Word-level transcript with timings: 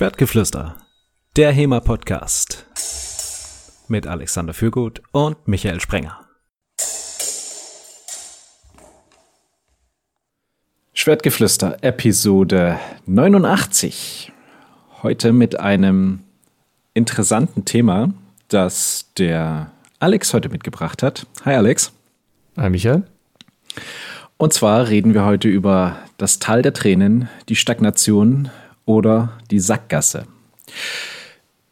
Schwertgeflüster, 0.00 0.76
der 1.36 1.52
HEMA-Podcast 1.52 2.64
mit 3.88 4.06
Alexander 4.06 4.54
Fürgut 4.54 5.02
und 5.12 5.46
Michael 5.46 5.78
Sprenger. 5.78 6.26
Schwertgeflüster, 10.94 11.76
Episode 11.82 12.80
89. 13.04 14.32
Heute 15.02 15.34
mit 15.34 15.60
einem 15.60 16.20
interessanten 16.94 17.66
Thema, 17.66 18.14
das 18.48 19.12
der 19.18 19.70
Alex 19.98 20.32
heute 20.32 20.48
mitgebracht 20.48 21.02
hat. 21.02 21.26
Hi 21.44 21.56
Alex. 21.56 21.92
Hi 22.56 22.70
Michael. 22.70 23.02
Und 24.38 24.54
zwar 24.54 24.88
reden 24.88 25.12
wir 25.12 25.26
heute 25.26 25.48
über 25.48 25.98
das 26.16 26.38
Tal 26.38 26.62
der 26.62 26.72
Tränen, 26.72 27.28
die 27.50 27.56
Stagnation 27.56 28.48
oder 28.90 29.32
die 29.50 29.60
Sackgasse. 29.60 30.26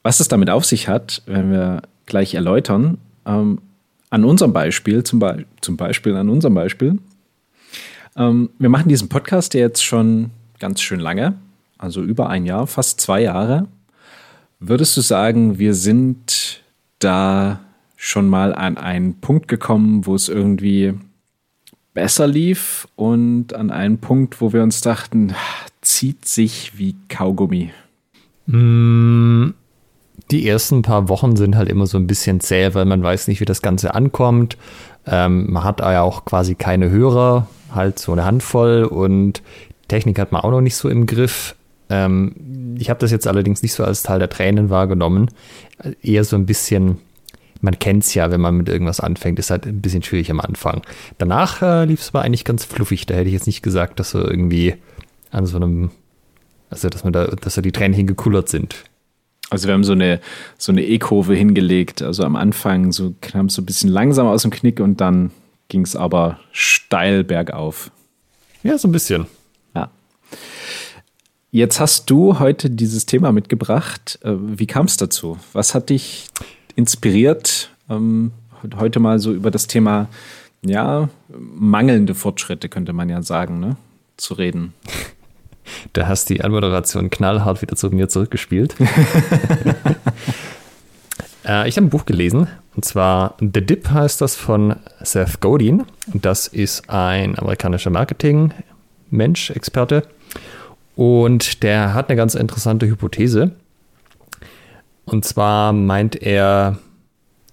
Was 0.03 0.21
es 0.21 0.29
damit 0.29 0.51
auf 0.51 0.65
sich 0.65 0.89
hat, 0.89 1.23
werden 1.27 1.51
wir 1.51 1.83
gleich 2.07 2.35
erläutern. 2.35 2.99
Ähm, 3.27 3.61
an 4.11 4.25
unserem 4.25 4.53
Beispiel, 4.53 5.03
zum, 5.03 5.19
Be 5.19 5.45
zum, 5.61 5.77
Beispiel 5.77 6.17
an 6.17 6.29
unserem 6.31 6.55
Beispiel. 6.55 6.99
Ähm, 8.17 8.51
wir 8.59 8.69
machen 8.69 8.89
diesen 8.89 9.09
Podcast 9.09 9.55
jetzt 9.55 9.85
schon 9.85 10.31
ganz 10.61 10.81
schön 10.81 11.01
lange, 11.01 11.35
also 11.77 12.03
über 12.03 12.29
ein 12.31 12.47
Jahr, 12.47 12.67
fast 12.67 13.01
zwei 13.01 13.23
Jahre. 13.23 13.67
Würdest 14.61 14.97
du 14.97 15.01
sagen, 15.01 15.59
wir 15.59 15.75
sind 15.75 16.63
da 17.01 17.61
schon 17.97 18.29
mal 18.29 18.55
an 18.55 18.79
einen 18.79 19.21
Punkt 19.21 19.49
gekommen, 19.49 20.07
wo 20.07 20.15
es 20.15 20.29
irgendwie 20.29 20.95
besser 21.95 22.29
lief 22.29 22.87
und 22.95 23.55
an 23.55 23.73
einen 23.73 23.99
Punkt, 23.99 24.41
wo 24.41 24.53
wir 24.53 24.63
uns 24.63 24.81
dachten, 24.81 25.35
zieht 25.89 26.27
sich 26.27 26.73
wie 26.77 26.95
Kaugummi? 27.09 27.71
Mm, 28.47 29.51
die 30.31 30.47
ersten 30.47 30.83
paar 30.83 31.09
Wochen 31.09 31.35
sind 31.35 31.57
halt 31.57 31.71
immer 31.71 31.87
so 31.87 31.97
ein 31.97 32.07
bisschen 32.07 32.41
zäh, 32.41 32.75
weil 32.75 32.85
man 32.85 33.03
weiß 33.03 33.27
nicht, 33.27 33.41
wie 33.41 33.47
das 33.47 33.63
Ganze 33.63 33.95
ankommt. 33.95 34.59
Ähm, 35.07 35.51
man 35.51 35.65
hat 35.65 35.81
ja 35.81 36.03
auch 36.03 36.27
quasi 36.27 36.55
keine 36.55 36.91
Hörer, 36.91 37.49
halt 37.75 37.99
so 37.99 38.13
eine 38.13 38.27
Handvoll 38.27 38.85
und 38.85 39.43
Technik 39.89 40.19
hat 40.19 40.31
man 40.31 40.43
auch 40.43 40.51
noch 40.51 40.61
nicht 40.61 40.77
so 40.77 40.91
im 40.91 41.07
Griff. 41.07 41.57
Ähm, 41.89 42.77
ich 42.79 42.91
habe 42.91 43.01
das 43.01 43.11
jetzt 43.11 43.27
allerdings 43.27 43.63
nicht 43.63 43.73
so 43.73 43.83
als 43.83 44.03
Teil 44.03 44.19
der 44.19 44.29
Tränen 44.29 44.69
wahrgenommen. 44.69 45.31
Eher 46.03 46.25
so 46.25 46.37
ein 46.37 46.45
bisschen, 46.45 46.99
man 47.63 47.79
kennt 47.79 48.05
es 48.05 48.13
ja, 48.13 48.31
wenn 48.31 48.43
man 48.43 48.59
mit 48.59 48.69
irgendwas 48.69 49.01
anfängt, 49.01 49.39
ist 49.39 49.51
halt 49.51 49.65
ein 49.65 49.81
bisschen 49.81 50.03
schwierig 50.03 50.31
am 50.31 50.41
Anfang. 50.41 50.83
Danach 51.17 51.63
äh, 51.63 51.87
lief 51.87 52.03
es 52.03 52.11
aber 52.11 52.23
eigentlich 52.23 52.45
ganz 52.45 52.67
fluffig. 52.67 53.07
Da 53.07 53.15
hätte 53.15 53.29
ich 53.29 53.35
jetzt 53.35 53.47
nicht 53.47 53.63
gesagt, 53.63 53.99
dass 53.99 54.11
so 54.11 54.19
irgendwie 54.21 54.75
an 55.31 55.47
so 55.47 55.57
einem, 55.57 55.91
also 56.71 56.89
dass 56.89 57.05
man 57.05 57.13
da, 57.13 57.27
dass 57.27 57.55
da 57.55 57.63
die 57.63 57.73
Tränen 57.73 57.95
hingekullert 57.95 58.49
sind. 58.49 58.85
Also 59.51 59.67
wir 59.67 59.75
haben 59.75 59.85
so 59.85 59.93
eine 59.93 60.21
so 60.59 60.73
eine 60.73 60.85
E-Kurve 60.85 61.35
hingelegt. 61.35 62.03
Also 62.03 62.25
am 62.25 62.37
Anfang 62.37 62.93
so 62.93 63.15
kam 63.21 63.47
es 63.47 63.55
so 63.55 63.63
ein 63.63 63.67
bisschen 63.67 63.91
langsam 63.91 64.27
aus 64.27 64.43
dem 64.43 64.51
Knick 64.51 64.81
und 64.81 65.01
dann 65.01 65.31
ging 65.69 65.83
es 65.83 65.97
aber 65.97 66.39
steil 66.53 67.25
bergauf. 67.25 67.91
Ja, 68.63 68.77
so 68.79 68.89
ein 68.89 68.93
bisschen. 68.93 69.27
Ja. 69.75 69.91
Jetzt 71.51 71.81
hast 71.81 72.11
du 72.11 72.39
heute 72.39 72.71
dieses 72.71 73.07
Thema 73.07 73.33
mitgebracht. 73.33 74.19
Äh, 74.23 74.35
wie 74.37 74.67
kam 74.67 74.87
es 74.87 74.97
dazu? 74.97 75.39
Was 75.53 75.75
hat 75.75 75.91
dich 75.91 76.29
inspiriert, 76.77 77.71
ähm, 77.89 78.33
heute 78.77 79.01
mal 79.01 79.19
so 79.19 79.33
über 79.33 79.51
das 79.51 79.67
Thema, 79.67 80.09
ja, 80.63 81.09
mangelnde 81.29 82.15
Fortschritte, 82.15 82.69
könnte 82.69 82.93
man 82.93 83.09
ja 83.09 83.23
sagen, 83.23 83.61
ne, 83.61 83.77
zu 84.17 84.35
reden? 84.35 84.75
Da 85.93 86.09
hast 86.09 86.31
die 86.31 86.43
Anmoderation 86.43 87.11
knallhart 87.11 87.63
wieder 87.63 87.77
zu 87.77 87.91
mir 87.91 88.09
zurückgespielt. 88.09 88.75
äh, 91.45 91.69
ich 91.69 91.77
habe 91.77 91.87
ein 91.87 91.91
Buch 91.91 92.07
gelesen, 92.07 92.49
und 92.79 92.85
zwar 92.85 93.35
The 93.41 93.65
Dip 93.65 93.91
heißt 93.91 94.21
das 94.21 94.37
von 94.37 94.77
Seth 95.01 95.41
Godin. 95.41 95.85
Das 96.15 96.47
ist 96.47 96.89
ein 96.89 97.39
amerikanischer 97.39 97.91
Marketing-Mensch, 97.91 99.51
Experte. 99.51 100.05
Und 100.95 101.63
der 101.63 101.95
hat 101.95 102.09
eine 102.09 102.17
ganz 102.17 102.35
interessante 102.35 102.87
Hypothese. 102.87 103.53
Und 105.05 105.25
zwar 105.25 105.73
meint 105.73 106.23
er, 106.23 106.79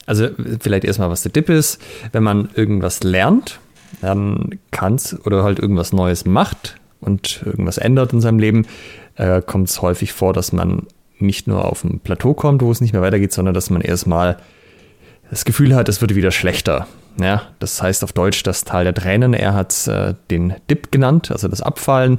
also 0.06 0.30
vielleicht 0.60 0.84
erstmal, 0.84 1.10
was 1.10 1.24
der 1.24 1.32
Dip 1.32 1.50
ist. 1.50 1.82
Wenn 2.12 2.24
man 2.24 2.50
irgendwas 2.54 3.04
lernt, 3.04 3.60
dann 4.02 4.60
kann 4.72 4.96
es 4.96 5.20
oder 5.26 5.44
halt 5.44 5.60
irgendwas 5.60 5.94
Neues 5.94 6.26
macht, 6.26 6.76
und 7.06 7.42
irgendwas 7.46 7.78
ändert 7.78 8.14
in 8.14 8.22
seinem 8.22 8.40
Leben, 8.40 8.66
äh, 9.16 9.42
kommt 9.42 9.70
es 9.70 9.82
häufig 9.82 10.14
vor, 10.14 10.34
dass 10.34 10.52
man 10.52 10.88
nicht 11.20 11.48
nur 11.48 11.66
auf 11.66 11.84
ein 11.84 12.00
Plateau 12.00 12.34
kommt, 12.34 12.62
wo 12.62 12.72
es 12.72 12.82
nicht 12.82 12.94
mehr 12.94 13.02
weitergeht, 13.02 13.32
sondern 13.32 13.54
dass 13.54 13.70
man 13.70 13.82
erstmal 13.82 14.38
das 15.30 15.46
Gefühl 15.46 15.76
hat, 15.76 15.90
es 15.90 16.02
wird 16.02 16.16
wieder 16.16 16.32
schlechter. 16.32 16.88
Ja, 17.20 17.44
das 17.60 17.82
heißt 17.82 18.04
auf 18.04 18.12
Deutsch 18.12 18.44
das 18.44 18.66
Tal 18.66 18.84
der 18.84 18.94
Tränen. 18.94 19.34
Er 19.34 19.54
hat 19.54 19.88
äh, 19.88 20.16
den 20.30 20.56
Dip 20.70 20.92
genannt, 20.92 21.32
also 21.32 21.48
das 21.48 21.62
Abfallen. 21.62 22.18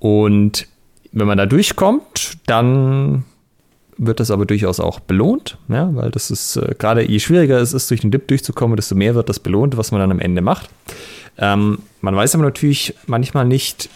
Und 0.00 0.66
wenn 1.12 1.26
man 1.26 1.38
da 1.38 1.46
durchkommt, 1.46 2.38
dann 2.46 3.24
wird 3.96 4.18
das 4.18 4.32
aber 4.32 4.44
durchaus 4.44 4.80
auch 4.80 4.98
belohnt, 4.98 5.56
ja, 5.68 5.94
weil 5.94 6.10
das 6.10 6.32
ist 6.32 6.56
äh, 6.56 6.74
gerade 6.76 7.08
je 7.08 7.20
schwieriger 7.20 7.58
es 7.58 7.72
ist, 7.72 7.90
durch 7.90 8.00
den 8.00 8.10
Dip 8.10 8.26
durchzukommen, 8.26 8.74
desto 8.74 8.96
mehr 8.96 9.14
wird 9.14 9.28
das 9.28 9.38
belohnt, 9.38 9.76
was 9.76 9.92
man 9.92 10.00
dann 10.00 10.10
am 10.10 10.18
Ende 10.18 10.42
macht. 10.42 10.68
Ähm, 11.38 11.78
man 12.00 12.16
weiß 12.16 12.34
aber 12.34 12.44
natürlich 12.44 12.94
manchmal 13.06 13.44
nicht, 13.44 13.88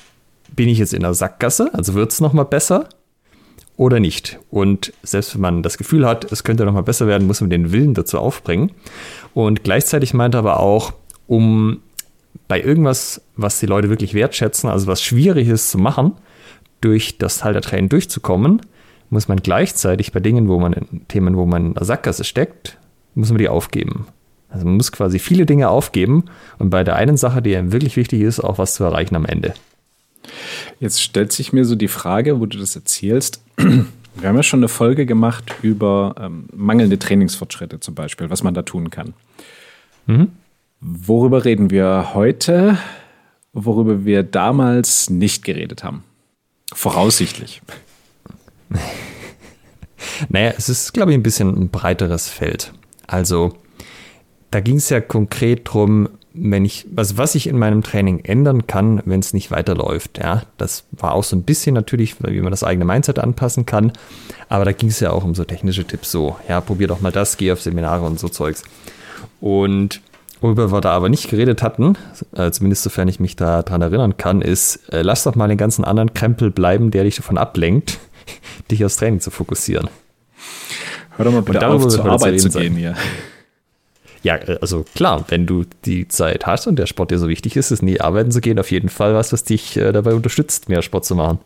bin 0.58 0.68
ich 0.68 0.78
jetzt 0.78 0.92
in 0.92 1.02
der 1.02 1.14
Sackgasse, 1.14 1.72
also 1.72 1.94
wird 1.94 2.10
es 2.10 2.20
nochmal 2.20 2.44
besser 2.44 2.88
oder 3.76 4.00
nicht. 4.00 4.40
Und 4.50 4.92
selbst 5.04 5.34
wenn 5.34 5.40
man 5.40 5.62
das 5.62 5.78
Gefühl 5.78 6.04
hat, 6.04 6.32
es 6.32 6.42
könnte 6.42 6.64
nochmal 6.64 6.82
besser 6.82 7.06
werden, 7.06 7.28
muss 7.28 7.40
man 7.40 7.48
den 7.48 7.70
Willen 7.70 7.94
dazu 7.94 8.18
aufbringen. 8.18 8.72
Und 9.34 9.62
gleichzeitig 9.62 10.14
meint 10.14 10.34
er 10.34 10.40
aber 10.40 10.58
auch, 10.58 10.92
um 11.28 11.80
bei 12.48 12.60
irgendwas, 12.60 13.20
was 13.36 13.60
die 13.60 13.66
Leute 13.66 13.88
wirklich 13.88 14.14
wertschätzen, 14.14 14.68
also 14.68 14.88
was 14.88 15.00
schwierig 15.00 15.46
ist 15.46 15.70
zu 15.70 15.78
machen, 15.78 16.14
durch 16.80 17.18
das 17.18 17.38
Teil 17.38 17.52
der 17.52 17.62
Tränen 17.62 17.88
durchzukommen, 17.88 18.60
muss 19.10 19.28
man 19.28 19.38
gleichzeitig 19.38 20.10
bei 20.10 20.18
Dingen, 20.18 20.48
wo 20.48 20.58
man 20.58 20.72
in 20.72 21.06
Themen, 21.06 21.36
wo 21.36 21.46
man 21.46 21.66
in 21.66 21.74
der 21.74 21.84
Sackgasse 21.84 22.24
steckt, 22.24 22.78
muss 23.14 23.28
man 23.28 23.38
die 23.38 23.48
aufgeben. 23.48 24.08
Also 24.48 24.66
man 24.66 24.74
muss 24.74 24.90
quasi 24.90 25.20
viele 25.20 25.46
Dinge 25.46 25.68
aufgeben 25.68 26.24
und 26.58 26.70
bei 26.70 26.82
der 26.82 26.96
einen 26.96 27.16
Sache, 27.16 27.42
die 27.42 27.56
einem 27.56 27.70
wirklich 27.70 27.96
wichtig 27.96 28.22
ist, 28.22 28.40
auch 28.40 28.58
was 28.58 28.74
zu 28.74 28.82
erreichen 28.82 29.14
am 29.14 29.24
Ende. 29.24 29.54
Jetzt 30.80 31.02
stellt 31.02 31.32
sich 31.32 31.52
mir 31.52 31.64
so 31.64 31.74
die 31.74 31.88
Frage, 31.88 32.40
wo 32.40 32.46
du 32.46 32.58
das 32.58 32.76
erzählst. 32.76 33.42
Wir 33.56 34.28
haben 34.28 34.36
ja 34.36 34.42
schon 34.42 34.60
eine 34.60 34.68
Folge 34.68 35.06
gemacht 35.06 35.54
über 35.62 36.14
ähm, 36.20 36.48
mangelnde 36.52 36.98
Trainingsfortschritte 36.98 37.78
zum 37.78 37.94
Beispiel, 37.94 38.30
was 38.30 38.42
man 38.42 38.52
da 38.52 38.62
tun 38.62 38.90
kann. 38.90 39.14
Mhm. 40.06 40.32
Worüber 40.80 41.44
reden 41.44 41.70
wir 41.70 42.14
heute, 42.14 42.78
worüber 43.52 44.04
wir 44.04 44.22
damals 44.24 45.10
nicht 45.10 45.44
geredet 45.44 45.84
haben? 45.84 46.02
Voraussichtlich. 46.72 47.62
naja, 50.28 50.54
es 50.56 50.68
ist, 50.68 50.94
glaube 50.94 51.12
ich, 51.12 51.18
ein 51.18 51.22
bisschen 51.22 51.48
ein 51.56 51.68
breiteres 51.68 52.28
Feld. 52.28 52.72
Also, 53.06 53.54
da 54.50 54.60
ging 54.60 54.76
es 54.76 54.88
ja 54.88 55.00
konkret 55.00 55.68
darum, 55.68 56.08
wenn 56.40 56.64
ich, 56.64 56.86
also 56.96 57.18
was 57.18 57.34
ich 57.34 57.46
in 57.46 57.58
meinem 57.58 57.82
Training 57.82 58.20
ändern 58.20 58.66
kann, 58.66 59.02
wenn 59.04 59.20
es 59.20 59.32
nicht 59.32 59.50
weiterläuft. 59.50 60.18
Ja, 60.18 60.42
das 60.56 60.84
war 60.92 61.12
auch 61.12 61.24
so 61.24 61.36
ein 61.36 61.42
bisschen 61.42 61.74
natürlich, 61.74 62.16
wie 62.22 62.40
man 62.40 62.50
das 62.50 62.64
eigene 62.64 62.84
Mindset 62.84 63.18
anpassen 63.18 63.66
kann. 63.66 63.92
Aber 64.48 64.64
da 64.64 64.72
ging 64.72 64.88
es 64.88 65.00
ja 65.00 65.10
auch 65.10 65.24
um 65.24 65.34
so 65.34 65.44
technische 65.44 65.84
Tipps, 65.84 66.10
so, 66.10 66.36
ja, 66.48 66.60
probier 66.60 66.88
doch 66.88 67.00
mal 67.00 67.12
das, 67.12 67.36
geh 67.36 67.52
auf 67.52 67.60
Seminare 67.60 68.04
und 68.04 68.18
so 68.18 68.28
Zeugs. 68.28 68.62
Und 69.40 70.00
worüber 70.40 70.72
wir 70.72 70.80
da 70.80 70.92
aber 70.92 71.08
nicht 71.08 71.28
geredet 71.28 71.62
hatten, 71.62 71.96
äh, 72.34 72.50
zumindest 72.50 72.82
sofern 72.82 73.08
ich 73.08 73.20
mich 73.20 73.36
da 73.36 73.62
dran 73.62 73.82
erinnern 73.82 74.16
kann, 74.16 74.40
ist, 74.40 74.92
äh, 74.92 75.02
lass 75.02 75.24
doch 75.24 75.34
mal 75.34 75.48
den 75.48 75.58
ganzen 75.58 75.84
anderen 75.84 76.14
Krempel 76.14 76.50
bleiben, 76.50 76.90
der 76.90 77.04
dich 77.04 77.16
davon 77.16 77.38
ablenkt, 77.38 77.98
dich 78.70 78.84
aufs 78.84 78.96
Training 78.96 79.20
zu 79.20 79.30
fokussieren. 79.30 79.88
Hör 81.16 81.24
doch 81.24 81.32
mal 81.32 81.42
bitte 81.42 81.66
auf, 81.66 81.86
zur 81.88 82.04
Arbeit 82.06 82.40
zu 82.40 82.50
gehen 82.50 82.76
hier. 82.76 82.94
Ja, 84.22 84.36
äh, 84.36 84.58
also 84.60 84.84
klar, 84.94 85.24
wenn 85.28 85.46
du 85.46 85.64
die 85.84 86.08
Zeit 86.08 86.46
hast 86.46 86.66
und 86.66 86.78
der 86.78 86.86
Sport 86.86 87.10
dir 87.10 87.18
so 87.18 87.28
wichtig 87.28 87.56
ist, 87.56 87.70
ist 87.70 87.82
nie 87.82 88.00
arbeiten 88.00 88.30
zu 88.30 88.40
gehen, 88.40 88.58
auf 88.58 88.70
jeden 88.70 88.88
Fall 88.88 89.14
was, 89.14 89.32
was 89.32 89.44
dich 89.44 89.76
äh, 89.76 89.92
dabei 89.92 90.14
unterstützt, 90.14 90.68
mehr 90.68 90.82
Sport 90.82 91.04
zu 91.04 91.14
machen. 91.14 91.38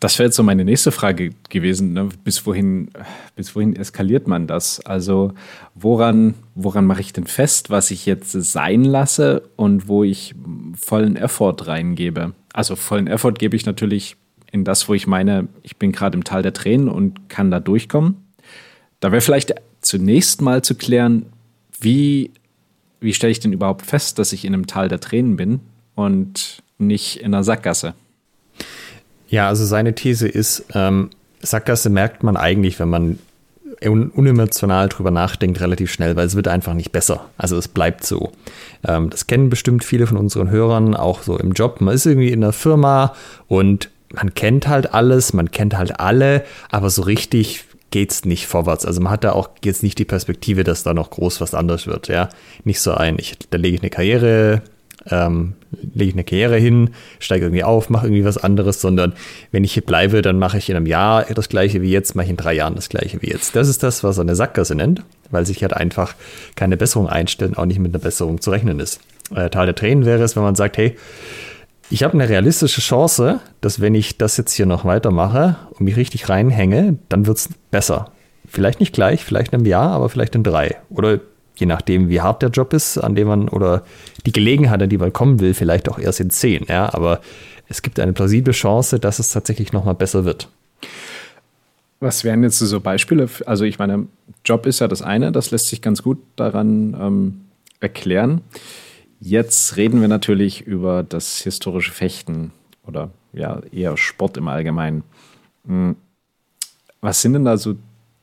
Das 0.00 0.18
wäre 0.18 0.28
jetzt 0.28 0.36
so 0.36 0.42
meine 0.42 0.64
nächste 0.64 0.92
Frage 0.92 1.30
gewesen. 1.48 1.92
Ne? 1.92 2.08
Bis, 2.24 2.46
wohin, 2.46 2.90
bis 3.36 3.54
wohin 3.54 3.76
eskaliert 3.76 4.28
man 4.28 4.46
das? 4.46 4.80
Also 4.86 5.32
woran, 5.74 6.34
woran 6.54 6.86
mache 6.86 7.00
ich 7.00 7.12
denn 7.12 7.26
fest, 7.26 7.70
was 7.70 7.90
ich 7.90 8.06
jetzt 8.06 8.32
sein 8.32 8.84
lasse 8.84 9.42
und 9.56 9.88
wo 9.88 10.04
ich 10.04 10.34
vollen 10.74 11.16
Effort 11.16 11.66
reingebe? 11.66 12.34
Also 12.52 12.76
vollen 12.76 13.06
Effort 13.06 13.34
gebe 13.34 13.56
ich 13.56 13.66
natürlich 13.66 14.16
in 14.50 14.64
das, 14.64 14.88
wo 14.88 14.94
ich 14.94 15.06
meine, 15.06 15.48
ich 15.62 15.76
bin 15.76 15.92
gerade 15.92 16.16
im 16.16 16.24
Tal 16.24 16.42
der 16.42 16.52
Tränen 16.52 16.88
und 16.88 17.28
kann 17.28 17.50
da 17.50 17.60
durchkommen. 17.60 18.16
Da 19.00 19.12
wäre 19.12 19.20
vielleicht 19.20 19.54
zunächst 19.80 20.40
mal 20.40 20.62
zu 20.62 20.74
klären, 20.74 21.26
wie, 21.80 22.32
wie 23.00 23.14
stelle 23.14 23.30
ich 23.30 23.40
denn 23.40 23.52
überhaupt 23.52 23.86
fest, 23.86 24.18
dass 24.18 24.32
ich 24.32 24.44
in 24.44 24.54
einem 24.54 24.66
Tal 24.66 24.88
der 24.88 25.00
Tränen 25.00 25.36
bin 25.36 25.60
und 25.94 26.62
nicht 26.78 27.20
in 27.20 27.34
einer 27.34 27.44
Sackgasse? 27.44 27.94
Ja, 29.28 29.48
also 29.48 29.64
seine 29.64 29.94
These 29.94 30.26
ist, 30.28 30.64
ähm, 30.74 31.10
Sackgasse 31.40 31.90
merkt 31.90 32.22
man 32.22 32.36
eigentlich, 32.36 32.78
wenn 32.78 32.88
man 32.88 33.18
un 33.84 34.10
unemotional 34.10 34.88
drüber 34.88 35.10
nachdenkt, 35.10 35.60
relativ 35.60 35.92
schnell, 35.92 36.16
weil 36.16 36.26
es 36.26 36.34
wird 36.34 36.48
einfach 36.48 36.74
nicht 36.74 36.90
besser. 36.90 37.26
Also 37.36 37.56
es 37.56 37.68
bleibt 37.68 38.04
so. 38.04 38.32
Ähm, 38.86 39.10
das 39.10 39.26
kennen 39.26 39.50
bestimmt 39.50 39.84
viele 39.84 40.06
von 40.06 40.16
unseren 40.16 40.50
Hörern, 40.50 40.96
auch 40.96 41.22
so 41.22 41.38
im 41.38 41.52
Job. 41.52 41.80
Man 41.80 41.94
ist 41.94 42.06
irgendwie 42.06 42.30
in 42.32 42.42
einer 42.42 42.52
Firma 42.52 43.14
und 43.46 43.90
man 44.12 44.34
kennt 44.34 44.66
halt 44.66 44.94
alles, 44.94 45.32
man 45.32 45.50
kennt 45.50 45.76
halt 45.76 46.00
alle, 46.00 46.44
aber 46.70 46.90
so 46.90 47.02
richtig 47.02 47.64
geht 47.90 48.12
es 48.12 48.24
nicht 48.24 48.46
vorwärts. 48.46 48.84
Also 48.84 49.00
man 49.00 49.12
hat 49.12 49.24
da 49.24 49.32
auch 49.32 49.50
jetzt 49.64 49.82
nicht 49.82 49.98
die 49.98 50.04
Perspektive, 50.04 50.64
dass 50.64 50.82
da 50.82 50.94
noch 50.94 51.10
groß 51.10 51.40
was 51.40 51.54
anderes 51.54 51.86
wird. 51.86 52.08
Ja, 52.08 52.28
nicht 52.64 52.80
so 52.80 52.92
ein, 52.92 53.16
ich, 53.18 53.38
da 53.50 53.58
lege 53.58 53.76
ich 53.76 53.82
eine 53.82 53.90
Karriere 53.90 54.62
ähm, 55.10 55.54
lege 55.70 56.10
ich 56.10 56.14
eine 56.14 56.24
Karriere 56.24 56.56
hin, 56.56 56.90
steige 57.18 57.46
irgendwie 57.46 57.64
auf, 57.64 57.90
mache 57.90 58.06
irgendwie 58.06 58.24
was 58.24 58.38
anderes, 58.38 58.80
sondern 58.80 59.14
wenn 59.52 59.64
ich 59.64 59.72
hier 59.72 59.84
bleibe, 59.84 60.22
dann 60.22 60.38
mache 60.38 60.58
ich 60.58 60.68
in 60.68 60.76
einem 60.76 60.86
Jahr 60.86 61.24
das 61.24 61.48
gleiche 61.48 61.82
wie 61.82 61.90
jetzt, 61.90 62.14
mache 62.14 62.24
ich 62.24 62.30
in 62.30 62.36
drei 62.36 62.54
Jahren 62.54 62.74
das 62.74 62.88
gleiche 62.88 63.20
wie 63.22 63.28
jetzt. 63.28 63.56
Das 63.56 63.68
ist 63.68 63.82
das, 63.82 64.04
was 64.04 64.18
eine 64.18 64.34
Sackgasse 64.34 64.74
nennt, 64.74 65.02
weil 65.30 65.46
sich 65.46 65.62
halt 65.62 65.74
einfach 65.74 66.14
keine 66.56 66.76
Besserung 66.76 67.08
einstellen, 67.08 67.56
auch 67.56 67.66
nicht 67.66 67.78
mit 67.78 67.94
einer 67.94 68.02
Besserung 68.02 68.40
zu 68.40 68.50
rechnen 68.50 68.80
ist. 68.80 69.00
Äh, 69.34 69.50
Teil 69.50 69.66
der 69.66 69.74
Tränen 69.74 70.04
wäre 70.04 70.22
es, 70.22 70.36
wenn 70.36 70.42
man 70.42 70.54
sagt, 70.54 70.78
hey, 70.78 70.96
ich 71.90 72.02
habe 72.02 72.14
eine 72.14 72.28
realistische 72.28 72.80
Chance, 72.80 73.40
dass 73.60 73.80
wenn 73.80 73.94
ich 73.94 74.18
das 74.18 74.36
jetzt 74.36 74.52
hier 74.52 74.66
noch 74.66 74.84
weitermache 74.84 75.56
und 75.70 75.82
mich 75.82 75.96
richtig 75.96 76.28
reinhänge, 76.28 76.98
dann 77.08 77.26
wird 77.26 77.38
es 77.38 77.48
besser. 77.70 78.12
Vielleicht 78.46 78.80
nicht 78.80 78.94
gleich, 78.94 79.24
vielleicht 79.24 79.52
in 79.52 79.58
einem 79.58 79.66
Jahr, 79.66 79.90
aber 79.90 80.08
vielleicht 80.08 80.34
in 80.34 80.42
drei. 80.42 80.76
Oder 80.90 81.20
je 81.56 81.66
nachdem, 81.66 82.08
wie 82.08 82.20
hart 82.20 82.42
der 82.42 82.50
Job 82.50 82.72
ist, 82.72 82.98
an 82.98 83.14
dem 83.14 83.28
man 83.28 83.48
oder 83.48 83.84
die 84.26 84.32
Gelegenheit, 84.32 84.82
an 84.82 84.88
die 84.88 84.98
man 84.98 85.12
kommen 85.12 85.40
will, 85.40 85.54
vielleicht 85.54 85.88
auch 85.88 85.98
erst 85.98 86.20
in 86.20 86.30
zehn. 86.30 86.64
Ja, 86.68 86.92
aber 86.92 87.20
es 87.68 87.82
gibt 87.82 87.98
eine 88.00 88.12
plausible 88.12 88.52
Chance, 88.52 88.98
dass 88.98 89.18
es 89.18 89.30
tatsächlich 89.30 89.72
nochmal 89.72 89.94
besser 89.94 90.24
wird. 90.24 90.48
Was 92.00 92.22
wären 92.22 92.42
jetzt 92.42 92.58
so 92.58 92.80
Beispiele? 92.80 93.28
Also 93.46 93.64
ich 93.64 93.78
meine, 93.78 94.06
Job 94.44 94.66
ist 94.66 94.78
ja 94.78 94.88
das 94.88 95.02
eine, 95.02 95.32
das 95.32 95.50
lässt 95.50 95.66
sich 95.66 95.82
ganz 95.82 96.02
gut 96.02 96.18
daran 96.36 96.96
ähm, 96.98 97.40
erklären. 97.80 98.42
Jetzt 99.20 99.76
reden 99.76 100.00
wir 100.00 100.08
natürlich 100.08 100.62
über 100.62 101.02
das 101.02 101.38
historische 101.40 101.92
Fechten 101.92 102.52
oder 102.86 103.10
ja 103.32 103.60
eher 103.72 103.96
Sport 103.96 104.36
im 104.36 104.48
Allgemeinen. 104.48 105.02
Hm. 105.66 105.96
Was 107.00 107.22
sind 107.22 107.34
denn 107.34 107.44
da 107.44 107.56
so 107.56 107.76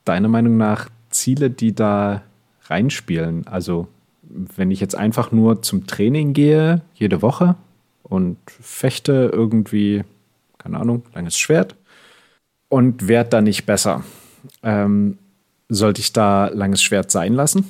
deiner 0.05 0.27
Meinung 0.27 0.57
nach 0.57 0.89
Ziele, 1.09 1.49
die 1.49 1.73
da 1.73 2.23
reinspielen. 2.69 3.47
Also 3.47 3.87
wenn 4.23 4.71
ich 4.71 4.79
jetzt 4.79 4.95
einfach 4.95 5.31
nur 5.31 5.61
zum 5.61 5.87
Training 5.87 6.33
gehe, 6.33 6.81
jede 6.93 7.21
Woche 7.21 7.55
und 8.03 8.37
fechte 8.47 9.29
irgendwie, 9.31 10.03
keine 10.57 10.79
Ahnung, 10.79 11.03
langes 11.13 11.37
Schwert 11.37 11.75
und 12.69 13.07
werde 13.07 13.29
da 13.29 13.41
nicht 13.41 13.65
besser, 13.65 14.03
ähm, 14.63 15.17
sollte 15.69 16.01
ich 16.01 16.13
da 16.13 16.47
langes 16.47 16.83
Schwert 16.83 17.11
sein 17.11 17.33
lassen? 17.33 17.65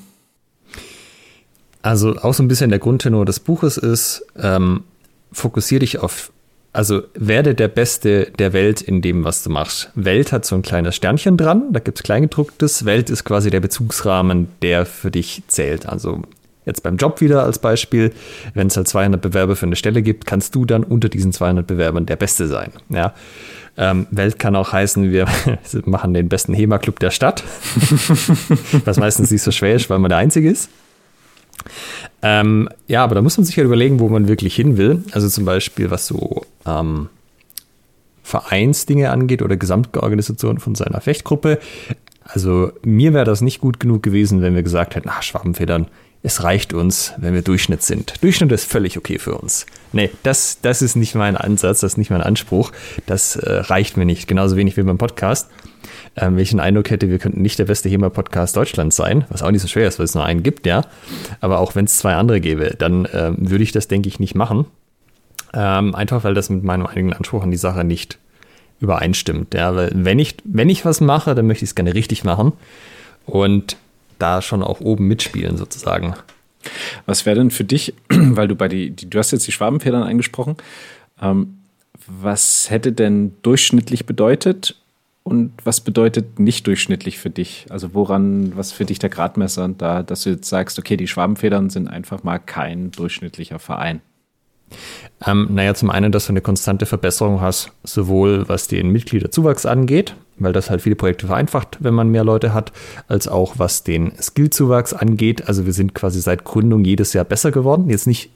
Also 1.85 2.15
auch 2.15 2.33
so 2.33 2.41
ein 2.41 2.47
bisschen 2.47 2.71
der 2.71 2.79
Grundtenor 2.79 3.25
des 3.25 3.39
Buches 3.39 3.77
ist, 3.77 4.25
ähm, 4.41 4.85
fokussiere 5.31 5.81
dich 5.81 5.99
auf 5.99 6.31
also 6.73 7.03
werde 7.13 7.55
der 7.55 7.69
Beste 7.69 8.31
der 8.37 8.51
Welt 8.51 8.81
in 8.81 9.01
dem, 9.01 9.23
was 9.23 9.43
du 9.43 9.49
machst. 9.51 9.91
Welt 9.95 10.33
hat 10.33 10.45
so 10.45 10.55
ein 10.55 10.61
kleines 10.61 10.95
Sternchen 10.95 11.37
dran, 11.37 11.71
da 11.71 11.79
gibt 11.79 11.99
es 11.99 12.03
Kleingedrucktes. 12.03 12.83
Welt 12.83 13.09
ist 13.09 13.23
quasi 13.23 13.49
der 13.49 13.61
Bezugsrahmen, 13.61 14.47
der 14.61 14.85
für 14.85 15.09
dich 15.11 15.43
zählt. 15.47 15.85
Also 15.85 16.23
jetzt 16.65 16.81
beim 16.81 16.97
Job 16.97 17.21
wieder 17.21 17.43
als 17.43 17.59
Beispiel, 17.59 18.11
wenn 18.55 18.67
es 18.67 18.75
halt 18.75 18.87
200 18.87 19.21
Bewerber 19.21 19.55
für 19.55 19.67
eine 19.67 19.77
Stelle 19.77 20.01
gibt, 20.01 20.25
kannst 20.25 20.55
du 20.55 20.65
dann 20.65 20.83
unter 20.83 21.07
diesen 21.07 21.31
200 21.31 21.65
Bewerbern 21.65 22.07
der 22.07 22.17
Beste 22.17 22.47
sein. 22.47 22.71
Ja. 22.89 23.13
Ähm, 23.77 24.07
Welt 24.09 24.39
kann 24.39 24.55
auch 24.55 24.73
heißen, 24.73 25.11
wir 25.11 25.27
machen 25.85 26.15
den 26.15 26.29
besten 26.29 26.53
HEMA-Club 26.53 26.99
der 26.99 27.11
Stadt, 27.11 27.43
was 28.85 28.97
meistens 28.97 29.29
nicht 29.29 29.43
so 29.43 29.51
schwer 29.51 29.75
ist, 29.75 29.89
weil 29.89 29.99
man 29.99 30.09
der 30.09 30.17
Einzige 30.17 30.49
ist. 30.49 30.69
Ähm, 32.21 32.69
ja, 32.87 33.03
aber 33.03 33.15
da 33.15 33.21
muss 33.21 33.37
man 33.37 33.45
sich 33.45 33.55
ja 33.55 33.61
halt 33.61 33.67
überlegen, 33.67 33.99
wo 33.99 34.09
man 34.09 34.27
wirklich 34.27 34.55
hin 34.55 34.77
will. 34.77 35.03
Also 35.11 35.29
zum 35.29 35.45
Beispiel, 35.45 35.91
was 35.91 36.07
so 36.07 36.45
ähm, 36.65 37.09
Vereinsdinge 38.23 39.11
angeht 39.11 39.41
oder 39.41 39.55
Gesamtorganisation 39.57 40.59
von 40.59 40.75
seiner 40.75 41.01
Fechtgruppe. 41.01 41.59
Also 42.23 42.71
mir 42.83 43.13
wäre 43.13 43.25
das 43.25 43.41
nicht 43.41 43.61
gut 43.61 43.79
genug 43.79 44.01
gewesen, 44.01 44.41
wenn 44.41 44.55
wir 44.55 44.63
gesagt 44.63 44.95
hätten, 44.95 45.09
ach, 45.09 45.21
Schwabenfedern, 45.21 45.87
es 46.23 46.41
reicht 46.43 46.73
uns, 46.73 47.13
wenn 47.17 47.35
wir 47.35 47.43
Durchschnitt 47.43 47.83
sind. 47.83 48.15
Durchschnitt 48.23 48.51
ist 48.51 48.65
völlig 48.65 48.97
okay 48.97 49.19
für 49.19 49.35
uns. 49.35 49.67
Nee, 49.93 50.09
das, 50.23 50.57
das 50.59 50.81
ist 50.81 50.95
nicht 50.95 51.13
mein 51.13 51.37
Ansatz, 51.37 51.81
das 51.81 51.93
ist 51.93 51.97
nicht 51.97 52.09
mein 52.09 52.23
Anspruch. 52.23 52.71
Das 53.05 53.35
äh, 53.35 53.53
reicht 53.53 53.95
mir 53.95 54.05
nicht. 54.05 54.27
Genauso 54.27 54.55
wenig 54.55 54.75
wie 54.75 54.81
beim 54.81 54.97
Podcast 54.97 55.51
ähm, 56.17 56.37
welchen 56.37 56.59
Eindruck 56.59 56.89
hätte, 56.89 57.09
wir 57.09 57.19
könnten 57.19 57.41
nicht 57.41 57.59
der 57.59 57.65
beste 57.65 57.89
HEMA-Podcast 57.89 58.55
Deutschlands 58.55 58.95
sein, 58.95 59.25
was 59.29 59.41
auch 59.41 59.51
nicht 59.51 59.61
so 59.61 59.67
schwer 59.67 59.87
ist, 59.87 59.99
weil 59.99 60.05
es 60.05 60.15
nur 60.15 60.23
einen 60.23 60.43
gibt, 60.43 60.65
ja. 60.65 60.81
Aber 61.41 61.59
auch 61.59 61.75
wenn 61.75 61.85
es 61.85 61.97
zwei 61.97 62.15
andere 62.15 62.39
gäbe, 62.39 62.75
dann 62.77 63.07
ähm, 63.13 63.35
würde 63.49 63.63
ich 63.63 63.71
das, 63.71 63.87
denke 63.87 64.07
ich, 64.07 64.19
nicht 64.19 64.35
machen. 64.35 64.65
Ähm, 65.53 65.95
einfach 65.95 66.23
weil 66.23 66.33
das 66.33 66.49
mit 66.49 66.63
meinem 66.63 66.85
eigenen 66.85 67.13
Anspruch 67.13 67.43
an 67.43 67.51
die 67.51 67.57
Sache 67.57 67.83
nicht 67.83 68.17
übereinstimmt. 68.79 69.53
Ja, 69.53 69.75
weil 69.75 69.91
wenn 69.93 70.19
ich, 70.19 70.37
wenn 70.43 70.69
ich 70.69 70.85
was 70.85 71.01
mache, 71.01 71.35
dann 71.35 71.47
möchte 71.47 71.63
ich 71.63 71.71
es 71.71 71.75
gerne 71.75 71.93
richtig 71.93 72.23
machen 72.23 72.53
und 73.25 73.77
da 74.19 74.41
schon 74.41 74.63
auch 74.63 74.79
oben 74.81 75.07
mitspielen, 75.07 75.57
sozusagen. 75.57 76.15
Was 77.05 77.25
wäre 77.25 77.37
denn 77.37 77.51
für 77.51 77.63
dich, 77.63 77.93
weil 78.09 78.47
du 78.47 78.55
bei 78.55 78.67
die, 78.67 78.91
die 78.91 79.09
du 79.09 79.19
hast 79.19 79.31
jetzt 79.31 79.47
die 79.47 79.51
Schwabenfedern 79.51 80.03
angesprochen, 80.03 80.55
ähm, 81.21 81.59
was 82.07 82.69
hätte 82.69 82.91
denn 82.91 83.33
durchschnittlich 83.41 84.05
bedeutet 84.05 84.75
und 85.25 85.53
was 85.63 85.81
bedeutet 85.81 86.39
nicht 86.39 86.67
durchschnittlich 86.67 87.17
für 87.17 87.31
dich? 87.31 87.65
Also 87.71 87.95
woran, 87.95 88.55
was 88.55 88.71
für 88.71 88.85
dich 88.85 88.99
der 88.99 89.09
Gradmesser 89.09 89.67
da, 89.69 90.03
dass 90.03 90.21
du 90.21 90.29
jetzt 90.29 90.47
sagst, 90.47 90.77
okay, 90.77 90.97
die 90.97 91.07
Schwabenfedern 91.07 91.71
sind 91.71 91.87
einfach 91.87 92.23
mal 92.23 92.37
kein 92.37 92.91
durchschnittlicher 92.91 93.57
Verein? 93.57 94.01
Ähm, 95.25 95.47
naja, 95.49 95.73
zum 95.73 95.89
einen, 95.89 96.11
dass 96.11 96.27
du 96.27 96.33
eine 96.33 96.41
konstante 96.41 96.85
Verbesserung 96.85 97.41
hast, 97.41 97.71
sowohl 97.83 98.47
was 98.47 98.67
den 98.67 98.91
Mitgliederzuwachs 98.91 99.65
angeht, 99.65 100.15
weil 100.37 100.53
das 100.53 100.69
halt 100.69 100.83
viele 100.83 100.95
Projekte 100.95 101.25
vereinfacht, 101.25 101.79
wenn 101.79 101.95
man 101.95 102.09
mehr 102.09 102.23
Leute 102.23 102.53
hat, 102.53 102.71
als 103.07 103.27
auch 103.27 103.57
was 103.57 103.83
den 103.83 104.11
Skillzuwachs 104.21 104.93
angeht. 104.93 105.47
Also 105.47 105.65
wir 105.65 105.73
sind 105.73 105.95
quasi 105.95 106.21
seit 106.21 106.43
Gründung 106.43 106.85
jedes 106.85 107.13
Jahr 107.13 107.25
besser 107.25 107.49
geworden. 107.49 107.89
Jetzt 107.89 108.05
nicht 108.05 108.29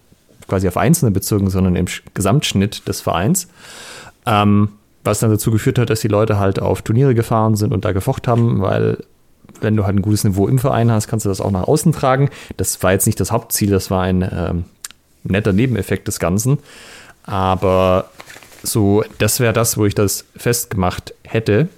quasi 0.48 0.68
auf 0.68 0.78
Einzelne 0.78 1.12
bezogen, 1.12 1.52
sondern 1.52 1.76
im 1.76 1.86
Gesamtschnitt 2.16 2.88
des 2.88 3.02
Vereins. 3.02 3.48
Ähm, 4.26 4.70
was 5.04 5.20
dann 5.20 5.32
dazu 5.32 5.52
geführt 5.52 5.80
hat, 5.80 5.90
dass 5.90 6.02
die 6.02 6.08
Leute 6.08 6.40
halt 6.40 6.62
auf 6.62 6.82
Turniere 6.82 7.16
gefahren 7.16 7.56
sind 7.56 7.74
und 7.74 7.86
da 7.86 7.92
gefocht 7.92 8.28
haben, 8.28 8.62
weil 8.62 8.98
wenn 9.62 9.76
du 9.76 9.86
halt 9.86 9.96
ein 9.96 10.02
gutes 10.02 10.24
Niveau 10.24 10.48
im 10.48 10.60
Verein 10.60 10.92
hast, 10.92 11.08
kannst 11.08 11.26
du 11.26 11.30
das 11.30 11.42
auch 11.42 11.52
nach 11.52 11.64
außen 11.64 11.92
tragen. 11.92 12.30
Das 12.58 12.82
war 12.84 12.92
jetzt 12.92 13.06
nicht 13.06 13.20
das 13.20 13.32
Hauptziel, 13.32 13.70
das 13.70 13.90
war 13.92 14.04
ein 14.04 14.22
ähm, 14.22 14.66
netter 15.24 15.54
Nebeneffekt 15.54 16.08
des 16.08 16.20
Ganzen. 16.20 16.60
Aber 17.24 18.10
so, 18.64 19.04
das 19.18 19.40
wäre 19.40 19.54
das, 19.54 19.78
wo 19.78 19.86
ich 19.86 19.96
das 19.96 20.26
festgemacht 20.36 21.14
hätte, 21.24 21.70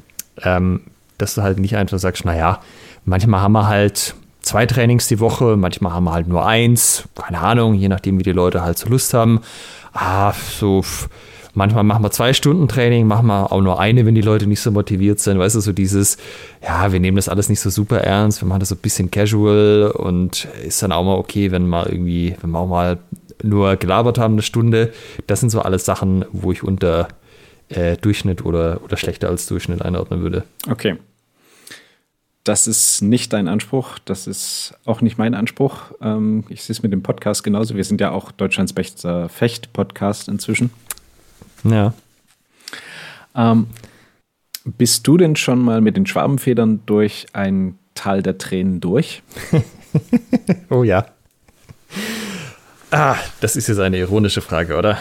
ähm, 0.43 0.81
dass 1.17 1.35
du 1.35 1.41
halt 1.41 1.59
nicht 1.59 1.75
einfach 1.75 1.99
sagst, 1.99 2.25
naja, 2.25 2.61
manchmal 3.05 3.41
haben 3.41 3.53
wir 3.53 3.67
halt 3.67 4.15
zwei 4.41 4.65
Trainings 4.65 5.07
die 5.07 5.19
Woche, 5.19 5.55
manchmal 5.57 5.93
haben 5.93 6.05
wir 6.05 6.13
halt 6.13 6.27
nur 6.27 6.45
eins, 6.45 7.03
keine 7.15 7.39
Ahnung, 7.39 7.75
je 7.75 7.89
nachdem, 7.89 8.19
wie 8.19 8.23
die 8.23 8.31
Leute 8.31 8.63
halt 8.63 8.77
so 8.77 8.89
Lust 8.89 9.13
haben. 9.13 9.41
Ah, 9.93 10.33
so 10.33 10.83
Manchmal 11.53 11.83
machen 11.83 12.03
wir 12.03 12.11
zwei 12.11 12.33
Stunden 12.33 12.67
Training, 12.67 13.07
machen 13.07 13.27
wir 13.27 13.51
auch 13.51 13.61
nur 13.61 13.79
eine, 13.79 14.05
wenn 14.05 14.15
die 14.15 14.21
Leute 14.21 14.47
nicht 14.47 14.61
so 14.61 14.71
motiviert 14.71 15.19
sind. 15.19 15.37
Weißt 15.37 15.55
du, 15.55 15.59
so 15.59 15.73
dieses, 15.73 16.17
ja, 16.63 16.91
wir 16.91 16.99
nehmen 16.99 17.17
das 17.17 17.27
alles 17.27 17.49
nicht 17.49 17.59
so 17.59 17.69
super 17.69 17.99
ernst, 17.99 18.41
wir 18.41 18.47
machen 18.47 18.61
das 18.61 18.69
so 18.69 18.75
ein 18.75 18.81
bisschen 18.81 19.11
casual 19.11 19.91
und 19.91 20.47
ist 20.65 20.81
dann 20.81 20.91
auch 20.91 21.03
mal 21.03 21.15
okay, 21.15 21.51
wenn 21.51 21.67
wir 21.67 21.89
irgendwie, 21.89 22.35
wenn 22.41 22.51
wir 22.51 22.59
auch 22.59 22.67
mal 22.67 22.99
nur 23.43 23.75
gelabert 23.75 24.17
haben 24.17 24.35
eine 24.35 24.41
Stunde. 24.41 24.93
Das 25.27 25.39
sind 25.39 25.49
so 25.49 25.61
alles 25.61 25.85
Sachen, 25.85 26.25
wo 26.31 26.51
ich 26.51 26.63
unter 26.63 27.07
äh, 27.69 27.97
Durchschnitt 27.97 28.45
oder, 28.45 28.81
oder 28.83 28.97
schlechter 28.97 29.29
als 29.29 29.47
Durchschnitt 29.47 29.81
einordnen 29.81 30.21
würde. 30.21 30.43
Okay. 30.69 30.97
Das 32.43 32.65
ist 32.65 33.01
nicht 33.01 33.33
dein 33.33 33.47
Anspruch, 33.47 33.99
das 33.99 34.25
ist 34.25 34.73
auch 34.85 35.01
nicht 35.01 35.19
mein 35.19 35.35
Anspruch. 35.35 35.91
Ähm, 36.01 36.43
ich 36.49 36.63
sehe 36.63 36.73
es 36.73 36.81
mit 36.81 36.91
dem 36.91 37.03
Podcast 37.03 37.43
genauso. 37.43 37.75
Wir 37.75 37.83
sind 37.83 38.01
ja 38.01 38.11
auch 38.11 38.31
Deutschlands 38.31 38.73
bester 38.73 39.29
Fecht-Podcast 39.29 40.27
inzwischen. 40.27 40.71
Ja. 41.63 41.93
Ähm, 43.35 43.67
bist 44.63 45.07
du 45.07 45.17
denn 45.17 45.35
schon 45.35 45.59
mal 45.59 45.81
mit 45.81 45.97
den 45.97 46.05
Schwabenfedern 46.05 46.81
durch 46.85 47.27
ein 47.33 47.77
Tal 47.95 48.21
der 48.21 48.37
Tränen 48.37 48.79
durch? 48.79 49.23
oh 50.69 50.83
ja. 50.83 51.05
Ah, 52.91 53.15
das 53.39 53.55
ist 53.55 53.67
jetzt 53.67 53.79
eine 53.79 53.97
ironische 53.97 54.41
Frage, 54.41 54.77
oder? 54.77 54.97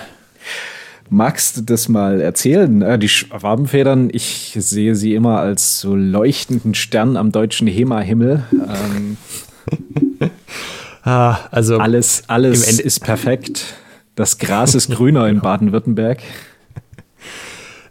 Magst 1.12 1.56
du 1.56 1.62
das 1.62 1.88
mal 1.88 2.20
erzählen? 2.20 2.82
Äh, 2.82 2.98
die 2.98 3.08
Schwabenfedern, 3.08 4.10
ich 4.12 4.56
sehe 4.56 4.94
sie 4.94 5.14
immer 5.14 5.40
als 5.40 5.80
so 5.80 5.96
leuchtenden 5.96 6.74
Stern 6.74 7.16
am 7.16 7.32
deutschen 7.32 7.66
HEMA-Himmel. 7.66 8.44
Ähm, 8.52 9.16
ah, 11.02 11.38
also 11.50 11.78
alles, 11.78 12.22
alles 12.28 12.78
ist 12.78 13.00
perfekt. 13.00 13.74
Das 14.14 14.38
Gras 14.38 14.76
ist 14.76 14.90
grüner 14.90 15.26
in 15.26 15.40
Baden-Württemberg. 15.42 16.20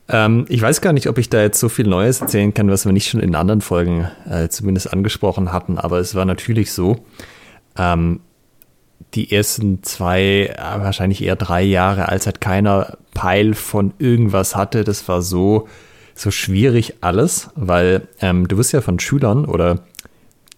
Ähm, 0.10 0.46
ich 0.50 0.62
weiß 0.62 0.82
gar 0.82 0.94
nicht, 0.94 1.08
ob 1.08 1.18
ich 1.18 1.30
da 1.30 1.42
jetzt 1.42 1.60
so 1.60 1.70
viel 1.70 1.88
Neues 1.88 2.22
erzählen 2.22 2.54
kann, 2.54 2.70
was 2.70 2.86
wir 2.86 2.92
nicht 2.92 3.10
schon 3.10 3.22
in 3.22 3.36
anderen 3.36 3.62
Folgen 3.62 4.10
äh, 4.30 4.50
zumindest 4.50 4.92
angesprochen 4.92 5.54
hatten, 5.54 5.78
aber 5.78 6.00
es 6.00 6.16
war 6.16 6.25
natürlich 6.25 6.72
so, 6.74 7.06
ähm, 7.78 8.22
die 9.13 9.32
ersten 9.32 9.84
zwei, 9.84 10.54
äh, 10.56 10.58
wahrscheinlich 10.58 11.24
eher 11.24 11.36
drei 11.36 11.62
Jahre, 11.62 12.10
als 12.10 12.25
halt 12.25 12.42
keiner 12.42 12.98
Peil 13.13 13.54
von 13.54 13.94
irgendwas 14.00 14.56
hatte, 14.56 14.84
das 14.84 15.08
war 15.08 15.22
so, 15.22 15.68
so 16.16 16.32
schwierig 16.32 16.96
alles, 17.01 17.50
weil 17.56 18.08
ähm, 18.22 18.48
du 18.48 18.58
wirst 18.58 18.74
ja 18.74 18.82
von 18.82 19.00
Schülern 19.00 19.46
oder 19.46 19.84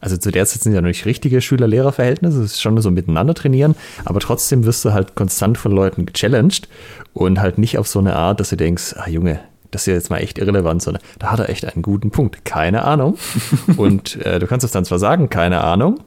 also 0.02 0.18
zu 0.18 0.32
der 0.32 0.46
Zeit 0.46 0.62
sind 0.62 0.74
ja 0.74 0.82
noch 0.82 0.88
nicht 0.88 1.06
richtige 1.06 1.40
Schüler-Lehrer-Verhältnisse, 1.42 2.42
es 2.42 2.54
ist 2.54 2.62
schon 2.62 2.80
so 2.82 2.92
miteinander 2.92 3.34
trainieren, 3.34 3.76
aber 4.04 4.20
trotzdem 4.20 4.66
wirst 4.66 4.84
du 4.84 4.94
halt 4.94 5.16
konstant 5.16 5.58
von 5.58 5.72
Leuten 5.72 6.06
gechallenged 6.06 6.68
und 7.14 7.40
halt 7.40 7.58
nicht 7.58 7.78
auf 7.78 7.88
so 7.88 8.00
eine 8.00 8.16
Art, 8.16 8.40
dass 8.40 8.50
du 8.50 8.58
denkst, 8.58 8.96
ah 8.98 9.08
Junge, 9.08 9.40
das 9.70 9.84
ist 9.84 9.88
ja 9.88 9.94
jetzt 9.94 10.10
mal 10.10 10.18
echt 10.18 10.38
irrelevant, 10.38 10.82
sondern 10.82 11.02
da 11.20 11.32
hat 11.32 11.40
er 11.40 11.50
echt 11.50 11.66
einen 11.66 11.82
guten 11.82 12.12
Punkt. 12.12 12.44
Keine 12.44 12.84
Ahnung. 12.84 13.18
und 13.78 14.18
äh, 14.26 14.40
du 14.40 14.48
kannst 14.48 14.66
es 14.66 14.72
dann 14.72 14.84
zwar 14.84 15.00
sagen, 15.00 15.30
keine 15.30 15.64
Ahnung, 15.64 16.02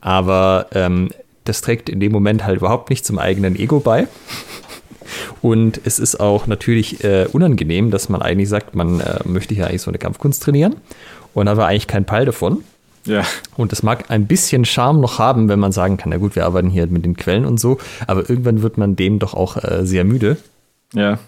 aber 0.00 0.66
ähm, 0.72 1.10
das 1.44 1.60
trägt 1.60 1.88
in 1.88 2.00
dem 2.00 2.12
Moment 2.12 2.44
halt 2.44 2.58
überhaupt 2.58 2.88
nicht 2.88 3.04
zum 3.04 3.18
eigenen 3.18 3.56
Ego 3.56 3.80
bei. 3.80 4.06
Und 5.42 5.80
es 5.84 5.98
ist 5.98 6.20
auch 6.20 6.46
natürlich 6.46 7.02
äh, 7.02 7.26
unangenehm, 7.32 7.90
dass 7.90 8.08
man 8.08 8.22
eigentlich 8.22 8.48
sagt, 8.48 8.74
man 8.74 9.00
äh, 9.00 9.18
möchte 9.24 9.54
hier 9.54 9.66
eigentlich 9.66 9.82
so 9.82 9.90
eine 9.90 9.98
Kampfkunst 9.98 10.42
trainieren. 10.42 10.76
Und 11.34 11.46
da 11.46 11.56
war 11.56 11.66
eigentlich 11.66 11.88
kein 11.88 12.04
Peil 12.04 12.26
davon. 12.26 12.62
Ja. 13.06 13.24
Und 13.56 13.72
das 13.72 13.82
mag 13.82 14.10
ein 14.10 14.26
bisschen 14.26 14.64
Charme 14.64 15.00
noch 15.00 15.18
haben, 15.18 15.48
wenn 15.48 15.58
man 15.58 15.72
sagen 15.72 15.96
kann, 15.96 16.10
na 16.10 16.18
gut, 16.18 16.36
wir 16.36 16.44
arbeiten 16.44 16.70
hier 16.70 16.86
mit 16.86 17.04
den 17.04 17.16
Quellen 17.16 17.44
und 17.44 17.58
so, 17.58 17.78
aber 18.06 18.28
irgendwann 18.28 18.62
wird 18.62 18.78
man 18.78 18.96
dem 18.96 19.18
doch 19.18 19.34
auch 19.34 19.56
äh, 19.56 19.86
sehr 19.86 20.04
müde. 20.04 20.36
Ja. 20.94 21.18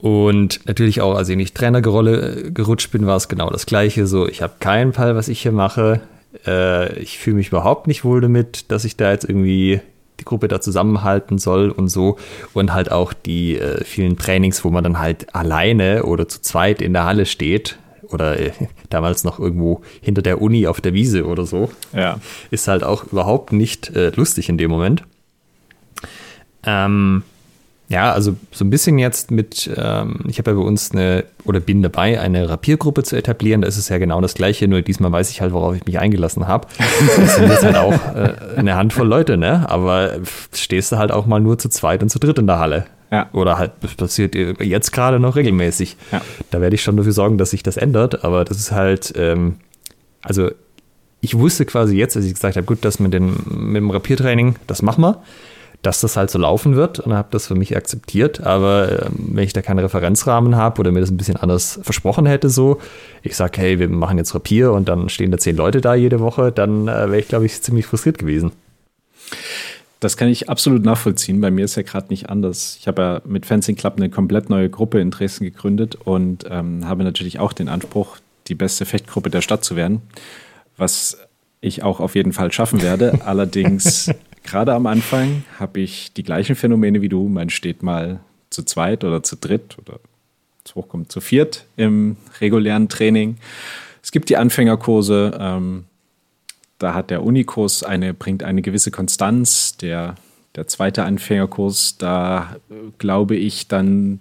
Und 0.00 0.60
natürlich 0.66 1.00
auch, 1.00 1.16
als 1.16 1.28
ich 1.28 1.36
nicht 1.36 1.56
Trainerrolle 1.56 2.46
äh, 2.46 2.50
gerutscht 2.50 2.92
bin, 2.92 3.06
war 3.06 3.16
es 3.16 3.28
genau 3.28 3.50
das 3.50 3.66
Gleiche. 3.66 4.06
So, 4.06 4.28
ich 4.28 4.42
habe 4.42 4.54
keinen 4.60 4.92
Fall, 4.92 5.16
was 5.16 5.28
ich 5.28 5.42
hier 5.42 5.52
mache. 5.52 6.00
Äh, 6.46 6.98
ich 6.98 7.18
fühle 7.18 7.36
mich 7.36 7.48
überhaupt 7.48 7.86
nicht 7.86 8.04
wohl 8.04 8.20
damit, 8.20 8.70
dass 8.70 8.84
ich 8.84 8.96
da 8.96 9.10
jetzt 9.10 9.24
irgendwie 9.24 9.80
die 10.20 10.24
Gruppe 10.24 10.48
da 10.48 10.60
zusammenhalten 10.60 11.38
soll 11.38 11.70
und 11.70 11.88
so. 11.88 12.16
Und 12.52 12.72
halt 12.72 12.92
auch 12.92 13.12
die 13.12 13.58
äh, 13.58 13.82
vielen 13.84 14.16
Trainings, 14.16 14.64
wo 14.64 14.70
man 14.70 14.84
dann 14.84 15.00
halt 15.00 15.34
alleine 15.34 16.04
oder 16.04 16.28
zu 16.28 16.42
zweit 16.42 16.80
in 16.80 16.92
der 16.92 17.04
Halle 17.04 17.26
steht 17.26 17.78
oder 18.10 18.38
äh, 18.38 18.52
damals 18.90 19.24
noch 19.24 19.38
irgendwo 19.38 19.82
hinter 20.00 20.22
der 20.22 20.40
Uni 20.40 20.66
auf 20.66 20.80
der 20.80 20.94
Wiese 20.94 21.26
oder 21.26 21.46
so. 21.46 21.70
Ja. 21.94 22.18
Ist 22.50 22.68
halt 22.68 22.84
auch 22.84 23.04
überhaupt 23.04 23.52
nicht 23.52 23.94
äh, 23.94 24.10
lustig 24.10 24.48
in 24.48 24.58
dem 24.58 24.70
Moment. 24.70 25.04
Ähm, 26.64 27.22
ja, 27.90 28.12
also 28.12 28.36
so 28.52 28.66
ein 28.66 28.70
bisschen 28.70 28.98
jetzt 28.98 29.30
mit, 29.30 29.70
ähm, 29.74 30.20
ich 30.28 30.38
habe 30.38 30.50
ja 30.50 30.56
bei 30.58 30.62
uns 30.62 30.92
eine, 30.92 31.24
oder 31.44 31.58
bin 31.58 31.82
dabei, 31.82 32.20
eine 32.20 32.50
Rapiergruppe 32.50 33.02
zu 33.02 33.16
etablieren. 33.16 33.62
Da 33.62 33.68
ist 33.68 33.78
es 33.78 33.88
ja 33.88 33.96
genau 33.96 34.20
das 34.20 34.34
Gleiche, 34.34 34.68
nur 34.68 34.82
diesmal 34.82 35.10
weiß 35.10 35.30
ich 35.30 35.40
halt, 35.40 35.54
worauf 35.54 35.74
ich 35.74 35.86
mich 35.86 35.98
eingelassen 35.98 36.46
habe. 36.46 36.68
Das 37.18 37.36
sind 37.36 37.48
jetzt 37.48 37.64
halt 37.64 37.76
auch 37.76 38.14
äh, 38.14 38.34
eine 38.56 38.76
Handvoll 38.76 39.06
Leute, 39.08 39.38
ne? 39.38 39.68
Aber 39.70 40.18
stehst 40.52 40.92
du 40.92 40.98
halt 40.98 41.10
auch 41.10 41.24
mal 41.24 41.40
nur 41.40 41.58
zu 41.58 41.70
zweit 41.70 42.02
und 42.02 42.10
zu 42.10 42.18
dritt 42.18 42.38
in 42.38 42.46
der 42.46 42.58
Halle. 42.58 42.84
Ja. 43.10 43.28
Oder 43.32 43.58
halt, 43.58 43.72
das 43.80 43.94
passiert 43.94 44.34
jetzt 44.34 44.92
gerade 44.92 45.18
noch 45.18 45.36
regelmäßig. 45.36 45.96
Ja. 46.12 46.20
Da 46.50 46.60
werde 46.60 46.74
ich 46.74 46.82
schon 46.82 46.96
dafür 46.96 47.12
sorgen, 47.12 47.38
dass 47.38 47.50
sich 47.50 47.62
das 47.62 47.76
ändert, 47.76 48.24
aber 48.24 48.44
das 48.44 48.58
ist 48.58 48.72
halt, 48.72 49.14
ähm, 49.16 49.56
also 50.22 50.50
ich 51.20 51.36
wusste 51.36 51.64
quasi 51.64 51.96
jetzt, 51.96 52.16
als 52.16 52.26
ich 52.26 52.34
gesagt 52.34 52.56
habe, 52.56 52.66
gut, 52.66 52.78
das 52.82 53.00
mit, 53.00 53.12
den, 53.12 53.34
mit 53.46 53.76
dem 53.76 53.90
Rapiertraining, 53.90 54.56
das 54.66 54.82
machen 54.82 55.02
wir 55.02 55.22
dass 55.82 56.00
das 56.00 56.16
halt 56.16 56.30
so 56.30 56.38
laufen 56.38 56.74
wird 56.74 56.98
und 56.98 57.14
habe 57.14 57.28
das 57.30 57.46
für 57.46 57.54
mich 57.54 57.76
akzeptiert. 57.76 58.40
Aber 58.44 59.06
ähm, 59.06 59.28
wenn 59.32 59.44
ich 59.44 59.52
da 59.52 59.62
keinen 59.62 59.78
Referenzrahmen 59.78 60.56
habe 60.56 60.80
oder 60.80 60.90
mir 60.90 61.00
das 61.00 61.10
ein 61.10 61.16
bisschen 61.16 61.36
anders 61.36 61.78
versprochen 61.82 62.26
hätte, 62.26 62.48
so, 62.50 62.80
ich 63.22 63.36
sage, 63.36 63.60
hey, 63.60 63.78
wir 63.78 63.88
machen 63.88 64.18
jetzt 64.18 64.34
Rapier 64.34 64.72
und 64.72 64.88
dann 64.88 65.08
stehen 65.08 65.30
da 65.30 65.38
zehn 65.38 65.56
Leute 65.56 65.80
da 65.80 65.94
jede 65.94 66.20
Woche, 66.20 66.50
dann 66.50 66.88
äh, 66.88 67.08
wäre 67.08 67.18
ich, 67.18 67.28
glaube 67.28 67.46
ich, 67.46 67.62
ziemlich 67.62 67.86
frustriert 67.86 68.18
gewesen. 68.18 68.52
Das 70.00 70.16
kann 70.16 70.28
ich 70.28 70.48
absolut 70.48 70.84
nachvollziehen. 70.84 71.40
Bei 71.40 71.50
mir 71.50 71.64
ist 71.64 71.74
ja 71.74 71.82
gerade 71.82 72.08
nicht 72.10 72.30
anders. 72.30 72.76
Ich 72.80 72.86
habe 72.86 73.02
ja 73.02 73.22
mit 73.24 73.46
Fencing 73.46 73.74
Club 73.74 73.94
eine 73.96 74.10
komplett 74.10 74.48
neue 74.48 74.70
Gruppe 74.70 75.00
in 75.00 75.10
Dresden 75.10 75.44
gegründet 75.44 75.96
und 75.96 76.44
ähm, 76.48 76.86
habe 76.86 77.02
natürlich 77.02 77.40
auch 77.40 77.52
den 77.52 77.68
Anspruch, 77.68 78.18
die 78.46 78.54
beste 78.54 78.86
Fechtgruppe 78.86 79.30
der 79.30 79.40
Stadt 79.40 79.64
zu 79.64 79.74
werden, 79.74 80.02
was 80.76 81.18
ich 81.60 81.82
auch 81.82 81.98
auf 81.98 82.14
jeden 82.14 82.32
Fall 82.32 82.52
schaffen 82.52 82.80
werde. 82.80 83.20
Allerdings 83.26 84.10
gerade 84.44 84.72
am 84.72 84.86
Anfang 84.86 85.42
habe 85.58 85.80
ich 85.80 86.12
die 86.12 86.22
gleichen 86.22 86.54
Phänomene 86.54 87.02
wie 87.02 87.08
du. 87.08 87.28
Man 87.28 87.50
steht 87.50 87.82
mal 87.82 88.20
zu 88.50 88.62
zweit 88.62 89.02
oder 89.02 89.24
zu 89.24 89.36
dritt 89.36 89.76
oder 89.78 89.98
zu 90.62 90.76
hochkommt 90.76 91.10
zu 91.10 91.20
viert 91.20 91.64
im 91.76 92.16
regulären 92.40 92.88
Training. 92.88 93.36
Es 94.02 94.12
gibt 94.12 94.28
die 94.28 94.36
Anfängerkurse. 94.36 95.36
Ähm, 95.40 95.84
da 96.78 96.94
hat 96.94 97.10
der 97.10 97.24
Unikurs 97.24 97.82
eine, 97.82 98.14
bringt 98.14 98.42
eine 98.42 98.62
gewisse 98.62 98.90
Konstanz. 98.90 99.76
Der, 99.76 100.14
der 100.54 100.66
zweite 100.66 101.04
Anfängerkurs, 101.04 101.98
da 101.98 102.56
äh, 102.70 102.74
glaube 102.98 103.36
ich 103.36 103.68
dann 103.68 104.20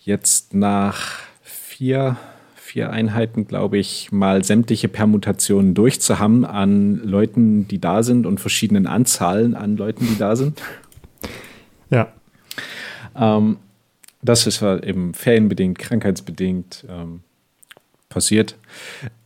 jetzt 0.00 0.54
nach 0.54 1.20
vier, 1.42 2.16
vier 2.54 2.90
Einheiten, 2.90 3.46
glaube 3.46 3.78
ich, 3.78 4.10
mal 4.12 4.44
sämtliche 4.44 4.88
Permutationen 4.88 5.74
durchzuhaben 5.74 6.44
an 6.44 6.96
Leuten, 7.04 7.68
die 7.68 7.80
da 7.80 8.02
sind 8.02 8.26
und 8.26 8.40
verschiedenen 8.40 8.86
Anzahlen 8.86 9.54
an 9.54 9.76
Leuten, 9.76 10.06
die 10.06 10.18
da 10.18 10.36
sind. 10.36 10.62
Ja. 11.90 12.08
Ähm, 13.14 13.58
das 14.22 14.46
ist 14.46 14.62
eben 14.62 15.14
ferienbedingt, 15.14 15.78
krankheitsbedingt 15.78 16.86
ähm, 16.88 17.20
passiert. 18.08 18.56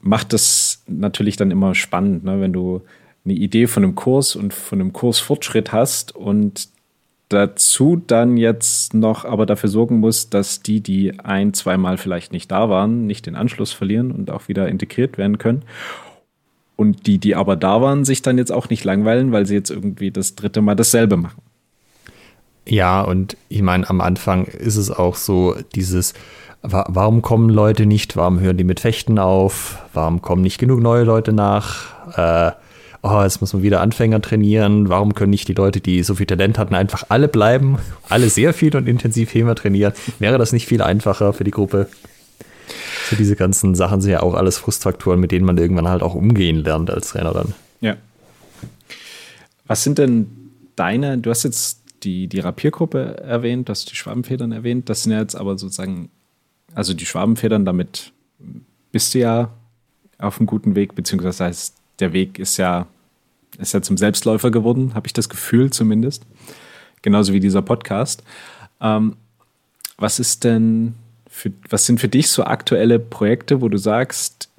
Macht 0.00 0.32
das 0.32 0.82
natürlich 0.86 1.36
dann 1.36 1.50
immer 1.50 1.74
spannend, 1.74 2.24
ne? 2.24 2.40
wenn 2.40 2.52
du 2.52 2.82
eine 3.24 3.34
Idee 3.34 3.66
von 3.66 3.84
einem 3.84 3.94
Kurs 3.94 4.36
und 4.36 4.54
von 4.54 4.80
einem 4.80 4.92
Kursfortschritt 4.92 5.72
hast 5.72 6.14
und 6.14 6.68
dazu 7.28 8.02
dann 8.06 8.36
jetzt 8.36 8.92
noch 8.92 9.24
aber 9.24 9.46
dafür 9.46 9.68
sorgen 9.68 10.00
muss, 10.00 10.30
dass 10.30 10.62
die, 10.62 10.80
die 10.80 11.18
ein, 11.20 11.54
zweimal 11.54 11.96
vielleicht 11.96 12.32
nicht 12.32 12.50
da 12.50 12.68
waren, 12.68 13.06
nicht 13.06 13.26
den 13.26 13.36
Anschluss 13.36 13.72
verlieren 13.72 14.10
und 14.10 14.30
auch 14.30 14.48
wieder 14.48 14.68
integriert 14.68 15.16
werden 15.16 15.38
können. 15.38 15.62
Und 16.76 17.06
die, 17.06 17.18
die 17.18 17.36
aber 17.36 17.56
da 17.56 17.80
waren, 17.82 18.04
sich 18.04 18.22
dann 18.22 18.38
jetzt 18.38 18.50
auch 18.50 18.68
nicht 18.68 18.84
langweilen, 18.84 19.32
weil 19.32 19.46
sie 19.46 19.54
jetzt 19.54 19.70
irgendwie 19.70 20.10
das 20.10 20.34
dritte 20.34 20.60
Mal 20.60 20.74
dasselbe 20.74 21.16
machen. 21.16 21.42
Ja, 22.66 23.02
und 23.02 23.36
ich 23.48 23.62
meine, 23.62 23.88
am 23.88 24.00
Anfang 24.00 24.46
ist 24.46 24.76
es 24.76 24.90
auch 24.90 25.14
so, 25.14 25.56
dieses, 25.74 26.14
warum 26.62 27.22
kommen 27.22 27.48
Leute 27.48 27.86
nicht, 27.86 28.16
warum 28.16 28.40
hören 28.40 28.56
die 28.56 28.64
mit 28.64 28.80
Fechten 28.80 29.18
auf, 29.18 29.78
warum 29.92 30.22
kommen 30.22 30.42
nicht 30.42 30.58
genug 30.58 30.80
neue 30.80 31.04
Leute 31.04 31.32
nach, 31.32 32.16
äh, 32.16 32.52
oh, 33.02 33.22
jetzt 33.22 33.40
muss 33.40 33.52
man 33.52 33.62
wieder 33.62 33.80
Anfänger 33.80 34.20
trainieren, 34.20 34.88
warum 34.88 35.14
können 35.14 35.30
nicht 35.30 35.48
die 35.48 35.54
Leute, 35.54 35.80
die 35.80 36.02
so 36.02 36.14
viel 36.14 36.26
Talent 36.26 36.58
hatten, 36.58 36.74
einfach 36.74 37.04
alle 37.08 37.28
bleiben, 37.28 37.78
alle 38.08 38.28
sehr 38.28 38.52
viel 38.52 38.76
und 38.76 38.88
intensiv 38.88 39.32
HEMA 39.32 39.54
trainieren? 39.54 39.92
Wäre 40.18 40.38
das 40.38 40.52
nicht 40.52 40.66
viel 40.66 40.82
einfacher 40.82 41.32
für 41.32 41.44
die 41.44 41.50
Gruppe? 41.50 41.88
So 43.08 43.16
diese 43.16 43.36
ganzen 43.36 43.74
Sachen 43.74 44.00
sind 44.00 44.12
ja 44.12 44.22
auch 44.22 44.34
alles 44.34 44.58
Frustfaktoren, 44.58 45.18
mit 45.18 45.32
denen 45.32 45.44
man 45.44 45.58
irgendwann 45.58 45.88
halt 45.88 46.02
auch 46.02 46.14
umgehen 46.14 46.62
lernt 46.62 46.90
als 46.90 47.08
Trainer 47.08 47.32
dann. 47.32 47.54
Ja. 47.80 47.96
Was 49.66 49.82
sind 49.82 49.98
denn 49.98 50.30
deine, 50.76 51.18
du 51.18 51.30
hast 51.30 51.42
jetzt 51.42 51.80
die, 52.02 52.28
die 52.28 52.40
Rapiergruppe 52.40 53.18
erwähnt, 53.18 53.68
du 53.68 53.70
hast 53.70 53.90
die 53.90 53.96
Schwabenfedern 53.96 54.52
erwähnt, 54.52 54.88
das 54.88 55.02
sind 55.02 55.12
ja 55.12 55.20
jetzt 55.20 55.34
aber 55.34 55.58
sozusagen, 55.58 56.10
also 56.74 56.94
die 56.94 57.06
Schwabenfedern, 57.06 57.64
damit 57.64 58.12
bist 58.92 59.14
du 59.14 59.18
ja 59.20 59.50
auf 60.18 60.38
einem 60.38 60.46
guten 60.46 60.74
Weg, 60.74 60.94
beziehungsweise 60.94 61.44
heißt 61.44 61.76
der 62.00 62.12
Weg 62.12 62.38
ist 62.38 62.56
ja, 62.56 62.86
ist 63.58 63.74
ja 63.74 63.82
zum 63.82 63.96
Selbstläufer 63.96 64.50
geworden, 64.50 64.94
habe 64.94 65.06
ich 65.06 65.12
das 65.12 65.28
Gefühl 65.28 65.70
zumindest. 65.70 66.24
Genauso 67.02 67.32
wie 67.32 67.40
dieser 67.40 67.62
Podcast. 67.62 68.22
Ähm, 68.80 69.16
was 69.96 70.18
ist 70.18 70.44
denn 70.44 70.94
für, 71.28 71.52
was 71.68 71.86
sind 71.86 72.00
für 72.00 72.08
dich 72.08 72.28
so 72.28 72.44
aktuelle 72.44 72.98
Projekte, 72.98 73.60
wo 73.60 73.68
du 73.68 73.78
sagst, 73.78 74.50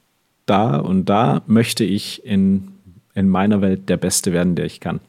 da 0.46 0.78
und 0.78 1.06
da 1.06 1.42
möchte 1.48 1.84
ich 1.84 2.26
in, 2.26 2.70
in 3.14 3.30
meiner 3.30 3.62
Welt 3.62 3.90
der 3.90 3.98
Beste 3.98 4.34
werden, 4.34 4.56
der 4.56 4.66
ich 4.66 4.80
kann? 4.80 5.00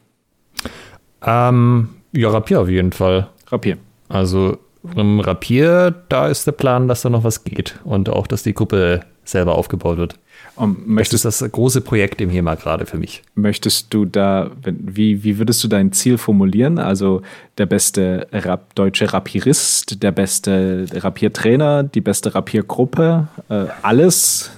Ähm, 1.21 1.89
ja, 2.11 2.29
Rapier 2.29 2.61
auf 2.61 2.69
jeden 2.69 2.91
Fall. 2.91 3.29
Rapier. 3.47 3.77
Also 4.09 4.57
im 4.95 5.19
Rapier, 5.19 5.93
da 6.09 6.27
ist 6.27 6.45
der 6.45 6.51
Plan, 6.51 6.87
dass 6.87 7.01
da 7.01 7.09
noch 7.09 7.23
was 7.23 7.43
geht 7.43 7.79
und 7.83 8.09
auch, 8.09 8.27
dass 8.27 8.43
die 8.43 8.53
Gruppe 8.53 9.01
selber 9.25 9.55
aufgebaut 9.55 9.97
wird. 9.97 10.19
Und 10.55 10.87
möchtest, 10.87 11.25
das 11.25 11.35
ist 11.35 11.41
das 11.41 11.51
große 11.51 11.81
Projekt 11.81 12.21
im 12.21 12.29
HEMA 12.29 12.55
gerade 12.55 12.85
für 12.85 12.97
mich. 12.97 13.23
Möchtest 13.33 13.93
du 13.93 14.05
da, 14.05 14.51
wie, 14.63 15.23
wie 15.23 15.39
würdest 15.39 15.63
du 15.63 15.67
dein 15.67 15.91
Ziel 15.93 16.17
formulieren? 16.17 16.77
Also 16.77 17.21
der 17.57 17.65
beste 17.65 18.27
Rap, 18.31 18.75
deutsche 18.75 19.13
Rapierist, 19.13 20.03
der 20.03 20.11
beste 20.11 20.85
Rapiertrainer, 20.91 21.83
die 21.83 22.01
beste 22.01 22.35
Rapiergruppe, 22.35 23.27
äh, 23.49 23.65
alles? 23.81 24.51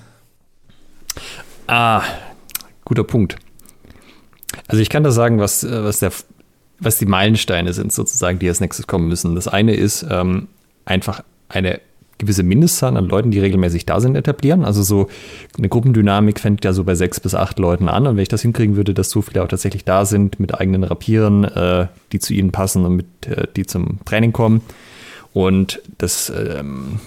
Ah, 1.68 2.02
guter 2.84 3.04
Punkt. 3.04 3.38
Also 4.68 4.82
ich 4.82 4.90
kann 4.90 5.04
da 5.04 5.12
sagen, 5.12 5.40
was, 5.40 5.66
was, 5.70 6.00
der, 6.00 6.12
was 6.80 6.98
die 6.98 7.06
Meilensteine 7.06 7.74
sind 7.74 7.94
sozusagen, 7.94 8.40
die 8.40 8.50
als 8.50 8.60
nächstes 8.60 8.88
kommen 8.88 9.08
müssen. 9.08 9.36
Das 9.36 9.48
eine 9.48 9.76
ist 9.76 10.06
ähm, 10.10 10.48
einfach 10.86 11.24
eine 11.50 11.80
gewisse 12.18 12.44
Mindestzahl 12.44 12.96
an 12.96 13.08
Leuten, 13.08 13.32
die 13.32 13.40
regelmäßig 13.40 13.86
da 13.86 14.00
sind, 14.00 14.16
etablieren. 14.16 14.64
Also 14.64 14.84
so 14.84 15.08
eine 15.58 15.68
Gruppendynamik 15.68 16.40
fängt 16.40 16.64
ja 16.64 16.72
so 16.74 16.84
bei 16.84 16.96
sechs 16.96 17.20
bis 17.20 17.36
acht 17.36 17.60
Leuten 17.60 17.90
an. 17.90 18.08
Und 18.08 18.16
wenn 18.16 18.24
ich 18.24 18.30
das 18.30 18.42
hinkriegen 18.42 18.76
würde, 18.76 18.94
dass 18.94 19.10
so 19.10 19.22
viele 19.22 19.44
auch 19.44 19.48
tatsächlich 19.48 19.84
da 19.84 20.06
sind 20.06 20.40
mit 20.40 20.54
eigenen 20.54 20.84
Rapieren, 20.84 21.44
äh, 21.44 21.88
die 22.12 22.20
zu 22.20 22.34
ihnen 22.34 22.52
passen 22.52 22.86
und 22.86 22.96
mit, 22.96 23.28
äh, 23.28 23.48
die 23.56 23.66
zum 23.66 24.00
Training 24.06 24.32
kommen. 24.32 24.62
Und 25.34 25.82
das, 25.98 26.30
ähm, 26.30 27.00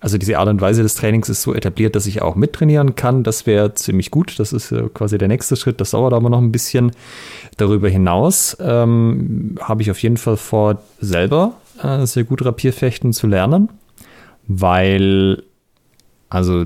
also 0.00 0.18
diese 0.18 0.38
Art 0.38 0.48
und 0.48 0.60
Weise 0.60 0.82
des 0.82 0.94
Trainings 0.94 1.28
ist 1.28 1.42
so 1.42 1.54
etabliert, 1.54 1.94
dass 1.94 2.06
ich 2.06 2.22
auch 2.22 2.34
mittrainieren 2.34 2.94
kann. 2.94 3.22
Das 3.22 3.46
wäre 3.46 3.74
ziemlich 3.74 4.10
gut. 4.10 4.38
Das 4.38 4.52
ist 4.52 4.74
quasi 4.94 5.18
der 5.18 5.28
nächste 5.28 5.56
Schritt. 5.56 5.80
Das 5.80 5.90
dauert 5.90 6.14
aber 6.14 6.30
noch 6.30 6.40
ein 6.40 6.52
bisschen. 6.52 6.92
Darüber 7.56 7.88
hinaus 7.88 8.56
ähm, 8.60 9.56
habe 9.60 9.82
ich 9.82 9.90
auf 9.90 10.02
jeden 10.02 10.16
Fall 10.16 10.36
vor, 10.36 10.82
selber 11.00 11.54
äh, 11.82 12.06
sehr 12.06 12.24
gut 12.24 12.44
Rapierfechten 12.44 13.12
zu 13.12 13.26
lernen 13.26 13.68
weil, 14.52 15.44
also 16.28 16.64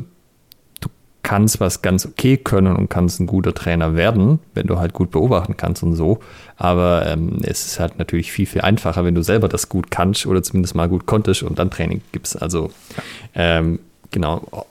kannst 1.25 1.59
was 1.59 1.83
ganz 1.83 2.07
okay 2.07 2.37
können 2.37 2.77
und 2.77 2.89
kannst 2.89 3.19
ein 3.19 3.27
guter 3.27 3.55
Trainer 3.55 3.97
werden, 3.97 4.39
wenn 4.53 4.69
du 4.69 4.79
halt 4.79 4.93
gut 4.93 5.11
beobachten 5.11 5.57
kannst 5.57 5.83
und 5.83 5.97
so. 5.97 6.21
Aber 6.57 7.05
ähm, 7.07 7.39
es 7.43 7.67
ist 7.67 7.81
halt 7.81 7.99
natürlich 7.99 8.31
viel, 8.31 8.47
viel 8.47 8.61
einfacher, 8.61 9.05
wenn 9.05 9.17
du 9.17 9.23
selber 9.23 9.49
das 9.49 9.69
gut 9.69 9.91
kannst 9.91 10.27
oder 10.27 10.43
zumindest 10.43 10.77
mal 10.77 10.89
gut 10.89 11.07
konntest 11.07 11.43
und 11.43 11.59
dann 11.59 11.71
Training 11.71 12.03
gibst. 12.13 12.41
Also 12.41 12.71
ähm, 13.35 13.81
genau, 14.13 14.67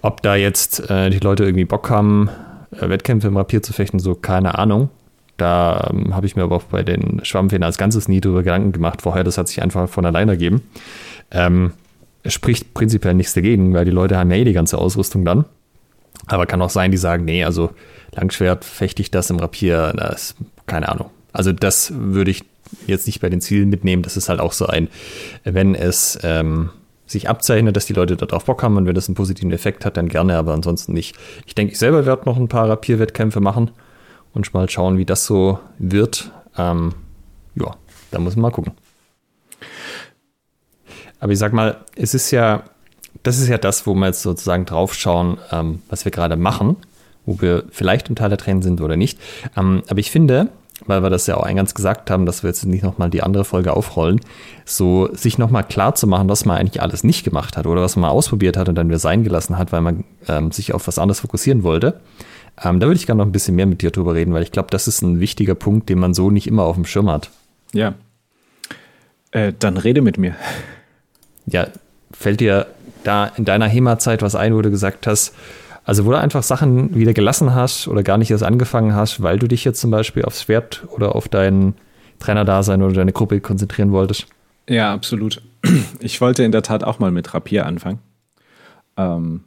ob 0.00 0.22
da 0.22 0.36
jetzt 0.36 0.88
äh, 0.88 1.10
die 1.10 1.18
Leute 1.18 1.44
irgendwie 1.44 1.66
Bock 1.66 1.90
haben, 1.90 2.30
äh, 2.70 2.88
Wettkämpfe 2.88 3.28
im 3.28 3.36
Rapier 3.36 3.62
zu 3.62 3.72
fechten, 3.72 3.98
so 3.98 4.14
keine 4.14 4.56
Ahnung. 4.58 4.88
Da 5.36 5.90
ähm, 5.90 6.14
habe 6.14 6.26
ich 6.26 6.36
mir 6.36 6.44
aber 6.44 6.56
auch 6.56 6.62
bei 6.62 6.84
den 6.84 7.20
Schwammfäden 7.24 7.64
als 7.64 7.78
Ganzes 7.78 8.06
nie 8.08 8.20
drüber 8.20 8.44
Gedanken 8.44 8.72
gemacht 8.72 9.02
vorher. 9.02 9.24
Das 9.24 9.38
hat 9.38 9.48
sich 9.48 9.60
einfach 9.60 9.88
von 9.88 10.06
alleine 10.06 10.32
ergeben. 10.32 10.62
Ähm, 11.32 11.72
spricht 12.26 12.74
prinzipiell 12.74 13.14
nichts 13.14 13.34
dagegen, 13.34 13.74
weil 13.74 13.84
die 13.84 13.90
Leute 13.90 14.16
haben 14.16 14.30
ja 14.30 14.36
eh 14.36 14.44
die 14.44 14.52
ganze 14.52 14.78
Ausrüstung 14.78 15.24
dann. 15.24 15.44
Aber 16.26 16.46
kann 16.46 16.62
auch 16.62 16.70
sein, 16.70 16.90
die 16.90 16.96
sagen, 16.96 17.24
nee, 17.24 17.44
also 17.44 17.70
Langschwert 18.12 18.64
fechte 18.64 19.02
ich 19.02 19.10
das 19.10 19.30
im 19.30 19.38
Rapier, 19.38 19.92
das, 19.96 20.34
keine 20.66 20.88
Ahnung. 20.88 21.10
Also 21.32 21.52
das 21.52 21.92
würde 21.94 22.30
ich 22.30 22.44
jetzt 22.86 23.06
nicht 23.06 23.20
bei 23.20 23.28
den 23.28 23.40
Zielen 23.40 23.68
mitnehmen. 23.68 24.02
Das 24.02 24.16
ist 24.16 24.28
halt 24.28 24.40
auch 24.40 24.52
so 24.52 24.66
ein, 24.66 24.88
wenn 25.44 25.74
es 25.74 26.18
ähm, 26.22 26.70
sich 27.06 27.28
abzeichnet, 27.28 27.76
dass 27.76 27.86
die 27.86 27.92
Leute 27.92 28.16
darauf 28.16 28.44
Bock 28.44 28.62
haben 28.62 28.76
und 28.76 28.86
wenn 28.86 28.94
das 28.94 29.08
einen 29.08 29.14
positiven 29.14 29.52
Effekt 29.52 29.84
hat, 29.84 29.96
dann 29.96 30.08
gerne, 30.08 30.36
aber 30.36 30.54
ansonsten 30.54 30.92
nicht. 30.92 31.16
Ich 31.46 31.54
denke, 31.54 31.72
ich 31.72 31.78
selber 31.78 32.06
werde 32.06 32.24
noch 32.24 32.36
ein 32.36 32.48
paar 32.48 32.68
Rapierwettkämpfe 32.68 33.40
machen 33.40 33.70
und 34.32 34.52
mal 34.54 34.68
schauen, 34.68 34.96
wie 34.98 35.04
das 35.04 35.26
so 35.26 35.58
wird. 35.78 36.30
Ähm, 36.56 36.94
ja, 37.56 37.76
da 38.10 38.18
muss 38.18 38.36
man 38.36 38.42
mal 38.42 38.50
gucken. 38.50 38.72
Aber 41.20 41.32
ich 41.32 41.38
sag 41.38 41.52
mal, 41.52 41.78
es 41.96 42.14
ist 42.14 42.30
ja, 42.30 42.64
das 43.24 43.38
ist 43.38 43.48
ja 43.48 43.58
das, 43.58 43.86
wo 43.86 43.94
wir 43.94 44.06
jetzt 44.06 44.22
sozusagen 44.22 44.64
draufschauen, 44.64 45.38
ähm, 45.50 45.82
was 45.88 46.04
wir 46.04 46.12
gerade 46.12 46.36
machen, 46.36 46.76
wo 47.26 47.40
wir 47.40 47.64
vielleicht 47.70 48.08
im 48.08 48.14
Teil 48.14 48.28
der 48.28 48.38
Tränen 48.38 48.62
sind 48.62 48.80
oder 48.80 48.96
nicht. 48.96 49.18
Ähm, 49.56 49.82
aber 49.88 49.98
ich 49.98 50.10
finde, 50.10 50.48
weil 50.86 51.02
wir 51.02 51.10
das 51.10 51.26
ja 51.26 51.36
auch 51.36 51.42
eingangs 51.42 51.74
gesagt 51.74 52.10
haben, 52.10 52.26
dass 52.26 52.42
wir 52.42 52.50
jetzt 52.50 52.64
nicht 52.64 52.84
nochmal 52.84 53.10
die 53.10 53.22
andere 53.22 53.44
Folge 53.44 53.74
aufrollen, 53.74 54.20
so 54.64 55.08
sich 55.12 55.38
nochmal 55.38 55.64
klar 55.64 55.94
zu 55.94 56.06
machen, 56.06 56.28
was 56.28 56.44
man 56.44 56.58
eigentlich 56.58 56.82
alles 56.82 57.02
nicht 57.02 57.24
gemacht 57.24 57.56
hat 57.56 57.66
oder 57.66 57.82
was 57.82 57.96
man 57.96 58.02
mal 58.02 58.08
ausprobiert 58.10 58.56
hat 58.56 58.68
und 58.68 58.74
dann 58.74 58.88
wieder 58.88 58.98
sein 58.98 59.24
gelassen 59.24 59.56
hat, 59.56 59.72
weil 59.72 59.80
man 59.80 60.04
ähm, 60.28 60.52
sich 60.52 60.74
auf 60.74 60.86
was 60.86 60.98
anderes 60.98 61.20
fokussieren 61.20 61.62
wollte. 61.62 62.00
Ähm, 62.62 62.78
da 62.78 62.86
würde 62.86 62.96
ich 62.96 63.06
gerne 63.06 63.18
noch 63.18 63.26
ein 63.26 63.32
bisschen 63.32 63.56
mehr 63.56 63.66
mit 63.66 63.82
dir 63.82 63.90
drüber 63.90 64.14
reden, 64.14 64.34
weil 64.34 64.42
ich 64.42 64.52
glaube, 64.52 64.68
das 64.70 64.86
ist 64.86 65.02
ein 65.02 65.18
wichtiger 65.18 65.54
Punkt, 65.54 65.88
den 65.88 65.98
man 65.98 66.14
so 66.14 66.30
nicht 66.30 66.46
immer 66.46 66.64
auf 66.64 66.76
dem 66.76 66.84
Schirm 66.84 67.10
hat. 67.10 67.30
Ja. 67.72 67.94
Äh, 69.30 69.52
dann 69.58 69.76
rede 69.76 70.02
mit 70.02 70.18
mir 70.18 70.36
ja, 71.46 71.68
fällt 72.12 72.40
dir 72.40 72.66
da 73.04 73.26
in 73.36 73.44
deiner 73.44 73.66
HEMA-Zeit 73.66 74.22
was 74.22 74.34
ein, 74.34 74.54
wo 74.54 74.62
du 74.62 74.70
gesagt 74.70 75.06
hast, 75.06 75.34
also 75.84 76.06
wo 76.06 76.10
du 76.10 76.18
einfach 76.18 76.42
Sachen 76.42 76.94
wieder 76.94 77.12
gelassen 77.12 77.54
hast 77.54 77.88
oder 77.88 78.02
gar 78.02 78.18
nicht 78.18 78.30
erst 78.30 78.42
angefangen 78.42 78.94
hast, 78.94 79.22
weil 79.22 79.38
du 79.38 79.46
dich 79.46 79.64
jetzt 79.64 79.80
zum 79.80 79.90
Beispiel 79.90 80.24
aufs 80.24 80.42
Schwert 80.42 80.84
oder 80.90 81.14
auf 81.14 81.28
dein 81.28 81.74
Trainerdasein 82.18 82.82
oder 82.82 82.94
deine 82.94 83.12
Gruppe 83.12 83.40
konzentrieren 83.40 83.92
wolltest? 83.92 84.26
Ja, 84.68 84.92
absolut. 84.92 85.42
Ich 86.00 86.20
wollte 86.20 86.44
in 86.44 86.52
der 86.52 86.62
Tat 86.62 86.84
auch 86.84 86.98
mal 86.98 87.10
mit 87.10 87.32
Rapier 87.32 87.64
anfangen. 87.64 87.98
Ähm, 88.98 89.44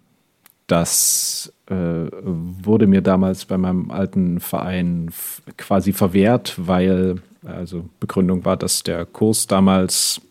das 0.65 1.53
äh, 1.69 1.73
wurde 1.73 2.87
mir 2.87 3.01
damals 3.01 3.45
bei 3.45 3.57
meinem 3.57 3.91
alten 3.91 4.39
Verein 4.39 5.11
quasi 5.57 5.93
verwehrt, 5.93 6.55
weil 6.57 7.21
also 7.43 7.87
Begründung 7.99 8.45
war, 8.45 8.57
dass 8.57 8.83
der 8.83 9.05
Kurs 9.05 9.47
damals 9.47 10.21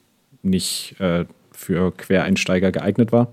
nicht 0.42 0.96
äh, 1.00 1.24
für 1.56 1.92
Quereinsteiger 1.92 2.70
geeignet 2.70 3.12
war. 3.12 3.32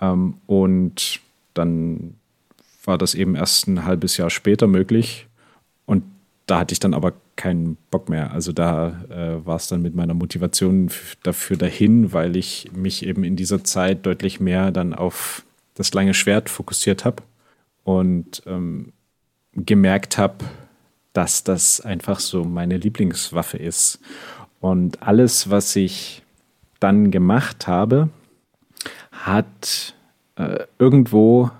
Ähm, 0.00 0.34
und 0.46 1.20
dann 1.54 2.14
war 2.84 2.98
das 2.98 3.14
eben 3.14 3.36
erst 3.36 3.68
ein 3.68 3.84
halbes 3.84 4.16
Jahr 4.16 4.30
später 4.30 4.66
möglich. 4.66 5.26
Und 5.86 6.04
da 6.46 6.58
hatte 6.58 6.72
ich 6.72 6.80
dann 6.80 6.94
aber 6.94 7.14
keinen 7.36 7.76
Bock 7.90 8.08
mehr. 8.08 8.32
Also 8.32 8.52
da 8.52 9.04
äh, 9.08 9.46
war 9.46 9.56
es 9.56 9.68
dann 9.68 9.82
mit 9.82 9.94
meiner 9.94 10.14
Motivation 10.14 10.90
dafür 11.22 11.56
dahin, 11.56 12.12
weil 12.12 12.36
ich 12.36 12.70
mich 12.74 13.06
eben 13.06 13.24
in 13.24 13.36
dieser 13.36 13.64
Zeit 13.64 14.04
deutlich 14.04 14.40
mehr 14.40 14.70
dann 14.70 14.92
auf 14.92 15.44
das 15.74 15.94
lange 15.94 16.14
Schwert 16.14 16.50
fokussiert 16.50 17.04
habe 17.04 17.22
und 17.84 18.42
ähm, 18.46 18.92
gemerkt 19.54 20.18
habe, 20.18 20.44
dass 21.12 21.44
das 21.44 21.80
einfach 21.80 22.20
so 22.20 22.44
meine 22.44 22.76
Lieblingswaffe 22.76 23.58
ist. 23.58 24.00
Und 24.60 25.02
alles, 25.02 25.50
was 25.50 25.74
ich 25.76 26.21
dann 26.82 27.10
gemacht 27.10 27.66
habe, 27.66 28.08
hat 29.10 29.94
äh, 30.36 30.60
irgendwo 30.78 31.50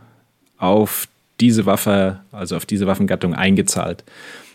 auf 0.59 1.09
diese 1.41 1.67
Waffe, 1.67 2.21
also 2.31 2.57
auf 2.57 2.67
diese 2.67 2.87
Waffengattung 2.87 3.35
eingezahlt. 3.35 4.05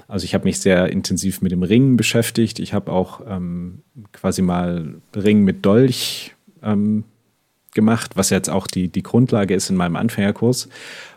Also 0.08 0.24
ich 0.24 0.34
habe 0.34 0.46
mich 0.46 0.60
sehr 0.60 0.90
intensiv 0.90 1.42
mit 1.42 1.52
dem 1.52 1.64
Ringen 1.64 1.98
beschäftigt. 1.98 2.60
Ich 2.60 2.74
habe 2.74 2.92
auch 2.92 3.22
ähm, 3.28 3.82
quasi 4.14 4.42
mal 4.42 4.96
Ring 5.16 5.44
mit 5.44 5.66
Dolch 5.66 6.34
ähm, 6.64 7.04
gemacht, 7.74 8.16
was 8.16 8.30
jetzt 8.30 8.50
auch 8.50 8.68
die, 8.68 8.88
die 8.88 9.04
Grundlage 9.04 9.54
ist 9.54 9.70
in 9.70 9.76
meinem 9.76 9.98
Anfängerkurs, 9.98 10.70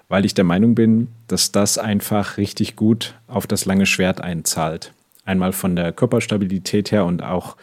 weil 0.09 0.25
ich 0.25 0.35
der 0.35 0.45
Meinung 0.45 0.75
bin, 0.75 1.09
dass 1.29 1.53
das 1.53 1.79
einfach 1.79 2.37
richtig 2.37 2.75
gut 2.75 3.15
auf 3.29 3.47
das 3.47 3.65
lange 3.65 3.87
Schwert 3.87 4.21
einzahlt. 4.21 4.93
Einmal 5.25 5.53
von 5.53 5.77
der 5.77 5.93
Körperstabilität 5.93 6.91
her 6.91 7.05
und 7.05 7.23
auch 7.23 7.57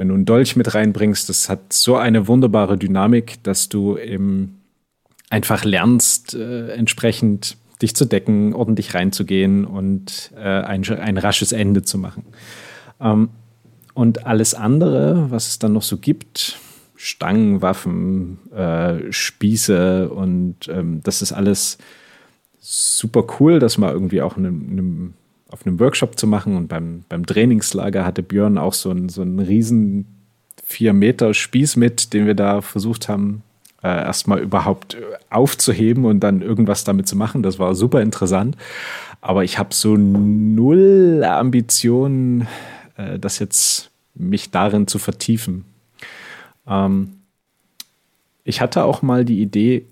wenn 0.00 0.08
du 0.08 0.14
einen 0.14 0.24
Dolch 0.24 0.56
mit 0.56 0.74
reinbringst, 0.74 1.28
das 1.28 1.50
hat 1.50 1.74
so 1.74 1.96
eine 1.96 2.26
wunderbare 2.26 2.78
Dynamik, 2.78 3.42
dass 3.42 3.68
du 3.68 3.98
eben 3.98 4.62
einfach 5.28 5.62
lernst, 5.62 6.32
äh, 6.32 6.72
entsprechend 6.72 7.58
dich 7.82 7.94
zu 7.94 8.06
decken, 8.06 8.54
ordentlich 8.54 8.94
reinzugehen 8.94 9.66
und 9.66 10.32
äh, 10.38 10.62
ein, 10.62 10.88
ein 10.88 11.18
rasches 11.18 11.52
Ende 11.52 11.82
zu 11.82 11.98
machen. 11.98 12.24
Ähm, 12.98 13.28
und 13.92 14.24
alles 14.24 14.54
andere, 14.54 15.30
was 15.30 15.48
es 15.48 15.58
dann 15.58 15.74
noch 15.74 15.82
so 15.82 15.98
gibt, 15.98 16.58
Stangen, 16.96 17.60
Waffen, 17.60 18.38
äh, 18.54 19.12
Spieße 19.12 20.08
und 20.08 20.66
ähm, 20.68 21.02
das 21.02 21.20
ist 21.20 21.32
alles 21.32 21.76
super 22.58 23.26
cool, 23.38 23.58
dass 23.58 23.76
man 23.76 23.92
irgendwie 23.92 24.22
auch 24.22 24.38
einem, 24.38 24.66
einem 24.70 25.14
auf 25.50 25.66
einem 25.66 25.78
Workshop 25.80 26.18
zu 26.18 26.26
machen. 26.26 26.56
Und 26.56 26.68
beim, 26.68 27.04
beim 27.08 27.26
Trainingslager 27.26 28.04
hatte 28.04 28.22
Björn 28.22 28.58
auch 28.58 28.74
so 28.74 28.90
einen, 28.90 29.08
so 29.08 29.22
einen 29.22 29.38
riesen 29.38 30.06
vier 30.64 30.92
Meter 30.92 31.34
Spieß 31.34 31.76
mit, 31.76 32.12
den 32.12 32.26
wir 32.26 32.34
da 32.34 32.60
versucht 32.60 33.08
haben, 33.08 33.42
äh, 33.82 33.88
erstmal 33.88 34.40
überhaupt 34.40 34.96
aufzuheben 35.30 36.04
und 36.04 36.20
dann 36.20 36.42
irgendwas 36.42 36.84
damit 36.84 37.08
zu 37.08 37.16
machen. 37.16 37.42
Das 37.42 37.58
war 37.58 37.74
super 37.74 38.00
interessant. 38.02 38.56
Aber 39.20 39.44
ich 39.44 39.58
habe 39.58 39.74
so 39.74 39.96
null 39.96 41.24
Ambitionen, 41.24 42.46
äh, 42.96 43.18
das 43.18 43.38
jetzt 43.38 43.90
mich 44.14 44.50
darin 44.50 44.86
zu 44.86 44.98
vertiefen. 44.98 45.64
Ähm, 46.66 47.14
ich 48.44 48.60
hatte 48.60 48.84
auch 48.84 49.02
mal 49.02 49.24
die 49.24 49.40
Idee, 49.40 49.86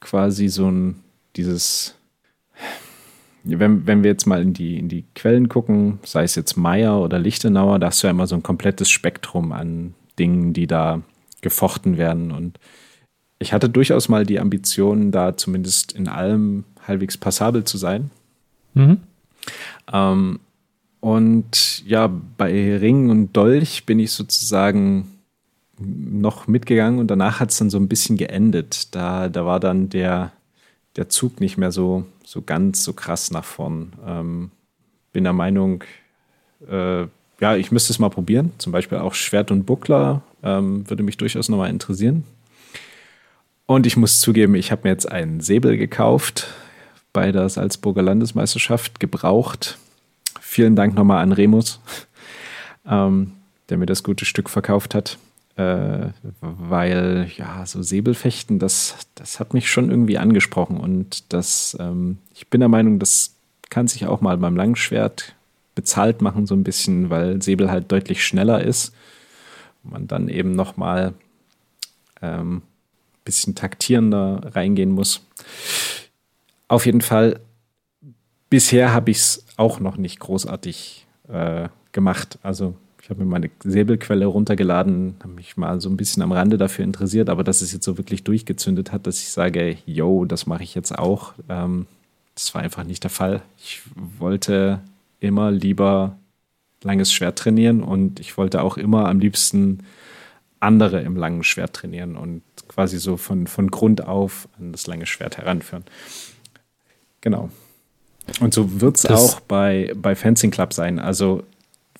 quasi 0.00 0.48
so 0.48 0.70
ein 0.70 0.96
dieses 1.36 1.94
wenn, 3.46 3.86
wenn 3.86 4.02
wir 4.02 4.10
jetzt 4.10 4.26
mal 4.26 4.42
in 4.42 4.52
die, 4.52 4.78
in 4.78 4.88
die 4.88 5.04
Quellen 5.14 5.48
gucken, 5.48 5.98
sei 6.04 6.24
es 6.24 6.34
jetzt 6.34 6.56
Meyer 6.56 7.00
oder 7.00 7.18
Lichtenauer, 7.18 7.78
da 7.78 7.88
hast 7.88 8.02
du 8.02 8.06
ja 8.06 8.10
immer 8.10 8.26
so 8.26 8.34
ein 8.34 8.42
komplettes 8.42 8.90
Spektrum 8.90 9.52
an 9.52 9.94
Dingen, 10.18 10.52
die 10.52 10.66
da 10.66 11.02
gefochten 11.40 11.96
werden. 11.96 12.32
Und 12.32 12.58
ich 13.38 13.52
hatte 13.52 13.68
durchaus 13.68 14.08
mal 14.08 14.24
die 14.24 14.40
Ambition, 14.40 15.12
da 15.12 15.36
zumindest 15.36 15.92
in 15.92 16.08
allem 16.08 16.64
halbwegs 16.86 17.16
passabel 17.16 17.64
zu 17.64 17.78
sein. 17.78 18.10
Mhm. 18.74 18.98
Ähm, 19.92 20.40
und 21.00 21.84
ja, 21.86 22.10
bei 22.36 22.76
Ring 22.78 23.10
und 23.10 23.32
Dolch 23.36 23.86
bin 23.86 24.00
ich 24.00 24.12
sozusagen 24.12 25.06
noch 25.78 26.46
mitgegangen 26.46 26.98
und 26.98 27.08
danach 27.08 27.38
hat 27.38 27.50
es 27.50 27.58
dann 27.58 27.70
so 27.70 27.78
ein 27.78 27.88
bisschen 27.88 28.16
geendet. 28.16 28.94
Da, 28.94 29.28
da 29.28 29.44
war 29.44 29.60
dann 29.60 29.88
der, 29.88 30.32
der 30.96 31.08
Zug 31.08 31.40
nicht 31.40 31.58
mehr 31.58 31.70
so, 31.70 32.06
so 32.26 32.42
ganz 32.42 32.82
so 32.82 32.92
krass 32.92 33.30
nach 33.30 33.44
vorn. 33.44 33.92
Ähm, 34.04 34.50
bin 35.12 35.24
der 35.24 35.32
Meinung, 35.32 35.84
äh, 36.68 37.02
ja, 37.40 37.56
ich 37.56 37.70
müsste 37.70 37.92
es 37.92 37.98
mal 37.98 38.10
probieren. 38.10 38.50
Zum 38.58 38.72
Beispiel 38.72 38.98
auch 38.98 39.14
Schwert 39.14 39.50
und 39.50 39.64
Buckler 39.64 40.22
Ähm, 40.42 40.88
würde 40.88 41.02
mich 41.02 41.16
durchaus 41.16 41.48
nochmal 41.48 41.70
interessieren. 41.70 42.24
Und 43.64 43.86
ich 43.86 43.96
muss 43.96 44.20
zugeben, 44.20 44.54
ich 44.54 44.70
habe 44.70 44.82
mir 44.84 44.90
jetzt 44.90 45.10
einen 45.10 45.40
Säbel 45.40 45.76
gekauft 45.76 46.46
bei 47.12 47.32
der 47.32 47.48
Salzburger 47.48 48.02
Landesmeisterschaft, 48.02 49.00
gebraucht. 49.00 49.78
Vielen 50.40 50.76
Dank 50.76 50.94
nochmal 50.94 51.22
an 51.22 51.32
Remus, 51.32 51.80
ähm, 52.86 53.32
der 53.68 53.78
mir 53.78 53.86
das 53.86 54.04
gute 54.04 54.24
Stück 54.24 54.50
verkauft 54.50 54.94
hat. 54.94 55.18
Äh, 55.56 56.10
weil, 56.40 57.30
ja, 57.36 57.64
so 57.64 57.82
Säbelfechten, 57.82 58.58
das, 58.58 59.08
das 59.14 59.40
hat 59.40 59.54
mich 59.54 59.70
schon 59.70 59.90
irgendwie 59.90 60.18
angesprochen. 60.18 60.78
Und 60.78 61.32
das, 61.32 61.76
ähm, 61.80 62.18
ich 62.34 62.48
bin 62.48 62.60
der 62.60 62.68
Meinung, 62.68 62.98
das 62.98 63.34
kann 63.70 63.88
sich 63.88 64.06
auch 64.06 64.20
mal 64.20 64.36
beim 64.36 64.56
Langschwert 64.56 65.34
bezahlt 65.74 66.22
machen, 66.22 66.46
so 66.46 66.54
ein 66.54 66.64
bisschen, 66.64 67.10
weil 67.10 67.42
Säbel 67.42 67.70
halt 67.70 67.90
deutlich 67.90 68.24
schneller 68.24 68.62
ist. 68.62 68.94
Man 69.82 70.06
dann 70.06 70.28
eben 70.28 70.52
nochmal 70.52 71.14
ähm, 72.22 72.62
bisschen 73.24 73.54
taktierender 73.54 74.50
reingehen 74.54 74.90
muss. 74.90 75.26
Auf 76.68 76.86
jeden 76.86 77.02
Fall, 77.02 77.40
bisher 78.48 78.92
habe 78.92 79.10
ich 79.10 79.18
es 79.18 79.44
auch 79.56 79.80
noch 79.80 79.96
nicht 79.96 80.18
großartig 80.20 81.06
äh, 81.28 81.68
gemacht. 81.92 82.38
Also 82.42 82.74
ich 83.06 83.10
habe 83.10 83.22
mir 83.22 83.30
meine 83.30 83.50
Säbelquelle 83.62 84.26
runtergeladen, 84.26 85.14
habe 85.20 85.34
mich 85.34 85.56
mal 85.56 85.80
so 85.80 85.88
ein 85.88 85.96
bisschen 85.96 86.24
am 86.24 86.32
Rande 86.32 86.58
dafür 86.58 86.84
interessiert, 86.84 87.28
aber 87.28 87.44
dass 87.44 87.62
es 87.62 87.72
jetzt 87.72 87.84
so 87.84 87.98
wirklich 87.98 88.24
durchgezündet 88.24 88.90
hat, 88.90 89.06
dass 89.06 89.20
ich 89.20 89.28
sage, 89.28 89.78
yo, 89.86 90.24
das 90.24 90.46
mache 90.46 90.64
ich 90.64 90.74
jetzt 90.74 90.90
auch, 90.90 91.34
ähm, 91.48 91.86
das 92.34 92.52
war 92.52 92.62
einfach 92.62 92.82
nicht 92.82 93.04
der 93.04 93.12
Fall. 93.12 93.42
Ich 93.58 93.82
wollte 93.94 94.80
immer 95.20 95.52
lieber 95.52 96.18
langes 96.82 97.12
Schwert 97.12 97.38
trainieren 97.38 97.80
und 97.80 98.18
ich 98.18 98.36
wollte 98.36 98.60
auch 98.60 98.76
immer 98.76 99.08
am 99.08 99.20
liebsten 99.20 99.84
andere 100.58 101.00
im 101.02 101.14
langen 101.14 101.44
Schwert 101.44 101.74
trainieren 101.74 102.16
und 102.16 102.42
quasi 102.66 102.98
so 102.98 103.16
von, 103.16 103.46
von 103.46 103.70
Grund 103.70 104.04
auf 104.04 104.48
an 104.58 104.72
das 104.72 104.88
lange 104.88 105.06
Schwert 105.06 105.38
heranführen. 105.38 105.84
Genau. 107.20 107.50
Und 108.40 108.52
so 108.52 108.80
wird 108.80 108.96
es 108.96 109.06
auch 109.06 109.38
bei, 109.38 109.92
bei 109.94 110.16
Fencing 110.16 110.50
Club 110.50 110.72
sein. 110.72 110.98
Also 110.98 111.44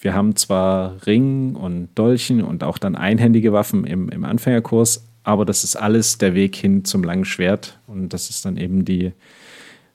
wir 0.01 0.15
haben 0.15 0.37
zwar 0.37 1.07
Ring 1.07 1.55
und 1.55 1.89
Dolchen 1.95 2.43
und 2.43 2.65
auch 2.65 2.79
dann 2.79 2.97
einhändige 2.97 3.53
Waffen 3.53 3.85
im, 3.85 4.09
im 4.09 4.25
Anfängerkurs, 4.25 5.07
aber 5.25 5.45
das 5.45 5.65
ist 5.65 5.77
alles 5.77 6.19
der 6.19 6.35
Weg 6.35 6.57
hin 6.57 6.85
zum 6.85 7.03
langen 7.03 7.25
Schwert 7.25 7.79
und 7.87 8.11
das 8.11 8.31
ist 8.31 8.45
dann 8.45 8.57
eben 8.57 8.85
die, 8.85 9.13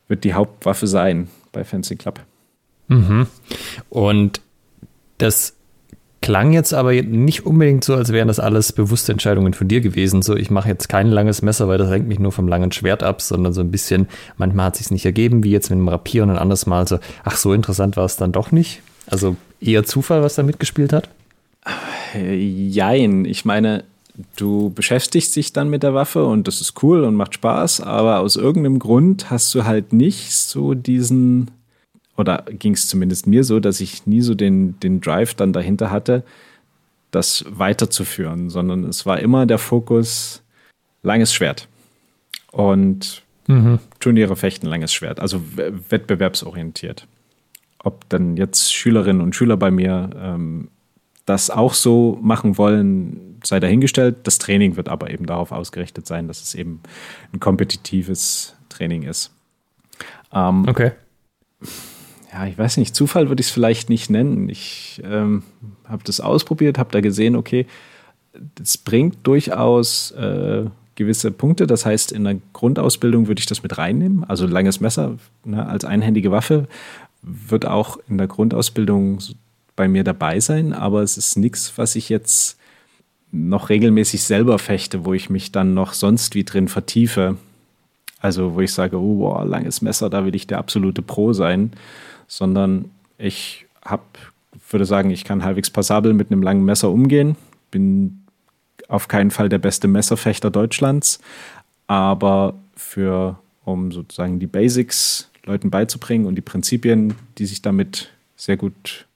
wird 0.08 0.24
die 0.24 0.34
Hauptwaffe 0.34 0.88
sein 0.88 1.30
bei 1.52 1.64
Fencing 1.64 1.98
Club. 1.98 2.20
Mhm. 2.88 3.28
Und 3.90 4.42
das 5.18 5.54
klang 6.22 6.54
jetzt 6.54 6.74
aber 6.74 6.94
nicht 6.94 7.46
unbedingt 7.46 7.84
so, 7.84 7.96
als 7.96 8.12
wären 8.12 8.28
das 8.28 8.40
alles 8.40 8.74
bewusste 8.74 9.12
Entscheidungen 9.12 9.54
von 9.54 9.68
dir 9.68 9.82
gewesen. 9.82 10.22
So, 10.22 10.36
ich 10.36 10.52
mache 10.52 10.70
jetzt 10.70 10.88
kein 10.88 11.08
langes 11.08 11.42
Messer, 11.42 11.68
weil 11.68 11.80
das 11.80 11.90
lenkt 11.90 12.08
mich 12.08 12.20
nur 12.20 12.32
vom 12.32 12.48
langen 12.48 12.72
Schwert 12.72 13.02
ab, 13.02 13.22
sondern 13.22 13.54
so 13.54 13.62
ein 13.62 13.72
bisschen, 13.72 14.08
manchmal 14.38 14.68
hat 14.68 14.76
sich 14.76 14.92
nicht 14.92 15.06
ergeben, 15.06 15.44
wie 15.44 15.52
jetzt 15.52 15.70
mit 15.70 15.80
dem 15.80 15.88
Rapier 15.88 16.24
und 16.24 16.30
ein 16.30 16.38
anderes 16.38 16.68
Mal 16.68 16.88
so, 16.88 17.00
ach, 17.24 17.38
so 17.38 17.54
interessant 17.54 17.98
war 17.98 18.06
es 18.06 18.18
dann 18.18 18.32
doch 18.32 18.52
nicht. 18.52 18.82
Also 19.12 19.36
eher 19.60 19.84
Zufall, 19.84 20.24
was 20.24 20.36
da 20.36 20.44
mitgespielt 20.44 20.94
hat? 20.94 21.10
Jein. 22.16 23.26
Ich 23.26 23.46
meine, 23.46 23.84
du 24.36 24.72
beschäftigst 24.72 25.36
dich 25.36 25.54
dann 25.54 25.70
mit 25.70 25.84
der 25.84 25.94
Waffe 25.94 26.26
und 26.26 26.48
das 26.48 26.62
ist 26.62 26.82
cool 26.82 27.04
und 27.04 27.16
macht 27.16 27.36
Spaß, 27.36 27.82
aber 27.82 28.20
aus 28.20 28.36
irgendeinem 28.36 28.80
Grund 28.80 29.30
hast 29.30 29.54
du 29.54 29.66
halt 29.66 29.94
nicht 29.94 30.32
so 30.34 30.74
diesen 30.74 31.52
oder 32.18 32.46
ging 32.50 32.74
es 32.74 32.88
zumindest 32.88 33.28
mir 33.28 33.44
so, 33.44 33.60
dass 33.60 33.82
ich 33.82 34.06
nie 34.06 34.22
so 34.22 34.36
den, 34.36 34.80
den 34.80 35.02
Drive 35.02 35.34
dann 35.34 35.54
dahinter 35.54 35.92
hatte, 35.92 36.24
das 37.10 37.46
weiterzuführen, 37.48 38.50
sondern 38.50 38.84
es 38.86 39.06
war 39.06 39.20
immer 39.20 39.46
der 39.46 39.58
Fokus 39.58 40.42
langes 41.04 41.34
Schwert 41.34 41.68
und 42.52 43.24
mhm. 43.48 43.80
Turniere 44.00 44.36
fechten 44.36 44.68
langes 44.68 44.94
Schwert, 44.94 45.20
also 45.20 45.42
wettbewerbsorientiert. 45.90 47.08
Ob 47.84 48.08
dann 48.10 48.38
jetzt 48.38 48.74
Schülerinnen 48.74 49.22
und 49.22 49.36
Schüler 49.36 49.58
bei 49.58 49.72
mir 49.72 50.10
ähm, 50.16 50.70
das 51.26 51.50
auch 51.50 51.74
so 51.74 52.20
machen 52.22 52.58
wollen, 52.58 53.40
sei 53.44 53.60
dahingestellt. 53.60 54.18
Das 54.24 54.38
Training 54.38 54.76
wird 54.76 54.90
aber 54.90 55.10
eben 55.10 55.26
darauf 55.26 55.52
ausgerichtet 55.52 56.06
sein, 56.06 56.28
dass 56.28 56.42
es 56.42 56.56
eben 56.56 56.82
ein 57.34 57.40
kompetitives 57.40 58.56
Training 58.70 59.04
ist. 59.04 59.32
Ähm, 60.34 60.66
okay 60.68 60.92
ja, 62.32 62.46
ich 62.46 62.58
weiß 62.58 62.78
nicht, 62.78 62.96
Zufall 62.96 63.30
würde 63.30 63.42
ich 63.42 63.48
es 63.48 63.54
vielleicht 63.54 63.90
nicht 63.90 64.10
nennen. 64.10 64.48
Ich 64.50 65.02
ähm, 65.04 65.44
habe 65.86 66.04
das 66.06 66.22
ausprobiert, 66.22 66.78
habe 66.78 66.92
da 66.92 67.02
gesehen, 67.02 67.36
okay, 67.36 67.66
das 68.56 68.78
bringt 68.78 69.18
durchaus 69.28 70.12
äh, 70.12 70.66
gewisse 70.96 71.32
Punkte. 71.32 71.68
Das 71.68 71.86
heißt, 71.86 72.12
in 72.14 72.24
der 72.24 72.38
Grundausbildung 72.54 73.28
würde 73.28 73.40
ich 73.40 73.48
das 73.48 73.64
mit 73.64 73.78
reinnehmen. 73.78 74.24
Also 74.24 74.48
langes 74.48 74.80
Messer 74.80 75.18
ne, 75.44 75.66
als 75.66 75.84
einhändige 75.84 76.32
Waffe 76.32 76.68
wird 77.22 77.66
auch 77.66 77.98
in 78.08 78.18
der 78.18 78.28
Grundausbildung 78.28 79.20
bei 79.76 79.88
mir 79.88 80.04
dabei 80.04 80.40
sein, 80.40 80.74
aber 80.74 81.02
es 81.02 81.18
ist 81.18 81.38
nichts, 81.38 81.78
was 81.78 81.96
ich 81.96 82.10
jetzt 82.10 82.58
noch 83.32 83.70
regelmäßig 83.70 84.24
selber 84.24 84.60
fechte, 84.60 85.06
wo 85.06 85.14
ich 85.14 85.30
mich 85.30 85.52
dann 85.52 85.74
noch 85.74 85.94
sonst 85.94 86.36
wie 86.36 86.44
drin 86.44 86.68
vertiefe. 86.68 87.38
Also 88.20 88.56
wo 88.56 88.62
ich 88.62 88.74
sage, 88.74 89.00
oh, 89.00 89.20
wow, 89.20 89.46
langes 89.46 89.82
Messer, 89.82 90.10
da 90.10 90.26
will 90.26 90.36
ich 90.36 90.48
der 90.48 90.60
absolute 90.60 91.02
Pro 91.02 91.34
sein. 91.34 91.72
Sondern 92.28 92.92
ich 93.18 93.66
habe, 93.84 94.04
würde 94.70 94.86
sagen, 94.86 95.10
ich 95.10 95.24
kann 95.24 95.44
halbwegs 95.44 95.70
passabel 95.70 96.14
mit 96.14 96.32
einem 96.32 96.44
langen 96.44 96.66
Messer 96.66 96.92
umgehen, 96.92 97.36
bin 97.72 98.26
auf 98.88 99.08
keinen 99.08 99.32
Fall 99.32 99.50
der 99.50 99.58
beste 99.58 99.88
Messerfechter 99.88 100.52
Deutschlands, 100.52 101.20
aber 101.88 102.54
für, 102.76 103.40
um 103.64 103.92
sozusagen 103.92 104.40
die 104.40 104.48
Basics 104.48 105.31
Leuten 105.46 105.70
beizubringen 105.70 106.26
und 106.26 106.36
die 106.36 106.42
Prinzipien, 106.42 107.16
die 107.38 107.46
sich 107.46 107.62
damit 107.62 108.10
sehr 108.36 108.58
gut 108.58 109.08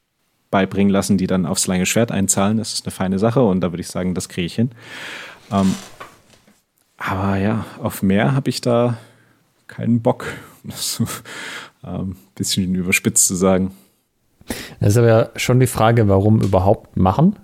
beibringen 0.52 0.92
lassen, 0.92 1.18
die 1.18 1.28
dann 1.28 1.46
aufs 1.46 1.68
lange 1.68 1.86
Schwert 1.86 2.12
einzahlen, 2.12 2.58
das 2.58 2.74
ist 2.74 2.86
eine 2.86 2.92
feine 2.92 3.20
Sache 3.20 3.42
und 3.42 3.62
da 3.62 3.72
würde 3.72 3.82
ich 3.82 3.88
sagen, 3.88 4.16
das 4.16 4.30
kriege 4.30 4.46
ich 4.46 4.56
hin. 4.56 4.72
Ähm, 5.52 5.76
aber 6.98 7.38
ja, 7.38 7.66
auf 7.82 8.02
mehr 8.02 8.34
habe 8.34 8.50
ich 8.50 8.62
da 8.62 8.98
keinen 9.68 10.02
Bock. 10.02 10.28
ähm, 11.84 12.16
bisschen 12.36 12.74
überspitzt 12.74 13.28
zu 13.28 13.36
sagen. 13.36 13.72
Das 14.80 14.90
ist 14.90 14.98
aber 14.98 15.08
ja 15.08 15.30
schon 15.36 15.60
die 15.60 15.68
Frage, 15.68 16.08
warum 16.08 16.42
überhaupt 16.42 16.98
machen. 16.98 17.38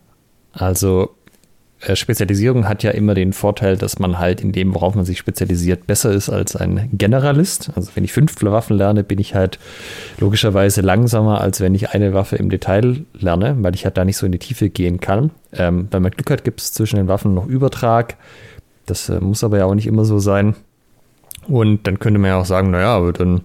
Also 0.53 1.15
Spezialisierung 1.95 2.67
hat 2.67 2.83
ja 2.83 2.91
immer 2.91 3.13
den 3.15 3.33
Vorteil, 3.33 3.75
dass 3.75 3.97
man 3.97 4.19
halt 4.19 4.41
in 4.41 4.51
dem, 4.51 4.75
worauf 4.75 4.93
man 4.93 5.03
sich 5.03 5.17
spezialisiert, 5.17 5.87
besser 5.87 6.11
ist 6.11 6.29
als 6.29 6.55
ein 6.55 6.89
Generalist. 6.93 7.71
Also 7.75 7.91
wenn 7.95 8.03
ich 8.03 8.13
fünf 8.13 8.41
Waffen 8.43 8.77
lerne, 8.77 9.03
bin 9.03 9.19
ich 9.19 9.33
halt 9.33 9.57
logischerweise 10.19 10.81
langsamer, 10.81 11.41
als 11.41 11.59
wenn 11.59 11.73
ich 11.73 11.89
eine 11.89 12.13
Waffe 12.13 12.35
im 12.35 12.49
Detail 12.49 13.05
lerne, 13.13 13.55
weil 13.59 13.73
ich 13.73 13.85
halt 13.85 13.97
da 13.97 14.05
nicht 14.05 14.17
so 14.17 14.25
in 14.25 14.31
die 14.31 14.39
Tiefe 14.39 14.69
gehen 14.69 14.99
kann. 14.99 15.31
Ähm, 15.53 15.87
wenn 15.91 16.03
man 16.03 16.11
Glück 16.11 16.29
hat, 16.29 16.43
gibt 16.43 16.61
es 16.61 16.71
zwischen 16.71 16.97
den 16.97 17.07
Waffen 17.07 17.33
noch 17.33 17.47
Übertrag. 17.47 18.15
Das 18.85 19.09
äh, 19.09 19.19
muss 19.19 19.43
aber 19.43 19.57
ja 19.57 19.65
auch 19.65 19.75
nicht 19.75 19.87
immer 19.87 20.05
so 20.05 20.19
sein. 20.19 20.55
Und 21.47 21.87
dann 21.87 21.99
könnte 21.99 22.19
man 22.19 22.29
ja 22.29 22.39
auch 22.39 22.45
sagen, 22.45 22.69
naja, 22.71 22.95
aber 22.95 23.13
dann 23.13 23.41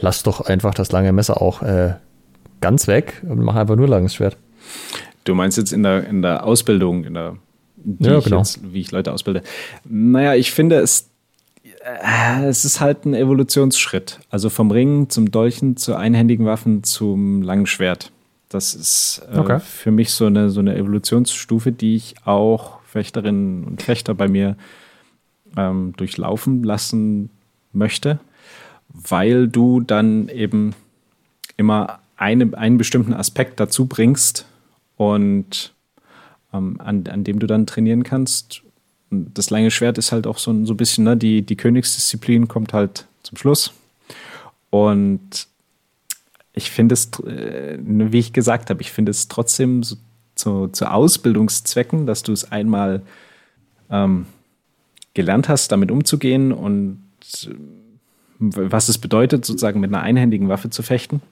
lass 0.00 0.22
doch 0.22 0.40
einfach 0.40 0.74
das 0.74 0.90
lange 0.92 1.12
Messer 1.12 1.40
auch 1.40 1.62
äh, 1.62 1.94
ganz 2.60 2.88
weg 2.88 3.22
und 3.28 3.40
mach 3.42 3.54
einfach 3.54 3.76
nur 3.76 3.88
langes 3.88 4.14
Schwert. 4.14 4.36
Du 5.24 5.34
meinst 5.34 5.58
jetzt 5.58 5.72
in 5.72 5.82
der, 5.82 6.06
in 6.06 6.22
der 6.22 6.44
Ausbildung, 6.44 7.04
in 7.04 7.14
der, 7.14 7.36
ja, 8.00 8.20
genau. 8.20 8.38
Jetzt, 8.38 8.60
wie 8.72 8.80
ich 8.80 8.90
Leute 8.90 9.12
ausbilde. 9.12 9.42
Naja, 9.84 10.34
ich 10.34 10.50
finde 10.50 10.76
es, 10.80 11.08
äh, 11.64 12.44
es 12.44 12.64
ist 12.64 12.80
halt 12.80 13.04
ein 13.04 13.14
Evolutionsschritt. 13.14 14.20
Also 14.30 14.50
vom 14.50 14.70
Ring 14.70 15.08
zum 15.08 15.30
Dolchen, 15.30 15.76
zu 15.76 15.94
einhändigen 15.94 16.46
Waffen 16.46 16.82
zum 16.82 17.42
langen 17.42 17.66
Schwert. 17.66 18.12
Das 18.48 18.74
ist 18.74 19.22
äh, 19.32 19.38
okay. 19.38 19.60
für 19.60 19.90
mich 19.90 20.10
so 20.12 20.26
eine, 20.26 20.50
so 20.50 20.60
eine 20.60 20.76
Evolutionsstufe, 20.76 21.72
die 21.72 21.96
ich 21.96 22.14
auch 22.24 22.80
Fechterinnen 22.82 23.64
und 23.64 23.82
Fechter 23.82 24.14
bei 24.14 24.28
mir 24.28 24.56
ähm, 25.56 25.94
durchlaufen 25.96 26.62
lassen 26.62 27.30
möchte 27.72 28.18
weil 28.96 29.48
du 29.48 29.80
dann 29.80 30.28
eben 30.28 30.74
immer 31.56 32.00
eine, 32.16 32.56
einen 32.56 32.78
bestimmten 32.78 33.14
Aspekt 33.14 33.60
dazu 33.60 33.86
bringst 33.86 34.46
und 34.96 35.74
ähm, 36.56 36.80
an, 36.80 37.06
an 37.08 37.24
dem 37.24 37.38
du 37.38 37.46
dann 37.46 37.66
trainieren 37.66 38.02
kannst. 38.02 38.62
Und 39.10 39.36
das 39.38 39.50
lange 39.50 39.70
Schwert 39.70 39.98
ist 39.98 40.12
halt 40.12 40.26
auch 40.26 40.38
so, 40.38 40.64
so 40.64 40.74
ein 40.74 40.76
bisschen, 40.76 41.04
ne, 41.04 41.16
die, 41.16 41.42
die 41.42 41.56
Königsdisziplin 41.56 42.48
kommt 42.48 42.72
halt 42.72 43.06
zum 43.22 43.36
Schluss. 43.36 43.72
Und 44.70 45.48
ich 46.52 46.70
finde 46.70 46.94
es, 46.94 47.10
äh, 47.20 47.78
wie 47.80 48.18
ich 48.18 48.32
gesagt 48.32 48.70
habe, 48.70 48.82
ich 48.82 48.90
finde 48.90 49.10
es 49.10 49.28
trotzdem 49.28 49.82
so, 49.82 49.96
zu, 50.34 50.68
zu 50.68 50.90
Ausbildungszwecken, 50.90 52.06
dass 52.06 52.22
du 52.22 52.32
es 52.32 52.50
einmal 52.52 53.02
ähm, 53.90 54.26
gelernt 55.14 55.48
hast, 55.48 55.72
damit 55.72 55.90
umzugehen 55.90 56.52
und 56.52 57.02
was 58.38 58.88
es 58.90 58.98
bedeutet, 58.98 59.44
sozusagen 59.44 59.80
mit 59.80 59.92
einer 59.92 60.02
einhändigen 60.02 60.48
Waffe 60.48 60.68
zu 60.68 60.82
fechten, 60.82 61.22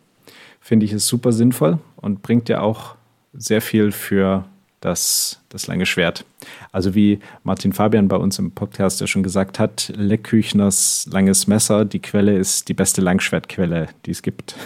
finde 0.60 0.86
ich 0.86 0.92
es 0.92 1.06
super 1.06 1.32
sinnvoll 1.32 1.78
und 1.96 2.22
bringt 2.22 2.48
ja 2.48 2.60
auch 2.62 2.96
sehr 3.34 3.60
viel 3.60 3.92
für 3.92 4.46
das, 4.84 5.40
das 5.48 5.66
lange 5.66 5.86
Schwert. 5.86 6.24
Also 6.72 6.94
wie 6.94 7.20
Martin 7.42 7.72
Fabian 7.72 8.08
bei 8.08 8.16
uns 8.16 8.38
im 8.38 8.50
Podcast 8.50 9.00
ja 9.00 9.06
schon 9.06 9.22
gesagt 9.22 9.58
hat, 9.58 9.92
Leckküchners 9.96 11.08
langes 11.10 11.46
Messer, 11.46 11.84
die 11.84 12.00
Quelle 12.00 12.36
ist 12.36 12.68
die 12.68 12.74
beste 12.74 13.00
Langschwertquelle, 13.00 13.88
die 14.04 14.10
es 14.10 14.22
gibt. 14.22 14.56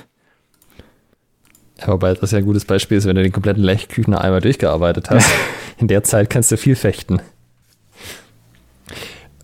Ja, 1.79 1.89
wobei 1.89 2.15
das 2.15 2.33
ja 2.33 2.39
ein 2.39 2.45
gutes 2.45 2.65
Beispiel 2.65 2.99
ist, 2.99 3.07
wenn 3.07 3.15
du 3.15 3.23
den 3.23 3.33
kompletten 3.33 3.63
Leckküchner 3.63 4.21
einmal 4.21 4.41
durchgearbeitet 4.41 5.11
hast. 5.11 5.31
In 5.79 5.87
der 5.87 6.03
Zeit 6.03 6.29
kannst 6.31 6.51
du 6.51 6.57
viel 6.57 6.75
fechten. 6.75 7.23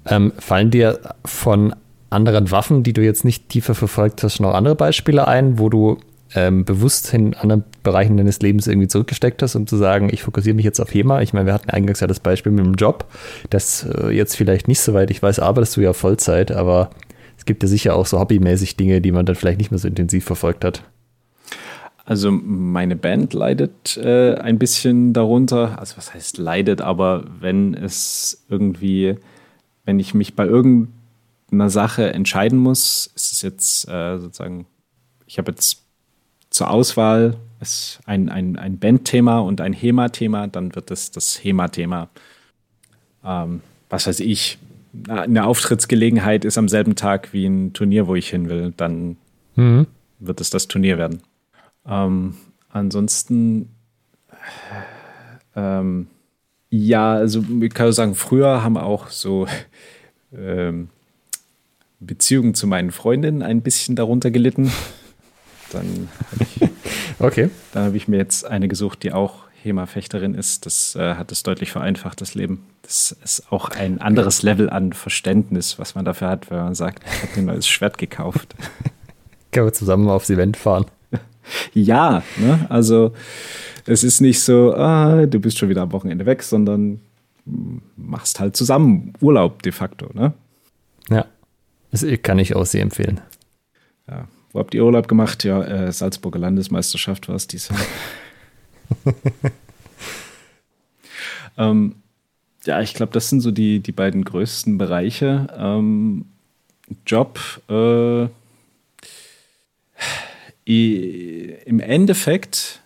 Ähm, 0.07 0.33
fallen 0.39 0.73
dir 0.73 0.99
von 1.25 1.75
anderen 2.11 2.51
Waffen, 2.51 2.83
die 2.83 2.93
du 2.93 3.03
jetzt 3.03 3.25
nicht 3.25 3.49
tiefer 3.49 3.77
verfolgt 3.77 4.25
hast, 4.25 4.41
noch 4.41 4.55
andere 4.55 4.75
Beispiele 4.75 5.29
ein, 5.29 5.59
wo 5.61 5.69
du 5.69 5.99
ähm, 6.35 6.64
bewusst 6.64 7.12
in 7.14 7.35
anderen 7.35 7.64
Bereichen 7.83 8.16
deines 8.16 8.40
Lebens 8.40 8.66
irgendwie 8.66 8.88
zurückgesteckt 8.88 9.42
hast, 9.42 9.55
um 9.55 9.66
zu 9.66 9.77
sagen, 9.77 10.09
ich 10.12 10.23
fokussiere 10.23 10.55
mich 10.55 10.64
jetzt 10.64 10.81
auf 10.81 10.92
HEMA? 10.92 11.23
Ich 11.23 11.33
meine, 11.33 11.47
wir 11.47 11.55
hatten 11.55 11.70
eingangs 11.70 12.01
ja 12.01 12.07
das 12.07 12.20
Beispiel 12.20 12.53
mit 12.53 12.64
dem 12.64 12.75
Job, 12.75 13.07
das 13.51 13.85
äh, 13.85 14.11
jetzt 14.11 14.37
vielleicht 14.37 14.68
nicht 14.68 14.81
so 14.81 14.94
weit, 14.94 15.11
ich 15.11 15.23
weiß, 15.23 15.38
arbeitest 15.38 15.77
du 15.77 15.81
ja 15.81 15.92
Vollzeit, 15.92 16.51
aber 16.53 16.90
es 17.37 17.44
gibt 17.44 17.62
ja 17.62 17.68
sicher 17.68 17.97
auch 17.97 18.07
so 18.07 18.18
hobbymäßig 18.18 18.77
Dinge, 18.77 19.01
die 19.01 19.12
man 19.12 19.27
dann 19.27 19.37
vielleicht 19.37 19.59
nicht 19.59 19.70
mehr 19.70 19.79
so 19.79 19.88
intensiv 19.88 20.25
verfolgt 20.25 20.64
hat. 20.64 20.83
Also 22.07 22.31
meine 22.31 22.97
Band 22.97 23.33
leidet 23.33 23.97
äh, 23.97 24.35
ein 24.35 24.59
bisschen 24.59 25.14
darunter. 25.14 25.79
Also 25.79 25.97
was 25.97 26.12
heißt 26.12 26.37
leidet, 26.37 26.83
aber 26.83 27.25
wenn 27.40 27.73
es 27.75 28.44
irgendwie, 28.49 29.16
wenn 29.85 29.99
ich 29.99 30.12
mich 30.12 30.37
bei 30.37 30.44
irgendeiner 30.44 31.70
Sache 31.70 32.12
entscheiden 32.12 32.59
muss, 32.59 33.11
ist 33.14 33.33
es 33.33 33.42
jetzt 33.42 33.88
äh, 33.88 34.18
sozusagen, 34.18 34.66
ich 35.27 35.38
habe 35.38 35.53
jetzt 35.53 35.84
zur 36.55 36.71
Auswahl 36.71 37.37
ist 37.61 37.99
ein, 38.07 38.29
ein, 38.29 38.57
ein 38.57 38.79
Bandthema 38.79 39.40
und 39.40 39.61
ein 39.61 39.73
HEMA-Thema, 39.73 40.47
dann 40.47 40.73
wird 40.77 40.93
es 40.93 41.11
das 41.11 41.43
HEMA-Thema. 41.43 42.09
Ähm, 43.25 43.61
was 43.90 44.07
weiß 44.07 44.21
ich, 44.21 44.59
eine 45.09 45.47
Auftrittsgelegenheit 45.47 46.45
ist 46.45 46.57
am 46.57 46.69
selben 46.69 46.95
Tag 46.95 47.33
wie 47.33 47.47
ein 47.47 47.73
Turnier, 47.73 48.07
wo 48.07 48.14
ich 48.14 48.31
hin 48.31 48.49
will, 48.49 48.73
dann 48.77 49.17
mhm. 49.57 49.88
wird 50.21 50.40
es 50.40 50.51
das 50.51 50.69
Turnier 50.69 50.97
werden. 50.97 51.23
Ähm, 51.88 52.37
ansonsten, 52.71 53.71
ähm, 55.57 56.07
ja, 56.71 57.14
also 57.14 57.45
ich 57.62 57.75
kann 57.75 57.90
sagen, 57.90 58.14
früher 58.14 58.62
haben 58.62 58.77
auch 58.77 59.09
so 59.09 59.49
ähm, 60.33 60.88
Beziehungen 61.99 62.55
zu 62.55 62.69
meinen 62.69 62.93
Freundinnen 62.93 63.43
ein 63.43 63.61
bisschen 63.61 63.97
darunter 63.97 64.31
gelitten. 64.31 64.71
Dann 65.75 66.09
habe 66.31 66.43
ich, 66.43 66.69
okay. 67.19 67.51
Dann 67.73 67.85
habe 67.85 67.97
ich 67.97 68.09
mir 68.09 68.17
jetzt 68.17 68.47
eine 68.47 68.69
gesucht, 68.69 69.03
die 69.03 69.13
auch 69.13 69.45
HEMA-Fechterin 69.63 70.35
ist. 70.35 70.67
Das 70.67 70.95
äh, 70.95 71.15
hat 71.15 71.33
es 71.33 71.43
deutlich 71.43 71.73
vereinfacht, 71.73 72.21
das 72.21 72.35
Leben. 72.35 72.67
Das 72.83 73.17
ist 73.25 73.51
auch 73.51 73.71
ein 73.71 74.01
anderes 74.01 74.43
Level 74.43 74.71
an 74.71 74.93
Verständnis, 74.93 75.79
was 75.79 75.95
man 75.95 76.05
dafür 76.05 76.29
hat, 76.29 76.51
wenn 76.51 76.59
man 76.59 76.75
sagt, 76.75 77.03
ich 77.05 77.23
habe 77.23 77.41
ein 77.41 77.45
neues 77.47 77.67
Schwert 77.67 77.99
gekauft. 77.99 78.55
Können 79.53 79.67
wir 79.67 79.73
zusammen 79.73 80.09
aufs 80.09 80.31
Event 80.31 80.57
fahren? 80.57 80.87
ja, 81.75 82.23
ne? 82.37 82.67
also 82.69 83.13
es 83.87 84.05
ist 84.05 84.21
nicht 84.21 84.41
so, 84.41 84.75
ah, 84.75 85.27
du 85.27 85.41
bist 85.41 85.59
schon 85.59 85.69
wieder 85.69 85.83
am 85.83 85.93
Wochenende 85.93 86.27
weg, 86.27 86.43
sondern 86.43 87.01
machst 87.97 88.41
halt 88.41 88.57
zusammen 88.57 89.13
Urlaub 89.21 89.63
de 89.63 89.73
facto. 89.73 90.09
Ne? 90.15 90.33
Ja, 91.09 91.27
das 91.91 92.05
kann 92.23 92.39
ich 92.39 92.57
auch 92.57 92.67
sehr 92.67 92.83
empfehlen. 92.83 93.21
Ja, 94.09 94.27
wo 94.55 94.61
habt 94.61 94.73
ihr 94.73 94.85
Urlaub 94.85 95.09
gemacht? 95.09 95.45
Ja, 95.45 95.62
äh, 95.62 95.93
Salzburger 95.93 96.38
Landesmeisterschaft 96.38 97.29
war 97.29 97.35
es 97.35 97.49
dies 97.49 97.69
Jahr. 97.69 97.81
ähm, 101.59 101.97
ja, 102.64 102.81
ich 102.81 102.95
glaube, 102.95 103.12
das 103.12 103.29
sind 103.29 103.40
so 103.40 103.51
die, 103.51 103.81
die 103.81 103.93
beiden 103.93 104.25
größten 104.25 104.79
Bereiche. 104.79 105.49
Ähm, 105.59 106.27
Job, 107.05 107.40
äh, 107.69 108.29
im 110.67 111.81
Endeffekt 111.81 112.81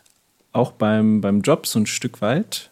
auch 0.53 0.73
beim, 0.73 1.21
beim 1.21 1.43
Job 1.43 1.67
so 1.67 1.79
ein 1.79 1.87
Stück 1.87 2.23
weit. 2.23 2.71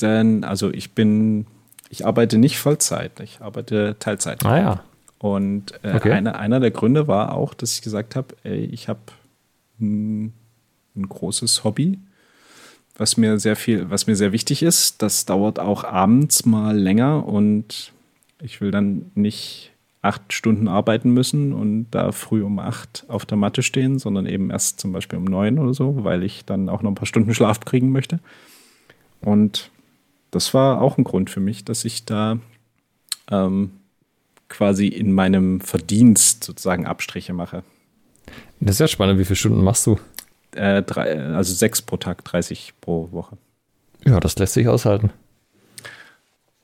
Denn, 0.00 0.42
also 0.42 0.72
ich 0.72 0.90
bin, 0.90 1.46
ich 1.88 2.04
arbeite 2.04 2.36
nicht 2.36 2.58
Vollzeit, 2.58 3.20
ich 3.20 3.40
arbeite 3.40 3.96
Teilzeit. 4.00 4.44
Ah 4.44 4.58
ja. 4.58 4.84
Und 5.24 5.72
äh, 5.82 5.94
okay. 5.94 6.12
einer, 6.12 6.38
einer 6.38 6.60
der 6.60 6.70
Gründe 6.70 7.08
war 7.08 7.32
auch, 7.34 7.54
dass 7.54 7.72
ich 7.72 7.80
gesagt 7.80 8.14
habe, 8.14 8.34
ich 8.46 8.90
habe 8.90 9.00
ein, 9.80 10.34
ein 10.94 11.08
großes 11.08 11.64
Hobby, 11.64 11.98
was 12.98 13.16
mir 13.16 13.38
sehr 13.38 13.56
viel, 13.56 13.88
was 13.88 14.06
mir 14.06 14.16
sehr 14.16 14.32
wichtig 14.32 14.62
ist. 14.62 15.00
Das 15.00 15.24
dauert 15.24 15.58
auch 15.58 15.82
abends 15.82 16.44
mal 16.44 16.76
länger 16.76 17.26
und 17.26 17.94
ich 18.42 18.60
will 18.60 18.70
dann 18.70 19.12
nicht 19.14 19.72
acht 20.02 20.34
Stunden 20.34 20.68
arbeiten 20.68 21.12
müssen 21.12 21.54
und 21.54 21.86
da 21.90 22.12
früh 22.12 22.42
um 22.42 22.58
acht 22.58 23.06
auf 23.08 23.24
der 23.24 23.38
Matte 23.38 23.62
stehen, 23.62 23.98
sondern 23.98 24.26
eben 24.26 24.50
erst 24.50 24.78
zum 24.78 24.92
Beispiel 24.92 25.18
um 25.18 25.24
neun 25.24 25.58
oder 25.58 25.72
so, 25.72 26.04
weil 26.04 26.22
ich 26.22 26.44
dann 26.44 26.68
auch 26.68 26.82
noch 26.82 26.90
ein 26.90 26.96
paar 26.96 27.06
Stunden 27.06 27.32
Schlaf 27.34 27.60
kriegen 27.60 27.92
möchte. 27.92 28.20
Und 29.22 29.70
das 30.32 30.52
war 30.52 30.82
auch 30.82 30.98
ein 30.98 31.04
Grund 31.04 31.30
für 31.30 31.40
mich, 31.40 31.64
dass 31.64 31.86
ich 31.86 32.04
da 32.04 32.36
ähm, 33.30 33.70
quasi 34.54 34.86
in 34.86 35.12
meinem 35.12 35.60
Verdienst 35.60 36.44
sozusagen 36.44 36.86
Abstriche 36.86 37.32
mache. 37.32 37.64
Das 38.60 38.76
ist 38.76 38.80
ja 38.80 38.88
spannend. 38.88 39.18
Wie 39.18 39.24
viele 39.24 39.36
Stunden 39.36 39.64
machst 39.64 39.86
du? 39.86 39.98
Äh, 40.52 40.82
drei, 40.82 41.20
also 41.34 41.52
sechs 41.52 41.82
pro 41.82 41.96
Tag, 41.96 42.24
30 42.24 42.74
pro 42.80 43.10
Woche. 43.10 43.36
Ja, 44.04 44.20
das 44.20 44.38
lässt 44.38 44.54
sich 44.54 44.68
aushalten. 44.68 45.10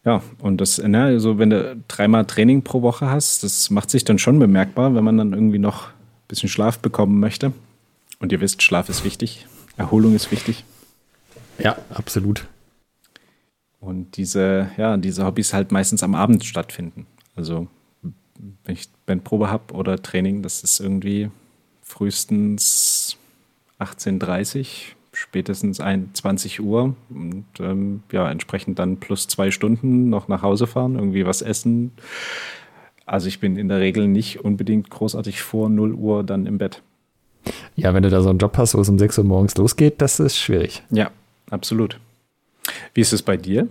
Ja, 0.04 0.22
und 0.38 0.60
das, 0.60 0.78
ne, 0.78 1.02
also 1.02 1.38
wenn 1.38 1.50
du 1.50 1.76
dreimal 1.88 2.24
Training 2.24 2.62
pro 2.62 2.80
Woche 2.82 3.10
hast, 3.10 3.42
das 3.42 3.70
macht 3.70 3.90
sich 3.90 4.04
dann 4.04 4.18
schon 4.18 4.38
bemerkbar, 4.38 4.94
wenn 4.94 5.04
man 5.04 5.18
dann 5.18 5.32
irgendwie 5.32 5.58
noch 5.58 5.88
ein 5.88 6.28
bisschen 6.28 6.48
Schlaf 6.48 6.78
bekommen 6.78 7.18
möchte. 7.18 7.52
Und 8.20 8.30
ihr 8.32 8.40
wisst, 8.40 8.62
Schlaf 8.62 8.88
ist 8.88 9.04
wichtig, 9.04 9.46
Erholung 9.76 10.14
ist 10.14 10.30
wichtig. 10.30 10.64
Ja, 11.58 11.76
absolut. 11.92 12.46
Und 13.80 14.16
diese, 14.16 14.70
ja, 14.76 14.96
diese 14.96 15.26
Hobbys 15.26 15.52
halt 15.52 15.72
meistens 15.72 16.02
am 16.02 16.14
Abend 16.14 16.44
stattfinden. 16.44 17.06
Also 17.34 17.66
wenn 18.64 18.74
ich 18.74 18.88
Bandprobe 19.06 19.50
habe 19.50 19.74
oder 19.74 20.00
Training, 20.00 20.42
das 20.42 20.62
ist 20.62 20.80
irgendwie 20.80 21.30
frühestens 21.82 23.16
18.30 23.78 24.58
Uhr, 24.60 24.66
spätestens 25.12 25.78
20 25.78 26.60
Uhr 26.60 26.94
und 27.10 27.46
ähm, 27.58 28.02
ja, 28.12 28.30
entsprechend 28.30 28.78
dann 28.78 28.98
plus 28.98 29.26
zwei 29.26 29.50
Stunden 29.50 30.08
noch 30.08 30.28
nach 30.28 30.42
Hause 30.42 30.66
fahren, 30.66 30.94
irgendwie 30.94 31.26
was 31.26 31.42
essen. 31.42 31.92
Also 33.06 33.26
ich 33.26 33.40
bin 33.40 33.56
in 33.56 33.68
der 33.68 33.80
Regel 33.80 34.06
nicht 34.06 34.44
unbedingt 34.44 34.88
großartig 34.88 35.42
vor 35.42 35.68
0 35.68 35.94
Uhr 35.94 36.22
dann 36.22 36.46
im 36.46 36.58
Bett. 36.58 36.82
Ja, 37.74 37.92
wenn 37.94 38.02
du 38.02 38.10
da 38.10 38.20
so 38.20 38.28
einen 38.28 38.38
Job 38.38 38.56
hast, 38.56 38.74
wo 38.74 38.80
es 38.80 38.88
um 38.88 38.98
6 38.98 39.18
Uhr 39.18 39.24
morgens 39.24 39.56
losgeht, 39.56 40.00
das 40.00 40.20
ist 40.20 40.36
schwierig. 40.36 40.82
Ja, 40.90 41.10
absolut. 41.50 41.98
Wie 42.94 43.00
ist 43.00 43.12
es 43.12 43.22
bei 43.22 43.36
dir? 43.36 43.68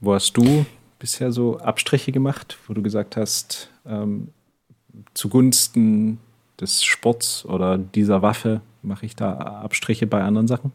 Wo 0.00 0.14
hast 0.14 0.36
du 0.36 0.66
bisher 0.98 1.30
so 1.30 1.58
Abstriche 1.58 2.12
gemacht, 2.12 2.58
wo 2.66 2.74
du 2.74 2.82
gesagt 2.82 3.16
hast, 3.16 3.70
ähm, 3.86 4.28
zugunsten 5.14 6.18
des 6.60 6.84
Sports 6.84 7.44
oder 7.44 7.78
dieser 7.78 8.22
Waffe 8.22 8.60
mache 8.82 9.06
ich 9.06 9.16
da 9.16 9.32
Abstriche 9.32 10.06
bei 10.06 10.22
anderen 10.22 10.46
Sachen? 10.46 10.72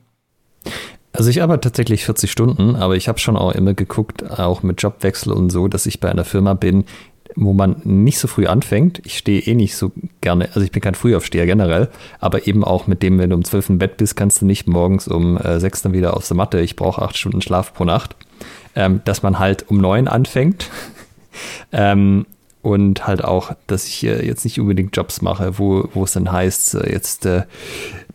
Also 1.14 1.30
ich 1.30 1.42
arbeite 1.42 1.62
tatsächlich 1.62 2.06
40 2.06 2.32
Stunden, 2.32 2.76
aber 2.76 2.96
ich 2.96 3.08
habe 3.08 3.20
schon 3.20 3.38
auch 3.38 3.52
immer 3.54 3.74
geguckt, 3.74 4.30
auch 4.30 4.62
mit 4.62 4.82
Jobwechsel 4.82 5.34
und 5.34 5.50
so, 5.50 5.68
dass 5.68 5.86
ich 5.86 6.00
bei 6.00 6.10
einer 6.10 6.26
Firma 6.26 6.54
bin, 6.54 6.86
wo 7.36 7.54
man 7.54 7.78
nicht 7.84 8.20
so 8.20 8.28
früh 8.28 8.46
anfängt. 8.46 9.02
Ich 9.06 9.18
stehe 9.18 9.42
eh 9.42 9.56
nicht 9.56 9.76
so 9.76 9.92
gerne, 10.22 10.50
also 10.50 10.62
ich 10.62 10.72
bin 10.72 10.82
kein 10.82 10.96
Frühaufsteher 10.96 11.46
generell, 11.46 11.90
aber 12.20 12.48
eben 12.48 12.64
auch 12.64 12.88
mit 12.88 13.02
dem, 13.02 13.18
wenn 13.18 13.30
du 13.30 13.36
um 13.36 13.44
12 13.44 13.70
im 13.70 13.78
Bett 13.80 13.98
bist, 13.98 14.16
kannst 14.16 14.42
du 14.42 14.46
nicht 14.46 14.68
morgens 14.68 15.08
um 15.08 15.38
äh, 15.38 15.60
6 15.60 15.84
dann 15.84 15.94
wieder 15.94 16.16
aus 16.16 16.28
der 16.28 16.38
Matte. 16.38 16.60
Ich 16.60 16.76
brauche 16.76 17.02
8 17.02 17.18
Stunden 17.18 17.42
Schlaf 17.42 17.74
pro 17.74 17.86
Nacht 17.86 18.16
ähm, 18.76 19.02
dass 19.06 19.24
man 19.24 19.40
halt 19.40 19.70
um 19.70 19.78
neun 19.78 20.08
anfängt. 20.08 20.70
ähm, 21.72 22.26
und 22.62 23.08
halt 23.08 23.24
auch, 23.24 23.56
dass 23.68 23.88
ich 23.88 24.04
äh, 24.06 24.26
jetzt 24.26 24.44
nicht 24.44 24.60
unbedingt 24.60 24.96
Jobs 24.96 25.22
mache, 25.22 25.58
wo, 25.58 25.88
wo 25.94 26.04
es 26.04 26.12
dann 26.12 26.32
heißt, 26.32 26.76
äh, 26.76 26.92
jetzt 26.92 27.26
äh, 27.26 27.44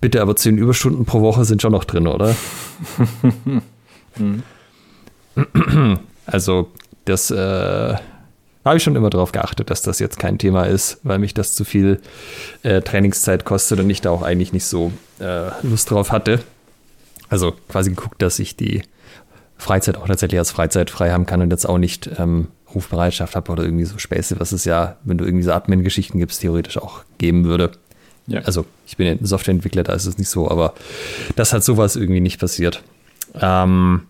bitte 0.00 0.20
aber 0.20 0.36
zehn 0.36 0.58
Überstunden 0.58 1.04
pro 1.04 1.20
Woche 1.20 1.44
sind 1.44 1.62
schon 1.62 1.72
noch 1.72 1.84
drin, 1.84 2.06
oder? 2.06 2.34
Also, 6.26 6.70
das 7.04 7.30
äh, 7.30 7.94
habe 8.64 8.76
ich 8.76 8.82
schon 8.82 8.96
immer 8.96 9.10
darauf 9.10 9.32
geachtet, 9.32 9.70
dass 9.70 9.82
das 9.82 9.98
jetzt 9.98 10.18
kein 10.18 10.38
Thema 10.38 10.64
ist, 10.64 10.98
weil 11.02 11.18
mich 11.18 11.34
das 11.34 11.54
zu 11.54 11.64
viel 11.64 12.00
äh, 12.62 12.80
Trainingszeit 12.80 13.44
kostet 13.44 13.80
und 13.80 13.90
ich 13.90 14.00
da 14.00 14.10
auch 14.10 14.22
eigentlich 14.22 14.54
nicht 14.54 14.64
so 14.64 14.90
äh, 15.20 15.50
Lust 15.62 15.90
drauf 15.90 16.12
hatte. 16.12 16.40
Also 17.28 17.52
quasi 17.68 17.90
geguckt, 17.90 18.22
dass 18.22 18.38
ich 18.38 18.56
die 18.56 18.82
Freizeit 19.58 19.98
auch 19.98 20.06
tatsächlich 20.06 20.38
als 20.38 20.50
Freizeit 20.50 20.90
frei 20.90 21.10
haben 21.10 21.26
kann 21.26 21.42
und 21.42 21.50
jetzt 21.50 21.68
auch 21.68 21.78
nicht 21.78 22.10
ähm, 22.18 22.48
Rufbereitschaft 22.74 23.36
habe 23.36 23.52
oder 23.52 23.64
irgendwie 23.64 23.84
so 23.84 23.98
Späße, 23.98 24.40
was 24.40 24.52
es 24.52 24.64
ja, 24.64 24.96
wenn 25.04 25.18
du 25.18 25.24
irgendwie 25.24 25.44
so 25.44 25.52
Admin-Geschichten 25.52 26.18
gibst, 26.18 26.40
theoretisch 26.40 26.78
auch 26.78 27.04
geben 27.18 27.44
würde. 27.44 27.72
Ja. 28.26 28.40
Also 28.40 28.64
ich 28.86 28.96
bin 28.96 29.06
ja 29.06 29.12
ein 29.12 29.24
Softwareentwickler, 29.24 29.82
da 29.82 29.92
ist 29.92 30.06
es 30.06 30.18
nicht 30.18 30.28
so, 30.28 30.50
aber 30.50 30.74
das 31.36 31.52
hat 31.52 31.64
sowas 31.64 31.96
irgendwie 31.96 32.20
nicht 32.20 32.40
passiert. 32.40 32.82
Ähm, 33.40 34.02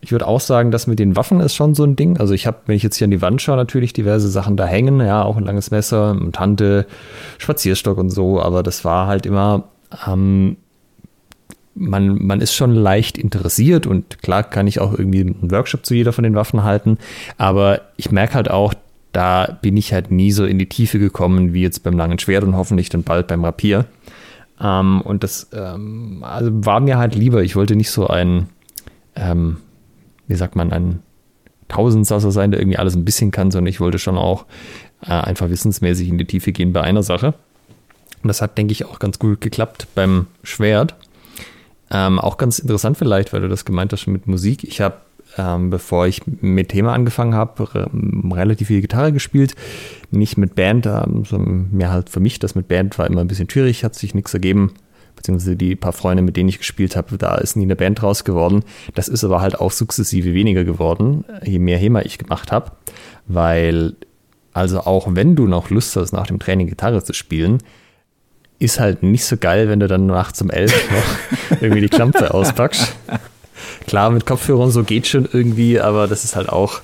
ich 0.00 0.12
würde 0.12 0.26
auch 0.26 0.40
sagen, 0.40 0.70
das 0.70 0.86
mit 0.86 0.98
den 0.98 1.16
Waffen 1.16 1.40
ist 1.40 1.54
schon 1.54 1.74
so 1.74 1.84
ein 1.84 1.96
Ding. 1.96 2.18
Also 2.18 2.32
ich 2.32 2.46
habe, 2.46 2.58
wenn 2.66 2.76
ich 2.76 2.82
jetzt 2.82 2.96
hier 2.96 3.06
an 3.06 3.10
die 3.10 3.22
Wand 3.22 3.42
schaue, 3.42 3.56
natürlich 3.56 3.92
diverse 3.92 4.28
Sachen 4.28 4.56
da 4.56 4.64
hängen, 4.64 5.00
ja, 5.00 5.22
auch 5.22 5.36
ein 5.36 5.44
langes 5.44 5.70
Messer, 5.70 6.10
eine 6.10 6.32
Tante, 6.32 6.86
Spazierstock 7.38 7.98
und 7.98 8.10
so, 8.10 8.40
aber 8.40 8.62
das 8.62 8.84
war 8.84 9.06
halt 9.06 9.26
immer, 9.26 9.64
ähm, 10.06 10.56
man, 11.76 12.24
man 12.24 12.40
ist 12.40 12.54
schon 12.54 12.74
leicht 12.74 13.18
interessiert 13.18 13.86
und 13.86 14.22
klar 14.22 14.42
kann 14.42 14.66
ich 14.66 14.80
auch 14.80 14.98
irgendwie 14.98 15.20
einen 15.20 15.50
Workshop 15.50 15.84
zu 15.84 15.94
jeder 15.94 16.12
von 16.12 16.24
den 16.24 16.34
Waffen 16.34 16.64
halten, 16.64 16.98
aber 17.38 17.82
ich 17.96 18.10
merke 18.10 18.34
halt 18.34 18.50
auch, 18.50 18.74
da 19.12 19.58
bin 19.62 19.76
ich 19.76 19.92
halt 19.92 20.10
nie 20.10 20.32
so 20.32 20.44
in 20.44 20.58
die 20.58 20.68
Tiefe 20.68 20.98
gekommen 20.98 21.54
wie 21.54 21.62
jetzt 21.62 21.82
beim 21.82 21.96
langen 21.96 22.18
Schwert 22.18 22.44
und 22.44 22.56
hoffentlich 22.56 22.88
dann 22.88 23.02
bald 23.02 23.28
beim 23.28 23.44
Rapier. 23.44 23.86
Ähm, 24.60 25.00
und 25.02 25.22
das 25.22 25.48
ähm, 25.54 26.22
also 26.22 26.50
war 26.52 26.80
mir 26.80 26.98
halt 26.98 27.14
lieber. 27.14 27.42
Ich 27.42 27.56
wollte 27.56 27.76
nicht 27.76 27.90
so 27.90 28.08
ein, 28.08 28.48
ähm, 29.14 29.58
wie 30.26 30.34
sagt 30.34 30.54
man, 30.54 30.70
ein 30.72 31.02
Tausendsasser 31.68 32.30
sein, 32.30 32.50
der 32.50 32.60
irgendwie 32.60 32.78
alles 32.78 32.94
ein 32.94 33.04
bisschen 33.04 33.30
kann, 33.30 33.50
sondern 33.50 33.70
ich 33.70 33.80
wollte 33.80 33.98
schon 33.98 34.18
auch 34.18 34.44
äh, 35.02 35.12
einfach 35.12 35.48
wissensmäßig 35.48 36.08
in 36.08 36.18
die 36.18 36.26
Tiefe 36.26 36.52
gehen 36.52 36.72
bei 36.72 36.82
einer 36.82 37.02
Sache. 37.02 37.34
Und 38.22 38.28
das 38.28 38.42
hat, 38.42 38.58
denke 38.58 38.72
ich, 38.72 38.84
auch 38.84 38.98
ganz 38.98 39.18
gut 39.18 39.40
geklappt 39.40 39.88
beim 39.94 40.26
Schwert. 40.42 40.94
Ähm, 41.90 42.18
auch 42.18 42.36
ganz 42.36 42.58
interessant 42.58 42.96
vielleicht, 42.96 43.32
weil 43.32 43.40
du 43.40 43.48
das 43.48 43.64
gemeint 43.64 43.92
hast 43.92 44.06
mit 44.06 44.26
Musik. 44.26 44.64
Ich 44.64 44.80
habe, 44.80 44.96
ähm, 45.38 45.70
bevor 45.70 46.06
ich 46.06 46.22
mit 46.26 46.70
Thema 46.70 46.92
angefangen 46.92 47.34
habe, 47.34 47.68
relativ 48.32 48.68
viel 48.68 48.80
Gitarre 48.80 49.12
gespielt. 49.12 49.54
Nicht 50.10 50.36
mit 50.36 50.54
Band, 50.54 50.86
ähm, 50.86 51.24
sondern 51.24 51.68
mehr 51.70 51.92
halt 51.92 52.10
für 52.10 52.20
mich. 52.20 52.38
Das 52.38 52.54
mit 52.54 52.68
Band 52.68 52.98
war 52.98 53.06
immer 53.06 53.20
ein 53.20 53.28
bisschen 53.28 53.48
schwierig, 53.48 53.84
hat 53.84 53.94
sich 53.94 54.14
nichts 54.14 54.34
ergeben. 54.34 54.72
Beziehungsweise 55.14 55.56
die 55.56 55.76
paar 55.76 55.92
Freunde, 55.92 56.22
mit 56.22 56.36
denen 56.36 56.48
ich 56.48 56.58
gespielt 56.58 56.94
habe, 56.94 57.16
da 57.16 57.36
ist 57.36 57.56
nie 57.56 57.64
eine 57.64 57.76
Band 57.76 58.02
raus 58.02 58.24
geworden. 58.24 58.64
Das 58.94 59.08
ist 59.08 59.24
aber 59.24 59.40
halt 59.40 59.58
auch 59.58 59.70
sukzessive 59.70 60.34
weniger 60.34 60.64
geworden, 60.64 61.24
je 61.42 61.58
mehr 61.58 61.78
HEMA 61.78 62.02
ich 62.02 62.18
gemacht 62.18 62.52
habe. 62.52 62.72
Weil, 63.26 63.94
also 64.52 64.80
auch 64.80 65.08
wenn 65.10 65.34
du 65.34 65.46
noch 65.46 65.70
Lust 65.70 65.96
hast, 65.96 66.12
nach 66.12 66.26
dem 66.26 66.38
Training 66.38 66.66
Gitarre 66.66 67.02
zu 67.02 67.14
spielen, 67.14 67.58
ist 68.58 68.80
halt 68.80 69.02
nicht 69.02 69.24
so 69.24 69.36
geil, 69.36 69.68
wenn 69.68 69.80
du 69.80 69.88
dann 69.88 70.06
nachts 70.06 70.40
um 70.40 70.50
elf 70.50 70.72
noch 70.90 71.58
irgendwie 71.60 71.82
die 71.82 71.88
Klampe 71.88 72.32
auspackst. 72.32 72.94
Klar, 73.86 74.10
mit 74.10 74.26
Kopfhörern 74.26 74.70
so 74.70 74.82
geht 74.82 75.06
schon 75.06 75.28
irgendwie, 75.30 75.80
aber 75.80 76.06
das 76.06 76.24
ist 76.24 76.36
halt 76.36 76.48
auch 76.48 76.80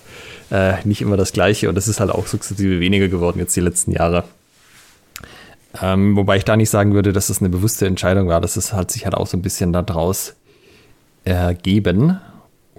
äh, 0.51 0.75
nicht 0.85 1.01
immer 1.01 1.17
das 1.17 1.33
Gleiche 1.33 1.69
und 1.69 1.75
das 1.75 1.89
ist 1.89 2.01
halt 2.01 2.11
auch 2.11 2.27
sukzessive 2.27 2.81
weniger 2.81 3.09
geworden 3.09 3.39
jetzt 3.39 3.57
die 3.57 3.61
letzten 3.61 3.93
Jahre. 3.93 4.25
Ähm, 5.81 6.17
wobei 6.17 6.37
ich 6.37 6.45
da 6.45 6.57
nicht 6.57 6.71
sagen 6.71 6.93
würde, 6.93 7.13
dass 7.13 7.29
das 7.29 7.41
eine 7.41 7.49
bewusste 7.49 7.87
Entscheidung 7.87 8.29
war. 8.29 8.41
Das 8.41 8.73
hat 8.73 8.91
sich 8.91 9.05
halt 9.05 9.15
auch 9.15 9.27
so 9.27 9.39
ein 9.39 9.43
bisschen 9.43 9.73
daraus 9.73 10.35
ergeben. 11.25 12.21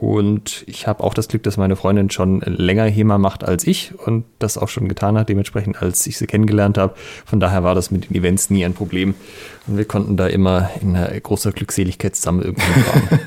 Und 0.04 0.66
ich 0.68 0.86
habe 0.86 1.02
auch 1.02 1.14
das 1.14 1.30
Glück, 1.30 1.44
dass 1.44 1.56
meine 1.56 1.78
Freundin 1.78 2.10
schon 2.10 2.42
länger 2.42 2.84
HEMA 2.84 3.18
macht 3.18 3.46
als 3.46 3.66
ich 3.66 3.98
und 3.98 4.26
das 4.38 4.58
auch 4.58 4.68
schon 4.68 4.90
getan 4.90 5.18
hat, 5.18 5.30
dementsprechend, 5.30 5.82
als 5.82 6.06
ich 6.06 6.18
sie 6.18 6.28
kennengelernt 6.28 6.78
habe. 6.78 6.94
Von 7.26 7.40
daher 7.40 7.64
war 7.64 7.74
das 7.74 7.90
mit 7.90 8.10
den 8.10 8.18
Events 8.18 8.50
nie 8.50 8.66
ein 8.66 8.74
Problem. 8.74 9.16
Und 9.66 9.78
wir 9.78 9.86
konnten 9.86 10.18
da 10.18 10.28
immer 10.28 10.70
in 10.82 10.94
großer 10.94 11.54
Glückseligkeit 11.54 12.18
zusammen 12.18 12.42
irgendwo 12.42 12.82
fahren. 12.82 13.20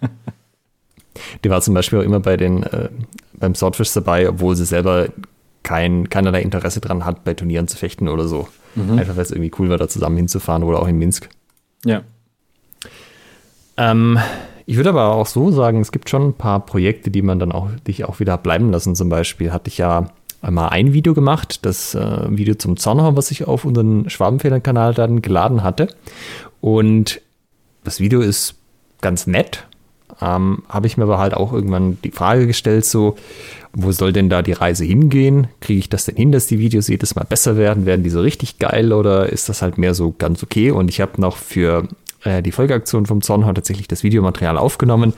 Die 1.44 1.50
war 1.50 1.60
zum 1.60 1.74
Beispiel 1.74 1.98
auch 1.98 2.02
immer 2.02 2.20
bei 2.20 2.38
den, 2.38 2.62
äh, 2.62 2.88
beim 3.34 3.54
Swordfish 3.54 3.92
dabei, 3.92 4.26
obwohl 4.26 4.56
sie 4.56 4.64
selber 4.64 5.08
kein, 5.62 6.08
keinerlei 6.08 6.40
Interesse 6.40 6.80
daran 6.80 7.04
hat, 7.04 7.24
bei 7.24 7.34
Turnieren 7.34 7.68
zu 7.68 7.76
fechten 7.76 8.08
oder 8.08 8.26
so. 8.26 8.48
Mhm. 8.74 8.98
Einfach 8.98 9.16
weil 9.16 9.24
es 9.24 9.32
irgendwie 9.32 9.52
cool 9.58 9.68
war, 9.68 9.76
da 9.76 9.86
zusammen 9.86 10.16
hinzufahren 10.16 10.62
oder 10.62 10.80
auch 10.80 10.88
in 10.88 10.96
Minsk. 10.96 11.28
Ja. 11.84 12.00
Ähm, 13.76 14.18
ich 14.66 14.76
würde 14.76 14.90
aber 14.90 15.14
auch 15.14 15.26
so 15.26 15.50
sagen, 15.50 15.80
es 15.80 15.92
gibt 15.92 16.08
schon 16.08 16.28
ein 16.28 16.34
paar 16.34 16.60
Projekte, 16.60 17.10
die 17.10 17.22
man 17.22 17.38
dann 17.38 17.52
auch, 17.52 17.68
dich 17.86 18.04
auch 18.04 18.20
wieder 18.20 18.38
bleiben 18.38 18.70
lassen. 18.70 18.94
Zum 18.94 19.08
Beispiel 19.08 19.52
hatte 19.52 19.68
ich 19.68 19.78
ja 19.78 20.08
einmal 20.40 20.70
ein 20.70 20.92
Video 20.92 21.14
gemacht, 21.14 21.64
das 21.64 21.94
äh, 21.94 22.26
Video 22.30 22.54
zum 22.54 22.76
Zornhorn, 22.76 23.16
was 23.16 23.30
ich 23.30 23.46
auf 23.46 23.64
unseren 23.64 24.10
Schwabenfedern-Kanal 24.10 24.94
dann 24.94 25.22
geladen 25.22 25.62
hatte. 25.62 25.88
Und 26.60 27.20
das 27.84 28.00
Video 28.00 28.20
ist 28.20 28.54
ganz 29.00 29.26
nett. 29.26 29.66
Ähm, 30.20 30.62
Habe 30.68 30.86
ich 30.86 30.96
mir 30.96 31.04
aber 31.04 31.18
halt 31.18 31.34
auch 31.34 31.52
irgendwann 31.52 31.98
die 32.04 32.10
Frage 32.10 32.46
gestellt, 32.46 32.84
so, 32.84 33.16
wo 33.72 33.90
soll 33.92 34.12
denn 34.12 34.28
da 34.28 34.42
die 34.42 34.52
Reise 34.52 34.84
hingehen? 34.84 35.48
Kriege 35.60 35.80
ich 35.80 35.88
das 35.88 36.04
denn 36.04 36.16
hin, 36.16 36.32
dass 36.32 36.46
die 36.46 36.58
Videos 36.58 36.88
jedes 36.88 37.14
Mal 37.14 37.24
besser 37.24 37.56
werden? 37.56 37.86
Werden 37.86 38.04
die 38.04 38.10
so 38.10 38.20
richtig 38.20 38.58
geil 38.58 38.92
oder 38.92 39.30
ist 39.30 39.48
das 39.48 39.62
halt 39.62 39.78
mehr 39.78 39.94
so 39.94 40.14
ganz 40.16 40.42
okay? 40.42 40.70
Und 40.70 40.90
ich 40.90 41.00
habe 41.00 41.20
noch 41.20 41.36
für 41.36 41.88
äh, 42.24 42.42
die 42.42 42.52
Folgeaktion 42.52 43.06
vom 43.06 43.22
Zornhorn 43.22 43.54
tatsächlich 43.54 43.88
das 43.88 44.02
Videomaterial 44.02 44.58
aufgenommen. 44.58 45.14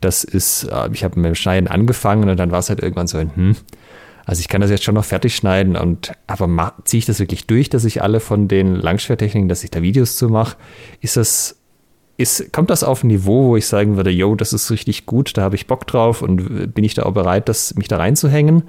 Das 0.00 0.24
ist, 0.24 0.64
äh, 0.64 0.88
ich 0.92 1.04
habe 1.04 1.18
mit 1.18 1.26
dem 1.26 1.34
Schneiden 1.34 1.68
angefangen 1.68 2.28
und 2.28 2.36
dann 2.36 2.50
war 2.50 2.58
es 2.58 2.68
halt 2.68 2.80
irgendwann 2.80 3.06
so, 3.06 3.18
hm, 3.18 3.56
also 4.24 4.40
ich 4.40 4.48
kann 4.48 4.60
das 4.60 4.70
jetzt 4.70 4.84
schon 4.84 4.96
noch 4.96 5.04
fertig 5.04 5.36
schneiden 5.36 5.76
und 5.76 6.12
aber 6.26 6.74
ziehe 6.84 6.98
ich 6.98 7.06
das 7.06 7.20
wirklich 7.20 7.46
durch, 7.46 7.70
dass 7.70 7.84
ich 7.84 8.02
alle 8.02 8.18
von 8.20 8.48
den 8.48 8.74
Langschwertechniken, 8.74 9.48
dass 9.48 9.62
ich 9.62 9.70
da 9.70 9.82
Videos 9.82 10.16
zu 10.16 10.28
mache, 10.28 10.56
ist 11.00 11.16
das 11.16 11.56
ist, 12.18 12.52
kommt 12.52 12.70
das 12.70 12.82
auf 12.82 13.04
ein 13.04 13.08
Niveau, 13.08 13.48
wo 13.48 13.56
ich 13.56 13.66
sagen 13.66 13.96
würde, 13.96 14.10
yo, 14.10 14.34
das 14.34 14.52
ist 14.52 14.70
richtig 14.70 15.06
gut, 15.06 15.36
da 15.36 15.42
habe 15.42 15.54
ich 15.54 15.66
Bock 15.66 15.86
drauf 15.86 16.22
und 16.22 16.74
bin 16.74 16.82
ich 16.82 16.94
da 16.94 17.02
auch 17.02 17.12
bereit, 17.12 17.48
das, 17.48 17.74
mich 17.74 17.88
da 17.88 17.98
reinzuhängen? 17.98 18.64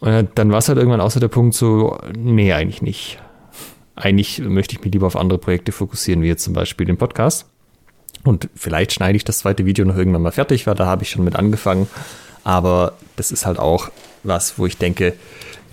Und 0.00 0.30
dann 0.34 0.50
war 0.50 0.58
es 0.58 0.68
halt 0.68 0.78
irgendwann 0.78 1.00
außer 1.00 1.20
der 1.20 1.28
Punkt 1.28 1.54
so, 1.54 1.96
nee, 2.16 2.52
eigentlich 2.52 2.82
nicht 2.82 3.22
eigentlich 3.94 4.38
möchte 4.40 4.74
ich 4.74 4.84
mich 4.84 4.92
lieber 4.92 5.06
auf 5.06 5.16
andere 5.16 5.38
Projekte 5.38 5.72
fokussieren, 5.72 6.22
wie 6.22 6.28
jetzt 6.28 6.44
zum 6.44 6.54
Beispiel 6.54 6.86
den 6.86 6.96
Podcast. 6.96 7.46
Und 8.24 8.48
vielleicht 8.54 8.92
schneide 8.92 9.16
ich 9.16 9.24
das 9.24 9.38
zweite 9.38 9.66
Video 9.66 9.84
noch 9.84 9.96
irgendwann 9.96 10.22
mal 10.22 10.32
fertig, 10.32 10.66
weil 10.66 10.74
da 10.74 10.86
habe 10.86 11.02
ich 11.02 11.10
schon 11.10 11.24
mit 11.24 11.36
angefangen. 11.36 11.88
Aber 12.44 12.94
das 13.16 13.32
ist 13.32 13.46
halt 13.46 13.58
auch 13.58 13.90
was, 14.22 14.58
wo 14.58 14.66
ich 14.66 14.78
denke, 14.78 15.14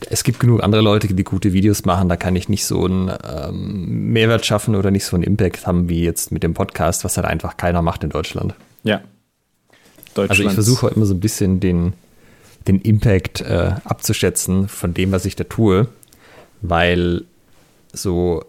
es 0.09 0.23
gibt 0.23 0.39
genug 0.39 0.63
andere 0.63 0.81
Leute, 0.81 1.13
die 1.13 1.23
gute 1.23 1.53
Videos 1.53 1.85
machen. 1.85 2.09
Da 2.09 2.15
kann 2.15 2.35
ich 2.35 2.49
nicht 2.49 2.65
so 2.65 2.85
einen 2.85 3.11
ähm, 3.27 4.11
Mehrwert 4.11 4.45
schaffen 4.45 4.75
oder 4.75 4.91
nicht 4.91 5.05
so 5.05 5.15
einen 5.15 5.23
Impact 5.23 5.67
haben 5.67 5.89
wie 5.89 6.03
jetzt 6.03 6.31
mit 6.31 6.43
dem 6.43 6.53
Podcast, 6.53 7.03
was 7.03 7.17
halt 7.17 7.27
einfach 7.27 7.57
keiner 7.57 7.81
macht 7.81 8.03
in 8.03 8.09
Deutschland. 8.09 8.55
Ja. 8.83 9.01
Also 10.15 10.43
ich 10.43 10.51
versuche 10.51 10.87
immer 10.89 11.05
so 11.05 11.13
ein 11.13 11.19
bisschen 11.19 11.59
den, 11.59 11.93
den 12.67 12.79
Impact 12.81 13.41
äh, 13.41 13.73
abzuschätzen 13.83 14.67
von 14.67 14.93
dem, 14.93 15.11
was 15.11 15.25
ich 15.25 15.35
da 15.35 15.43
tue, 15.43 15.87
weil 16.61 17.25
so, 17.93 18.43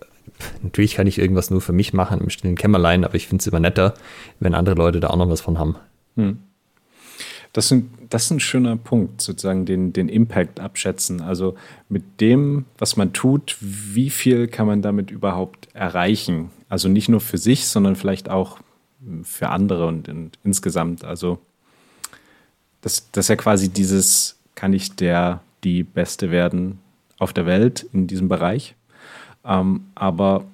natürlich 0.63 0.95
kann 0.95 1.07
ich 1.07 1.19
irgendwas 1.19 1.51
nur 1.51 1.61
für 1.61 1.73
mich 1.73 1.93
machen 1.93 2.21
im 2.21 2.31
stillen 2.31 2.57
Kämmerlein, 2.57 3.05
aber 3.05 3.15
ich 3.15 3.29
finde 3.29 3.43
es 3.43 3.47
immer 3.47 3.61
netter, 3.61 3.95
wenn 4.39 4.55
andere 4.55 4.77
Leute 4.77 5.01
da 5.01 5.09
auch 5.09 5.17
noch 5.17 5.29
was 5.29 5.41
von 5.41 5.59
haben. 5.59 5.77
Hm. 6.17 6.39
Das, 7.53 7.69
sind, 7.69 7.91
das 8.11 8.25
ist 8.25 8.31
ein 8.31 8.41
schöner 8.41 8.77
Punkt, 8.77 9.21
sozusagen 9.21 9.67
den, 9.67 9.93
den 9.93 10.09
Impact 10.09 10.61
abschätzen. 10.61 11.21
Also 11.21 11.57
mit 11.89 12.21
dem, 12.21 12.65
was 12.79 12.97
man 12.97 13.13
tut, 13.13 13.57
wie 13.61 14.11
viel 14.11 14.47
kann 14.47 14.67
man 14.67 14.83
damit 14.83 15.11
überhaupt 15.11 15.69
erreichen? 15.75 16.51
Also 16.69 16.89
nicht 16.89 17.09
nur 17.09 17.21
für 17.21 17.39
sich, 17.39 17.67
sondern 17.67 17.97
vielleicht 17.97 18.29
auch 18.29 18.59
für 19.25 19.49
andere 19.49 19.87
und, 19.87 20.09
und 20.09 20.39
insgesamt. 20.45 21.05
Also 21.05 21.39
das, 22.83 23.11
das 23.11 23.25
ist 23.27 23.29
ja 23.29 23.37
quasi 23.37 23.69
dieses, 23.69 24.39
kann 24.55 24.73
ich 24.73 24.95
der, 24.95 25.41
die 25.65 25.83
Beste 25.83 26.31
werden 26.31 26.79
auf 27.19 27.33
der 27.33 27.47
Welt 27.47 27.87
in 27.93 28.07
diesem 28.07 28.29
Bereich? 28.29 28.75
Ähm, 29.45 29.87
aber 29.95 30.45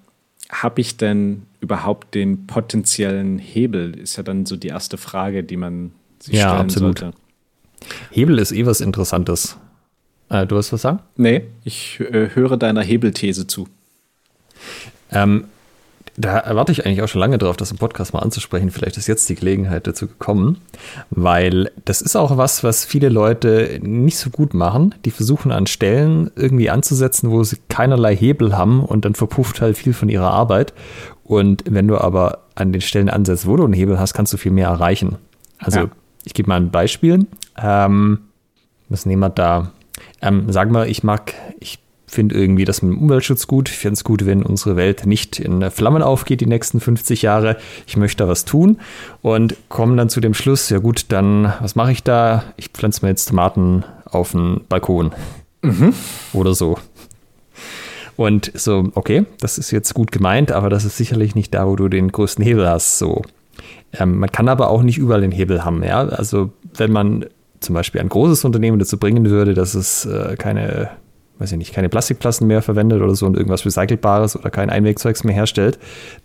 habe 0.51 0.81
ich 0.81 0.97
denn 0.97 1.43
überhaupt 1.61 2.15
den 2.15 2.47
potenziellen 2.47 3.39
Hebel? 3.39 3.99
Ist 3.99 4.17
ja 4.17 4.23
dann 4.23 4.47
so 4.47 4.57
die 4.57 4.69
erste 4.69 4.97
Frage, 4.97 5.43
die 5.43 5.57
man 5.57 5.93
sich 6.21 6.37
ja, 6.37 6.51
stellen 6.51 6.61
absolut. 6.63 6.99
sollte. 6.99 7.19
Hebel 8.11 8.39
ist 8.39 8.53
eh 8.53 8.67
was 8.67 8.81
Interessantes. 8.81 9.57
Äh, 10.29 10.47
du 10.47 10.57
hast 10.57 10.73
was 10.73 10.83
sagen? 10.83 11.01
Nee, 11.17 11.43
ich 11.65 12.01
äh, 12.01 12.31
höre 12.35 12.57
deiner 12.57 12.83
Hebelthese 12.83 13.47
zu. 13.47 13.69
Ähm, 15.11 15.45
da 16.17 16.39
erwarte 16.39 16.73
ich 16.73 16.87
eigentlich 16.87 17.03
auch 17.03 17.09
schon 17.09 17.21
lange 17.21 17.39
drauf, 17.39 17.57
das 17.57 17.71
im 17.71 17.79
Podcast 17.79 18.15
mal 18.15 18.21
anzusprechen. 18.21 18.71
Vielleicht 18.71 18.97
ist 18.97 19.07
jetzt 19.07 19.29
die 19.29 19.35
Gelegenheit 19.35 19.87
dazu 19.87 20.07
gekommen, 20.07 20.59
weil 21.11 21.71
das 21.85 22.01
ist 22.01 22.17
auch 22.17 22.37
was, 22.37 22.65
was 22.65 22.85
viele 22.85 23.09
Leute 23.11 23.79
nicht 23.83 24.19
so 24.19 24.31
gut 24.31 24.55
machen. 24.55 24.95
Die 25.05 25.11
versuchen 25.11 25.53
an 25.53 25.67
Stellen 25.67 26.31
irgendwie 26.35 26.71
anzusetzen, 26.71 27.31
wo 27.31 27.45
sie 27.45 27.59
keinerlei 27.69 28.17
Hebel 28.17 28.57
haben 28.57 28.83
und 28.83 29.05
dann 29.05 29.15
verpufft 29.15 29.61
halt 29.61 29.77
viel 29.77 29.93
von 29.93 30.09
ihrer 30.09 30.31
Arbeit. 30.31 30.73
Und 31.25 31.65
wenn 31.69 31.89
du 31.89 31.99
aber 31.99 32.45
an 32.55 32.73
den 32.73 32.81
Stellen 32.81 33.11
ansetzt, 33.11 33.47
wo 33.47 33.57
du 33.57 33.65
einen 33.65 33.75
Hebel 33.75 33.99
hast, 33.99 34.15
kannst 34.15 34.33
du 34.33 34.39
viel 34.39 34.53
mehr 34.53 34.69
erreichen. 34.69 35.17
Also 35.59 35.81
ja. 35.81 35.91
ich 36.25 36.33
gebe 36.33 36.49
mal 36.49 36.57
ein 36.57 36.71
Beispiel. 36.71 37.27
Ähm, 37.59 38.21
was 38.89 39.05
nehmen 39.05 39.21
wir 39.21 39.31
da? 39.31 39.73
Ähm, 40.23 40.47
sag 40.49 40.71
mal, 40.71 40.89
ich 40.89 41.03
mag, 41.03 41.35
ich 41.61 41.79
finde 42.07 42.37
irgendwie 42.37 42.65
das 42.65 42.83
mit 42.83 42.93
dem 42.93 42.99
Umweltschutz 42.99 43.47
gut. 43.47 43.69
Ich 43.69 43.77
finde 43.77 43.95
es 43.95 44.05
gut, 44.05 44.27
wenn 44.27 44.43
unsere 44.43 44.77
Welt 44.77 45.07
nicht 45.07 45.41
in 45.41 45.71
Flammen 45.71 46.03
aufgeht 46.03 46.41
die 46.41 46.47
nächsten 46.47 46.81
50 46.81 47.23
Jahre. 47.23 47.57
Ich 47.87 47.97
möchte 47.97 48.25
da 48.25 48.29
was 48.29 48.45
tun 48.45 48.79
und 49.23 49.57
komme 49.69 49.97
dann 49.97 50.09
zu 50.09 50.21
dem 50.21 50.35
Schluss, 50.35 50.71
ja 50.71 50.79
gut, 50.79 51.07
dann 51.09 51.53
was 51.61 51.75
mache 51.75 51.93
ich 51.93 52.03
da? 52.03 52.45
Ich 52.57 52.69
pflanze 52.69 53.05
mir 53.05 53.11
jetzt 53.11 53.27
Tomaten 53.27 53.85
auf 54.05 54.33
den 54.33 54.61
Balkon 54.69 55.13
mhm. 55.63 55.93
oder 56.33 56.55
so. 56.55 56.79
Und 58.17 58.51
so, 58.55 58.91
okay, 58.95 59.27
das 59.41 59.59
ist 59.59 59.71
jetzt 59.71 59.93
gut 59.93 60.11
gemeint, 60.11 60.51
aber 60.51 60.71
das 60.71 60.85
ist 60.85 60.97
sicherlich 60.97 61.35
nicht 61.35 61.53
da, 61.53 61.67
wo 61.67 61.77
du 61.77 61.89
den 61.89 62.11
größten 62.11 62.43
Hebel 62.43 62.67
hast. 62.67 62.99
So. 62.99 63.23
Ähm, 63.93 64.19
man 64.19 64.33
kann 64.33 64.49
aber 64.49 64.71
auch 64.71 64.83
nicht 64.83 64.97
überall 64.97 65.21
den 65.21 65.33
Hebel 65.33 65.65
haben. 65.65 65.83
Ja? 65.83 66.07
Also 66.09 66.51
wenn 66.75 66.93
man 66.93 67.27
zum 67.61 67.75
Beispiel 67.75 68.01
ein 68.01 68.09
großes 68.09 68.45
Unternehmen 68.45 68.79
dazu 68.79 68.99
bringen 68.99 69.29
würde, 69.29 69.55
dass 69.55 69.75
es 69.75 70.07
äh, 70.07 70.37
keine, 70.39 70.91
weiß 71.39 71.53
ich 71.53 71.59
nicht, 71.59 71.75
keine 71.75 71.89
Plastikplasten 71.89 72.47
mehr 72.47 72.63
verwendet 72.63 73.03
oder 73.03 73.15
so 73.15 73.27
und 73.27 73.37
irgendwas 73.37 73.67
Recycelbares 73.67 74.37
oder 74.37 74.51
kein 74.51 74.71
Einwegzeugs 74.71 75.25
mehr 75.25 75.35
herstellt, 75.35 75.79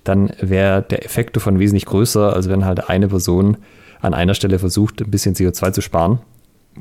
dann 0.04 0.32
wäre 0.40 0.82
der 0.82 1.04
Effekt 1.06 1.36
davon 1.36 1.60
wesentlich 1.60 1.86
größer, 1.86 2.34
als 2.34 2.48
wenn 2.50 2.66
halt 2.66 2.90
eine 2.90 3.08
Person 3.08 3.58
an 4.00 4.14
einer 4.14 4.34
Stelle 4.34 4.60
versucht, 4.60 5.02
ein 5.02 5.12
bisschen 5.12 5.36
CO2 5.36 5.74
zu 5.74 5.82
sparen, 5.82 6.20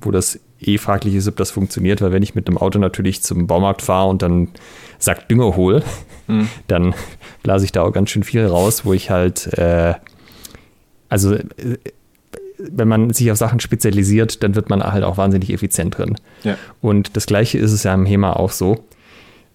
wo 0.01 0.11
das 0.11 0.39
eh 0.61 0.79
fraglich 0.79 1.15
ist, 1.15 1.29
ob 1.29 1.37
das 1.37 1.51
funktioniert, 1.51 2.01
weil 2.03 2.13
wenn 2.13 2.23
ich 2.23 2.35
mit 2.35 2.49
dem 2.49 2.57
Auto 2.57 2.79
natürlich 2.79 3.23
zum 3.23 3.47
Baumarkt 3.47 3.83
fahre 3.83 4.09
und 4.09 4.23
dann 4.23 4.49
Sack 4.99 5.29
Dünger 5.29 5.57
hole, 5.57 5.83
mhm. 6.29 6.49
dann 6.69 6.95
blase 7.43 7.65
ich 7.65 7.73
da 7.73 7.83
auch 7.83 7.93
ganz 7.93 8.11
schön 8.11 8.23
viel 8.23 8.47
raus, 8.47 8.85
wo 8.85 8.93
ich 8.93 9.11
halt, 9.11 9.47
äh, 9.59 9.95
also 11.09 11.35
äh, 11.35 11.45
wenn 12.71 12.89
man 12.89 13.11
sich 13.11 13.31
auf 13.31 13.39
Sachen 13.39 13.61
spezialisiert, 13.61 14.43
dann 14.43 14.55
wird 14.55 14.71
man 14.71 14.83
halt 14.83 15.05
auch 15.05 15.17
wahnsinnig 15.17 15.53
effizient 15.53 15.99
drin. 15.99 16.17
Ja. 16.43 16.57
Und 16.81 17.17
das 17.17 17.27
Gleiche 17.27 17.59
ist 17.59 17.73
es 17.73 17.85
ja 17.85 17.95
im 17.95 18.07
HEMA 18.07 18.33
auch 18.35 18.51
so. 18.51 18.85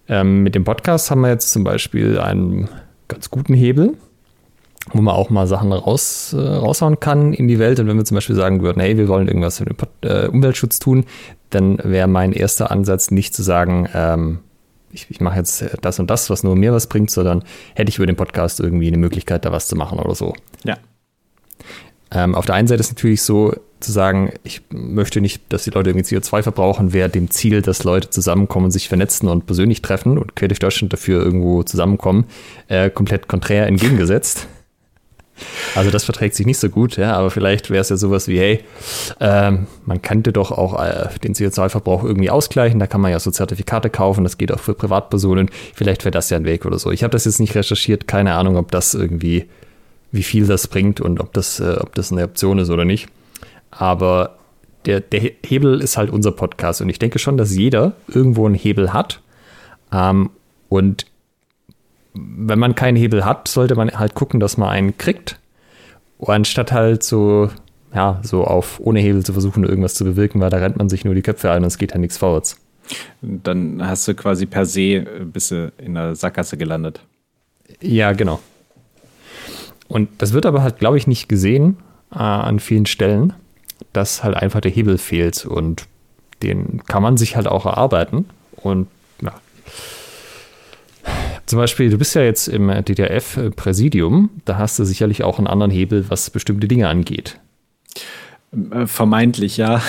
Ähm, 0.08 0.42
mit 0.42 0.54
dem 0.54 0.64
Podcast 0.64 1.10
haben 1.10 1.20
wir 1.20 1.30
jetzt 1.30 1.50
zum 1.52 1.64
Beispiel 1.64 2.18
einen 2.18 2.68
ganz 3.08 3.30
guten 3.30 3.54
Hebel, 3.54 3.94
wo 4.92 5.02
man 5.02 5.14
auch 5.14 5.30
mal 5.30 5.46
Sachen 5.46 5.72
raus, 5.72 6.32
äh, 6.32 6.40
raushauen 6.40 7.00
kann 7.00 7.32
in 7.32 7.48
die 7.48 7.58
Welt. 7.58 7.80
Und 7.80 7.88
wenn 7.88 7.96
wir 7.96 8.04
zum 8.04 8.16
Beispiel 8.16 8.36
sagen 8.36 8.62
würden, 8.62 8.80
hey, 8.80 8.96
wir 8.96 9.08
wollen 9.08 9.26
irgendwas 9.26 9.58
für 9.58 9.64
den 9.64 9.76
äh, 10.02 10.28
Umweltschutz 10.28 10.78
tun, 10.78 11.04
dann 11.50 11.78
wäre 11.82 12.08
mein 12.08 12.32
erster 12.32 12.70
Ansatz 12.70 13.10
nicht 13.10 13.34
zu 13.34 13.42
sagen, 13.42 13.88
ähm, 13.94 14.38
ich, 14.92 15.06
ich 15.10 15.20
mache 15.20 15.38
jetzt 15.38 15.64
das 15.82 15.98
und 15.98 16.10
das, 16.10 16.30
was 16.30 16.42
nur 16.42 16.56
mir 16.56 16.72
was 16.72 16.86
bringt, 16.86 17.10
sondern 17.10 17.42
hätte 17.74 17.90
ich 17.90 17.98
über 17.98 18.06
den 18.06 18.16
Podcast 18.16 18.60
irgendwie 18.60 18.86
eine 18.88 18.96
Möglichkeit, 18.96 19.44
da 19.44 19.52
was 19.52 19.66
zu 19.66 19.76
machen 19.76 19.98
oder 19.98 20.14
so. 20.14 20.34
Ja. 20.64 20.76
Ähm, 22.10 22.34
auf 22.34 22.46
der 22.46 22.54
einen 22.54 22.68
Seite 22.68 22.80
ist 22.80 22.90
natürlich 22.90 23.22
so 23.22 23.54
zu 23.80 23.92
sagen, 23.92 24.32
ich 24.42 24.62
möchte 24.70 25.20
nicht, 25.20 25.42
dass 25.50 25.64
die 25.64 25.70
Leute 25.70 25.90
irgendwie 25.90 26.16
CO2 26.16 26.42
verbrauchen, 26.42 26.92
wäre 26.92 27.10
dem 27.10 27.30
Ziel, 27.30 27.62
dass 27.62 27.84
Leute 27.84 28.10
zusammenkommen, 28.10 28.70
sich 28.70 28.88
vernetzen 28.88 29.28
und 29.28 29.46
persönlich 29.46 29.82
treffen 29.82 30.18
und 30.18 30.34
quer 30.34 30.48
durch 30.48 30.60
Deutschland 30.60 30.92
dafür 30.92 31.22
irgendwo 31.22 31.62
zusammenkommen, 31.62 32.24
äh, 32.68 32.90
komplett 32.90 33.28
konträr 33.28 33.66
entgegengesetzt. 33.66 34.46
Also 35.74 35.90
das 35.90 36.04
verträgt 36.04 36.34
sich 36.34 36.46
nicht 36.46 36.58
so 36.58 36.70
gut, 36.70 36.96
ja, 36.96 37.14
aber 37.14 37.30
vielleicht 37.30 37.68
wäre 37.68 37.82
es 37.82 37.90
ja 37.90 37.96
sowas 37.96 38.26
wie, 38.28 38.38
hey, 38.38 38.60
ähm, 39.20 39.66
man 39.84 40.00
könnte 40.00 40.32
doch 40.32 40.50
auch 40.50 40.82
äh, 40.82 41.08
den 41.22 41.34
CO2-Verbrauch 41.34 42.04
irgendwie 42.04 42.30
ausgleichen, 42.30 42.80
da 42.80 42.86
kann 42.86 43.02
man 43.02 43.10
ja 43.10 43.20
so 43.20 43.30
Zertifikate 43.30 43.90
kaufen, 43.90 44.24
das 44.24 44.38
geht 44.38 44.50
auch 44.50 44.60
für 44.60 44.74
Privatpersonen, 44.74 45.50
vielleicht 45.74 46.04
wäre 46.04 46.12
das 46.12 46.30
ja 46.30 46.38
ein 46.38 46.46
Weg 46.46 46.64
oder 46.64 46.78
so. 46.78 46.90
Ich 46.90 47.02
habe 47.02 47.12
das 47.12 47.26
jetzt 47.26 47.40
nicht 47.40 47.54
recherchiert, 47.54 48.08
keine 48.08 48.34
Ahnung, 48.34 48.56
ob 48.56 48.70
das 48.70 48.94
irgendwie, 48.94 49.44
wie 50.12 50.22
viel 50.22 50.46
das 50.46 50.68
bringt 50.68 51.00
und 51.00 51.20
ob 51.20 51.32
das, 51.32 51.60
äh, 51.60 51.76
ob 51.78 51.94
das 51.94 52.12
eine 52.12 52.24
Option 52.24 52.58
ist 52.58 52.70
oder 52.70 52.84
nicht. 52.84 53.08
Aber 53.70 54.38
der, 54.86 55.00
der 55.00 55.20
Hebel 55.44 55.80
ist 55.80 55.96
halt 55.96 56.10
unser 56.10 56.32
Podcast 56.32 56.80
und 56.80 56.88
ich 56.88 56.98
denke 56.98 57.18
schon, 57.18 57.36
dass 57.36 57.54
jeder 57.54 57.92
irgendwo 58.08 58.46
einen 58.46 58.54
Hebel 58.54 58.92
hat 58.92 59.20
ähm, 59.92 60.30
und 60.68 61.06
wenn 62.14 62.58
man 62.58 62.74
keinen 62.74 62.96
Hebel 62.96 63.24
hat, 63.24 63.48
sollte 63.48 63.74
man 63.74 63.90
halt 63.90 64.14
gucken, 64.14 64.40
dass 64.40 64.56
man 64.56 64.70
einen 64.70 64.96
kriegt. 64.96 65.38
Anstatt 66.18 66.72
halt 66.72 67.02
so, 67.02 67.50
ja, 67.94 68.20
so 68.22 68.44
auf 68.44 68.80
ohne 68.80 69.00
Hebel 69.00 69.24
zu 69.24 69.32
versuchen, 69.32 69.64
irgendwas 69.64 69.94
zu 69.94 70.04
bewirken, 70.04 70.40
weil 70.40 70.50
da 70.50 70.56
rennt 70.56 70.78
man 70.78 70.88
sich 70.88 71.04
nur 71.04 71.14
die 71.14 71.22
Köpfe 71.22 71.50
ein 71.50 71.62
und 71.62 71.68
es 71.68 71.78
geht 71.78 71.92
ja 71.92 71.98
nichts 71.98 72.16
vorwärts. 72.16 72.58
Dann 73.20 73.86
hast 73.86 74.08
du 74.08 74.14
quasi 74.14 74.46
per 74.46 74.64
se 74.64 74.80
äh, 74.80 75.24
bist 75.24 75.50
du 75.50 75.72
in 75.78 75.94
der 75.94 76.14
Sackgasse 76.14 76.56
gelandet. 76.56 77.00
Ja, 77.80 78.12
genau. 78.12 78.40
Und 79.96 80.10
das 80.18 80.34
wird 80.34 80.44
aber 80.44 80.62
halt, 80.62 80.78
glaube 80.78 80.98
ich, 80.98 81.06
nicht 81.06 81.26
gesehen 81.26 81.78
äh, 82.12 82.18
an 82.18 82.60
vielen 82.60 82.84
Stellen, 82.84 83.32
dass 83.94 84.22
halt 84.22 84.36
einfach 84.36 84.60
der 84.60 84.70
Hebel 84.70 84.98
fehlt 84.98 85.46
und 85.46 85.86
den 86.42 86.82
kann 86.84 87.02
man 87.02 87.16
sich 87.16 87.34
halt 87.34 87.46
auch 87.46 87.64
erarbeiten. 87.64 88.26
Und 88.56 88.88
ja, 89.22 89.32
zum 91.46 91.58
Beispiel, 91.58 91.88
du 91.88 91.96
bist 91.96 92.14
ja 92.14 92.20
jetzt 92.20 92.46
im 92.46 92.68
DDRF-Präsidium, 92.68 94.28
da 94.44 94.58
hast 94.58 94.78
du 94.78 94.84
sicherlich 94.84 95.24
auch 95.24 95.38
einen 95.38 95.46
anderen 95.46 95.70
Hebel, 95.70 96.04
was 96.10 96.28
bestimmte 96.28 96.68
Dinge 96.68 96.88
angeht. 96.90 97.40
Äh, 98.72 98.86
vermeintlich, 98.86 99.56
ja. 99.56 99.80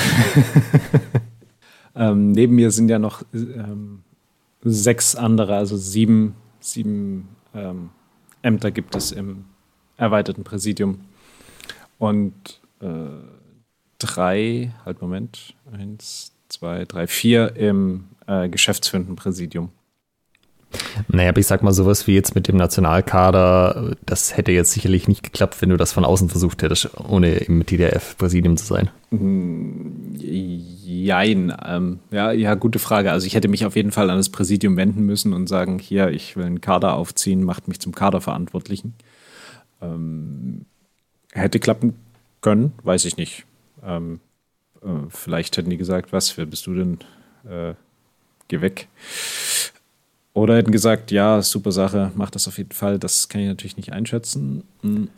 ähm, 1.98 2.32
neben 2.32 2.56
mir 2.56 2.72
sind 2.72 2.88
ja 2.88 2.98
noch 2.98 3.24
ähm, 3.34 4.04
sechs 4.64 5.18
andere, 5.18 5.58
also 5.58 5.76
sieben, 5.76 6.36
sieben 6.62 7.28
ähm, 7.54 7.90
Ämter 8.42 8.72
gibt 8.72 8.96
es 8.96 9.12
im 9.12 9.44
erweiterten 9.98 10.44
Präsidium. 10.44 11.02
Und 11.98 12.62
äh, 12.80 12.88
drei, 14.00 14.72
halt 14.86 15.02
Moment, 15.02 15.56
eins, 15.72 16.32
zwei, 16.50 16.86
drei, 16.86 17.08
vier 17.08 17.56
im 17.56 18.06
äh, 18.28 18.48
geschäftsführenden 18.50 19.16
Präsidium. 19.16 19.72
Naja, 21.08 21.30
aber 21.30 21.40
ich 21.40 21.48
sag 21.48 21.64
mal, 21.64 21.72
sowas 21.72 22.08
wie 22.08 22.14
jetzt 22.14 22.36
mit 22.36 22.48
dem 22.50 22.58
Nationalkader, 22.58 23.96
das 24.06 24.36
hätte 24.36 24.52
jetzt 24.52 24.74
sicherlich 24.74 25.08
nicht 25.08 25.24
geklappt, 25.24 25.62
wenn 25.62 25.70
du 25.70 25.78
das 25.78 25.94
von 25.94 26.04
außen 26.04 26.28
versucht 26.30 26.62
hättest, 26.62 26.90
ohne 27.00 27.36
im 27.36 27.66
TDF-Präsidium 27.66 28.58
zu 28.58 28.66
sein. 28.66 28.90
Jein. 30.20 31.56
Ähm, 31.66 32.00
ja, 32.12 32.32
ja, 32.32 32.56
gute 32.56 32.80
Frage. 32.80 33.12
Also 33.12 33.26
ich 33.28 33.36
hätte 33.36 33.48
mich 33.48 33.66
auf 33.66 33.78
jeden 33.78 33.92
Fall 33.92 34.10
an 34.10 34.18
das 34.18 34.30
Präsidium 34.30 34.76
wenden 34.76 35.06
müssen 35.06 35.34
und 35.34 35.48
sagen, 35.48 35.80
hier, 35.80 36.10
ich 36.10 36.36
will 36.36 36.46
einen 36.46 36.62
Kader 36.62 36.96
aufziehen, 36.96 37.44
macht 37.44 37.68
mich 37.70 37.80
zum 37.80 37.96
Kaderverantwortlichen. 37.96 38.94
Ähm, 39.82 40.66
hätte 41.34 41.60
klappen 41.60 41.96
können, 42.42 42.74
weiß 42.84 43.06
ich 43.06 43.18
nicht. 43.18 43.46
Ähm, 43.84 44.20
äh, 44.82 44.88
vielleicht 45.10 45.58
hätten 45.58 45.70
die 45.70 45.78
gesagt, 45.78 46.14
was, 46.14 46.38
wer 46.38 46.46
bist 46.46 46.66
du 46.68 46.74
denn? 46.74 47.00
Äh, 47.50 47.74
geh 48.48 48.62
weg. 48.62 48.88
Oder 50.34 50.56
hätten 50.58 50.72
gesagt, 50.72 51.12
ja, 51.12 51.42
super 51.42 51.72
Sache, 51.72 52.12
mach 52.16 52.30
das 52.30 52.48
auf 52.48 52.58
jeden 52.58 52.72
Fall. 52.72 53.00
Das 53.00 53.28
kann 53.30 53.42
ich 53.42 53.48
natürlich 53.48 53.78
nicht 53.78 53.92
einschätzen. 53.92 54.64
Hm. 54.82 55.10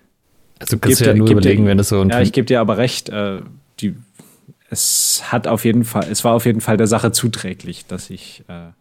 Also 0.60 0.78
kannst 0.78 1.02
du 1.02 1.06
ja 1.06 1.14
nur 1.14 1.30
überlegen, 1.30 1.64
dir, 1.64 1.70
wenn 1.70 1.80
es 1.80 1.90
so 1.90 2.04
Ja, 2.04 2.22
ich 2.22 2.34
gebe 2.34 2.46
dir 2.46 2.60
aber 2.60 2.78
recht. 2.78 3.10
Äh, 3.10 3.42
die, 3.80 3.96
es 4.70 5.24
hat 5.32 5.48
auf 5.48 5.66
jeden 5.66 5.84
Fall, 5.84 6.08
es 6.10 6.24
war 6.24 6.34
auf 6.34 6.46
jeden 6.46 6.62
Fall 6.62 6.78
der 6.78 6.88
Sache 6.88 7.12
zuträglich, 7.12 7.86
dass 7.86 8.10
ich 8.10 8.44
äh, 8.48 8.72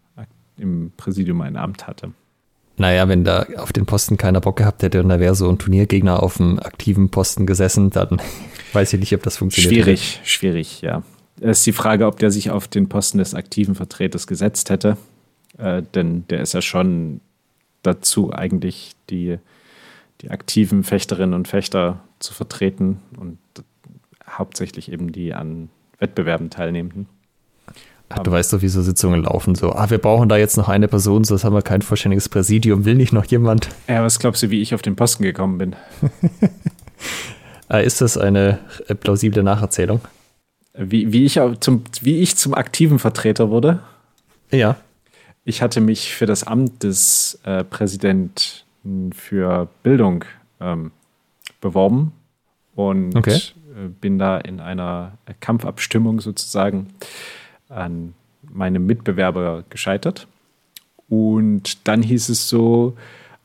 im 0.59 0.93
Präsidium 0.97 1.41
ein 1.41 1.57
Amt 1.57 1.87
hatte. 1.87 2.12
Naja, 2.79 3.09
wenn 3.09 3.24
da 3.24 3.47
auf 3.57 3.72
den 3.72 3.87
Posten 3.87 4.16
keiner 4.16 4.41
Bock 4.41 4.57
gehabt 4.57 4.83
hätte 4.83 5.03
und 5.03 5.09
da 5.09 5.20
wäre 5.20 5.35
so 5.35 5.49
ein 5.49 5.59
Turniergegner 5.59 6.22
auf 6.22 6.37
dem 6.37 6.59
aktiven 6.59 7.11
Posten 7.11 7.45
gesessen, 7.45 7.91
dann 7.91 8.22
weiß 8.72 8.93
ich 8.93 9.01
nicht, 9.01 9.14
ob 9.14 9.22
das 9.22 9.37
funktioniert. 9.37 9.72
Schwierig, 9.85 10.16
hätte. 10.16 10.29
schwierig, 10.29 10.81
ja. 10.81 11.03
Es 11.41 11.59
ist 11.59 11.66
die 11.66 11.72
Frage, 11.72 12.07
ob 12.07 12.18
der 12.18 12.31
sich 12.31 12.51
auf 12.51 12.68
den 12.68 12.89
Posten 12.89 13.18
des 13.18 13.35
aktiven 13.35 13.74
Vertreters 13.74 14.26
gesetzt 14.26 14.70
hätte. 14.70 14.97
Äh, 15.59 15.83
denn 15.95 16.24
der 16.29 16.41
ist 16.41 16.55
ja 16.55 16.62
schon 16.62 17.20
dazu 17.83 18.33
eigentlich 18.33 18.93
die, 19.11 19.39
die 20.20 20.31
aktiven 20.31 20.85
Fechterinnen 20.85 21.35
und 21.35 21.49
Fechter 21.49 22.01
zu 22.18 22.35
vertreten 22.35 23.01
und 23.18 23.39
hauptsächlich 24.29 24.93
eben 24.93 25.12
die 25.12 25.35
an 25.35 25.68
Wettbewerben 25.99 26.51
teilnehmenden. 26.51 27.07
Ach, 28.11 28.20
du 28.20 28.30
weißt 28.30 28.52
doch, 28.52 28.62
wie 28.62 28.68
so 28.68 28.80
Sitzungen 28.80 29.24
laufen. 29.24 29.54
So, 29.54 29.72
ah, 29.72 29.90
wir 29.90 29.98
brauchen 29.98 30.28
da 30.28 30.36
jetzt 30.36 30.56
noch 30.56 30.68
eine 30.68 30.88
Person, 30.88 31.24
sonst 31.24 31.44
haben 31.44 31.54
wir 31.54 31.62
kein 31.62 31.82
vollständiges 31.82 32.28
Präsidium. 32.28 32.84
Will 32.84 32.94
nicht 32.94 33.12
noch 33.12 33.26
jemand? 33.26 33.68
Ja, 33.86 34.02
was 34.02 34.18
glaubst 34.18 34.42
du, 34.42 34.50
wie 34.50 34.62
ich 34.62 34.74
auf 34.74 34.80
den 34.80 34.96
Posten 34.96 35.22
gekommen 35.22 35.59
bin? 35.59 35.76
Ah, 37.68 37.78
ist 37.80 38.00
das 38.00 38.16
eine 38.16 38.61
äh, 38.86 38.94
plausible 38.94 39.42
Nacherzählung? 39.42 40.00
Wie, 40.72 41.12
wie, 41.12 41.24
ich 41.24 41.40
zum, 41.61 41.84
wie 42.00 42.18
ich 42.20 42.36
zum 42.36 42.54
aktiven 42.54 42.98
Vertreter 42.98 43.50
wurde? 43.50 43.80
Ja. 44.50 44.76
Ich 45.44 45.61
hatte 45.61 45.80
mich 45.80 46.14
für 46.14 46.26
das 46.26 46.44
Amt 46.44 46.84
des 46.84 47.38
äh, 47.44 47.64
Präsidenten 47.64 49.12
für 49.12 49.68
Bildung 49.82 50.24
ähm, 50.61 50.92
beworben 51.61 52.12
und 52.74 53.16
okay. 53.16 53.34
äh, 53.34 53.88
bin 54.00 54.18
da 54.18 54.38
in 54.38 54.61
einer 54.61 55.18
Kampfabstimmung 55.40 56.20
sozusagen 56.20 56.88
an 57.68 58.14
meinem 58.42 58.86
Mitbewerber 58.86 59.64
gescheitert. 59.68 60.26
Und 61.08 61.86
dann 61.88 62.02
hieß 62.02 62.28
es 62.28 62.48
so, 62.48 62.96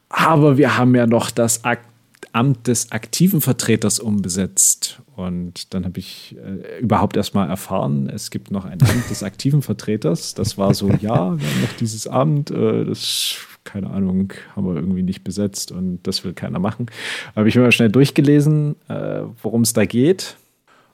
aber 0.09 0.57
wir 0.57 0.77
haben 0.77 0.95
ja 0.95 1.07
noch 1.07 1.31
das 1.31 1.63
Akt 1.63 1.87
Amt 2.33 2.67
des 2.67 2.91
aktiven 2.91 3.41
Vertreters 3.41 3.99
umbesetzt. 3.99 5.01
Und 5.15 5.73
dann 5.73 5.85
habe 5.85 5.99
ich 5.99 6.35
äh, 6.43 6.79
überhaupt 6.79 7.15
erst 7.15 7.35
mal 7.35 7.47
erfahren, 7.47 8.09
es 8.09 8.31
gibt 8.31 8.49
noch 8.49 8.65
ein 8.65 8.81
Amt 8.81 9.09
des 9.11 9.21
aktiven 9.21 9.61
Vertreters. 9.61 10.33
Das 10.33 10.57
war 10.57 10.73
so, 10.73 10.89
ja, 11.01 11.39
wir 11.39 11.47
haben 11.47 11.61
noch 11.61 11.73
dieses 11.79 12.07
Amt, 12.07 12.49
äh, 12.49 12.85
das, 12.85 13.37
keine 13.63 13.91
Ahnung, 13.91 14.33
haben 14.55 14.65
wir 14.65 14.75
irgendwie 14.75 15.03
nicht 15.03 15.23
besetzt 15.23 15.71
und 15.71 15.99
das 16.03 16.23
will 16.23 16.33
keiner 16.33 16.57
machen. 16.57 16.87
Habe 17.35 17.47
ich 17.47 17.55
mir 17.55 17.61
mal 17.61 17.71
schnell 17.71 17.91
durchgelesen, 17.91 18.75
äh, 18.87 19.21
worum 19.43 19.61
es 19.61 19.73
da 19.73 19.85
geht. 19.85 20.37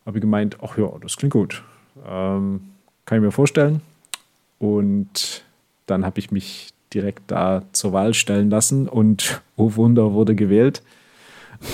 Habe 0.05 0.17
ich 0.17 0.21
gemeint, 0.21 0.57
ach 0.61 0.77
ja, 0.77 0.91
das 1.01 1.15
klingt 1.15 1.34
gut. 1.34 1.63
Ähm, 2.05 2.61
kann 3.10 3.18
ich 3.18 3.24
mir 3.24 3.32
vorstellen. 3.32 3.82
Und 4.60 5.43
dann 5.88 6.05
habe 6.05 6.20
ich 6.20 6.30
mich 6.30 6.74
direkt 6.93 7.24
da 7.32 7.64
zur 7.72 7.91
Wahl 7.91 8.14
stellen 8.14 8.51
lassen 8.51 8.88
und, 8.88 9.41
oh 9.55 9.76
Wunder, 9.76 10.14
wurde 10.14 10.36
gewählt. 10.36 10.84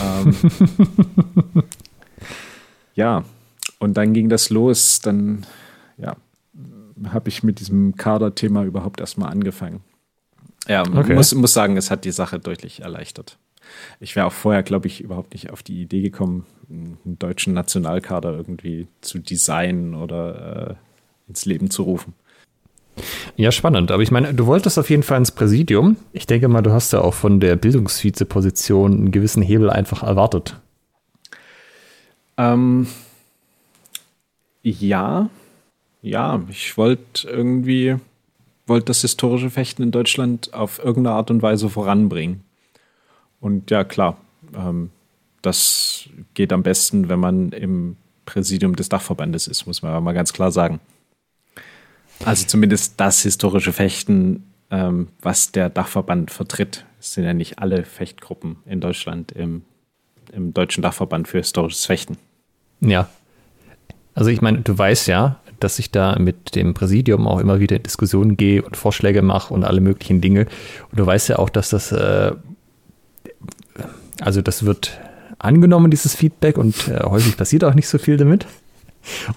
ähm, 0.01 0.33
ja, 2.95 3.25
und 3.79 3.97
dann 3.97 4.13
ging 4.13 4.29
das 4.29 4.49
los. 4.49 5.01
Dann, 5.01 5.45
ja, 5.97 6.15
habe 7.09 7.27
ich 7.27 7.43
mit 7.43 7.59
diesem 7.59 7.97
Kader-Thema 7.97 8.63
überhaupt 8.63 9.01
erstmal 9.01 9.29
angefangen. 9.29 9.81
Ja, 10.69 10.83
okay. 10.83 11.15
muss, 11.15 11.35
muss 11.35 11.51
sagen, 11.51 11.75
es 11.75 11.91
hat 11.91 12.05
die 12.05 12.11
Sache 12.11 12.39
deutlich 12.39 12.81
erleichtert. 12.81 13.37
Ich 13.99 14.15
wäre 14.15 14.27
auch 14.27 14.33
vorher, 14.33 14.63
glaube 14.63 14.87
ich, 14.87 15.01
überhaupt 15.01 15.33
nicht 15.33 15.49
auf 15.49 15.63
die 15.63 15.81
Idee 15.81 16.01
gekommen, 16.01 16.45
einen 16.69 17.19
deutschen 17.19 17.53
Nationalkader 17.53 18.31
irgendwie 18.31 18.87
zu 19.01 19.19
designen 19.19 19.95
oder 19.95 20.69
äh, 20.71 20.75
ins 21.27 21.45
Leben 21.45 21.69
zu 21.69 21.83
rufen. 21.83 22.13
Ja, 23.35 23.51
spannend. 23.51 23.91
Aber 23.91 24.03
ich 24.03 24.11
meine, 24.11 24.33
du 24.33 24.45
wolltest 24.45 24.79
auf 24.79 24.89
jeden 24.89 25.03
Fall 25.03 25.17
ins 25.17 25.31
Präsidium. 25.31 25.97
Ich 26.13 26.27
denke 26.27 26.47
mal, 26.47 26.61
du 26.61 26.71
hast 26.71 26.93
ja 26.93 27.01
auch 27.01 27.13
von 27.13 27.39
der 27.39 27.55
Bildungsvizeposition 27.55 28.93
einen 28.93 29.11
gewissen 29.11 29.43
Hebel 29.43 29.69
einfach 29.69 30.03
erwartet. 30.03 30.59
Ähm, 32.37 32.87
ja, 34.63 35.29
ja, 36.01 36.41
ich 36.49 36.77
wollte 36.77 37.27
irgendwie, 37.27 37.97
wollte 38.67 38.85
das 38.85 39.01
historische 39.01 39.49
Fechten 39.49 39.83
in 39.83 39.91
Deutschland 39.91 40.53
auf 40.53 40.79
irgendeine 40.79 41.15
Art 41.15 41.31
und 41.31 41.41
Weise 41.41 41.69
voranbringen. 41.69 42.43
Und 43.41 43.71
ja, 43.71 43.83
klar, 43.83 44.17
ähm, 44.55 44.89
das 45.41 46.09
geht 46.33 46.51
am 46.53 46.63
besten, 46.63 47.09
wenn 47.09 47.19
man 47.19 47.51
im 47.51 47.97
Präsidium 48.25 48.75
des 48.75 48.89
Dachverbandes 48.89 49.47
ist, 49.47 49.67
muss 49.67 49.81
man 49.81 50.03
mal 50.03 50.13
ganz 50.13 50.33
klar 50.33 50.51
sagen. 50.51 50.79
Also 52.23 52.45
zumindest 52.47 52.93
das 52.97 53.21
historische 53.21 53.73
Fechten, 53.73 54.43
ähm, 54.71 55.09
was 55.21 55.51
der 55.51 55.69
Dachverband 55.69 56.31
vertritt. 56.31 56.85
Es 56.99 57.13
sind 57.13 57.25
ja 57.25 57.33
nicht 57.33 57.59
alle 57.59 57.83
Fechtgruppen 57.83 58.57
in 58.65 58.81
Deutschland 58.81 59.31
im, 59.31 59.63
im 60.31 60.53
Deutschen 60.53 60.81
Dachverband 60.81 61.27
für 61.27 61.37
historisches 61.37 61.85
Fechten. 61.85 62.17
Ja. 62.81 63.09
Also 64.13 64.29
ich 64.29 64.41
meine, 64.41 64.61
du 64.61 64.77
weißt 64.77 65.07
ja, 65.07 65.39
dass 65.59 65.79
ich 65.79 65.91
da 65.91 66.17
mit 66.17 66.55
dem 66.55 66.73
Präsidium 66.73 67.27
auch 67.27 67.39
immer 67.39 67.59
wieder 67.59 67.75
in 67.75 67.83
Diskussionen 67.83 68.37
gehe 68.37 68.61
und 68.61 68.77
Vorschläge 68.77 69.21
mache 69.21 69.53
und 69.53 69.63
alle 69.63 69.81
möglichen 69.81 70.21
Dinge. 70.21 70.47
Und 70.91 70.99
du 70.99 71.05
weißt 71.05 71.29
ja 71.29 71.39
auch, 71.39 71.49
dass 71.49 71.69
das, 71.69 71.91
äh, 71.91 72.31
also 74.21 74.41
das 74.41 74.65
wird 74.65 74.99
angenommen, 75.37 75.91
dieses 75.91 76.15
Feedback, 76.15 76.57
und 76.57 76.87
äh, 76.87 77.01
häufig 77.03 77.37
passiert 77.37 77.63
auch 77.63 77.73
nicht 77.73 77.87
so 77.87 77.97
viel 77.97 78.17
damit. 78.17 78.45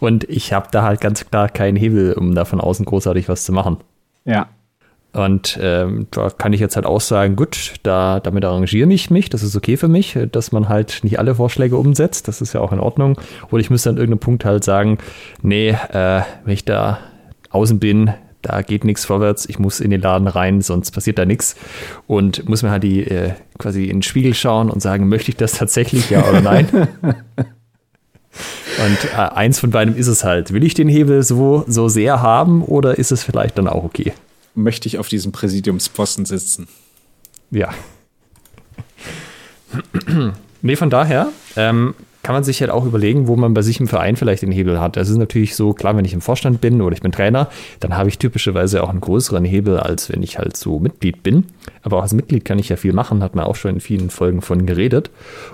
Und 0.01 0.25
ich 0.25 0.53
habe 0.53 0.69
da 0.71 0.83
halt 0.83 1.01
ganz 1.01 1.29
klar 1.29 1.49
keinen 1.49 1.77
Hebel, 1.77 2.13
um 2.15 2.35
da 2.35 2.45
von 2.45 2.61
außen 2.61 2.85
großartig 2.85 3.29
was 3.29 3.45
zu 3.45 3.53
machen. 3.53 3.79
Ja. 4.25 4.49
Und 5.13 5.59
ähm, 5.61 6.07
da 6.11 6.29
kann 6.29 6.53
ich 6.53 6.61
jetzt 6.61 6.77
halt 6.77 6.85
auch 6.85 7.01
sagen, 7.01 7.35
gut, 7.35 7.75
da, 7.83 8.21
damit 8.21 8.45
arrangiere 8.45 8.93
ich 8.93 9.11
mich, 9.11 9.31
das 9.31 9.43
ist 9.43 9.57
okay 9.57 9.77
für 9.77 9.89
mich, 9.89 10.19
dass 10.31 10.53
man 10.53 10.69
halt 10.69 11.01
nicht 11.03 11.19
alle 11.19 11.35
Vorschläge 11.35 11.77
umsetzt, 11.77 12.29
das 12.29 12.43
ist 12.43 12.53
ja 12.53 12.61
auch 12.61 12.73
in 12.73 12.79
Ordnung. 12.79 13.19
Oder 13.51 13.61
ich 13.61 13.71
müsste 13.71 13.89
an 13.89 13.97
irgendeinem 13.97 14.21
Punkt 14.21 14.45
halt 14.45 14.65
sagen, 14.65 14.99
nee, 15.43 15.71
äh, 15.71 16.23
wenn 16.45 16.53
ich 16.53 16.67
da 16.67 16.99
außen 17.51 17.79
bin, 17.79 18.13
da 18.43 18.63
geht 18.63 18.85
nichts 18.85 19.05
vorwärts, 19.07 19.49
ich 19.49 19.59
muss 19.59 19.81
in 19.81 19.91
den 19.91 20.03
Laden 20.03 20.29
rein, 20.29 20.61
sonst 20.61 20.91
passiert 20.91 21.19
da 21.19 21.25
nichts. 21.25 21.57
Und 22.07 22.49
muss 22.49 22.63
mir 22.63 22.71
halt 22.71 22.83
die 22.83 23.03
äh, 23.03 23.33
quasi 23.59 23.85
in 23.85 23.97
den 23.97 24.03
Spiegel 24.03 24.35
schauen 24.35 24.71
und 24.71 24.81
sagen, 24.81 25.09
möchte 25.09 25.31
ich 25.31 25.37
das 25.37 25.53
tatsächlich, 25.53 26.11
ja 26.11 26.23
oder 26.29 26.43
nein? 26.43 26.89
Und 28.85 29.13
äh, 29.13 29.17
eins 29.17 29.59
von 29.59 29.71
beidem 29.71 29.97
ist 29.97 30.07
es 30.07 30.25
halt. 30.25 30.53
Will 30.53 30.65
ich 30.65 30.75
den 30.75 30.89
Hebel 30.89 31.23
so, 31.23 31.65
so 31.67 31.89
sehr 31.89 32.23
haben 32.23 32.63
oder 32.63 32.99
ist 32.99 33.11
es 33.11 33.23
vielleicht 33.23 33.59
dann 33.59 33.67
auch 33.67 33.85
okay? 33.85 34.13
Möchte 34.55 34.87
ich 34.89 34.99
auf 34.99 35.09
diesem 35.09 35.33
Präsidiumsposten 35.33 36.25
sitzen? 36.25 36.69
Ja. 37.51 37.71
nee, 40.63 40.77
von 40.77 40.91
daher 40.91 41.29
ähm, 41.57 41.95
kann 42.23 42.35
man 42.35 42.45
sich 42.45 42.61
halt 42.61 42.71
auch 42.71 42.85
überlegen, 42.85 43.27
wo 43.27 43.37
man 43.37 43.55
bei 43.55 43.63
sich 43.63 43.81
im 43.81 43.89
Verein 43.89 44.17
vielleicht 44.17 44.43
den 44.43 44.53
Hebel 44.53 44.81
hat. 44.81 44.97
Es 44.97 45.09
ist 45.09 45.17
natürlich 45.17 45.57
so, 45.57 45.73
klar, 45.73 45.97
wenn 45.97 46.05
ich 46.05 46.13
im 46.13 46.21
Vorstand 46.21 46.61
bin 46.61 46.81
oder 46.83 46.95
ich 46.95 47.03
bin 47.03 47.13
Trainer, 47.13 47.49
dann 47.81 47.97
habe 47.97 48.09
ich 48.09 48.19
typischerweise 48.19 48.83
auch 48.83 48.91
einen 48.91 49.01
größeren 49.01 49.45
Hebel, 49.45 49.79
als 49.79 50.11
wenn 50.11 50.23
ich 50.23 50.39
halt 50.39 50.57
so 50.57 50.79
Mitglied 50.79 51.23
bin. 51.23 51.47
Aber 51.83 51.99
auch 51.99 52.03
als 52.03 52.13
Mitglied 52.13 52.45
kann 52.45 52.59
ich 52.59 52.69
ja 52.69 52.77
viel 52.77 52.93
machen, 52.93 53.23
hat 53.23 53.35
man 53.35 53.45
auch 53.45 53.57
schon 53.57 53.77
in 53.77 53.81
vielen 53.81 54.11
Folgen 54.11 54.43
von 54.43 54.67
geredet. 54.67 55.11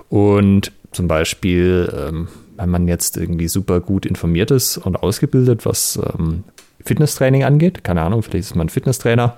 Und 0.09 0.71
zum 0.91 1.07
Beispiel, 1.07 1.93
ähm, 1.97 2.27
wenn 2.57 2.69
man 2.69 2.87
jetzt 2.87 3.17
irgendwie 3.17 3.47
super 3.47 3.79
gut 3.79 4.05
informiert 4.05 4.51
ist 4.51 4.77
und 4.77 4.95
ausgebildet, 4.95 5.65
was 5.65 5.99
ähm, 6.17 6.43
Fitnesstraining 6.83 7.43
angeht, 7.43 7.83
keine 7.83 8.01
Ahnung, 8.01 8.21
vielleicht 8.21 8.45
ist 8.45 8.55
man 8.55 8.69
Fitnesstrainer 8.69 9.35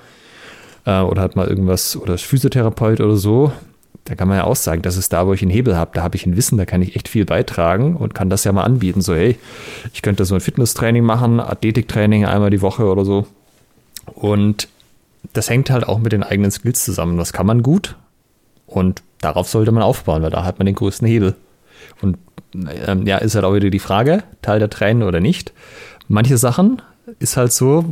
äh, 0.86 1.01
oder 1.01 1.22
hat 1.22 1.36
mal 1.36 1.47
irgendwas 1.47 1.95
oder 1.95 2.18
Physiotherapeut 2.18 3.01
oder 3.01 3.18
so, 3.18 3.51
da 4.07 4.15
kann 4.15 4.30
man 4.30 4.38
ja 4.38 4.45
auch 4.45 4.55
sagen, 4.55 4.82
das 4.84 4.95
ist 4.95 5.11
da, 5.11 5.28
wo 5.28 5.34
ich 5.34 5.41
einen 5.41 5.51
Hebel 5.51 5.76
habe, 5.76 5.91
da 5.93 6.01
habe 6.01 6.15
ich 6.15 6.26
ein 6.26 6.38
Wissen, 6.38 6.57
da 6.57 6.65
kann 6.65 6.82
ich 6.82 6.95
echt 6.95 7.09
viel 7.09 7.26
beitragen 7.26 7.97
und 7.97 8.15
kann 8.15 8.30
das 8.30 8.45
ja 8.45 8.53
mal 8.53 8.63
anbieten. 8.63 9.01
So, 9.01 9.13
hey, 9.13 9.38
ich 9.93 10.01
könnte 10.01 10.24
so 10.24 10.34
ein 10.34 10.39
Fitnesstraining 10.39 11.03
machen, 11.03 11.41
Athletiktraining 11.41 12.26
einmal 12.26 12.49
die 12.49 12.61
Woche 12.61 12.86
oder 12.86 13.03
so. 13.03 13.28
Und 14.05 14.70
das 15.34 15.49
hängt 15.49 15.70
halt 15.70 15.86
auch 15.86 15.99
mit 15.99 16.13
den 16.13 16.24
eigenen 16.24 16.51
Skills 16.51 16.86
zusammen. 16.86 17.18
Das 17.18 17.34
kann 17.34 17.45
man 17.45 17.63
gut 17.63 17.97
und 18.65 19.03
darauf 19.20 19.49
sollte 19.49 19.74
man 19.74 19.84
aufbauen, 19.84 20.24
weil 20.24 20.32
da 20.32 20.45
hat 20.45 20.57
man 20.59 20.68
den 20.68 20.76
größten 20.76 21.07
Hebel. 21.07 21.36
Und 22.01 22.18
ähm, 22.54 23.06
ja, 23.06 23.18
ist 23.18 23.36
halt 23.36 23.45
auch 23.45 23.54
wieder 23.54 23.70
die 23.70 23.80
Frage, 23.80 24.24
Teil 24.41 24.60
der 24.60 24.70
Tränen 24.70 25.04
oder 25.04 25.20
nicht. 25.20 25.54
Manche 26.08 26.38
Sachen 26.38 26.82
ist 27.20 27.38
halt 27.38 27.54
so, 27.54 27.86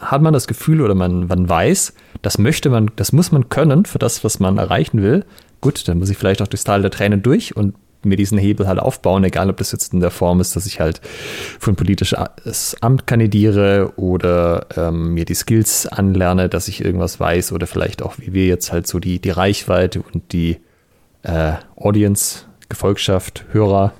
hat 0.00 0.22
man 0.22 0.32
das 0.32 0.46
Gefühl 0.46 0.80
oder 0.80 0.94
man, 0.94 1.26
man 1.26 1.48
weiß, 1.48 1.94
das 2.22 2.38
möchte 2.38 2.70
man, 2.70 2.90
das 2.96 3.12
muss 3.12 3.32
man 3.32 3.48
können 3.48 3.84
für 3.84 3.98
das, 3.98 4.24
was 4.24 4.40
man 4.40 4.58
erreichen 4.58 5.02
will. 5.02 5.24
Gut, 5.60 5.86
dann 5.88 5.98
muss 5.98 6.10
ich 6.10 6.18
vielleicht 6.18 6.42
auch 6.42 6.48
durchs 6.48 6.64
Tal 6.64 6.82
der 6.82 6.90
Tränen 6.90 7.22
durch 7.22 7.56
und 7.56 7.74
mir 8.02 8.16
diesen 8.16 8.38
Hebel 8.38 8.68
halt 8.68 8.78
aufbauen, 8.78 9.24
egal 9.24 9.50
ob 9.50 9.56
das 9.56 9.72
jetzt 9.72 9.92
in 9.92 10.00
der 10.00 10.10
Form 10.10 10.40
ist, 10.40 10.54
dass 10.54 10.66
ich 10.66 10.80
halt 10.80 11.00
für 11.58 11.72
ein 11.72 11.76
politisches 11.76 12.76
Amt 12.80 13.06
kandidiere 13.06 13.92
oder 13.96 14.66
ähm, 14.76 15.14
mir 15.14 15.24
die 15.24 15.34
Skills 15.34 15.86
anlerne, 15.86 16.48
dass 16.48 16.68
ich 16.68 16.84
irgendwas 16.84 17.18
weiß 17.18 17.52
oder 17.52 17.66
vielleicht 17.66 18.02
auch, 18.02 18.14
wie 18.18 18.32
wir 18.32 18.46
jetzt 18.46 18.72
halt 18.72 18.86
so 18.86 18.98
die, 18.98 19.18
die 19.18 19.30
Reichweite 19.30 20.02
und 20.12 20.32
die 20.32 20.58
äh, 21.22 21.54
Audience 21.76 22.44
Gefolgschaft, 22.68 23.44
Hörer 23.52 23.92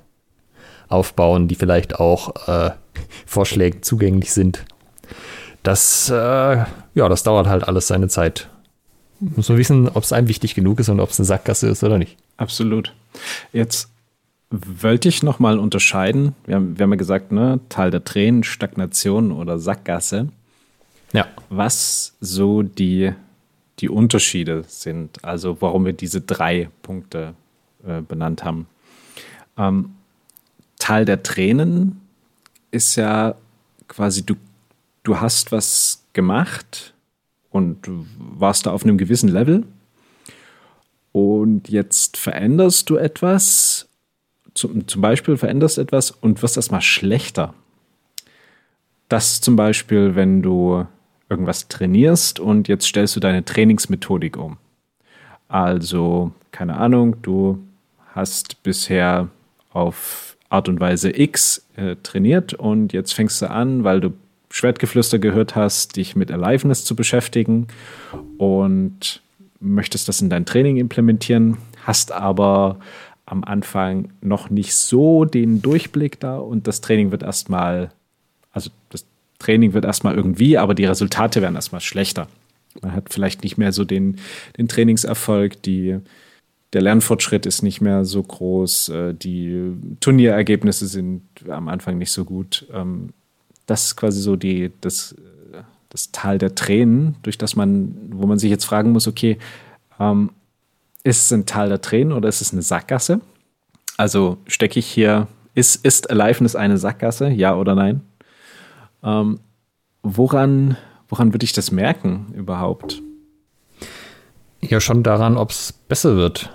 aufbauen, 0.88 1.48
die 1.48 1.54
vielleicht 1.54 1.98
auch 1.98 2.48
äh, 2.48 2.70
Vorschlägen 3.26 3.82
zugänglich 3.82 4.32
sind. 4.32 4.64
Das, 5.62 6.08
äh, 6.10 6.14
ja, 6.14 7.08
das 7.08 7.22
dauert 7.22 7.48
halt 7.48 7.66
alles 7.66 7.88
seine 7.88 8.08
Zeit. 8.08 8.48
Muss 9.18 9.48
man 9.48 9.58
wissen, 9.58 9.88
ob 9.88 10.04
es 10.04 10.12
einem 10.12 10.28
wichtig 10.28 10.54
genug 10.54 10.78
ist 10.78 10.88
und 10.88 11.00
ob 11.00 11.10
es 11.10 11.18
eine 11.18 11.26
Sackgasse 11.26 11.68
ist 11.68 11.82
oder 11.82 11.98
nicht. 11.98 12.16
Absolut. 12.36 12.94
Jetzt 13.52 13.88
wollte 14.50 15.08
ich 15.08 15.22
nochmal 15.22 15.58
unterscheiden. 15.58 16.34
Wir 16.44 16.56
haben, 16.56 16.78
wir 16.78 16.84
haben 16.84 16.92
ja 16.92 16.96
gesagt, 16.96 17.32
ne, 17.32 17.60
Teil 17.68 17.90
der 17.90 18.04
Tränen, 18.04 18.44
Stagnation 18.44 19.32
oder 19.32 19.58
Sackgasse. 19.58 20.28
Ja. 21.12 21.26
Was 21.48 22.14
so 22.20 22.62
die, 22.62 23.12
die 23.80 23.88
Unterschiede 23.88 24.64
sind. 24.68 25.24
Also 25.24 25.56
warum 25.60 25.84
wir 25.84 25.94
diese 25.94 26.20
drei 26.20 26.68
Punkte 26.82 27.34
äh, 27.86 28.02
benannt 28.02 28.44
haben. 28.44 28.66
Ähm, 29.56 29.90
Tal 30.78 31.04
der 31.04 31.22
Tränen 31.22 32.00
ist 32.70 32.96
ja 32.96 33.34
quasi, 33.88 34.24
du, 34.24 34.34
du 35.02 35.20
hast 35.20 35.52
was 35.52 36.04
gemacht 36.12 36.94
und 37.50 37.88
warst 37.88 38.66
da 38.66 38.72
auf 38.72 38.84
einem 38.84 38.98
gewissen 38.98 39.28
Level 39.28 39.64
und 41.12 41.70
jetzt 41.70 42.18
veränderst 42.18 42.90
du 42.90 42.96
etwas, 42.96 43.88
zum, 44.52 44.86
zum 44.86 45.00
Beispiel 45.00 45.38
veränderst 45.38 45.78
etwas 45.78 46.10
und 46.10 46.42
wirst 46.42 46.56
erstmal 46.56 46.82
schlechter. 46.82 47.54
Das 49.08 49.40
zum 49.40 49.56
Beispiel, 49.56 50.14
wenn 50.14 50.42
du 50.42 50.86
irgendwas 51.30 51.68
trainierst 51.68 52.38
und 52.38 52.68
jetzt 52.68 52.86
stellst 52.86 53.16
du 53.16 53.20
deine 53.20 53.44
Trainingsmethodik 53.44 54.36
um. 54.36 54.58
Also, 55.48 56.32
keine 56.50 56.76
Ahnung, 56.76 57.16
du 57.22 57.65
hast 58.16 58.62
bisher 58.62 59.28
auf 59.72 60.36
Art 60.48 60.68
und 60.68 60.80
Weise 60.80 61.16
X 61.16 61.66
äh, 61.76 61.96
trainiert 62.02 62.54
und 62.54 62.92
jetzt 62.92 63.12
fängst 63.12 63.40
du 63.42 63.50
an, 63.50 63.84
weil 63.84 64.00
du 64.00 64.14
Schwertgeflüster 64.50 65.18
gehört 65.18 65.54
hast, 65.54 65.96
dich 65.96 66.16
mit 66.16 66.32
Aliveness 66.32 66.84
zu 66.84 66.96
beschäftigen 66.96 67.66
und 68.38 69.20
möchtest 69.60 70.08
das 70.08 70.22
in 70.22 70.30
dein 70.30 70.46
Training 70.46 70.78
implementieren, 70.78 71.58
hast 71.84 72.10
aber 72.10 72.78
am 73.26 73.44
Anfang 73.44 74.12
noch 74.22 74.48
nicht 74.48 74.74
so 74.74 75.24
den 75.24 75.60
Durchblick 75.60 76.18
da 76.18 76.38
und 76.38 76.66
das 76.66 76.80
Training 76.80 77.10
wird 77.10 77.22
erstmal, 77.22 77.90
also 78.52 78.70
das 78.88 79.04
Training 79.38 79.74
wird 79.74 79.84
erstmal 79.84 80.14
irgendwie, 80.14 80.56
aber 80.56 80.74
die 80.74 80.86
Resultate 80.86 81.42
werden 81.42 81.56
erstmal 81.56 81.82
schlechter. 81.82 82.28
Man 82.80 82.92
hat 82.92 83.12
vielleicht 83.12 83.42
nicht 83.42 83.58
mehr 83.58 83.72
so 83.72 83.84
den, 83.84 84.18
den 84.56 84.68
Trainingserfolg, 84.68 85.60
die 85.62 85.98
der 86.72 86.82
Lernfortschritt 86.82 87.46
ist 87.46 87.62
nicht 87.62 87.80
mehr 87.80 88.04
so 88.04 88.22
groß, 88.22 88.88
äh, 88.88 89.14
die 89.14 89.72
Turnierergebnisse 90.00 90.86
sind 90.86 91.22
am 91.48 91.68
Anfang 91.68 91.98
nicht 91.98 92.10
so 92.10 92.24
gut. 92.24 92.66
Ähm, 92.72 93.10
das 93.66 93.84
ist 93.86 93.96
quasi 93.96 94.20
so 94.20 94.36
die, 94.36 94.72
das, 94.80 95.12
äh, 95.52 95.62
das 95.88 96.12
Tal 96.12 96.38
der 96.38 96.54
Tränen, 96.54 97.16
durch 97.22 97.38
das 97.38 97.56
man, 97.56 97.96
wo 98.10 98.26
man 98.26 98.38
sich 98.38 98.50
jetzt 98.50 98.64
fragen 98.64 98.92
muss, 98.92 99.06
okay, 99.06 99.38
ähm, 99.98 100.30
ist 101.04 101.24
es 101.24 101.32
ein 101.32 101.46
Tal 101.46 101.68
der 101.68 101.80
Tränen 101.80 102.12
oder 102.12 102.28
ist 102.28 102.40
es 102.40 102.52
eine 102.52 102.62
Sackgasse? 102.62 103.20
Also 103.96 104.38
stecke 104.46 104.78
ich 104.78 104.86
hier, 104.86 105.28
ist, 105.54 105.84
ist 105.84 106.10
Aliveness 106.10 106.56
eine 106.56 106.78
Sackgasse, 106.78 107.28
ja 107.28 107.56
oder 107.56 107.74
nein? 107.74 108.02
Ähm, 109.02 109.40
woran, 110.02 110.76
woran 111.08 111.32
würde 111.32 111.44
ich 111.44 111.52
das 111.52 111.70
merken 111.70 112.34
überhaupt? 112.34 113.02
Ja, 114.60 114.80
schon 114.80 115.02
daran, 115.02 115.36
ob 115.36 115.50
es 115.50 115.72
besser 115.72 116.16
wird. 116.16 116.50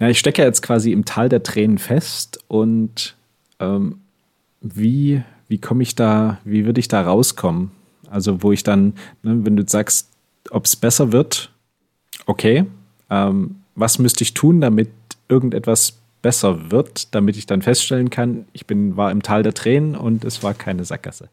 Ja, 0.00 0.08
ich 0.08 0.18
stecke 0.18 0.42
jetzt 0.42 0.62
quasi 0.62 0.92
im 0.92 1.04
Tal 1.04 1.28
der 1.28 1.42
Tränen 1.42 1.78
fest 1.78 2.38
und 2.48 3.14
ähm, 3.58 4.00
wie, 4.60 5.22
wie 5.48 5.58
komme 5.58 5.82
ich 5.82 5.94
da, 5.94 6.38
wie 6.44 6.64
würde 6.64 6.80
ich 6.80 6.88
da 6.88 7.02
rauskommen? 7.02 7.70
Also, 8.10 8.42
wo 8.42 8.52
ich 8.52 8.62
dann, 8.62 8.94
ne, 9.22 9.44
wenn 9.44 9.56
du 9.56 9.64
sagst, 9.66 10.08
ob 10.50 10.64
es 10.64 10.76
besser 10.76 11.12
wird, 11.12 11.50
okay, 12.26 12.64
ähm, 13.10 13.56
was 13.74 13.98
müsste 13.98 14.22
ich 14.22 14.34
tun, 14.34 14.60
damit 14.60 14.90
irgendetwas 15.28 15.98
besser 16.22 16.70
wird, 16.70 17.14
damit 17.14 17.36
ich 17.36 17.46
dann 17.46 17.62
feststellen 17.62 18.10
kann, 18.10 18.46
ich 18.52 18.66
bin, 18.66 18.96
war 18.96 19.10
im 19.10 19.22
Tal 19.22 19.42
der 19.42 19.54
Tränen 19.54 19.94
und 19.94 20.24
es 20.24 20.42
war 20.42 20.54
keine 20.54 20.84
Sackgasse. 20.84 21.28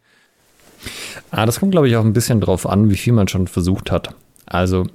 Ah, 1.32 1.46
das 1.46 1.60
kommt, 1.60 1.72
glaube 1.72 1.88
ich, 1.88 1.96
auch 1.96 2.04
ein 2.04 2.14
bisschen 2.14 2.42
drauf 2.42 2.68
an, 2.68 2.90
wie 2.90 2.98
viel 2.98 3.14
man 3.14 3.28
schon 3.28 3.48
versucht 3.48 3.92
hat. 3.92 4.14
Also, 4.46 4.86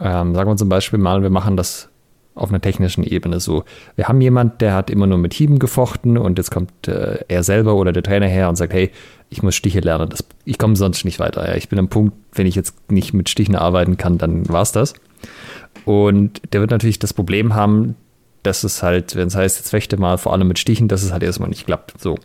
ähm, 0.00 0.34
sagen 0.34 0.50
wir 0.50 0.56
zum 0.56 0.68
Beispiel 0.68 0.98
mal, 0.98 1.22
wir 1.22 1.30
machen 1.30 1.56
das 1.56 1.88
auf 2.36 2.50
einer 2.50 2.60
technischen 2.60 3.02
Ebene 3.02 3.40
so. 3.40 3.64
Wir 3.96 4.08
haben 4.08 4.20
jemand, 4.20 4.60
der 4.60 4.74
hat 4.74 4.90
immer 4.90 5.06
nur 5.06 5.18
mit 5.18 5.34
Hieben 5.34 5.58
gefochten 5.58 6.18
und 6.18 6.38
jetzt 6.38 6.50
kommt 6.50 6.86
äh, 6.86 7.18
er 7.28 7.42
selber 7.42 7.74
oder 7.74 7.92
der 7.92 8.02
Trainer 8.02 8.28
her 8.28 8.48
und 8.48 8.56
sagt, 8.56 8.72
hey, 8.72 8.92
ich 9.30 9.42
muss 9.42 9.56
Stiche 9.56 9.80
lernen. 9.80 10.08
Das, 10.08 10.22
ich 10.44 10.58
komme 10.58 10.76
sonst 10.76 11.04
nicht 11.04 11.18
weiter. 11.18 11.48
Ja. 11.48 11.56
Ich 11.56 11.68
bin 11.68 11.78
am 11.78 11.88
Punkt, 11.88 12.14
wenn 12.32 12.46
ich 12.46 12.54
jetzt 12.54 12.90
nicht 12.90 13.14
mit 13.14 13.28
Stichen 13.28 13.56
arbeiten 13.56 13.96
kann, 13.96 14.18
dann 14.18 14.48
war 14.48 14.62
es 14.62 14.70
das. 14.70 14.92
Und 15.84 16.42
der 16.52 16.60
wird 16.60 16.70
natürlich 16.70 16.98
das 16.98 17.14
Problem 17.14 17.54
haben, 17.54 17.96
dass 18.42 18.64
es 18.64 18.82
halt, 18.82 19.16
wenn 19.16 19.28
es 19.28 19.34
heißt, 19.34 19.58
jetzt 19.58 19.70
fechte 19.70 19.96
mal 19.96 20.18
vor 20.18 20.32
allem 20.32 20.46
mit 20.46 20.58
Stichen, 20.58 20.88
dass 20.88 21.02
es 21.02 21.12
halt 21.12 21.22
erstmal 21.22 21.48
nicht 21.48 21.66
klappt. 21.66 22.00
So. 22.00 22.16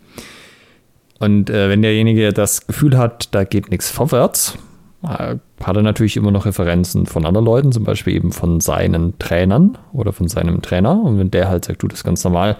Und 1.18 1.50
äh, 1.50 1.68
wenn 1.68 1.82
derjenige 1.82 2.32
das 2.32 2.66
Gefühl 2.66 2.98
hat, 2.98 3.34
da 3.34 3.44
geht 3.44 3.70
nichts 3.70 3.90
vorwärts, 3.90 4.58
hat 5.02 5.76
er 5.76 5.82
natürlich 5.82 6.16
immer 6.16 6.30
noch 6.30 6.46
Referenzen 6.46 7.06
von 7.06 7.26
anderen 7.26 7.44
Leuten, 7.44 7.72
zum 7.72 7.84
Beispiel 7.84 8.14
eben 8.14 8.32
von 8.32 8.60
seinen 8.60 9.18
Trainern 9.18 9.78
oder 9.92 10.12
von 10.12 10.28
seinem 10.28 10.62
Trainer. 10.62 11.02
Und 11.02 11.18
wenn 11.18 11.30
der 11.30 11.48
halt 11.48 11.64
sagt, 11.64 11.82
du, 11.82 11.88
das 11.88 12.04
ganz 12.04 12.22
normal, 12.22 12.56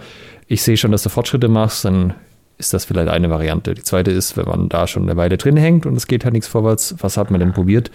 ich 0.47 0.61
sehe 0.61 0.75
schon, 0.77 0.91
dass 0.91 1.03
du 1.03 1.09
Fortschritte 1.09 1.47
machst, 1.47 1.85
dann 1.85 2.13
ist 2.57 2.73
das 2.73 2.85
vielleicht 2.85 3.09
eine 3.09 3.29
Variante. 3.29 3.73
Die 3.73 3.83
zweite 3.83 4.11
ist, 4.11 4.37
wenn 4.37 4.45
man 4.45 4.69
da 4.69 4.87
schon 4.87 5.03
eine 5.03 5.17
Weile 5.17 5.37
drin 5.37 5.57
hängt 5.57 5.85
und 5.85 5.95
es 5.95 6.07
geht 6.07 6.23
halt 6.23 6.33
nichts 6.33 6.47
vorwärts, 6.47 6.95
was 6.99 7.17
hat 7.17 7.31
man 7.31 7.39
denn 7.39 7.53
probiert? 7.53 7.91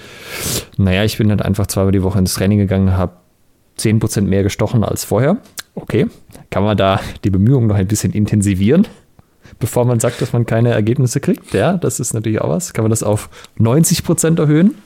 Naja, 0.77 1.05
ich 1.05 1.19
bin 1.19 1.31
halt 1.31 1.43
einfach 1.43 1.67
zweimal 1.67 1.93
die 1.93 2.03
Woche 2.03 2.19
ins 2.19 2.35
Training 2.35 2.59
gegangen, 2.59 2.97
habe 2.97 3.13
10% 3.79 4.23
mehr 4.23 4.43
gestochen 4.43 4.83
als 4.83 5.05
vorher. 5.05 5.39
Okay, 5.75 6.07
kann 6.51 6.65
man 6.65 6.77
da 6.77 7.01
die 7.25 7.31
Bemühungen 7.31 7.69
noch 7.69 7.77
ein 7.77 7.87
bisschen 7.87 8.13
intensivieren? 8.13 8.87
Bevor 9.59 9.85
man 9.85 10.01
sagt, 10.01 10.21
dass 10.23 10.33
man 10.33 10.47
keine 10.47 10.71
Ergebnisse 10.71 11.21
kriegt. 11.21 11.53
Ja, 11.53 11.77
das 11.77 12.01
ist 12.01 12.15
natürlich 12.15 12.41
auch 12.41 12.49
was. 12.49 12.73
Kann 12.73 12.85
man 12.85 12.91
das 12.91 13.03
auf 13.03 13.29
90 13.59 14.05
Prozent 14.05 14.39
erhöhen? 14.39 14.77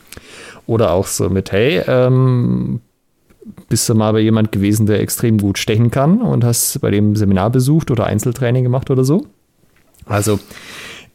Oder 0.67 0.93
auch 0.93 1.07
so 1.07 1.29
mit, 1.29 1.53
hey, 1.53 1.83
ähm, 1.87 2.81
bist 3.69 3.89
du 3.89 3.95
mal 3.95 4.13
bei 4.13 4.21
jemand 4.21 4.53
gewesen, 4.53 4.87
der 4.87 5.01
extrem 5.01 5.39
gut 5.39 5.59
stechen 5.59 5.91
kann 5.91 6.23
und 6.23 6.45
hast 6.45 6.81
bei 6.81 6.91
dem 6.91 7.17
Seminar 7.17 7.51
besucht 7.51 7.91
oder 7.91 8.07
Einzeltraining 8.07 8.63
gemacht 8.63 8.91
oder 8.91 9.05
so? 9.05 9.27
Also, 10.07 10.39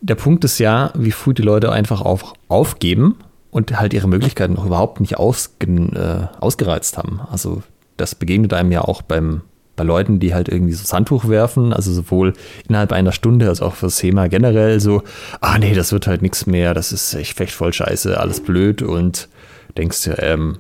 der 0.02 0.16
Punkt 0.16 0.44
ist 0.44 0.60
ja, 0.60 0.92
wie 0.96 1.12
früh 1.12 1.34
die 1.34 1.42
Leute 1.42 1.72
einfach 1.72 2.02
auf, 2.02 2.34
aufgeben 2.48 3.16
und 3.52 3.80
halt 3.80 3.94
ihre 3.94 4.08
Möglichkeiten 4.08 4.54
noch 4.54 4.66
überhaupt 4.66 5.00
nicht 5.00 5.18
ausge, 5.18 5.68
äh, 5.68 6.42
ausgereizt 6.42 6.98
haben. 6.98 7.22
Also, 7.32 7.64
das 7.96 8.16
begegnet 8.16 8.54
einem 8.54 8.72
ja 8.72 8.82
auch 8.82 9.02
beim 9.02 9.42
bei 9.78 9.86
Leuten, 9.86 10.20
die 10.20 10.34
halt 10.34 10.50
irgendwie 10.50 10.74
so 10.74 10.84
Sandtuch 10.84 11.30
werfen, 11.30 11.72
also 11.72 11.94
sowohl 11.94 12.34
innerhalb 12.68 12.92
einer 12.92 13.14
Stunde 13.14 13.48
als 13.48 13.62
auch 13.62 13.76
fürs 13.76 13.98
Thema 13.98 14.28
generell 14.28 14.82
so, 14.82 15.04
ah 15.40 15.58
nee, 15.58 15.74
das 15.74 15.94
wird 15.94 16.08
halt 16.08 16.22
nichts 16.22 16.46
mehr, 16.46 16.74
das 16.74 16.92
ist 16.92 17.14
echt 17.14 17.40
echt 17.40 17.54
voll 17.54 17.72
scheiße, 17.72 18.20
alles 18.20 18.42
blöd 18.42 18.82
und 18.82 19.30
denkst 19.78 20.04
dir, 20.04 20.20
ähm, 20.22 20.58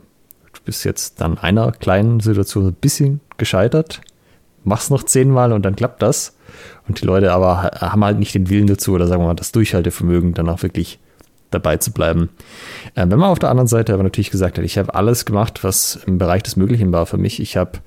du 0.54 0.62
bist 0.64 0.86
jetzt 0.86 1.20
dann 1.20 1.38
einer 1.38 1.74
kleinen 1.74 2.22
Situation 2.22 2.68
ein 2.68 2.74
bisschen 2.74 3.20
gescheitert, 3.38 4.02
machst 4.64 4.92
noch 4.92 5.04
zehnmal 5.04 5.52
und 5.52 5.66
dann 5.66 5.76
klappt 5.76 6.02
das. 6.02 6.36
Und 6.88 7.02
die 7.02 7.06
Leute 7.06 7.34
aber 7.34 7.72
haben 7.80 8.06
halt 8.06 8.20
nicht 8.20 8.34
den 8.34 8.50
Willen 8.50 8.68
dazu 8.68 8.94
oder 8.94 9.08
sagen 9.08 9.22
wir 9.22 9.28
mal 9.28 9.34
das 9.34 9.52
Durchhaltevermögen, 9.52 10.34
danach 10.34 10.64
wirklich 10.64 11.00
dabei 11.52 11.78
zu 11.78 11.92
bleiben. 11.92 12.30
Äh, 12.96 13.06
wenn 13.10 13.20
man 13.20 13.30
auf 13.30 13.40
der 13.40 13.50
anderen 13.50 13.68
Seite 13.68 13.94
aber 13.94 14.04
natürlich 14.04 14.32
gesagt 14.32 14.58
hat, 14.58 14.66
ich 14.66 14.78
habe 14.78 14.94
alles 14.94 15.26
gemacht, 15.26 15.64
was 15.64 16.00
im 16.06 16.18
Bereich 16.18 16.44
des 16.44 16.56
Möglichen 16.56 16.92
war 16.92 17.06
für 17.06 17.18
mich. 17.18 17.40
Ich 17.40 17.58
habe 17.58 17.80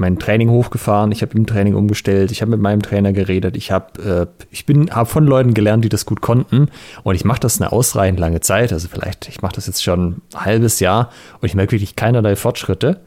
mein 0.00 0.18
Training 0.18 0.48
hochgefahren, 0.50 1.12
ich 1.12 1.20
habe 1.22 1.36
im 1.36 1.46
Training 1.46 1.74
umgestellt, 1.74 2.32
ich 2.32 2.40
habe 2.40 2.50
mit 2.50 2.60
meinem 2.60 2.80
Trainer 2.80 3.12
geredet, 3.12 3.56
ich 3.56 3.70
habe 3.70 4.28
äh, 4.40 4.44
ich 4.50 4.64
von 5.04 5.26
Leuten 5.26 5.54
gelernt, 5.54 5.84
die 5.84 5.90
das 5.90 6.06
gut 6.06 6.22
konnten 6.22 6.68
und 7.04 7.14
ich 7.14 7.24
mache 7.24 7.40
das 7.40 7.60
eine 7.60 7.70
ausreichend 7.70 8.18
lange 8.18 8.40
Zeit, 8.40 8.72
also 8.72 8.88
vielleicht 8.88 9.28
ich 9.28 9.42
mache 9.42 9.54
das 9.54 9.66
jetzt 9.66 9.84
schon 9.84 10.22
ein 10.32 10.44
halbes 10.44 10.80
Jahr 10.80 11.10
und 11.40 11.46
ich 11.46 11.54
merke 11.54 11.72
wirklich 11.72 11.96
keinerlei 11.96 12.34
Fortschritte. 12.34 13.00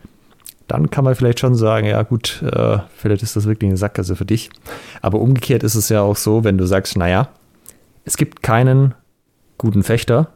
Dann 0.68 0.90
kann 0.90 1.04
man 1.04 1.14
vielleicht 1.16 1.40
schon 1.40 1.56
sagen, 1.56 1.88
ja 1.88 2.02
gut, 2.04 2.42
äh, 2.44 2.78
vielleicht 2.96 3.22
ist 3.22 3.36
das 3.36 3.46
wirklich 3.46 3.68
eine 3.68 3.78
Sackgasse 3.78 4.16
für 4.16 4.26
dich. 4.26 4.50
Aber 5.02 5.20
umgekehrt 5.20 5.62
ist 5.64 5.76
es 5.76 5.90
ja 5.90 6.02
auch 6.02 6.16
so, 6.16 6.46
wenn 6.46 6.58
du 6.58 6.66
sagst, 6.66 6.96
naja, 6.96 7.28
es 8.06 8.16
gibt 8.16 8.44
keinen 8.44 8.96
guten 9.58 9.84
Fechter 9.84 10.30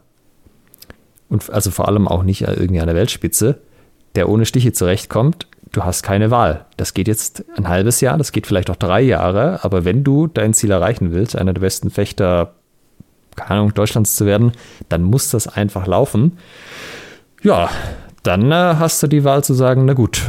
und 1.30 1.48
also 1.50 1.70
vor 1.70 1.88
allem 1.88 2.06
auch 2.06 2.24
nicht 2.24 2.42
irgendwie 2.42 2.80
an 2.80 2.86
der 2.86 2.96
Weltspitze, 2.96 3.58
der 4.16 4.28
ohne 4.28 4.44
Stiche 4.44 4.72
zurechtkommt, 4.72 5.47
du 5.72 5.84
hast 5.84 6.02
keine 6.02 6.30
Wahl. 6.30 6.64
Das 6.76 6.94
geht 6.94 7.08
jetzt 7.08 7.44
ein 7.56 7.68
halbes 7.68 8.00
Jahr, 8.00 8.18
das 8.18 8.32
geht 8.32 8.46
vielleicht 8.46 8.70
auch 8.70 8.76
drei 8.76 9.00
Jahre, 9.00 9.64
aber 9.64 9.84
wenn 9.84 10.04
du 10.04 10.26
dein 10.26 10.54
Ziel 10.54 10.70
erreichen 10.70 11.12
willst, 11.12 11.36
einer 11.36 11.52
der 11.52 11.60
besten 11.60 11.90
Fechter, 11.90 12.54
keine 13.36 13.50
Ahnung, 13.60 13.74
Deutschlands 13.74 14.16
zu 14.16 14.26
werden, 14.26 14.52
dann 14.88 15.02
muss 15.02 15.30
das 15.30 15.46
einfach 15.48 15.86
laufen. 15.86 16.38
Ja, 17.42 17.70
dann 18.22 18.50
äh, 18.50 18.54
hast 18.78 19.02
du 19.02 19.06
die 19.06 19.24
Wahl 19.24 19.44
zu 19.44 19.54
sagen, 19.54 19.84
na 19.84 19.94
gut, 19.94 20.22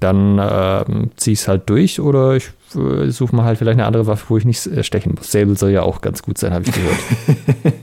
dann 0.00 0.38
äh, 0.38 0.84
zieh 1.16 1.32
ich 1.32 1.40
es 1.40 1.48
halt 1.48 1.68
durch 1.68 2.00
oder 2.00 2.34
ich 2.34 2.50
äh, 2.74 3.10
suche 3.10 3.34
mal 3.34 3.44
halt 3.44 3.58
vielleicht 3.58 3.78
eine 3.78 3.86
andere 3.86 4.06
Waffe, 4.06 4.26
wo 4.28 4.36
ich 4.36 4.44
nicht 4.44 4.66
äh, 4.66 4.84
stechen 4.84 5.14
muss. 5.16 5.32
Sable 5.32 5.56
soll 5.56 5.70
ja 5.70 5.82
auch 5.82 6.00
ganz 6.00 6.22
gut 6.22 6.38
sein, 6.38 6.52
habe 6.52 6.64
ich 6.64 6.72
gehört. 6.72 6.98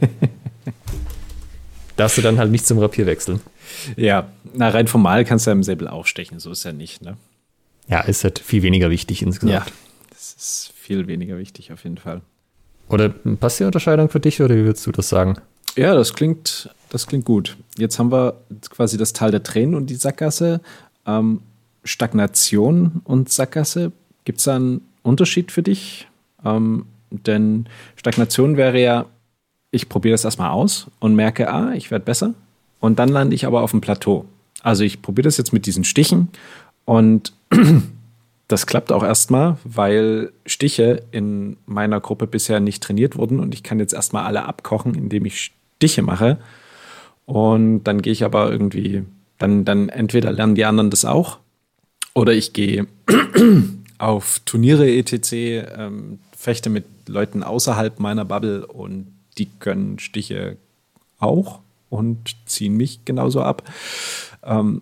Darfst 1.98 2.18
du 2.18 2.22
dann 2.22 2.38
halt 2.38 2.52
nicht 2.52 2.66
zum 2.66 2.80
Rapier 2.80 3.06
wechseln. 3.06 3.42
Ja, 3.96 4.30
na 4.54 4.70
rein 4.70 4.88
formal 4.88 5.26
kannst 5.26 5.46
du 5.46 5.52
ja 5.52 5.54
im 5.54 5.64
Säbel 5.64 5.88
aufstechen, 5.88 6.40
so 6.40 6.52
ist 6.52 6.64
ja 6.64 6.74
nicht, 6.74 7.02
ne? 7.02 7.18
Ja, 7.88 8.02
ist 8.02 8.24
halt 8.24 8.40
viel 8.40 8.64
weniger 8.64 8.90
wichtig 8.90 9.22
insgesamt. 9.22 9.54
Ja, 9.54 9.66
das 10.10 10.34
ist 10.34 10.74
viel 10.76 11.08
weniger 11.08 11.38
wichtig 11.38 11.72
auf 11.72 11.84
jeden 11.84 11.98
Fall. 11.98 12.22
Oder 12.90 13.10
passt 13.10 13.60
die 13.60 13.64
Unterscheidung 13.64 14.10
für 14.10 14.20
dich 14.20 14.42
oder 14.42 14.56
wie 14.56 14.66
würdest 14.66 14.86
du 14.86 14.92
das 14.92 15.10
sagen? 15.10 15.38
Ja, 15.78 15.96
das 15.96 16.14
klingt, 16.14 16.70
das 16.90 17.08
klingt 17.08 17.26
gut. 17.26 17.58
Jetzt 17.78 17.98
haben 18.00 18.12
wir 18.12 18.36
quasi 18.70 18.98
das 18.98 19.14
Tal 19.14 19.32
der 19.32 19.44
Tränen 19.44 19.76
und 19.76 19.90
die 19.90 19.96
Sackgasse. 19.96 20.62
Ähm, 21.06 21.42
Stagnation 21.84 23.02
und 23.06 23.30
Sackgasse, 23.30 23.92
gibt 24.26 24.40
es 24.40 24.46
da 24.46 24.56
einen 24.56 24.82
Unterschied 25.02 25.52
für 25.52 25.64
dich? 25.64 26.08
Ähm, 26.46 26.86
denn 27.10 27.68
Stagnation 27.96 28.58
wäre 28.58 28.80
ja, 28.80 29.06
ich 29.72 29.90
probiere 29.90 30.14
das 30.14 30.26
erstmal 30.26 30.52
aus 30.52 30.88
und 31.00 31.16
merke, 31.16 31.52
ah, 31.52 31.74
ich 31.74 31.92
werde 31.92 32.06
besser. 32.06 32.34
Und 32.82 33.00
dann 33.00 33.08
lande 33.08 33.36
ich 33.36 33.46
aber 33.46 33.62
auf 33.62 33.72
dem 33.72 33.80
Plateau. 33.80 34.26
Also 34.62 34.84
ich 34.84 35.02
probiere 35.02 35.26
das 35.26 35.38
jetzt 35.38 35.54
mit 35.54 35.66
diesen 35.66 35.86
Stichen 35.86 36.28
und 36.84 37.32
das 38.48 38.66
klappt 38.66 38.92
auch 38.92 39.04
erstmal, 39.04 39.58
weil 39.64 40.34
Stiche 40.46 41.04
in 41.12 41.56
meiner 41.66 42.02
Gruppe 42.02 42.28
bisher 42.28 42.60
nicht 42.60 42.84
trainiert 42.84 43.16
wurden 43.16 43.40
und 43.40 43.54
ich 43.54 43.64
kann 43.64 43.80
jetzt 43.80 43.94
erstmal 43.94 44.26
alle 44.26 44.46
abkochen, 44.46 44.96
indem 44.96 45.26
ich 45.26 45.54
Stiche 45.78 46.02
mache. 46.02 46.38
Und 47.26 47.84
dann 47.86 48.02
gehe 48.02 48.14
ich 48.14 48.26
aber 48.26 48.52
irgendwie, 48.52 49.04
dann, 49.38 49.64
dann 49.64 49.90
entweder 49.90 50.32
lernen 50.32 50.56
die 50.56 50.66
anderen 50.66 50.90
das 50.90 51.06
auch 51.06 51.38
oder 52.14 52.34
ich 52.34 52.52
gehe 52.52 52.88
auf 54.00 54.42
Turniere 54.46 54.92
etc., 54.92 55.32
ähm, 55.34 56.20
fechte 56.36 56.70
mit 56.72 56.86
Leuten 57.08 57.44
außerhalb 57.44 58.00
meiner 58.00 58.26
Bubble 58.26 58.66
und 58.66 59.08
die 59.38 59.48
können 59.60 60.00
Stiche 60.00 60.58
auch 61.20 61.60
und 61.92 62.36
ziehen 62.46 62.76
mich 62.78 63.06
genauso 63.06 63.44
ab, 63.44 63.70
ähm, 64.44 64.82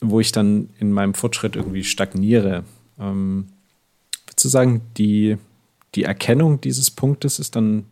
wo 0.00 0.20
ich 0.20 0.32
dann 0.32 0.70
in 0.78 0.92
meinem 0.92 1.12
Fortschritt 1.12 1.56
irgendwie 1.56 1.84
stagniere. 1.84 2.64
Ähm, 2.98 3.48
würdest 4.26 4.44
du 4.44 4.48
sagen, 4.48 4.82
die, 4.96 5.36
die 5.94 6.04
Erkennung 6.04 6.60
dieses 6.60 6.90
Punktes 6.90 7.38
ist 7.38 7.56
dann 7.56 7.84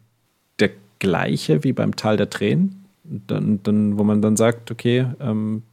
der 0.61 0.71
gleiche 1.01 1.65
wie 1.65 1.73
beim 1.73 1.97
Tal 1.97 2.17
der 2.17 2.31
Tränen? 2.31 2.87
Dann, 3.05 3.63
dann, 3.65 3.99
wo 3.99 4.05
man 4.05 4.23
dann 4.23 4.37
sagt, 4.37 4.71
okay, 4.71 5.07
ähm, 5.21 5.65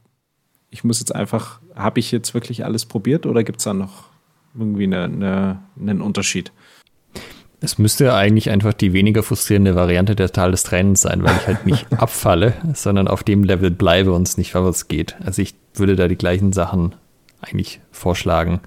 ich 0.70 0.82
muss 0.82 0.98
jetzt 0.98 1.14
einfach, 1.14 1.60
habe 1.76 2.00
ich 2.00 2.10
jetzt 2.10 2.34
wirklich 2.34 2.64
alles 2.64 2.86
probiert 2.86 3.24
oder 3.24 3.44
gibt 3.44 3.60
es 3.60 3.64
da 3.64 3.72
noch 3.72 4.08
irgendwie 4.54 4.84
eine, 4.84 5.04
eine, 5.04 5.62
einen 5.78 6.00
Unterschied? 6.00 6.50
Es 7.60 7.78
müsste 7.78 8.14
eigentlich 8.14 8.50
einfach 8.50 8.72
die 8.72 8.92
weniger 8.94 9.22
frustrierende 9.22 9.74
Variante 9.74 10.16
der 10.16 10.32
Tal 10.32 10.50
des 10.50 10.62
Tränens 10.62 11.02
sein, 11.02 11.22
weil 11.22 11.36
ich 11.36 11.46
halt 11.46 11.66
nicht 11.66 11.92
abfalle, 11.98 12.54
sondern 12.74 13.06
auf 13.06 13.22
dem 13.22 13.44
Level 13.44 13.70
bleibe 13.70 14.12
und 14.12 14.26
es 14.26 14.38
nicht 14.38 14.52
vorwärts 14.52 14.88
geht. 14.88 15.16
Also 15.24 15.42
ich 15.42 15.54
würde 15.74 15.94
da 15.94 16.08
die 16.08 16.16
gleichen 16.16 16.52
Sachen 16.52 16.94
eigentlich 17.42 17.80
vorschlagen. 17.92 18.60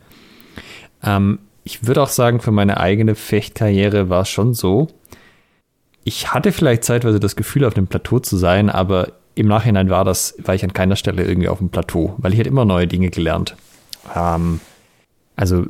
Ähm, 1.03 1.39
ich 1.63 1.87
würde 1.87 2.03
auch 2.03 2.09
sagen, 2.09 2.39
für 2.39 2.51
meine 2.51 2.79
eigene 2.79 3.15
Fechtkarriere 3.15 4.09
war 4.09 4.21
es 4.21 4.29
schon 4.29 4.53
so. 4.53 4.87
Ich 6.03 6.33
hatte 6.33 6.51
vielleicht 6.51 6.83
zeitweise 6.83 7.19
das 7.19 7.35
Gefühl, 7.35 7.65
auf 7.65 7.73
dem 7.73 7.87
Plateau 7.87 8.19
zu 8.19 8.37
sein, 8.37 8.69
aber 8.69 9.13
im 9.35 9.47
Nachhinein 9.47 9.89
war 9.89 10.03
das, 10.03 10.35
war 10.43 10.53
ich 10.53 10.63
an 10.63 10.73
keiner 10.73 10.97
Stelle 10.97 11.23
irgendwie 11.23 11.47
auf 11.47 11.57
dem 11.57 11.69
Plateau, 11.69 12.15
weil 12.17 12.33
ich 12.33 12.39
hätte 12.39 12.49
immer 12.49 12.65
neue 12.65 12.87
Dinge 12.87 13.09
gelernt. 13.09 13.55
Ähm, 14.15 14.59
also 15.35 15.65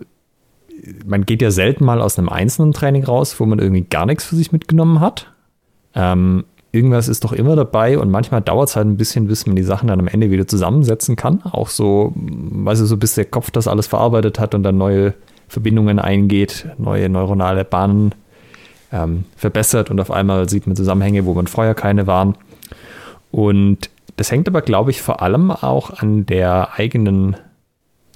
man 1.06 1.26
geht 1.26 1.42
ja 1.42 1.52
selten 1.52 1.86
mal 1.86 2.02
aus 2.02 2.18
einem 2.18 2.30
einzelnen 2.30 2.74
Training 2.74 3.04
raus, 3.04 3.40
wo 3.40 3.46
man 3.46 3.60
irgendwie 3.60 3.84
gar 3.84 4.06
nichts 4.06 4.26
für 4.26 4.36
sich 4.36 4.52
mitgenommen 4.52 5.00
hat. 5.00 5.32
Ähm, 5.96 6.46
irgendwas 6.72 7.08
ist 7.08 7.24
doch 7.24 7.34
immer 7.34 7.56
dabei 7.56 7.98
und 7.98 8.10
manchmal 8.10 8.42
dauert 8.42 8.70
es 8.70 8.76
halt 8.76 8.88
ein 8.88 8.98
bisschen, 8.98 9.28
bis 9.28 9.46
man 9.46 9.56
die 9.56 9.64
Sachen 9.64 9.88
dann 9.88 10.00
am 10.00 10.08
Ende 10.08 10.32
wieder 10.32 10.48
zusammensetzen 10.48 11.16
kann. 11.16 11.42
Auch 11.44 11.70
so, 11.70 12.14
weißt 12.16 12.82
du, 12.82 12.86
so 12.86 12.98
bis 12.98 13.16
der 13.16 13.26
Kopf 13.26 13.52
das 13.52 13.68
alles 13.68 13.88
verarbeitet 13.88 14.40
hat 14.40 14.56
und 14.56 14.64
dann 14.64 14.78
neue 14.78 15.14
Verbindungen 15.48 16.00
eingeht, 16.00 16.68
neue 16.78 17.10
neuronale 17.10 17.64
Bahnen 17.64 18.16
ähm, 18.92 19.26
verbessert 19.36 19.92
und 19.92 20.00
auf 20.00 20.12
einmal 20.12 20.50
sieht 20.50 20.66
man 20.66 20.76
Zusammenhänge, 20.76 21.26
wo 21.26 21.34
man 21.34 21.48
vorher 21.48 21.76
keine 21.76 22.08
waren. 22.08 22.36
Und 23.32 23.90
das 24.16 24.32
hängt 24.32 24.48
aber, 24.48 24.62
glaube 24.62 24.92
ich, 24.92 25.02
vor 25.02 25.22
allem 25.22 25.52
auch 25.52 25.92
an 25.92 26.26
der 26.26 26.74
eigenen 26.76 27.36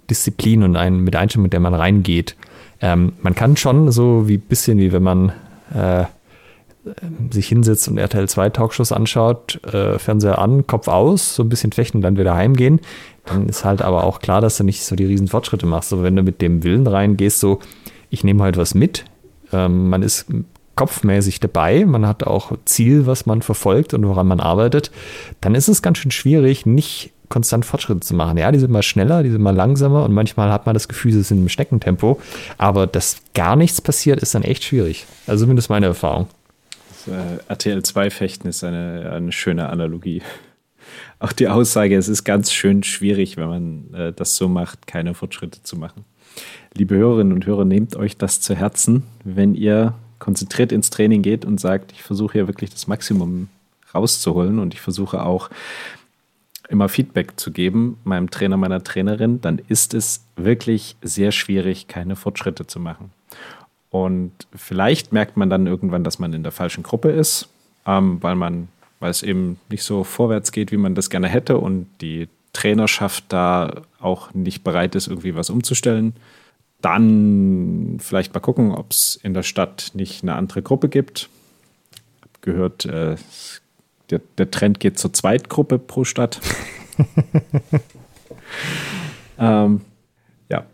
Disziplin 0.09 0.63
und 0.63 0.75
ein, 0.75 0.99
mit 0.99 1.15
Einstellung, 1.15 1.43
mit 1.43 1.53
der 1.53 1.59
man 1.59 1.73
reingeht. 1.73 2.35
Ähm, 2.81 3.13
man 3.21 3.35
kann 3.35 3.57
schon 3.57 3.91
so 3.91 4.27
wie 4.27 4.37
bisschen 4.37 4.77
wie 4.79 4.91
wenn 4.91 5.03
man 5.03 5.31
äh, 5.73 6.05
sich 7.31 7.47
hinsetzt 7.47 7.87
und 7.87 7.97
RTL 7.97 8.27
2 8.27 8.49
Talkshows 8.49 8.91
anschaut, 8.91 9.59
äh, 9.65 9.99
Fernseher 9.99 10.39
an, 10.39 10.67
Kopf 10.67 10.87
aus, 10.87 11.35
so 11.35 11.43
ein 11.43 11.49
bisschen 11.49 11.71
fechten, 11.71 12.01
dann 12.01 12.17
wieder 12.17 12.35
heimgehen. 12.35 12.79
Dann 13.25 13.49
ist 13.49 13.65
halt 13.65 13.81
aber 13.81 14.03
auch 14.03 14.19
klar, 14.19 14.41
dass 14.41 14.57
du 14.57 14.63
nicht 14.63 14.83
so 14.83 14.95
die 14.95 15.05
riesen 15.05 15.27
Fortschritte 15.27 15.65
machst. 15.65 15.91
Aber 15.91 16.03
wenn 16.03 16.15
du 16.15 16.23
mit 16.23 16.41
dem 16.41 16.63
Willen 16.63 16.87
reingehst, 16.87 17.39
so, 17.39 17.59
ich 18.09 18.23
nehme 18.23 18.43
halt 18.43 18.57
was 18.57 18.73
mit, 18.73 19.05
ähm, 19.51 19.89
man 19.89 20.01
ist 20.01 20.27
kopfmäßig 20.75 21.39
dabei, 21.39 21.85
man 21.85 22.07
hat 22.07 22.23
auch 22.23 22.51
Ziel, 22.65 23.07
was 23.07 23.25
man 23.25 23.41
verfolgt 23.41 23.93
und 23.93 24.07
woran 24.07 24.27
man 24.27 24.39
arbeitet, 24.39 24.91
dann 25.41 25.55
ist 25.55 25.67
es 25.67 25.81
ganz 25.81 25.97
schön 25.97 26.11
schwierig, 26.11 26.65
nicht 26.65 27.11
konstant 27.29 27.65
Fortschritte 27.65 28.01
zu 28.01 28.15
machen. 28.15 28.37
Ja, 28.37 28.51
die 28.51 28.59
sind 28.59 28.71
mal 28.71 28.83
schneller, 28.83 29.23
die 29.23 29.29
sind 29.29 29.41
mal 29.41 29.55
langsamer 29.55 30.03
und 30.03 30.13
manchmal 30.13 30.51
hat 30.51 30.65
man 30.65 30.73
das 30.73 30.87
Gefühl, 30.87 31.11
sie 31.11 31.21
sind 31.21 31.39
im 31.39 31.49
Schneckentempo, 31.49 32.19
aber 32.57 32.87
dass 32.87 33.17
gar 33.33 33.55
nichts 33.55 33.81
passiert, 33.81 34.21
ist 34.21 34.35
dann 34.35 34.43
echt 34.43 34.63
schwierig. 34.63 35.05
Also 35.25 35.45
zumindest 35.45 35.69
meine 35.69 35.87
Erfahrung. 35.87 36.27
Das, 36.89 37.07
äh, 37.13 37.39
RTL 37.47 37.83
2 37.83 38.09
Fechten 38.09 38.47
ist 38.47 38.63
eine, 38.63 39.11
eine 39.11 39.31
schöne 39.31 39.69
Analogie. 39.69 40.21
Auch 41.19 41.31
die 41.31 41.47
Aussage, 41.47 41.97
es 41.97 42.07
ist 42.07 42.23
ganz 42.23 42.51
schön 42.51 42.83
schwierig, 42.83 43.37
wenn 43.37 43.47
man 43.47 43.93
äh, 43.93 44.13
das 44.13 44.35
so 44.35 44.47
macht, 44.47 44.87
keine 44.87 45.13
Fortschritte 45.13 45.63
zu 45.63 45.75
machen. 45.75 46.05
Liebe 46.73 46.95
Hörerinnen 46.95 47.33
und 47.33 47.45
Hörer, 47.45 47.65
nehmt 47.65 47.95
euch 47.95 48.17
das 48.17 48.39
zu 48.41 48.55
Herzen, 48.55 49.03
wenn 49.23 49.55
ihr 49.55 49.95
konzentriert 50.19 50.71
ins 50.71 50.89
Training 50.89 51.21
geht 51.21 51.45
und 51.45 51.59
sagt, 51.59 51.91
ich 51.91 52.03
versuche 52.03 52.33
hier 52.33 52.47
wirklich 52.47 52.69
das 52.69 52.87
Maximum 52.87 53.49
rauszuholen 53.93 54.59
und 54.59 54.73
ich 54.73 54.81
versuche 54.81 55.23
auch 55.23 55.49
immer 56.69 56.89
Feedback 56.89 57.39
zu 57.39 57.51
geben, 57.51 57.97
meinem 58.03 58.29
Trainer, 58.29 58.57
meiner 58.57 58.83
Trainerin, 58.83 59.41
dann 59.41 59.59
ist 59.67 59.93
es 59.93 60.25
wirklich 60.35 60.95
sehr 61.01 61.31
schwierig, 61.31 61.87
keine 61.87 62.15
Fortschritte 62.15 62.67
zu 62.67 62.79
machen. 62.79 63.11
Und 63.89 64.33
vielleicht 64.53 65.13
merkt 65.13 65.37
man 65.37 65.49
dann 65.49 65.65
irgendwann, 65.65 66.03
dass 66.03 66.19
man 66.19 66.33
in 66.33 66.43
der 66.43 66.51
falschen 66.51 66.83
Gruppe 66.83 67.09
ist, 67.09 67.49
ähm, 67.85 68.21
weil 68.21 68.35
man, 68.35 68.67
weil 68.99 69.11
es 69.11 69.23
eben 69.23 69.59
nicht 69.69 69.83
so 69.83 70.03
vorwärts 70.03 70.51
geht, 70.51 70.71
wie 70.71 70.77
man 70.77 70.93
das 70.93 71.09
gerne 71.09 71.29
hätte 71.29 71.57
und 71.57 71.87
die 72.01 72.27
Trainerschaft 72.53 73.25
da 73.29 73.81
auch 73.99 74.33
nicht 74.33 74.63
bereit 74.63 74.95
ist, 74.95 75.07
irgendwie 75.07 75.35
was 75.35 75.49
umzustellen 75.49 76.13
dann 76.81 77.97
vielleicht 77.99 78.33
mal 78.33 78.39
gucken, 78.39 78.71
ob 78.71 78.91
es 78.91 79.19
in 79.21 79.33
der 79.33 79.43
Stadt 79.43 79.91
nicht 79.93 80.23
eine 80.23 80.35
andere 80.35 80.61
Gruppe 80.61 80.89
gibt. 80.89 81.29
Habe 82.21 82.31
gehört, 82.41 82.85
äh, 82.85 83.15
der, 84.09 84.21
der, 84.37 84.51
Trend 84.51 84.79
geht 84.79 84.97
zur 84.97 85.13
Zweitgruppe 85.13 85.79
pro 85.79 86.03
Stadt. 86.03 86.39
ähm, 89.39 89.81
ja, 90.49 90.65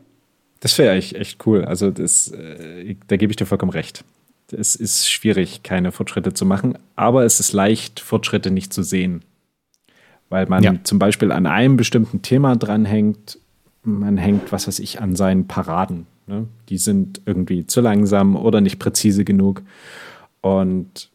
das 0.59 0.77
wäre 0.77 0.95
echt, 0.95 1.15
echt 1.15 1.45
cool. 1.45 1.65
Also 1.65 1.91
das, 1.91 2.31
äh, 2.31 2.95
da 3.07 3.17
gebe 3.17 3.31
ich 3.31 3.37
dir 3.37 3.45
vollkommen 3.45 3.71
recht. 3.71 4.03
Es 4.51 4.75
ist 4.75 5.09
schwierig, 5.09 5.63
keine 5.63 5.91
Fortschritte 5.91 6.33
zu 6.33 6.45
machen, 6.45 6.77
aber 6.95 7.25
es 7.25 7.39
ist 7.39 7.53
leicht, 7.53 7.99
Fortschritte 7.99 8.51
nicht 8.51 8.71
zu 8.71 8.83
sehen. 8.83 9.23
Weil 10.29 10.47
man 10.47 10.63
ja. 10.63 10.75
zum 10.83 10.99
Beispiel 10.99 11.31
an 11.31 11.47
einem 11.47 11.77
bestimmten 11.77 12.21
Thema 12.21 12.55
dranhängt 12.55 13.37
man 13.83 14.17
hängt, 14.17 14.51
was 14.51 14.67
weiß 14.67 14.79
ich, 14.79 15.01
an 15.01 15.15
seinen 15.15 15.47
Paraden. 15.47 16.07
Ne? 16.27 16.47
Die 16.69 16.77
sind 16.77 17.21
irgendwie 17.25 17.67
zu 17.67 17.81
langsam 17.81 18.35
oder 18.35 18.61
nicht 18.61 18.79
präzise 18.79 19.25
genug. 19.25 19.61
Und 20.41 21.09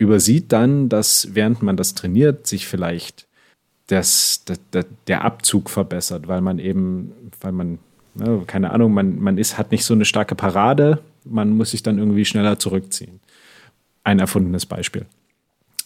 übersieht 0.00 0.50
dann, 0.50 0.88
dass 0.88 1.34
während 1.34 1.62
man 1.62 1.76
das 1.76 1.94
trainiert, 1.94 2.46
sich 2.46 2.66
vielleicht 2.66 3.28
das, 3.88 4.42
das, 4.46 4.86
der 5.06 5.24
Abzug 5.24 5.68
verbessert, 5.68 6.26
weil 6.26 6.40
man 6.40 6.58
eben, 6.58 7.12
weil 7.42 7.52
man, 7.52 7.78
ne, 8.14 8.42
keine 8.46 8.70
Ahnung, 8.70 8.94
man, 8.94 9.20
man 9.20 9.36
ist, 9.36 9.58
hat 9.58 9.70
nicht 9.70 9.84
so 9.84 9.92
eine 9.92 10.06
starke 10.06 10.34
Parade, 10.34 11.00
man 11.24 11.50
muss 11.50 11.72
sich 11.72 11.82
dann 11.82 11.98
irgendwie 11.98 12.24
schneller 12.24 12.58
zurückziehen. 12.58 13.20
Ein 14.02 14.20
erfundenes 14.20 14.64
Beispiel. 14.64 15.04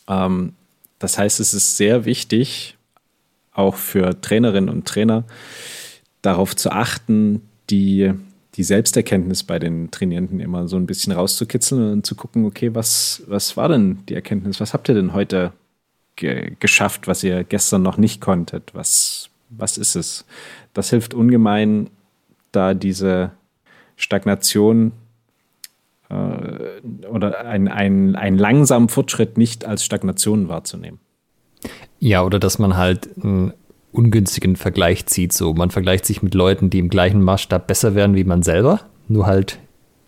Ähm, 0.06 0.52
das 1.00 1.18
heißt, 1.18 1.40
es 1.40 1.52
ist 1.52 1.76
sehr 1.76 2.04
wichtig, 2.04 2.76
auch 3.52 3.74
für 3.74 4.20
Trainerinnen 4.20 4.70
und 4.70 4.86
Trainer, 4.86 5.24
darauf 6.22 6.54
zu 6.54 6.70
achten, 6.70 7.42
die, 7.68 8.12
die 8.54 8.62
Selbsterkenntnis 8.62 9.42
bei 9.42 9.58
den 9.58 9.90
Trainierenden 9.90 10.40
immer 10.40 10.68
so 10.68 10.76
ein 10.76 10.86
bisschen 10.86 11.12
rauszukitzeln 11.12 11.92
und 11.92 12.06
zu 12.06 12.14
gucken, 12.14 12.44
okay, 12.44 12.74
was, 12.74 13.22
was 13.26 13.56
war 13.56 13.68
denn 13.68 14.04
die 14.08 14.14
Erkenntnis? 14.14 14.60
Was 14.60 14.74
habt 14.74 14.88
ihr 14.88 14.94
denn 14.94 15.12
heute 15.12 15.52
ge 16.16 16.52
geschafft, 16.60 17.08
was 17.08 17.24
ihr 17.24 17.42
gestern 17.42 17.82
noch 17.82 17.96
nicht 17.96 18.20
konntet? 18.20 18.74
Was, 18.74 19.28
was 19.50 19.76
ist 19.76 19.96
es? 19.96 20.24
Das 20.72 20.90
hilft 20.90 21.14
ungemein, 21.14 21.90
da 22.52 22.74
diese 22.74 23.32
Stagnation 23.96 24.92
äh, 26.08 27.06
oder 27.08 27.44
ein, 27.46 27.66
ein, 27.68 28.38
langsamen 28.38 28.88
Fortschritt 28.88 29.36
nicht 29.36 29.64
als 29.64 29.84
Stagnation 29.84 30.48
wahrzunehmen. 30.48 31.00
Ja, 31.98 32.22
oder 32.22 32.38
dass 32.38 32.58
man 32.58 32.76
halt 32.76 33.08
ein 33.16 33.52
ungünstigen 33.94 34.56
Vergleich 34.56 35.06
zieht. 35.06 35.32
So, 35.32 35.54
man 35.54 35.70
vergleicht 35.70 36.04
sich 36.04 36.22
mit 36.22 36.34
Leuten, 36.34 36.68
die 36.68 36.78
im 36.78 36.90
gleichen 36.90 37.22
Maßstab 37.22 37.66
besser 37.66 37.94
werden 37.94 38.16
wie 38.16 38.24
man 38.24 38.42
selber, 38.42 38.80
nur 39.08 39.26
halt 39.26 39.58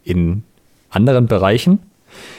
in 0.05 0.43
anderen 0.91 1.27
Bereichen, 1.27 1.79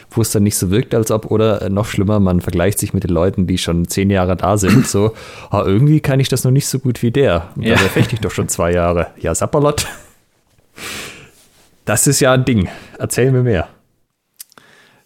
wo 0.09 0.21
es 0.21 0.31
dann 0.31 0.43
nicht 0.43 0.57
so 0.57 0.71
wirkt, 0.71 0.93
als 0.93 1.11
ob, 1.11 1.31
oder 1.31 1.69
noch 1.69 1.85
schlimmer, 1.85 2.19
man 2.19 2.41
vergleicht 2.41 2.79
sich 2.79 2.93
mit 2.93 3.03
den 3.03 3.11
Leuten, 3.11 3.47
die 3.47 3.57
schon 3.57 3.87
zehn 3.87 4.09
Jahre 4.09 4.35
da 4.35 4.57
sind. 4.57 4.87
So, 4.87 5.13
ah, 5.49 5.63
irgendwie 5.65 5.99
kann 5.99 6.19
ich 6.19 6.29
das 6.29 6.43
noch 6.43 6.51
nicht 6.51 6.67
so 6.67 6.79
gut 6.79 7.01
wie 7.01 7.11
der. 7.11 7.49
Und 7.55 7.63
ja. 7.63 7.75
dabei 7.75 7.89
fechte 7.89 8.15
ich 8.15 8.21
doch 8.21 8.31
schon 8.31 8.49
zwei 8.49 8.71
Jahre. 8.71 9.07
Ja, 9.19 9.33
Sapperlot. 9.33 9.87
Das 11.85 12.07
ist 12.07 12.19
ja 12.19 12.33
ein 12.33 12.45
Ding. 12.45 12.69
Erzähl 12.97 13.31
mir 13.31 13.43
mehr. 13.43 13.69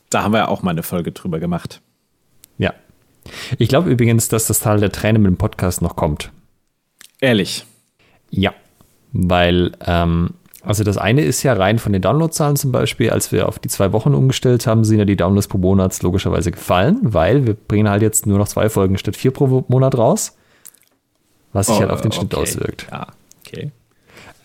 Da 0.09 0.23
haben 0.23 0.33
wir 0.33 0.39
ja 0.39 0.47
auch 0.47 0.63
mal 0.63 0.71
eine 0.71 0.83
Folge 0.83 1.11
drüber 1.11 1.39
gemacht. 1.39 1.81
Ich 3.57 3.69
glaube 3.69 3.89
übrigens, 3.89 4.27
dass 4.29 4.47
das 4.47 4.59
Teil 4.59 4.79
der 4.79 4.91
Tränen 4.91 5.21
mit 5.21 5.29
dem 5.29 5.37
Podcast 5.37 5.81
noch 5.81 5.95
kommt. 5.95 6.31
Ehrlich? 7.19 7.65
Ja, 8.29 8.53
weil, 9.13 9.73
ähm, 9.85 10.31
also 10.63 10.83
das 10.83 10.97
eine 10.97 11.21
ist 11.21 11.43
ja 11.43 11.53
rein 11.53 11.79
von 11.79 11.93
den 11.93 12.01
Downloadzahlen 12.01 12.55
zum 12.55 12.71
Beispiel, 12.71 13.09
als 13.09 13.31
wir 13.31 13.47
auf 13.47 13.59
die 13.59 13.69
zwei 13.69 13.91
Wochen 13.93 14.13
umgestellt 14.13 14.67
haben, 14.67 14.83
sind 14.83 14.99
ja 14.99 15.05
die 15.05 15.15
Downloads 15.15 15.47
pro 15.47 15.57
Monat 15.57 16.01
logischerweise 16.01 16.51
gefallen, 16.51 16.99
weil 17.01 17.45
wir 17.45 17.53
bringen 17.55 17.89
halt 17.89 18.01
jetzt 18.01 18.25
nur 18.25 18.37
noch 18.37 18.47
zwei 18.47 18.69
Folgen 18.69 18.97
statt 18.97 19.15
vier 19.15 19.31
pro 19.31 19.65
Monat 19.67 19.97
raus, 19.97 20.37
was 21.53 21.67
sich 21.67 21.75
oh, 21.75 21.81
halt 21.81 21.91
auf 21.91 22.01
den 22.01 22.11
Schnitt 22.11 22.33
okay. 22.33 22.43
auswirkt. 22.43 22.87
Ja, 22.91 23.07
okay. 23.45 23.71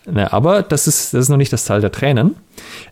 Na, 0.05 0.31
aber 0.31 0.63
das 0.63 0.87
ist, 0.87 1.13
das 1.13 1.23
ist 1.23 1.29
noch 1.29 1.37
nicht 1.37 1.53
das 1.53 1.65
Teil 1.65 1.81
der 1.81 1.91
Tränen. 1.91 2.35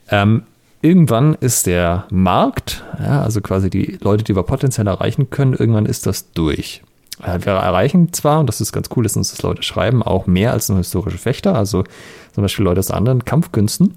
Ähm, 0.10 0.44
irgendwann 0.86 1.34
ist 1.34 1.66
der 1.66 2.06
Markt, 2.12 2.84
ja, 3.00 3.24
also 3.24 3.42
quasi 3.42 3.72
die 3.72 3.98
Leute, 4.02 4.24
die 4.24 4.36
wir 4.36 4.44
potenziell 4.44 4.86
erreichen 4.86 5.32
können, 5.32 5.54
irgendwann 5.54 5.88
ist 5.88 6.06
das 6.06 6.32
durch. 6.32 6.84
Wir 7.20 7.54
erreichen 7.54 8.14
zwar, 8.14 8.40
und 8.40 8.48
das 8.48 8.62
ist 8.62 8.72
ganz 8.72 8.90
cool, 8.96 9.04
dass 9.04 9.18
uns 9.18 9.32
das 9.32 9.42
Leute 9.42 9.64
schreiben, 9.64 10.04
auch 10.04 10.28
mehr 10.28 10.52
als 10.52 10.70
nur 10.70 10.78
historische 10.78 11.18
Fechter, 11.18 11.56
also 11.56 11.84
zum 12.34 12.44
Beispiel 12.44 12.66
Leute 12.66 12.80
aus 12.80 12.92
anderen 12.92 13.26
Kampfkünsten. 13.26 13.96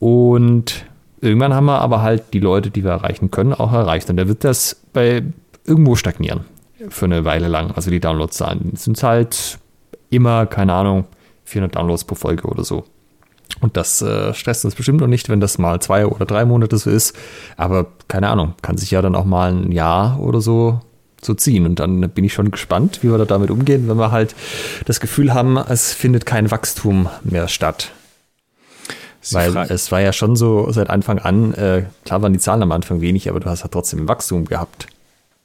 Und 0.00 0.84
irgendwann 1.20 1.54
haben 1.54 1.66
wir 1.66 1.80
aber 1.80 2.02
halt 2.02 2.34
die 2.34 2.40
Leute, 2.40 2.70
die 2.70 2.84
wir 2.84 2.90
erreichen 2.90 3.30
können, 3.30 3.54
auch 3.54 3.72
erreicht. 3.72 4.10
Und 4.10 4.16
da 4.18 4.28
wird 4.28 4.44
das 4.44 4.82
bei 4.92 5.22
irgendwo 5.64 5.94
stagnieren 5.94 6.40
für 6.88 7.06
eine 7.06 7.24
Weile 7.24 7.48
lang. 7.48 7.70
Also 7.70 7.90
die 7.90 8.00
Downloadzahlen 8.00 8.72
sind 8.74 9.02
halt 9.02 9.58
immer, 10.10 10.44
keine 10.46 10.74
Ahnung, 10.74 11.06
400 11.44 11.76
Downloads 11.76 12.04
pro 12.04 12.16
Folge 12.16 12.48
oder 12.48 12.64
so. 12.64 12.84
Und 13.60 13.76
das 13.76 14.02
äh, 14.02 14.34
stresst 14.34 14.64
uns 14.64 14.74
bestimmt 14.74 15.00
noch 15.00 15.06
nicht, 15.06 15.28
wenn 15.28 15.40
das 15.40 15.58
mal 15.58 15.80
zwei 15.80 16.06
oder 16.06 16.24
drei 16.24 16.44
Monate 16.44 16.78
so 16.78 16.90
ist. 16.90 17.16
Aber 17.56 17.86
keine 18.08 18.28
Ahnung, 18.28 18.54
kann 18.62 18.76
sich 18.76 18.90
ja 18.90 19.02
dann 19.02 19.14
auch 19.14 19.24
mal 19.24 19.52
ein 19.52 19.72
Jahr 19.72 20.18
oder 20.20 20.40
so 20.40 20.80
zu 21.20 21.34
ziehen. 21.34 21.66
Und 21.66 21.78
dann 21.78 22.00
bin 22.10 22.24
ich 22.24 22.32
schon 22.32 22.50
gespannt, 22.50 23.02
wie 23.02 23.10
wir 23.10 23.18
da 23.18 23.24
damit 23.24 23.50
umgehen, 23.50 23.88
wenn 23.88 23.96
wir 23.96 24.10
halt 24.10 24.34
das 24.86 25.00
Gefühl 25.00 25.32
haben, 25.32 25.56
es 25.56 25.92
findet 25.92 26.26
kein 26.26 26.50
Wachstum 26.50 27.08
mehr 27.22 27.48
statt. 27.48 27.92
Weil 29.30 29.52
Frage. 29.52 29.72
es 29.72 29.92
war 29.92 30.00
ja 30.00 30.12
schon 30.12 30.34
so 30.34 30.70
seit 30.72 30.90
Anfang 30.90 31.20
an, 31.20 31.54
äh, 31.54 31.84
klar 32.04 32.22
waren 32.22 32.32
die 32.32 32.40
Zahlen 32.40 32.62
am 32.62 32.72
Anfang 32.72 33.00
wenig, 33.00 33.30
aber 33.30 33.38
du 33.38 33.48
hast 33.48 33.62
ja 33.62 33.68
trotzdem 33.68 34.08
Wachstum 34.08 34.46
gehabt. 34.46 34.88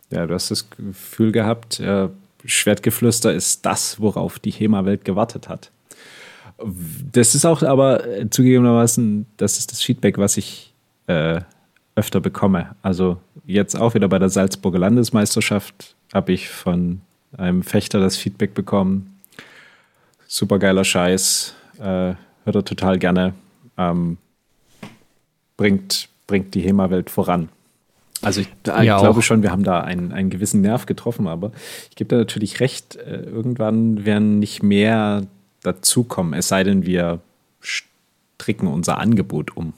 Ja, 0.09 0.25
du 0.25 0.33
hast 0.33 0.49
das 0.49 0.67
Gefühl 0.71 1.31
gehabt, 1.31 1.79
äh, 1.79 2.07
Schwertgeflüster 2.43 3.31
ist 3.33 3.65
das, 3.65 3.99
worauf 3.99 4.39
die 4.39 4.51
HEMA-Welt 4.51 5.05
gewartet 5.05 5.47
hat. 5.47 5.69
Das 7.11 7.35
ist 7.35 7.45
auch 7.45 7.61
aber 7.61 8.05
äh, 8.07 8.29
zugegebenermaßen, 8.29 9.25
das 9.37 9.59
ist 9.59 9.71
das 9.71 9.81
Feedback, 9.81 10.17
was 10.17 10.37
ich 10.37 10.73
äh, 11.07 11.41
öfter 11.95 12.19
bekomme. 12.19 12.75
Also 12.81 13.17
jetzt 13.45 13.75
auch 13.75 13.93
wieder 13.93 14.07
bei 14.07 14.19
der 14.19 14.29
Salzburger 14.29 14.79
Landesmeisterschaft 14.79 15.95
habe 16.13 16.33
ich 16.33 16.49
von 16.49 17.01
einem 17.37 17.63
Fechter 17.63 17.99
das 17.99 18.17
Feedback 18.17 18.53
bekommen. 18.53 19.19
Supergeiler 20.27 20.83
Scheiß, 20.83 21.55
äh, 21.79 21.83
hört 22.43 22.55
er 22.55 22.65
total 22.65 22.97
gerne. 22.99 23.33
Ähm, 23.77 24.17
bringt, 25.57 26.09
bringt 26.27 26.53
die 26.55 26.61
HEMA-Welt 26.61 27.09
voran. 27.09 27.49
Also 28.21 28.41
ich, 28.41 28.47
ich 28.47 28.67
ja, 28.67 28.99
glaube 28.99 29.19
auch. 29.19 29.23
schon, 29.23 29.43
wir 29.43 29.51
haben 29.51 29.63
da 29.63 29.81
einen, 29.81 30.11
einen 30.11 30.29
gewissen 30.29 30.61
Nerv 30.61 30.85
getroffen, 30.87 31.27
aber 31.27 31.51
ich 31.89 31.95
gebe 31.95 32.09
da 32.09 32.17
natürlich 32.17 32.59
recht, 32.59 32.95
äh, 32.95 33.21
irgendwann 33.21 34.05
werden 34.05 34.39
nicht 34.39 34.63
mehr 34.63 35.27
dazukommen, 35.67 36.33
es 36.33 36.47
sei 36.47 36.63
denn, 36.63 36.85
wir 36.85 37.19
stricken 37.61 38.67
unser 38.67 38.99
Angebot 38.99 39.55
um. 39.55 39.73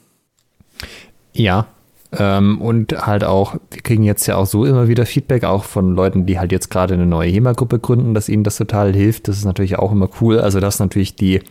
Ja, 1.34 1.68
ähm, 2.12 2.60
und 2.60 3.06
halt 3.06 3.24
auch, 3.24 3.56
wir 3.72 3.82
kriegen 3.82 4.04
jetzt 4.04 4.26
ja 4.26 4.36
auch 4.36 4.48
so 4.48 4.66
immer 4.66 4.88
wieder 4.88 5.06
Feedback, 5.06 5.44
auch 5.44 5.64
von 5.64 5.96
Leuten, 5.96 6.26
die 6.26 6.40
halt 6.40 6.52
jetzt 6.52 6.70
gerade 6.70 6.96
eine 6.96 7.06
neue 7.06 7.30
HEMA-Gruppe 7.30 7.80
gründen, 7.80 8.14
dass 8.14 8.30
ihnen 8.30 8.44
das 8.44 8.58
total 8.58 8.94
hilft. 8.94 9.28
Das 9.28 9.38
ist 9.38 9.46
natürlich 9.46 9.78
auch 9.78 9.92
immer 9.92 10.10
cool. 10.20 10.40
Also, 10.40 10.60
dass 10.60 10.80
natürlich 10.80 11.16
die 11.16 11.42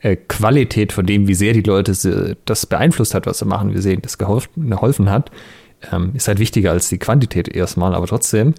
äh, 0.00 0.16
Qualität 0.16 0.92
von 0.92 1.06
dem, 1.06 1.28
wie 1.28 1.34
sehr 1.34 1.52
die 1.52 1.62
Leute 1.62 2.36
das 2.44 2.66
beeinflusst 2.66 3.14
hat, 3.14 3.26
was 3.26 3.38
sie 3.38 3.44
machen, 3.44 3.74
wie 3.74 3.80
sehr 3.80 3.92
ihnen 3.92 4.02
das 4.02 4.18
geholfen 4.18 5.08
hat, 5.10 5.30
ähm, 5.92 6.10
ist 6.14 6.26
halt 6.26 6.40
wichtiger 6.40 6.72
als 6.72 6.88
die 6.88 6.98
Quantität 6.98 7.48
erstmal. 7.48 7.94
Aber 7.94 8.08
trotzdem, 8.08 8.54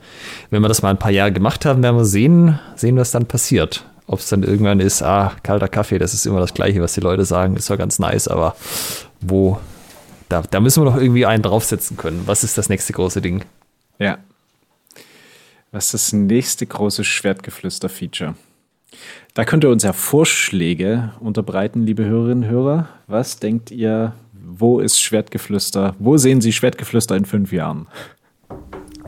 wenn 0.49 0.61
wir 0.61 0.69
das 0.69 0.81
mal 0.81 0.91
ein 0.91 0.99
paar 0.99 1.11
Jahre 1.11 1.33
gemacht 1.33 1.65
haben, 1.65 1.83
werden 1.83 1.97
wir 1.97 2.05
sehen, 2.05 2.57
sehen, 2.75 2.95
was 2.95 3.11
dann 3.11 3.25
passiert. 3.25 3.85
Ob 4.07 4.19
es 4.19 4.29
dann 4.29 4.43
irgendwann 4.43 4.79
ist, 4.79 5.01
ah, 5.01 5.33
kalter 5.43 5.67
Kaffee, 5.67 5.97
das 5.97 6.13
ist 6.13 6.25
immer 6.25 6.39
das 6.39 6.53
Gleiche, 6.53 6.81
was 6.81 6.93
die 6.93 7.01
Leute 7.01 7.25
sagen, 7.25 7.55
ist 7.55 7.65
zwar 7.65 7.77
ganz 7.77 7.99
nice, 7.99 8.27
aber 8.27 8.55
wo, 9.21 9.59
da, 10.29 10.41
da 10.41 10.59
müssen 10.59 10.83
wir 10.83 10.91
doch 10.91 10.97
irgendwie 10.97 11.25
einen 11.25 11.43
draufsetzen 11.43 11.95
können. 11.95 12.23
Was 12.25 12.43
ist 12.43 12.57
das 12.57 12.69
nächste 12.69 12.93
große 12.93 13.21
Ding? 13.21 13.45
Ja. 13.99 14.17
Was 15.71 15.85
ist 15.85 15.93
das 15.93 16.13
nächste 16.13 16.65
große 16.65 17.03
Schwertgeflüster-Feature? 17.03 18.35
Da 19.33 19.45
könnt 19.45 19.63
ihr 19.63 19.69
uns 19.69 19.83
ja 19.83 19.93
Vorschläge 19.93 21.13
unterbreiten, 21.19 21.85
liebe 21.85 22.05
Hörerinnen 22.05 22.43
und 22.43 22.49
Hörer. 22.49 22.89
Was 23.07 23.39
denkt 23.39 23.71
ihr, 23.71 24.13
wo 24.33 24.79
ist 24.79 25.01
Schwertgeflüster? 25.01 25.95
Wo 25.97 26.17
sehen 26.17 26.41
Sie 26.41 26.51
Schwertgeflüster 26.51 27.15
in 27.15 27.25
fünf 27.25 27.51
Jahren? 27.51 27.87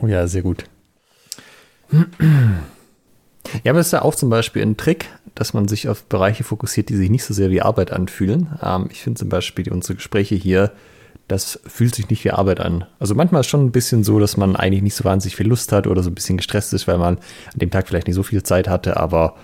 Oh 0.02 0.06
ja, 0.06 0.26
sehr 0.26 0.42
gut. 0.42 0.64
Ja, 3.64 3.72
aber 3.72 3.80
es 3.80 3.86
ist 3.86 3.92
ja 3.92 4.02
auch 4.02 4.14
zum 4.14 4.30
Beispiel 4.30 4.62
ein 4.62 4.76
Trick, 4.76 5.06
dass 5.34 5.54
man 5.54 5.68
sich 5.68 5.88
auf 5.88 6.04
Bereiche 6.04 6.44
fokussiert, 6.44 6.88
die 6.88 6.96
sich 6.96 7.10
nicht 7.10 7.24
so 7.24 7.34
sehr 7.34 7.50
wie 7.50 7.62
Arbeit 7.62 7.92
anfühlen. 7.92 8.48
Ähm, 8.62 8.88
ich 8.90 9.02
finde 9.02 9.18
zum 9.18 9.28
Beispiel 9.28 9.70
unsere 9.72 9.96
Gespräche 9.96 10.34
hier, 10.34 10.72
das 11.28 11.60
fühlt 11.66 11.94
sich 11.94 12.08
nicht 12.08 12.24
wie 12.24 12.30
Arbeit 12.30 12.60
an. 12.60 12.84
Also 12.98 13.14
manchmal 13.14 13.40
ist 13.40 13.46
es 13.46 13.50
schon 13.50 13.64
ein 13.64 13.72
bisschen 13.72 14.04
so, 14.04 14.18
dass 14.20 14.36
man 14.36 14.54
eigentlich 14.54 14.82
nicht 14.82 14.94
so 14.94 15.04
wahnsinnig 15.04 15.36
viel 15.36 15.48
Lust 15.48 15.72
hat 15.72 15.86
oder 15.86 16.02
so 16.02 16.10
ein 16.10 16.14
bisschen 16.14 16.36
gestresst 16.36 16.72
ist, 16.72 16.86
weil 16.86 16.98
man 16.98 17.16
an 17.16 17.58
dem 17.58 17.70
Tag 17.70 17.88
vielleicht 17.88 18.06
nicht 18.06 18.16
so 18.16 18.22
viel 18.22 18.42
Zeit 18.42 18.68
hatte, 18.68 18.96
aber 18.96 19.34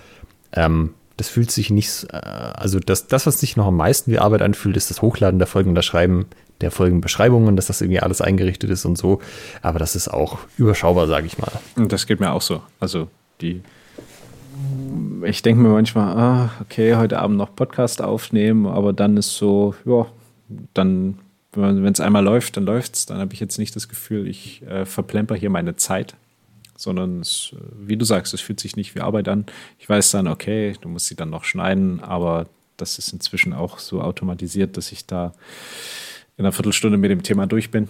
ähm, 0.53 0.95
das 1.17 1.29
fühlt 1.29 1.51
sich 1.51 1.71
nicht, 1.71 2.07
äh, 2.13 2.17
also 2.17 2.79
das, 2.79 3.09
das, 3.09 3.27
was 3.27 3.41
sich 3.41 3.57
noch 3.57 3.67
am 3.67 3.77
meisten 3.77 4.13
wie 4.13 4.19
Arbeit 4.19 4.43
anfühlt, 4.43 4.77
ist 4.77 4.91
das 4.91 5.03
Hochladen 5.03 5.39
der 5.39 5.49
Folgen, 5.49 5.75
das 5.75 5.85
Schreiben 5.85 6.27
der 6.61 6.71
Folgenbeschreibungen, 6.71 7.57
dass 7.57 7.67
das 7.67 7.81
irgendwie 7.81 8.01
alles 8.01 8.21
eingerichtet 8.21 8.71
ist 8.71 8.85
und 8.85 8.97
so. 8.97 9.21
Aber 9.61 9.79
das 9.79 9.97
ist 9.97 10.09
auch 10.09 10.39
überschaubar, 10.57 11.09
sage 11.09 11.27
ich 11.27 11.39
mal. 11.39 11.51
Und 11.77 11.93
das 11.93 12.07
geht 12.07 12.21
mir 12.21 12.31
auch 12.33 12.43
so. 12.43 12.63
Also 12.79 13.09
die, 13.41 13.63
ich 15.25 15.43
denke 15.43 15.63
mir 15.63 15.69
manchmal, 15.69 16.17
ah, 16.17 16.51
okay, 16.61 16.97
heute 16.97 17.19
Abend 17.19 17.37
noch 17.37 17.55
Podcast 17.55 18.03
aufnehmen, 18.03 18.67
aber 18.67 18.93
dann 18.93 19.17
ist 19.17 19.37
so, 19.37 19.75
ja, 19.85 20.07
dann, 20.75 21.19
wenn 21.53 21.85
es 21.87 22.01
einmal 22.01 22.25
läuft, 22.25 22.57
dann 22.57 22.65
läuft 22.65 22.95
es. 22.95 23.07
Dann 23.07 23.19
habe 23.19 23.35
ich 23.35 23.41
jetzt 23.41 23.59
nicht 23.59 23.77
das 23.77 23.89
Gefühl, 23.89 24.27
ich 24.27 24.63
äh, 24.63 24.85
verplemper 24.85 25.35
hier 25.35 25.51
meine 25.51 25.77
Zeit 25.77 26.17
sondern 26.83 27.21
es, 27.21 27.55
wie 27.79 27.97
du 27.97 28.05
sagst, 28.05 28.35
es 28.35 28.41
fühlt 28.41 28.61
sich 28.61 28.77
nicht 28.77 28.95
wie 28.95 29.01
Arbeit 29.01 29.29
an. 29.29 29.47
Ich 29.79 29.89
weiß 29.89 30.11
dann, 30.11 30.27
okay, 30.27 30.75
du 30.81 30.89
musst 30.89 31.07
sie 31.07 31.15
dann 31.15 31.31
noch 31.31 31.45
schneiden, 31.45 32.01
aber 32.01 32.47
das 32.77 32.99
ist 32.99 33.13
inzwischen 33.13 33.53
auch 33.53 33.79
so 33.79 34.03
automatisiert, 34.03 34.77
dass 34.77 34.93
ich 34.93 35.07
da 35.07 35.33
in 36.37 36.45
einer 36.45 36.53
Viertelstunde 36.53 36.99
mit 36.99 37.11
dem 37.11 37.23
Thema 37.23 37.47
durch 37.47 37.71
bin. 37.71 37.89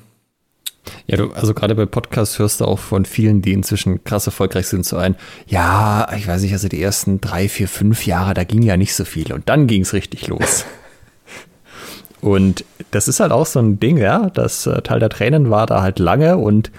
Ja, 1.06 1.16
du, 1.16 1.30
also 1.32 1.54
gerade 1.54 1.74
bei 1.74 1.86
Podcasts 1.86 2.38
hörst 2.38 2.60
du 2.60 2.64
auch 2.64 2.78
von 2.78 3.04
vielen, 3.04 3.42
die 3.42 3.52
inzwischen 3.52 4.02
krass 4.04 4.26
erfolgreich 4.26 4.66
sind, 4.66 4.84
so 4.84 4.96
ein, 4.96 5.16
ja, 5.46 6.08
ich 6.16 6.26
weiß 6.26 6.42
nicht, 6.42 6.52
also 6.52 6.68
die 6.68 6.82
ersten 6.82 7.20
drei, 7.20 7.48
vier, 7.48 7.68
fünf 7.68 8.06
Jahre, 8.06 8.34
da 8.34 8.44
ging 8.44 8.62
ja 8.62 8.76
nicht 8.76 8.94
so 8.94 9.04
viel 9.04 9.32
und 9.32 9.48
dann 9.48 9.66
ging 9.66 9.82
es 9.82 9.92
richtig 9.92 10.26
los. 10.28 10.64
Und 12.20 12.64
das 12.92 13.08
ist 13.08 13.18
halt 13.18 13.32
auch 13.32 13.46
so 13.46 13.58
ein 13.58 13.80
Ding, 13.80 13.96
ja. 13.96 14.30
Das 14.30 14.64
äh, 14.68 14.80
Teil 14.82 15.00
der 15.00 15.08
Tränen 15.08 15.50
war 15.50 15.66
da 15.66 15.82
halt 15.82 15.98
lange 15.98 16.36
und 16.38 16.70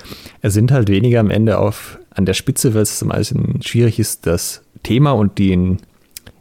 es 0.41 0.53
sind 0.53 0.71
halt 0.71 0.87
weniger 0.87 1.19
am 1.19 1.29
Ende 1.29 1.59
auf, 1.59 1.99
an 2.11 2.25
der 2.25 2.33
Spitze, 2.33 2.73
weil 2.73 2.83
es 2.83 2.97
zum 2.97 3.11
einen 3.11 3.61
schwierig 3.61 3.99
ist, 3.99 4.25
das 4.25 4.61
Thema 4.83 5.11
und 5.11 5.37
die 5.39 5.79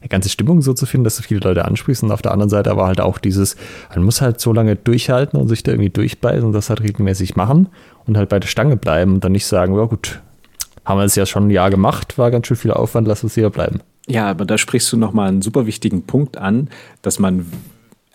ganze 0.09 0.29
Stimmung 0.29 0.63
so 0.63 0.75
zu 0.75 0.87
finden, 0.87 1.05
dass 1.05 1.17
so 1.17 1.23
viele 1.23 1.41
Leute 1.41 1.65
ansprießen. 1.65 2.09
Und 2.09 2.13
auf 2.13 2.23
der 2.23 2.33
anderen 2.33 2.51
Seite 2.51 2.71
aber 2.71 2.87
halt 2.87 3.01
auch 3.01 3.19
dieses, 3.19 3.57
man 3.95 4.05
muss 4.05 4.21
halt 4.21 4.41
so 4.41 4.53
lange 4.53 4.77
durchhalten 4.77 5.39
und 5.39 5.49
sich 5.49 5.63
da 5.63 5.73
irgendwie 5.73 5.91
durchbeißen 5.91 6.45
und 6.45 6.53
das 6.53 6.69
halt 6.69 6.83
regelmäßig 6.83 7.37
machen 7.37 7.69
und 8.07 8.17
halt 8.17 8.29
bei 8.29 8.39
der 8.39 8.49
Stange 8.49 8.77
bleiben 8.77 9.15
und 9.15 9.25
dann 9.25 9.33
nicht 9.33 9.47
sagen, 9.47 9.75
ja 9.75 9.85
gut, 9.85 10.21
haben 10.85 10.99
wir 10.99 11.05
es 11.05 11.15
ja 11.15 11.27
schon 11.27 11.47
ein 11.47 11.51
Jahr 11.51 11.71
gemacht, 11.71 12.19
war 12.19 12.31
ganz 12.31 12.47
schön 12.47 12.57
viel 12.57 12.73
Aufwand, 12.73 13.07
lass 13.07 13.23
uns 13.23 13.35
hier 13.35 13.51
bleiben. 13.51 13.81
Ja, 14.09 14.29
aber 14.29 14.45
da 14.45 14.59
sprichst 14.59 14.93
du 14.93 14.97
nochmal 14.97 15.29
einen 15.29 15.43
super 15.43 15.67
wichtigen 15.67 16.03
Punkt 16.03 16.37
an, 16.37 16.69
dass 17.03 17.19
man 17.19 17.47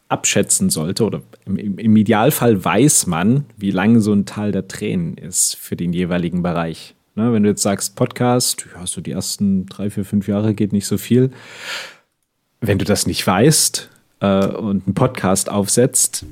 abschätzen 0.10 0.70
sollte 0.70 1.06
oder 1.06 1.22
im, 1.46 1.78
im, 1.78 1.96
Idealfall 1.96 2.64
weiß 2.64 3.08
man, 3.08 3.46
wie 3.58 3.72
lang 3.72 4.00
so 4.00 4.14
ein 4.14 4.26
Tal 4.26 4.52
der 4.52 4.68
Tränen 4.68 5.18
ist 5.18 5.56
für 5.56 5.76
den 5.76 5.94
jeweiligen 5.94 6.44
Bereich. 6.44 6.96
Ne, 7.18 7.34
wenn 7.34 7.42
du 7.42 7.50
jetzt 7.50 7.64
sagst 7.64 7.96
Podcast, 7.96 8.68
ja, 8.76 8.86
so 8.86 9.02
die 9.02 9.10
ersten 9.10 9.66
drei, 9.66 9.90
vier, 9.90 10.06
fünf 10.06 10.28
Jahre 10.28 10.54
geht 10.54 10.72
nicht 10.72 10.86
so 10.86 11.00
viel. 11.00 11.32
Wenn 12.62 12.78
du 12.78 12.86
das 12.86 13.08
nicht 13.08 13.26
weißt 13.26 13.90
äh, 14.20 14.46
und 14.46 14.86
einen 14.86 14.94
Podcast 14.94 15.50
aufsetzt, 15.50 16.28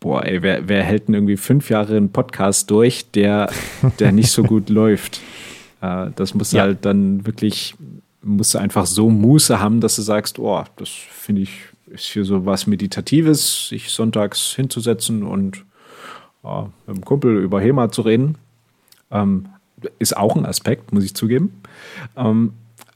boah, 0.00 0.24
ey, 0.24 0.40
wer, 0.40 0.66
wer 0.66 0.82
hält 0.82 1.08
denn 1.08 1.14
irgendwie 1.14 1.36
fünf 1.36 1.68
Jahre 1.68 1.98
einen 1.98 2.10
Podcast 2.10 2.70
durch, 2.70 3.10
der, 3.10 3.50
der 3.98 4.12
nicht 4.12 4.30
so 4.30 4.44
gut 4.44 4.68
läuft? 4.70 5.20
Äh, 5.82 6.06
das 6.16 6.32
muss 6.32 6.52
ja. 6.52 6.62
halt 6.62 6.86
dann 6.86 7.26
wirklich, 7.26 7.74
musst 8.22 8.54
du 8.54 8.58
einfach 8.58 8.86
so 8.86 9.10
Muße 9.10 9.60
haben, 9.60 9.82
dass 9.82 9.96
du 9.96 10.00
sagst, 10.00 10.38
oh, 10.38 10.64
das 10.76 10.88
finde 10.88 11.42
ich 11.42 11.50
ist 11.84 12.06
hier 12.06 12.24
so 12.24 12.46
was 12.46 12.66
Meditatives, 12.66 13.68
sich 13.68 13.90
sonntags 13.90 14.54
hinzusetzen 14.54 15.22
und 15.22 15.66
äh, 16.44 16.62
mit 16.86 16.96
dem 16.96 17.04
Kumpel 17.04 17.42
über 17.42 17.60
HEMA 17.60 17.90
zu 17.90 18.00
reden. 18.00 18.38
Ähm, 19.10 19.48
ist 19.98 20.16
auch 20.16 20.36
ein 20.36 20.46
Aspekt, 20.46 20.92
muss 20.92 21.04
ich 21.04 21.14
zugeben. 21.14 21.62
Ähm, 22.16 22.52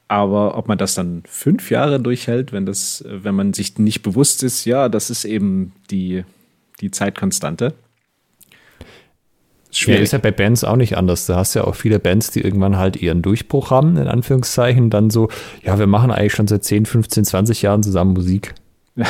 aber 0.08 0.58
ob 0.58 0.68
man 0.68 0.76
das 0.76 0.94
dann 0.94 1.22
fünf 1.26 1.70
Jahre 1.70 1.98
durchhält, 1.98 2.52
wenn, 2.52 2.66
das, 2.66 3.02
wenn 3.06 3.34
man 3.34 3.54
sich 3.54 3.78
nicht 3.78 4.02
bewusst 4.02 4.42
ist, 4.42 4.66
ja, 4.66 4.88
das 4.88 5.08
ist 5.08 5.24
eben 5.24 5.72
die, 5.90 6.24
die 6.80 6.90
Zeitkonstante. 6.90 7.72
Schwierig. 9.70 10.00
Ja, 10.00 10.04
ist 10.04 10.12
ja 10.12 10.18
bei 10.18 10.32
Bands 10.32 10.64
auch 10.64 10.76
nicht 10.76 10.98
anders. 10.98 11.24
Da 11.24 11.36
hast 11.36 11.54
du 11.54 11.60
ja 11.60 11.64
auch 11.64 11.74
viele 11.74 11.98
Bands, 11.98 12.30
die 12.30 12.42
irgendwann 12.42 12.76
halt 12.76 12.96
ihren 12.96 13.22
Durchbruch 13.22 13.70
haben, 13.70 13.96
in 13.96 14.06
Anführungszeichen, 14.06 14.90
dann 14.90 15.08
so, 15.08 15.30
ja, 15.62 15.78
wir 15.78 15.86
machen 15.86 16.10
eigentlich 16.10 16.34
schon 16.34 16.46
seit 16.46 16.62
10, 16.64 16.84
15, 16.84 17.24
20 17.24 17.62
Jahren 17.62 17.82
zusammen 17.82 18.12
Musik. 18.12 18.54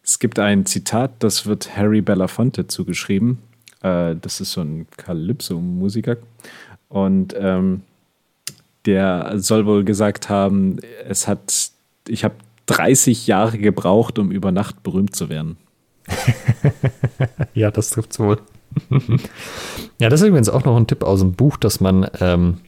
Es 0.00 0.18
gibt 0.18 0.38
ein 0.38 0.64
Zitat, 0.64 1.22
das 1.22 1.44
wird 1.44 1.76
Harry 1.76 2.00
Belafonte 2.00 2.66
zugeschrieben. 2.66 3.36
Äh, 3.82 4.16
das 4.18 4.40
ist 4.40 4.52
so 4.52 4.62
ein 4.62 4.86
Calypso-Musiker. 4.96 6.16
Und 6.88 7.34
ähm, 7.38 7.82
der 8.86 9.34
soll 9.36 9.66
wohl 9.66 9.84
gesagt 9.84 10.28
haben, 10.28 10.78
es 11.06 11.28
hat, 11.28 11.70
ich 12.06 12.24
habe 12.24 12.34
30 12.66 13.26
Jahre 13.26 13.58
gebraucht, 13.58 14.18
um 14.18 14.30
über 14.30 14.52
Nacht 14.52 14.82
berühmt 14.82 15.14
zu 15.14 15.28
werden. 15.28 15.56
ja, 17.54 17.70
das 17.70 17.90
trifft 17.90 18.18
wohl. 18.18 18.38
ja, 19.98 20.08
das 20.08 20.20
ist 20.20 20.28
übrigens 20.28 20.48
auch 20.48 20.64
noch 20.64 20.76
ein 20.76 20.86
Tipp 20.86 21.02
aus 21.02 21.20
dem 21.20 21.32
Buch, 21.32 21.56
dass 21.56 21.80
man 21.80 22.08
ähm, 22.20 22.58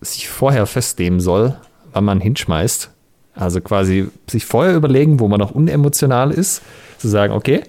sich 0.00 0.28
vorher 0.28 0.66
festnehmen 0.66 1.20
soll, 1.20 1.56
wann 1.92 2.04
man 2.04 2.20
hinschmeißt. 2.20 2.90
Also 3.34 3.60
quasi 3.60 4.08
sich 4.28 4.44
vorher 4.44 4.76
überlegen, 4.76 5.18
wo 5.18 5.28
man 5.28 5.40
noch 5.40 5.50
unemotional 5.50 6.30
ist, 6.30 6.62
zu 6.98 7.08
sagen, 7.08 7.32
okay, 7.32 7.62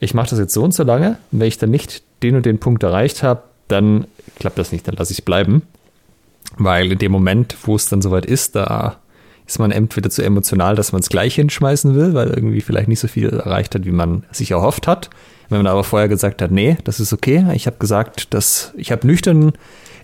ich 0.00 0.14
mache 0.14 0.30
das 0.30 0.38
jetzt 0.38 0.54
so 0.54 0.62
und 0.62 0.72
so 0.72 0.84
lange. 0.84 1.18
Und 1.32 1.40
wenn 1.40 1.48
ich 1.48 1.58
dann 1.58 1.70
nicht 1.70 2.02
den 2.22 2.36
und 2.36 2.46
den 2.46 2.60
Punkt 2.60 2.82
erreicht 2.84 3.22
habe, 3.22 3.42
dann 3.68 4.06
klappt 4.38 4.58
das 4.58 4.72
nicht, 4.72 4.86
dann 4.88 4.96
lasse 4.96 5.12
ich 5.12 5.18
es 5.18 5.24
bleiben. 5.24 5.62
Weil 6.56 6.92
in 6.92 6.98
dem 6.98 7.12
Moment, 7.12 7.56
wo 7.62 7.76
es 7.76 7.86
dann 7.86 8.02
soweit 8.02 8.26
ist, 8.26 8.56
da 8.56 8.96
ist 9.46 9.58
man 9.58 9.70
entweder 9.70 10.10
zu 10.10 10.22
emotional, 10.22 10.76
dass 10.76 10.92
man 10.92 11.00
es 11.00 11.08
gleich 11.08 11.34
hinschmeißen 11.34 11.94
will, 11.94 12.14
weil 12.14 12.28
irgendwie 12.28 12.60
vielleicht 12.60 12.88
nicht 12.88 13.00
so 13.00 13.08
viel 13.08 13.28
erreicht 13.30 13.74
hat, 13.74 13.84
wie 13.84 13.92
man 13.92 14.24
sich 14.30 14.50
erhofft 14.50 14.86
hat. 14.86 15.08
Wenn 15.48 15.58
man 15.58 15.66
aber 15.66 15.84
vorher 15.84 16.08
gesagt 16.08 16.42
hat, 16.42 16.50
nee, 16.50 16.76
das 16.84 17.00
ist 17.00 17.12
okay, 17.12 17.46
ich 17.54 17.66
habe 17.66 17.78
gesagt, 17.78 18.34
dass 18.34 18.72
ich 18.76 18.92
habe 18.92 19.06
nüchtern 19.06 19.52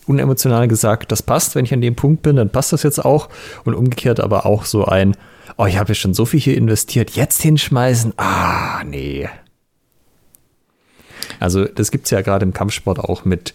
unemotional 0.06 0.68
gesagt, 0.68 1.12
das 1.12 1.22
passt, 1.22 1.54
wenn 1.54 1.64
ich 1.64 1.74
an 1.74 1.80
dem 1.80 1.94
Punkt 1.94 2.22
bin, 2.22 2.36
dann 2.36 2.50
passt 2.50 2.72
das 2.72 2.82
jetzt 2.82 3.04
auch. 3.04 3.28
Und 3.64 3.74
umgekehrt 3.74 4.20
aber 4.20 4.46
auch 4.46 4.64
so 4.64 4.84
ein, 4.86 5.16
oh, 5.56 5.66
ich 5.66 5.78
habe 5.78 5.90
ja 5.90 5.94
schon 5.94 6.14
so 6.14 6.24
viel 6.24 6.40
hier 6.40 6.56
investiert, 6.56 7.10
jetzt 7.10 7.42
hinschmeißen, 7.42 8.14
ah, 8.16 8.82
nee, 8.84 9.28
also 11.40 11.64
das 11.64 11.90
gibt 11.90 12.04
es 12.04 12.10
ja 12.10 12.20
gerade 12.20 12.44
im 12.44 12.52
Kampfsport 12.52 12.98
auch 12.98 13.24
mit, 13.24 13.54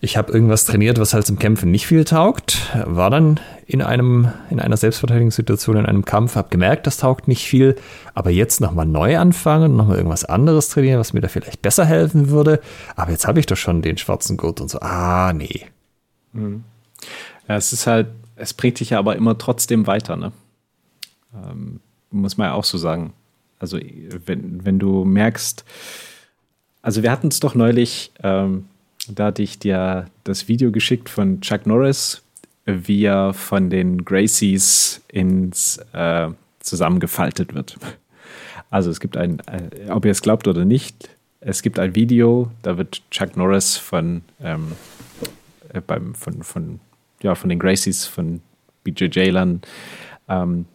ich 0.00 0.16
habe 0.16 0.32
irgendwas 0.32 0.64
trainiert, 0.64 0.98
was 0.98 1.14
halt 1.14 1.26
zum 1.26 1.38
Kämpfen 1.38 1.70
nicht 1.70 1.86
viel 1.86 2.04
taugt, 2.04 2.70
war 2.84 3.10
dann 3.10 3.40
in 3.66 3.82
einem, 3.82 4.32
in 4.50 4.60
einer 4.60 4.76
Selbstverteidigungssituation, 4.76 5.76
in 5.76 5.86
einem 5.86 6.04
Kampf, 6.04 6.36
habe 6.36 6.48
gemerkt, 6.50 6.86
das 6.86 6.98
taugt 6.98 7.28
nicht 7.28 7.46
viel, 7.46 7.76
aber 8.14 8.30
jetzt 8.30 8.60
nochmal 8.60 8.86
neu 8.86 9.18
anfangen, 9.18 9.76
nochmal 9.76 9.96
irgendwas 9.96 10.24
anderes 10.24 10.68
trainieren, 10.68 11.00
was 11.00 11.12
mir 11.12 11.20
da 11.20 11.28
vielleicht 11.28 11.62
besser 11.62 11.84
helfen 11.84 12.30
würde, 12.30 12.60
aber 12.94 13.10
jetzt 13.10 13.26
habe 13.26 13.40
ich 13.40 13.46
doch 13.46 13.56
schon 13.56 13.82
den 13.82 13.98
schwarzen 13.98 14.36
Gurt 14.36 14.60
und 14.60 14.70
so, 14.70 14.80
ah, 14.80 15.32
nee. 15.32 15.66
Mhm. 16.32 16.64
Ja, 17.48 17.56
es 17.56 17.72
ist 17.72 17.86
halt, 17.86 18.08
es 18.36 18.54
bringt 18.54 18.80
dich 18.80 18.90
ja 18.90 18.98
aber 18.98 19.16
immer 19.16 19.38
trotzdem 19.38 19.86
weiter, 19.86 20.16
ne? 20.16 20.32
Ähm, 21.34 21.80
muss 22.10 22.36
man 22.36 22.48
ja 22.48 22.54
auch 22.54 22.64
so 22.64 22.78
sagen. 22.78 23.12
Also 23.58 23.78
wenn, 23.78 24.64
wenn 24.64 24.78
du 24.78 25.04
merkst, 25.04 25.64
also 26.86 27.02
wir 27.02 27.10
hatten 27.10 27.26
es 27.26 27.40
doch 27.40 27.56
neulich, 27.56 28.12
ähm, 28.22 28.66
da 29.08 29.26
hatte 29.26 29.42
ich 29.42 29.58
dir 29.58 30.06
das 30.22 30.46
Video 30.46 30.70
geschickt 30.70 31.08
von 31.08 31.40
Chuck 31.40 31.66
Norris, 31.66 32.22
wie 32.64 33.02
er 33.02 33.34
von 33.34 33.70
den 33.70 34.04
Gracies 34.04 35.02
ins 35.08 35.78
äh, 35.92 36.28
zusammengefaltet 36.60 37.54
wird. 37.54 37.76
Also 38.70 38.90
es 38.90 39.00
gibt 39.00 39.16
ein, 39.16 39.40
äh, 39.48 39.90
ob 39.90 40.04
ihr 40.04 40.12
es 40.12 40.22
glaubt 40.22 40.46
oder 40.46 40.64
nicht, 40.64 41.10
es 41.40 41.62
gibt 41.62 41.80
ein 41.80 41.96
Video, 41.96 42.52
da 42.62 42.78
wird 42.78 43.02
Chuck 43.10 43.36
Norris 43.36 43.76
von, 43.76 44.22
ähm, 44.40 44.70
äh, 45.72 45.80
beim, 45.80 46.14
von, 46.14 46.44
von, 46.44 46.78
ja, 47.20 47.34
von 47.34 47.48
den 47.48 47.58
Gracies, 47.58 48.06
von 48.06 48.40
BJJ-Lern 48.84 49.60
ähm, 50.28 50.66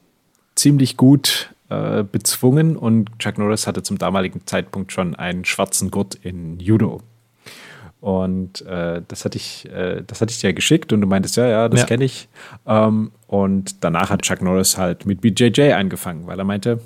ziemlich 0.56 0.98
gut 0.98 1.54
äh, 1.72 2.04
bezwungen 2.04 2.76
und 2.76 3.18
Chuck 3.18 3.38
Norris 3.38 3.66
hatte 3.66 3.82
zum 3.82 3.98
damaligen 3.98 4.46
Zeitpunkt 4.46 4.92
schon 4.92 5.16
einen 5.16 5.46
schwarzen 5.46 5.90
Gurt 5.90 6.16
in 6.16 6.60
Judo. 6.60 7.02
Und 8.02 8.66
äh, 8.66 9.02
das 9.08 9.24
hatte 9.24 9.38
ich, 9.38 9.70
äh, 9.72 10.04
das 10.06 10.20
hatte 10.20 10.32
ich 10.32 10.40
dir 10.40 10.54
geschickt 10.54 10.92
und 10.92 11.02
du 11.02 11.08
meintest, 11.08 11.38
ja, 11.38 11.48
ja, 11.48 11.70
das 11.70 11.82
ja. 11.82 11.86
kenne 11.86 12.04
ich. 12.04 12.28
Ähm, 12.66 13.12
und 13.28 13.84
danach 13.84 14.10
hat 14.10 14.24
Chuck 14.24 14.42
Norris 14.42 14.78
halt 14.78 15.06
mit 15.06 15.22
BJJ 15.22 15.74
angefangen, 15.74 16.28
weil 16.28 16.38
er 16.40 16.46
meinte, 16.46 16.82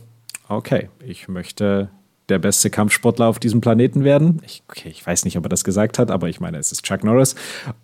okay, 0.49 0.89
ich 1.03 1.27
möchte 1.27 1.89
der 2.29 2.39
beste 2.39 2.69
Kampfsportler 2.69 3.27
auf 3.27 3.39
diesem 3.39 3.61
Planeten 3.61 4.03
werden. 4.03 4.41
Ich, 4.45 4.61
okay, 4.67 4.89
ich 4.89 5.05
weiß 5.05 5.25
nicht, 5.25 5.38
ob 5.38 5.45
er 5.45 5.49
das 5.49 5.63
gesagt 5.63 5.97
hat, 5.97 6.11
aber 6.11 6.29
ich 6.29 6.39
meine, 6.39 6.57
es 6.57 6.71
ist 6.71 6.83
Chuck 6.83 7.03
Norris. 7.03 7.36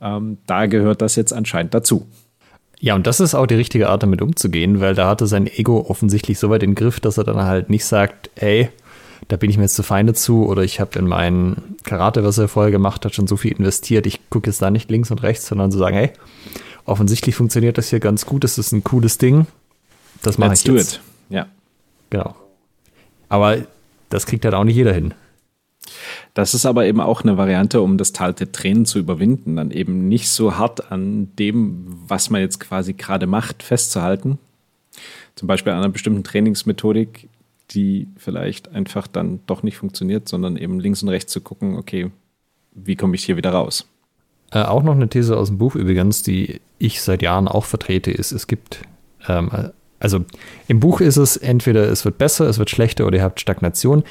Ähm, 0.02 0.38
da 0.46 0.66
gehört 0.66 1.02
das 1.02 1.16
jetzt 1.16 1.34
anscheinend 1.34 1.74
dazu. 1.74 2.08
Ja, 2.84 2.96
und 2.96 3.06
das 3.06 3.20
ist 3.20 3.36
auch 3.36 3.46
die 3.46 3.56
richtige 3.56 3.90
Art, 3.90 4.02
damit 4.02 4.24
umzugehen, 4.24 4.82
weil 4.82 4.96
da 4.96 5.08
hatte 5.08 5.28
sein 5.28 5.46
Ego 5.46 5.86
offensichtlich 5.88 6.40
so 6.40 6.50
weit 6.50 6.64
in 6.64 6.72
den 6.72 6.76
Griff, 6.76 7.00
dass 7.00 7.20
er 7.20 7.24
dann 7.24 7.38
halt 7.38 7.70
nicht 7.70 7.86
sagt, 7.86 8.32
ey, 8.36 8.70
da 9.28 9.38
bin 9.38 9.52
ich 9.52 9.58
mir 9.58 9.64
jetzt 9.64 9.76
zu 9.76 9.84
feine 9.84 10.14
zu 10.16 10.48
oder 10.48 10.64
ich 10.64 10.80
habe 10.80 10.98
in 10.98 11.08
meinen 11.08 11.76
Karate, 11.84 12.24
was 12.24 12.40
er 12.40 12.48
vorher 12.48 12.72
gemacht 12.72 13.06
hat, 13.06 13.14
schon 13.14 13.28
so 13.28 13.38
viel 13.38 13.52
investiert, 13.52 14.08
ich 14.08 14.20
gucke 14.32 14.50
jetzt 14.50 14.64
da 14.64 14.72
nicht 14.72 14.90
links 14.90 15.12
und 15.12 15.22
rechts, 15.22 15.46
sondern 15.46 15.72
zu 15.72 15.78
so 15.78 15.84
sagen, 15.84 15.96
hey, 15.96 16.10
offensichtlich 16.86 17.36
funktioniert 17.36 17.78
das 17.78 17.90
hier 17.90 18.00
ganz 18.00 18.26
gut, 18.26 18.44
das 18.44 18.58
ist 18.58 18.72
ein 18.72 18.84
cooles 18.84 19.20
Ding, 19.20 19.46
das 20.24 20.40
mache 20.40 20.56
ich 20.56 20.64
jetzt. 20.64 20.96
It. 20.96 21.02
Ja. 21.30 21.46
Genau. 22.10 22.36
Aber 23.30 23.58
das 24.10 24.26
kriegt 24.26 24.44
halt 24.44 24.56
auch 24.56 24.64
nicht 24.64 24.76
jeder 24.76 24.92
hin. 24.92 25.14
Das 26.34 26.54
ist 26.54 26.66
aber 26.66 26.86
eben 26.86 27.00
auch 27.02 27.24
eine 27.24 27.38
Variante, 27.38 27.82
um 27.82 27.98
das 27.98 28.14
Tal 28.14 28.34
der 28.34 28.52
Tränen 28.52 28.86
zu 28.86 29.00
überwinden, 29.00 29.56
dann 29.56 29.72
eben 29.72 30.08
nicht 30.08 30.30
so 30.30 30.58
hart 30.58 30.92
an 30.92 31.30
dem, 31.38 31.86
was 32.08 32.30
man 32.30 32.42
jetzt 32.42 32.60
quasi 32.60 32.94
gerade 32.94 33.28
macht, 33.28 33.64
festzuhalten. 33.64 34.38
Zum 35.36 35.48
Beispiel 35.48 35.74
an 35.74 35.80
einer 35.80 35.90
bestimmten 35.90 36.24
Trainingsmethodik, 36.24 37.30
die 37.72 38.08
vielleicht 38.18 38.70
einfach 38.70 39.08
dann 39.08 39.40
doch 39.48 39.64
nicht 39.64 39.78
funktioniert, 39.78 40.28
sondern 40.28 40.58
eben 40.58 40.80
links 40.80 41.04
und 41.04 41.10
rechts 41.10 41.32
zu 41.32 41.42
gucken, 41.42 41.78
okay, 41.78 42.12
wie 42.74 42.96
komme 42.96 43.16
ich 43.16 43.24
hier 43.26 43.38
wieder 43.38 43.52
raus? 43.52 43.88
Äh, 44.52 44.64
auch 44.64 44.84
noch 44.84 44.94
eine 44.94 45.08
These 45.08 45.38
aus 45.38 45.48
dem 45.48 45.58
Buch 45.58 45.76
übrigens, 45.76 46.24
die 46.24 46.60
ich 46.78 47.02
seit 47.02 47.22
Jahren 47.22 47.48
auch 47.48 47.66
vertrete, 47.66 48.12
ist, 48.12 48.32
es 48.32 48.48
gibt, 48.48 48.82
ähm, 49.28 49.50
also 50.00 50.26
im 50.68 50.80
Buch 50.80 51.00
ist 51.00 51.18
es 51.18 51.38
entweder 51.38 51.90
es 51.90 52.04
wird 52.06 52.18
besser, 52.18 52.48
es 52.48 52.60
wird 52.60 52.70
schlechter 52.70 53.08
oder 53.08 53.18
ihr 53.18 53.24
habt 53.24 53.40
Stagnation 53.40 54.04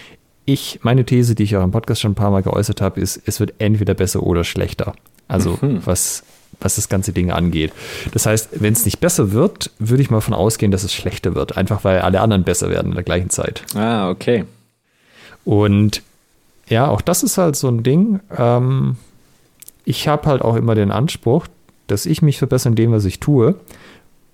ich, 0.45 0.81
meine 0.83 1.05
These, 1.05 1.35
die 1.35 1.45
ich 1.45 1.57
auch 1.57 1.65
im 1.65 1.71
Podcast 1.71 2.01
schon 2.01 2.13
ein 2.13 2.17
paar 2.17 2.31
Mal 2.31 2.43
geäußert 2.43 2.81
habe, 2.81 3.01
ist, 3.01 3.21
es 3.27 3.41
wird 3.41 3.55
entweder 3.59 3.95
besser 3.95 4.23
oder 4.23 4.45
schlechter. 4.45 4.95
Also 5.29 5.59
mhm. 5.61 5.81
was, 5.85 6.25
was 6.61 6.77
das 6.77 6.89
ganze 6.89 7.13
Ding 7.13 7.31
angeht. 7.31 7.73
Das 8.13 8.27
heißt, 8.27 8.61
wenn 8.61 8.73
es 8.73 8.85
nicht 8.85 9.01
besser 9.01 9.33
wird, 9.33 9.71
würde 9.79 10.03
ich 10.03 10.11
mal 10.11 10.19
davon 10.19 10.35
ausgehen, 10.35 10.73
dass 10.73 10.83
es 10.83 10.93
schlechter 10.93 11.35
wird. 11.35 11.57
Einfach 11.57 11.85
weil 11.85 12.01
alle 12.01 12.21
anderen 12.21 12.45
besser 12.45 12.71
werden 12.71 12.89
in 12.89 12.95
der 12.95 13.05
gleichen 13.05 13.31
Zeit. 13.31 13.63
Ah, 13.75 14.11
okay. 14.11 14.45
Und 15.45 16.03
ja, 16.69 16.89
auch 16.89 17.01
das 17.01 17.23
ist 17.23 17.39
halt 17.39 17.57
so 17.57 17.69
ein 17.69 17.83
Ding. 17.83 18.21
Ähm, 18.37 18.97
ich 19.85 20.09
habe 20.09 20.29
halt 20.29 20.43
auch 20.43 20.57
immer 20.57 20.75
den 20.75 20.91
Anspruch, 20.91 21.47
dass 21.87 22.07
ich 22.07 22.23
mich 22.23 22.39
verbessere 22.39 22.71
in 22.71 22.77
dem, 22.77 22.93
was 22.93 23.05
ich 23.05 23.21
tue. 23.21 23.55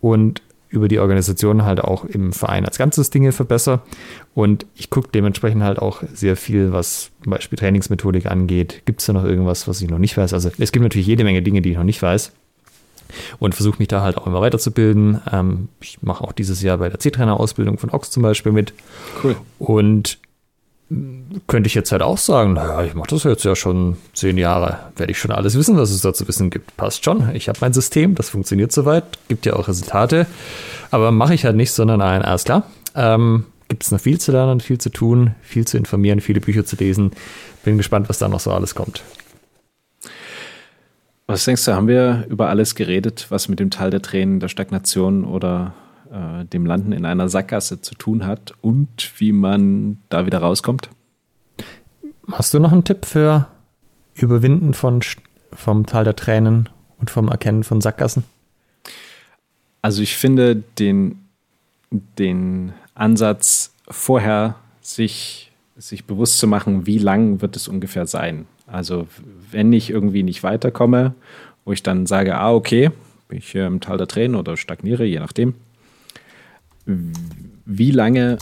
Und 0.01 0.43
über 0.77 0.89
die 0.89 0.99
Organisation 0.99 1.65
halt 1.65 1.81
auch 1.81 2.05
im 2.05 2.33
Verein 2.33 2.65
als 2.65 2.79
ganzes 2.79 3.11
Dinge 3.11 3.33
verbessere. 3.33 3.81
Und 4.35 4.67
ich 4.77 4.91
gucke 4.91 5.09
dementsprechend 5.13 5.63
halt 5.63 5.79
auch 5.79 6.03
sehr 6.13 6.37
viel, 6.37 6.73
was 6.73 7.11
zum 7.23 7.31
Beispiel 7.31 7.59
Trainingsmethodik 7.59 8.27
angeht. 8.27 8.83
Gibt 8.85 9.01
es 9.01 9.07
da 9.07 9.13
noch 9.13 9.25
irgendwas, 9.25 9.67
was 9.67 9.81
ich 9.81 9.91
noch 9.91 9.99
nicht 9.99 10.17
weiß? 10.17 10.33
Also 10.33 10.51
es 10.57 10.73
gibt 10.73 10.83
natürlich 10.83 11.07
jede 11.07 11.25
Menge 11.25 11.43
Dinge, 11.43 11.63
die 11.63 11.71
ich 11.71 11.77
noch 11.77 11.85
nicht 11.85 12.01
weiß. 12.01 12.33
Und 13.39 13.55
versuche 13.55 13.79
mich 13.79 13.89
da 13.89 14.03
halt 14.03 14.19
auch 14.19 14.27
immer 14.27 14.41
weiterzubilden. 14.41 15.21
Ähm, 15.33 15.69
ich 15.81 16.03
mache 16.03 16.25
auch 16.25 16.33
dieses 16.33 16.61
Jahr 16.63 16.79
bei 16.79 16.89
der 16.89 16.99
C-Trainer-Ausbildung 16.99 17.79
von 17.79 17.91
Ox 17.91 18.11
zum 18.11 18.23
Beispiel 18.23 18.53
mit. 18.53 18.73
Cool. 19.23 19.37
Und 19.59 20.19
könnte 21.49 21.67
ich 21.67 21.75
jetzt 21.75 21.91
halt 21.91 22.03
auch 22.03 22.19
sagen, 22.19 22.53
naja, 22.53 22.85
ich 22.85 22.95
mache 22.95 23.09
das 23.09 23.25
jetzt 23.25 23.45
ja 23.45 23.57
schon 23.57 23.97
zehn 24.13 24.39
Jahre, 24.39 24.79
werde 24.97 25.11
ich 25.11 25.19
schon 25.19 25.33
alles 25.33 25.59
wissen, 25.59 25.77
was 25.77 25.91
es 25.91 26.01
da 26.01 26.15
zu 26.15 26.29
wissen 26.29 26.49
gibt. 26.49 26.77
Passt 26.77 27.05
schon, 27.05 27.35
ich 27.35 27.49
habe 27.49 27.59
mein 27.61 27.73
System, 27.73 28.15
das 28.15 28.31
funktioniert 28.31 28.71
soweit, 28.71 29.05
gibt 29.27 29.47
ja 29.47 29.55
auch 29.55 29.67
Resultate, 29.67 30.27
aber 30.93 31.11
mache 31.11 31.35
ich 31.35 31.45
halt 31.45 31.57
nicht, 31.57 31.73
sondern 31.73 32.01
ein, 32.01 32.23
alles 32.23 32.45
klar, 32.45 32.65
ähm, 32.95 33.47
gibt 33.69 33.83
es 33.83 33.91
noch 33.91 34.01
viel 34.01 34.21
zu 34.21 34.31
lernen, 34.31 34.61
viel 34.61 34.79
zu 34.79 34.91
tun, 34.91 35.35
viel 35.43 35.67
zu 35.67 35.77
informieren, 35.77 36.21
viele 36.21 36.41
Bücher 36.41 36.65
zu 36.65 36.77
lesen. 36.77 37.11
Bin 37.65 37.77
gespannt, 37.77 38.09
was 38.09 38.19
da 38.19 38.29
noch 38.29 38.39
so 38.39 38.53
alles 38.53 38.77
kommt. 38.77 39.03
Was 41.27 41.45
denkst 41.45 41.65
du, 41.65 41.75
haben 41.75 41.89
wir 41.89 42.27
über 42.29 42.49
alles 42.49 42.77
geredet, 42.77 43.27
was 43.31 43.49
mit 43.49 43.59
dem 43.59 43.71
Teil 43.71 43.91
der 43.91 44.03
Tränen, 44.03 44.39
der 44.39 44.47
Stagnation 44.47 45.25
oder 45.25 45.75
äh, 46.11 46.45
dem 46.45 46.67
Landen 46.67 46.93
in 46.93 47.05
einer 47.05 47.29
Sackgasse 47.29 47.81
zu 47.81 47.95
tun 47.95 48.27
hat 48.27 48.55
und 48.61 49.13
wie 49.19 49.33
man 49.33 49.99
da 50.09 50.27
wieder 50.27 50.39
rauskommt. 50.39 50.91
Hast 52.31 52.53
du 52.55 52.59
noch 52.59 52.73
einen 52.73 52.85
Tipp 52.85 53.05
für 53.07 53.47
Überwinden 54.15 54.75
von, 54.75 55.01
vom 55.53 55.87
Tal 55.87 56.05
der 56.05 56.17
Tränen 56.17 56.69
und 56.99 57.11
vom 57.11 57.29
Erkennen 57.29 57.65
von 57.65 57.81
Sackgassen? 57.81 58.25
Also 59.83 60.03
ich 60.03 60.17
finde 60.17 60.57
den, 60.79 61.21
den 61.91 62.73
Ansatz 62.95 63.73
vorher 63.89 64.57
sich, 64.81 65.53
sich 65.77 66.05
bewusst 66.05 66.39
zu 66.39 66.47
machen, 66.47 66.87
wie 66.87 66.99
lang 66.99 67.41
wird 67.41 67.55
es 67.57 67.69
ungefähr 67.69 68.07
sein. 68.07 68.47
Also 68.67 69.07
wenn 69.51 69.73
ich 69.73 69.91
irgendwie 69.91 70.25
nicht 70.25 70.43
weiterkomme, 70.43 71.15
wo 71.65 71.73
ich 71.73 71.83
dann 71.83 72.07
sage, 72.07 72.37
ah 72.37 72.53
okay, 72.53 72.91
bin 73.29 73.39
ich 73.39 73.51
hier 73.51 73.67
im 73.67 73.81
Tal 73.81 73.99
der 73.99 74.09
Tränen 74.09 74.37
oder 74.37 74.57
stagniere, 74.57 75.05
je 75.05 75.21
nachdem, 75.21 75.55
wie 76.87 77.91
lange 77.91 78.39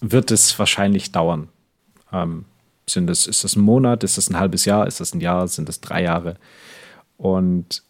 wird 0.00 0.30
es 0.30 0.58
wahrscheinlich 0.58 1.12
dauern? 1.12 1.48
Ähm, 2.12 2.44
sind 2.88 3.06
das, 3.06 3.26
ist 3.26 3.44
das 3.44 3.56
ein 3.56 3.62
Monat, 3.62 4.04
ist 4.04 4.18
das 4.18 4.28
ein 4.28 4.38
halbes 4.38 4.64
Jahr, 4.64 4.86
ist 4.86 5.00
das 5.00 5.14
ein 5.14 5.20
Jahr, 5.20 5.48
sind 5.48 5.68
das 5.68 5.80
drei 5.80 6.02
Jahre? 6.02 6.36
Und 7.16 7.82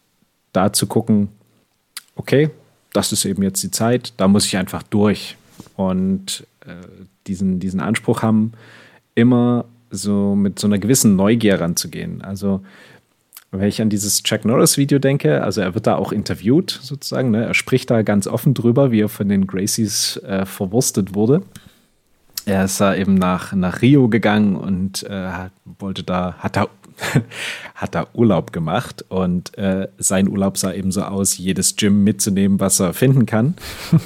da 0.53 0.72
zu 0.72 0.87
gucken, 0.87 1.29
okay, 2.14 2.51
das 2.93 3.12
ist 3.12 3.25
eben 3.25 3.43
jetzt 3.43 3.62
die 3.62 3.70
Zeit, 3.70 4.12
da 4.16 4.29
muss 4.29 4.47
ich 4.47 4.57
einfach 4.57 4.83
durch. 4.85 5.37
Und 5.77 6.47
äh, 6.61 6.75
diesen, 7.27 7.59
diesen 7.59 7.81
Anspruch 7.81 8.22
haben, 8.22 8.53
immer 9.14 9.64
so 9.91 10.35
mit 10.35 10.59
so 10.59 10.66
einer 10.66 10.79
gewissen 10.79 11.16
Neugier 11.16 11.61
ranzugehen. 11.61 12.22
Also 12.22 12.62
wenn 13.59 13.69
ich 13.69 13.81
an 13.81 13.91
dieses 13.91 14.23
Chuck 14.23 14.45
Norris-Video 14.45 14.99
denke, 14.99 15.43
also 15.43 15.61
er 15.61 15.75
wird 15.75 15.87
da 15.87 15.97
auch 15.97 16.13
interviewt 16.13 16.79
sozusagen, 16.83 17.31
ne? 17.31 17.45
er 17.45 17.55
spricht 17.55 17.91
da 17.91 18.03
ganz 18.03 18.27
offen 18.27 18.55
drüber, 18.55 18.91
wie 18.91 19.01
er 19.01 19.09
von 19.09 19.29
den 19.29 19.47
Gracies 19.47 20.17
äh, 20.19 20.45
verwurstet 20.45 21.15
wurde. 21.15 21.43
Er 22.47 22.65
ist 22.65 22.81
da 22.81 22.95
eben 22.95 23.15
nach, 23.15 23.53
nach 23.53 23.81
Rio 23.81 24.09
gegangen 24.09 24.57
und 24.57 25.03
äh, 25.05 25.31
wollte 25.79 26.03
da, 26.03 26.35
hat 26.39 26.57
da 26.57 26.69
hat 27.74 27.95
da 27.95 28.07
Urlaub 28.14 28.53
gemacht 28.53 29.05
und 29.09 29.57
äh, 29.59 29.88
sein 29.99 30.28
Urlaub 30.28 30.57
sah 30.57 30.72
eben 30.72 30.92
so 30.92 31.03
aus, 31.03 31.38
jedes 31.38 31.76
Gym 31.76 32.05
mitzunehmen, 32.05 32.61
was 32.61 32.80
er 32.80 32.95
finden 32.95 33.26
kann. 33.26 33.55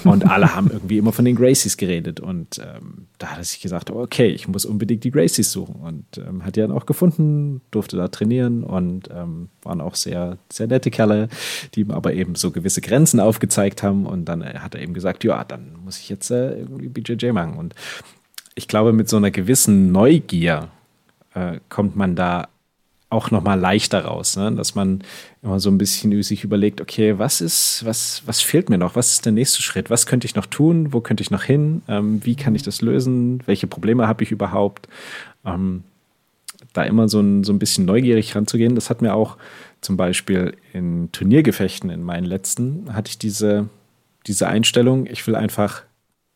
Und 0.04 0.28
alle 0.28 0.54
haben 0.54 0.70
irgendwie 0.70 0.98
immer 0.98 1.12
von 1.12 1.24
den 1.24 1.36
Gracies 1.36 1.76
geredet. 1.76 2.20
Und 2.20 2.58
ähm, 2.58 3.06
da 3.18 3.28
hat 3.28 3.38
er 3.38 3.44
sich 3.44 3.60
gesagt, 3.60 3.90
okay, 3.90 4.28
ich 4.28 4.48
muss 4.48 4.64
unbedingt 4.64 5.04
die 5.04 5.10
Gracies 5.10 5.52
suchen. 5.52 5.76
Und 5.76 6.18
ähm, 6.18 6.44
hat 6.44 6.56
die 6.56 6.60
dann 6.60 6.72
auch 6.72 6.86
gefunden, 6.86 7.60
durfte 7.70 7.96
da 7.96 8.08
trainieren 8.08 8.64
und 8.64 9.08
ähm, 9.14 9.48
waren 9.62 9.80
auch 9.80 9.94
sehr, 9.94 10.38
sehr 10.50 10.66
nette 10.66 10.90
Kerle, 10.90 11.28
die 11.74 11.80
ihm 11.80 11.90
aber 11.90 12.14
eben 12.14 12.34
so 12.34 12.50
gewisse 12.50 12.80
Grenzen 12.80 13.20
aufgezeigt 13.20 13.82
haben. 13.82 14.06
Und 14.06 14.26
dann 14.26 14.42
äh, 14.42 14.58
hat 14.58 14.74
er 14.74 14.82
eben 14.82 14.94
gesagt, 14.94 15.24
ja, 15.24 15.44
dann 15.44 15.74
muss 15.84 15.98
ich 15.98 16.08
jetzt 16.08 16.30
äh, 16.30 16.58
irgendwie 16.58 16.88
BJJ 16.88 17.32
machen. 17.32 17.56
Und 17.56 17.74
ich 18.54 18.66
glaube, 18.66 18.92
mit 18.92 19.08
so 19.08 19.18
einer 19.18 19.30
gewissen 19.30 19.92
Neugier 19.92 20.68
äh, 21.34 21.60
kommt 21.68 21.94
man 21.96 22.16
da 22.16 22.48
auch 23.10 23.30
noch 23.30 23.42
mal 23.42 23.58
leichter 23.58 24.04
raus, 24.04 24.36
ne? 24.36 24.52
dass 24.52 24.74
man 24.74 25.02
immer 25.42 25.60
so 25.60 25.70
ein 25.70 25.78
bisschen 25.78 26.22
sich 26.22 26.44
überlegt, 26.44 26.80
okay, 26.80 27.18
was 27.18 27.40
ist, 27.40 27.84
was, 27.84 28.22
was 28.26 28.42
fehlt 28.42 28.68
mir 28.68 28.76
noch? 28.76 28.96
Was 28.96 29.12
ist 29.12 29.24
der 29.24 29.32
nächste 29.32 29.62
Schritt? 29.62 29.88
Was 29.88 30.06
könnte 30.06 30.26
ich 30.26 30.34
noch 30.34 30.46
tun? 30.46 30.92
Wo 30.92 31.00
könnte 31.00 31.22
ich 31.22 31.30
noch 31.30 31.42
hin? 31.42 31.82
Ähm, 31.88 32.20
wie 32.24 32.34
kann 32.34 32.54
ich 32.54 32.62
das 32.62 32.82
lösen? 32.82 33.42
Welche 33.46 33.66
Probleme 33.66 34.06
habe 34.06 34.24
ich 34.24 34.30
überhaupt? 34.30 34.88
Ähm, 35.46 35.84
da 36.74 36.82
immer 36.82 37.08
so 37.08 37.20
ein, 37.20 37.44
so 37.44 37.52
ein 37.52 37.58
bisschen 37.58 37.86
neugierig 37.86 38.34
ranzugehen, 38.36 38.74
das 38.74 38.90
hat 38.90 39.00
mir 39.00 39.14
auch 39.14 39.38
zum 39.80 39.96
Beispiel 39.96 40.54
in 40.74 41.10
Turniergefechten 41.12 41.88
in 41.88 42.02
meinen 42.02 42.26
letzten, 42.26 42.92
hatte 42.92 43.10
ich 43.10 43.18
diese, 43.18 43.68
diese 44.26 44.48
Einstellung, 44.48 45.06
ich 45.06 45.26
will 45.26 45.34
einfach 45.34 45.82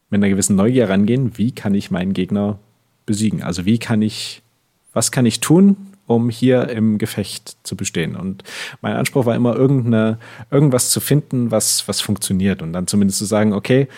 mit 0.08 0.18
einer 0.18 0.30
gewissen 0.30 0.56
Neugier 0.56 0.88
rangehen, 0.88 1.36
wie 1.36 1.52
kann 1.52 1.74
ich 1.74 1.90
meinen 1.90 2.14
Gegner 2.14 2.58
besiegen? 3.04 3.42
Also 3.42 3.66
wie 3.66 3.78
kann 3.78 4.00
ich, 4.00 4.42
was 4.92 5.10
kann 5.10 5.26
ich 5.26 5.40
tun, 5.40 5.76
um 6.06 6.30
hier 6.30 6.68
im 6.68 6.98
Gefecht 6.98 7.56
zu 7.62 7.76
bestehen. 7.76 8.16
Und 8.16 8.42
mein 8.80 8.94
Anspruch 8.96 9.26
war 9.26 9.34
immer, 9.34 9.56
irgendeine, 9.56 10.18
irgendwas 10.50 10.90
zu 10.90 11.00
finden, 11.00 11.50
was, 11.50 11.86
was 11.88 12.00
funktioniert. 12.00 12.62
Und 12.62 12.72
dann 12.72 12.86
zumindest 12.86 13.18
zu 13.18 13.24
sagen, 13.24 13.52
okay, 13.52 13.88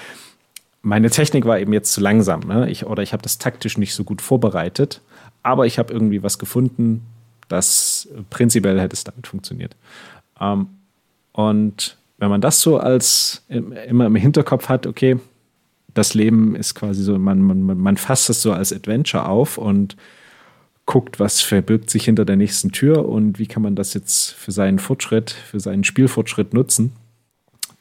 meine 0.83 1.11
Technik 1.11 1.47
war 1.47 1.59
eben 1.59 1.73
jetzt 1.73 1.93
zu 1.93 2.01
langsam. 2.01 2.41
Ne? 2.41 2.71
Ich, 2.71 2.87
oder 2.87 3.03
ich 3.03 3.13
habe 3.13 3.23
das 3.23 3.39
taktisch 3.39 3.79
nicht 3.79 3.95
so 3.95 4.05
gut 4.05 4.21
vorbereitet, 4.21 5.01
aber 5.43 5.67
ich 5.67 5.79
habe 5.79 5.93
irgendwie 5.93 6.23
was 6.23 6.39
gefunden, 6.39 7.03
das 7.49 8.09
prinzipiell 8.31 8.81
hätte 8.81 8.95
es 8.95 9.05
damit 9.05 9.27
funktioniert. 9.27 9.77
Ähm, 10.41 10.69
und 11.33 11.97
wenn 12.19 12.31
man 12.31 12.41
das 12.41 12.61
so 12.61 12.79
als 12.79 13.45
immer 13.49 14.07
im 14.07 14.15
Hinterkopf 14.15 14.69
hat, 14.69 14.87
okay, 14.87 15.19
das 15.95 16.15
Leben 16.15 16.55
ist 16.57 16.75
quasi 16.75 17.03
so, 17.03 17.19
man, 17.19 17.41
man, 17.41 17.79
man 17.79 17.97
fasst 17.97 18.29
es 18.31 18.43
so 18.43 18.53
als 18.53 18.73
Adventure 18.73 19.29
auf 19.29 19.59
und 19.59 19.97
guckt, 20.87 21.19
was 21.19 21.41
verbirgt 21.41 21.91
sich 21.91 22.05
hinter 22.05 22.25
der 22.25 22.37
nächsten 22.37 22.73
Tür 22.73 23.09
und 23.09 23.39
wie 23.39 23.47
kann 23.47 23.63
man 23.63 23.75
das 23.75 23.95
jetzt 23.95 24.33
für 24.33 24.53
seinen 24.53 24.79
Fortschritt, 24.79 25.31
für 25.31 25.61
seinen 25.61 25.85
Spielfortschritt 25.85 26.53
nutzen. 26.53 26.93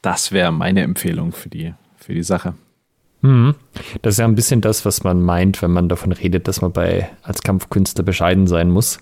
Das 0.02 0.32
wäre 0.32 0.52
meine 0.52 0.82
Empfehlung 0.82 1.32
für 1.32 1.48
die, 1.48 1.74
für 1.96 2.14
die 2.14 2.22
Sache. 2.22 2.54
Mhm. 3.20 3.54
Das 4.02 4.14
ist 4.14 4.18
ja 4.18 4.26
ein 4.26 4.34
bisschen 4.34 4.60
das, 4.60 4.84
was 4.84 5.02
man 5.02 5.22
meint, 5.22 5.62
wenn 5.62 5.70
man 5.70 5.88
davon 5.88 6.12
redet, 6.12 6.46
dass 6.46 6.60
man 6.60 6.72
bei 6.72 7.08
als 7.22 7.42
Kampfkünstler 7.42 8.04
bescheiden 8.04 8.46
sein 8.46 8.70
muss. 8.70 8.98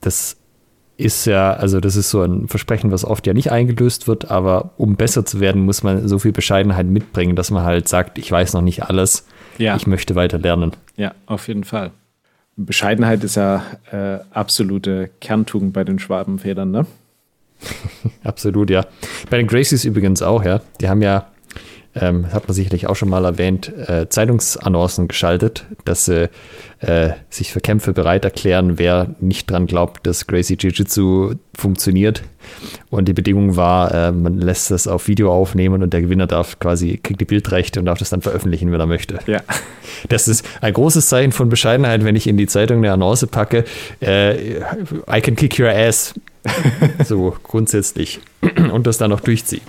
Das 0.00 0.36
ist 0.96 1.26
ja, 1.26 1.52
also 1.52 1.80
das 1.80 1.96
ist 1.96 2.10
so 2.10 2.22
ein 2.22 2.48
Versprechen, 2.48 2.90
was 2.92 3.04
oft 3.04 3.26
ja 3.26 3.34
nicht 3.34 3.50
eingelöst 3.50 4.08
wird, 4.08 4.30
aber 4.30 4.70
um 4.76 4.96
besser 4.96 5.24
zu 5.24 5.40
werden, 5.40 5.64
muss 5.64 5.82
man 5.82 6.06
so 6.08 6.18
viel 6.18 6.32
Bescheidenheit 6.32 6.86
mitbringen, 6.86 7.36
dass 7.36 7.50
man 7.50 7.64
halt 7.64 7.88
sagt, 7.88 8.18
ich 8.18 8.30
weiß 8.30 8.52
noch 8.54 8.62
nicht 8.62 8.84
alles, 8.84 9.26
ja. 9.58 9.76
ich 9.76 9.86
möchte 9.86 10.14
weiter 10.14 10.38
lernen. 10.38 10.72
Ja, 10.96 11.14
auf 11.26 11.48
jeden 11.48 11.64
Fall. 11.64 11.90
Bescheidenheit 12.56 13.24
ist 13.24 13.36
ja 13.36 13.62
äh, 13.90 14.18
absolute 14.30 15.10
Kerntugend 15.20 15.72
bei 15.72 15.84
den 15.84 15.98
Schwabenfedern, 15.98 16.70
ne? 16.70 16.86
Absolut, 18.24 18.70
ja. 18.70 18.84
Bei 19.30 19.36
den 19.36 19.46
Gracies 19.46 19.84
übrigens 19.84 20.22
auch, 20.22 20.44
ja. 20.44 20.60
Die 20.80 20.88
haben 20.88 21.02
ja 21.02 21.31
ähm, 21.94 22.32
hat 22.32 22.48
man 22.48 22.54
sicherlich 22.54 22.86
auch 22.86 22.96
schon 22.96 23.10
mal 23.10 23.24
erwähnt, 23.24 23.70
äh, 23.86 24.08
Zeitungsannoncen 24.08 25.08
geschaltet, 25.08 25.66
dass 25.84 26.06
sie 26.06 26.30
äh, 26.80 27.10
sich 27.28 27.52
für 27.52 27.60
Kämpfe 27.60 27.92
bereit 27.92 28.24
erklären, 28.24 28.78
wer 28.78 29.14
nicht 29.20 29.50
dran 29.50 29.66
glaubt, 29.66 30.06
dass 30.06 30.26
Gracie 30.26 30.56
Jiu-Jitsu 30.56 31.34
funktioniert. 31.54 32.22
Und 32.90 33.08
die 33.08 33.12
Bedingung 33.12 33.56
war, 33.56 33.92
äh, 33.92 34.12
man 34.12 34.38
lässt 34.38 34.70
das 34.70 34.88
auf 34.88 35.06
Video 35.06 35.32
aufnehmen 35.32 35.82
und 35.82 35.92
der 35.92 36.00
Gewinner 36.00 36.26
darf 36.26 36.58
quasi, 36.58 36.98
kriegt 37.02 37.20
die 37.20 37.26
Bildrechte 37.26 37.78
und 37.78 37.86
darf 37.86 37.98
das 37.98 38.10
dann 38.10 38.22
veröffentlichen, 38.22 38.72
wenn 38.72 38.80
er 38.80 38.86
möchte. 38.86 39.18
Ja. 39.26 39.40
Das 40.08 40.28
ist 40.28 40.44
ein 40.62 40.72
großes 40.72 41.08
Zeichen 41.08 41.32
von 41.32 41.50
Bescheidenheit, 41.50 42.04
wenn 42.04 42.16
ich 42.16 42.26
in 42.26 42.36
die 42.36 42.46
Zeitung 42.46 42.78
eine 42.78 42.92
Annonce 42.92 43.26
packe, 43.26 43.64
äh, 44.00 44.56
I 45.08 45.20
can 45.20 45.36
kick 45.36 45.58
your 45.60 45.68
ass. 45.68 46.14
so 47.04 47.36
grundsätzlich. 47.42 48.20
und 48.72 48.86
das 48.86 48.98
dann 48.98 49.10
noch 49.10 49.20
durchziehe. 49.20 49.60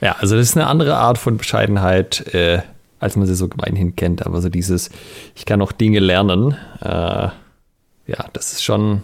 Ja, 0.00 0.16
also 0.18 0.36
das 0.36 0.48
ist 0.48 0.56
eine 0.56 0.66
andere 0.66 0.96
Art 0.96 1.18
von 1.18 1.36
Bescheidenheit, 1.36 2.34
äh, 2.34 2.62
als 2.98 3.16
man 3.16 3.26
sie 3.26 3.34
so 3.34 3.48
gemeinhin 3.48 3.96
kennt. 3.96 4.24
Aber 4.26 4.40
so 4.40 4.48
dieses, 4.48 4.90
ich 5.34 5.44
kann 5.44 5.60
auch 5.62 5.72
Dinge 5.72 5.98
lernen, 5.98 6.56
äh, 6.80 7.28
ja, 8.10 8.26
das 8.32 8.52
ist 8.52 8.64
schon, 8.64 9.02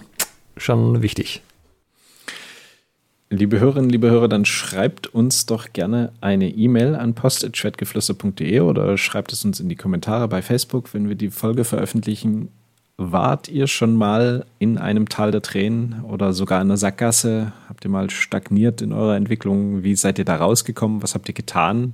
schon 0.56 1.02
wichtig. 1.02 1.42
Liebe 3.28 3.58
Hörerinnen, 3.58 3.90
liebe 3.90 4.08
Hörer, 4.08 4.28
dann 4.28 4.44
schreibt 4.44 5.08
uns 5.08 5.46
doch 5.46 5.72
gerne 5.72 6.12
eine 6.20 6.48
E-Mail 6.48 6.94
an 6.94 7.14
post.schwertgeflüster.de 7.14 8.60
oder 8.60 8.96
schreibt 8.96 9.32
es 9.32 9.44
uns 9.44 9.58
in 9.58 9.68
die 9.68 9.74
Kommentare 9.74 10.28
bei 10.28 10.42
Facebook, 10.42 10.94
wenn 10.94 11.08
wir 11.08 11.16
die 11.16 11.30
Folge 11.30 11.64
veröffentlichen. 11.64 12.50
Wart 12.98 13.48
ihr 13.48 13.66
schon 13.66 13.94
mal 13.94 14.46
in 14.58 14.78
einem 14.78 15.08
Tal 15.08 15.30
der 15.30 15.42
Tränen 15.42 16.02
oder 16.04 16.32
sogar 16.32 16.62
in 16.62 16.68
einer 16.68 16.78
Sackgasse? 16.78 17.52
Habt 17.68 17.84
ihr 17.84 17.90
mal 17.90 18.08
stagniert 18.08 18.80
in 18.80 18.92
eurer 18.92 19.16
Entwicklung? 19.16 19.82
Wie 19.82 19.94
seid 19.94 20.18
ihr 20.18 20.24
da 20.24 20.36
rausgekommen? 20.36 21.02
Was 21.02 21.14
habt 21.14 21.28
ihr 21.28 21.34
getan? 21.34 21.92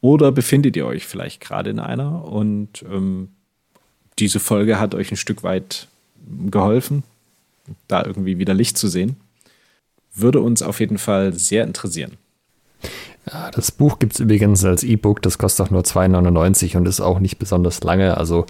Oder 0.00 0.30
befindet 0.30 0.76
ihr 0.76 0.86
euch 0.86 1.04
vielleicht 1.04 1.40
gerade 1.40 1.70
in 1.70 1.80
einer 1.80 2.24
und 2.24 2.84
ähm, 2.88 3.30
diese 4.20 4.38
Folge 4.38 4.78
hat 4.78 4.94
euch 4.94 5.10
ein 5.10 5.16
Stück 5.16 5.42
weit 5.42 5.88
geholfen, 6.50 7.02
da 7.88 8.04
irgendwie 8.04 8.38
wieder 8.38 8.54
Licht 8.54 8.78
zu 8.78 8.86
sehen? 8.86 9.16
Würde 10.14 10.40
uns 10.40 10.62
auf 10.62 10.78
jeden 10.78 10.98
Fall 10.98 11.32
sehr 11.32 11.64
interessieren. 11.64 12.12
Ja, 13.30 13.50
das 13.50 13.72
Buch 13.72 13.98
gibt 13.98 14.12
es 14.12 14.20
übrigens 14.20 14.64
als 14.64 14.84
E-Book, 14.84 15.22
das 15.22 15.38
kostet 15.38 15.66
auch 15.66 15.70
nur 15.70 15.82
2,99 15.82 16.76
und 16.76 16.86
ist 16.86 17.00
auch 17.00 17.18
nicht 17.18 17.38
besonders 17.38 17.82
lange. 17.82 18.16
Also 18.16 18.46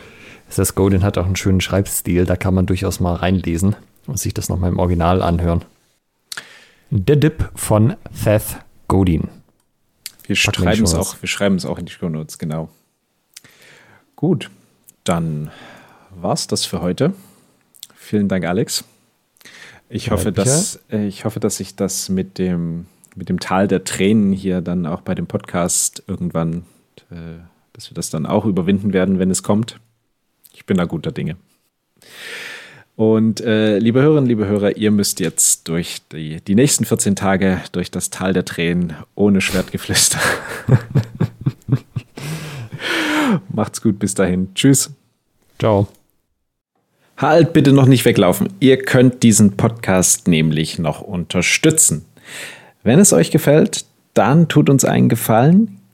Seth 0.49 0.75
Godin 0.75 1.03
hat 1.03 1.19
auch 1.19 1.27
einen 1.27 1.37
schönen 1.37 1.61
Schreibstil, 1.61 2.25
da 2.25 2.37
kann 2.37 2.55
man 2.55 2.67
durchaus 2.67 3.01
mal 3.01 3.15
reinlesen 3.15 3.77
und 4.07 4.19
sich 4.19 4.35
das 4.35 4.49
nochmal 4.49 4.71
im 4.71 4.79
Original 4.79 5.23
anhören. 5.23 5.65
Der 6.91 7.17
Dip 7.17 7.51
von 7.55 7.97
Seth 8.13 8.59
Godin. 8.89 9.29
Wir 10.25 10.37
schreiben, 10.37 10.85
es 10.85 10.95
auch, 10.95 11.17
wir 11.21 11.29
schreiben 11.29 11.57
es 11.57 11.67
auch 11.67 11.79
in 11.79 11.87
die 11.87 11.93
Show 11.93 12.09
Notes, 12.09 12.39
genau. 12.39 12.69
Gut, 14.17 14.51
dann 15.05 15.51
war 16.15 16.33
es 16.33 16.47
das 16.47 16.65
für 16.65 16.81
heute. 16.81 17.13
Vielen 17.95 18.29
Dank, 18.29 18.45
Alex. 18.45 18.85
Ich 19.89 20.11
hoffe, 20.11 20.33
dass, 20.33 20.81
äh, 20.91 21.07
ich 21.07 21.25
hoffe, 21.25 21.39
dass 21.39 21.61
ich 21.61 21.77
das 21.77 22.09
mit 22.09 22.39
dem, 22.39 22.87
mit 23.15 23.29
dem 23.29 23.39
Tal 23.39 23.69
der 23.69 23.85
Tränen 23.85 24.33
hier 24.33 24.61
dann 24.61 24.87
auch 24.87 25.01
bei 25.01 25.15
dem 25.15 25.27
Podcast 25.27 26.03
irgendwann, 26.07 26.65
äh, 27.11 27.39
dass 27.73 27.91
wir 27.91 27.95
das 27.95 28.11
dann 28.11 28.27
auch 28.27 28.45
überwinden 28.47 28.93
werden, 28.93 29.19
wenn 29.19 29.31
es 29.31 29.43
kommt. 29.43 29.79
Ich 30.57 30.65
bin 30.65 30.79
da 30.79 30.87
guter 30.87 31.13
Dinge. 31.13 31.37
Und 32.97 33.43
äh, 33.43 33.79
liebe 33.79 34.01
Hörerinnen, 34.01 34.27
liebe 34.27 34.47
Hörer, 34.47 34.79
ihr 34.79 34.91
müsst 34.91 35.21
jetzt 35.21 35.69
durch 35.69 35.99
die, 36.13 36.41
die 36.41 36.55
nächsten 36.55 36.87
14 36.87 37.15
Tage 37.15 37.61
durch 37.73 37.91
das 37.91 38.09
Tal 38.09 38.33
der 38.33 38.47
Tränen 38.47 38.95
ohne 39.15 39.43
Schwertgeflüster. 39.43 40.19
Macht's 43.53 43.83
gut, 43.83 43.99
bis 43.99 44.15
dahin. 44.15 44.49
Tschüss. 44.55 44.91
Ciao. 45.59 45.89
Halt 47.19 47.53
bitte 47.53 47.73
noch 47.75 47.87
nicht 47.87 48.07
weglaufen. 48.07 48.49
Ihr 48.59 48.79
könnt 48.79 49.23
diesen 49.23 49.59
Podcast 49.59 50.27
nämlich 50.27 50.79
noch 50.79 51.03
unterstützen. 51.03 52.07
Wenn 52.83 52.99
es 52.99 53.13
euch 53.13 53.31
gefällt, 53.31 53.85
dann 54.15 54.49
tut 54.49 54.71
uns 54.71 54.87
einen 54.87 55.11
Gefallen, 55.11 55.83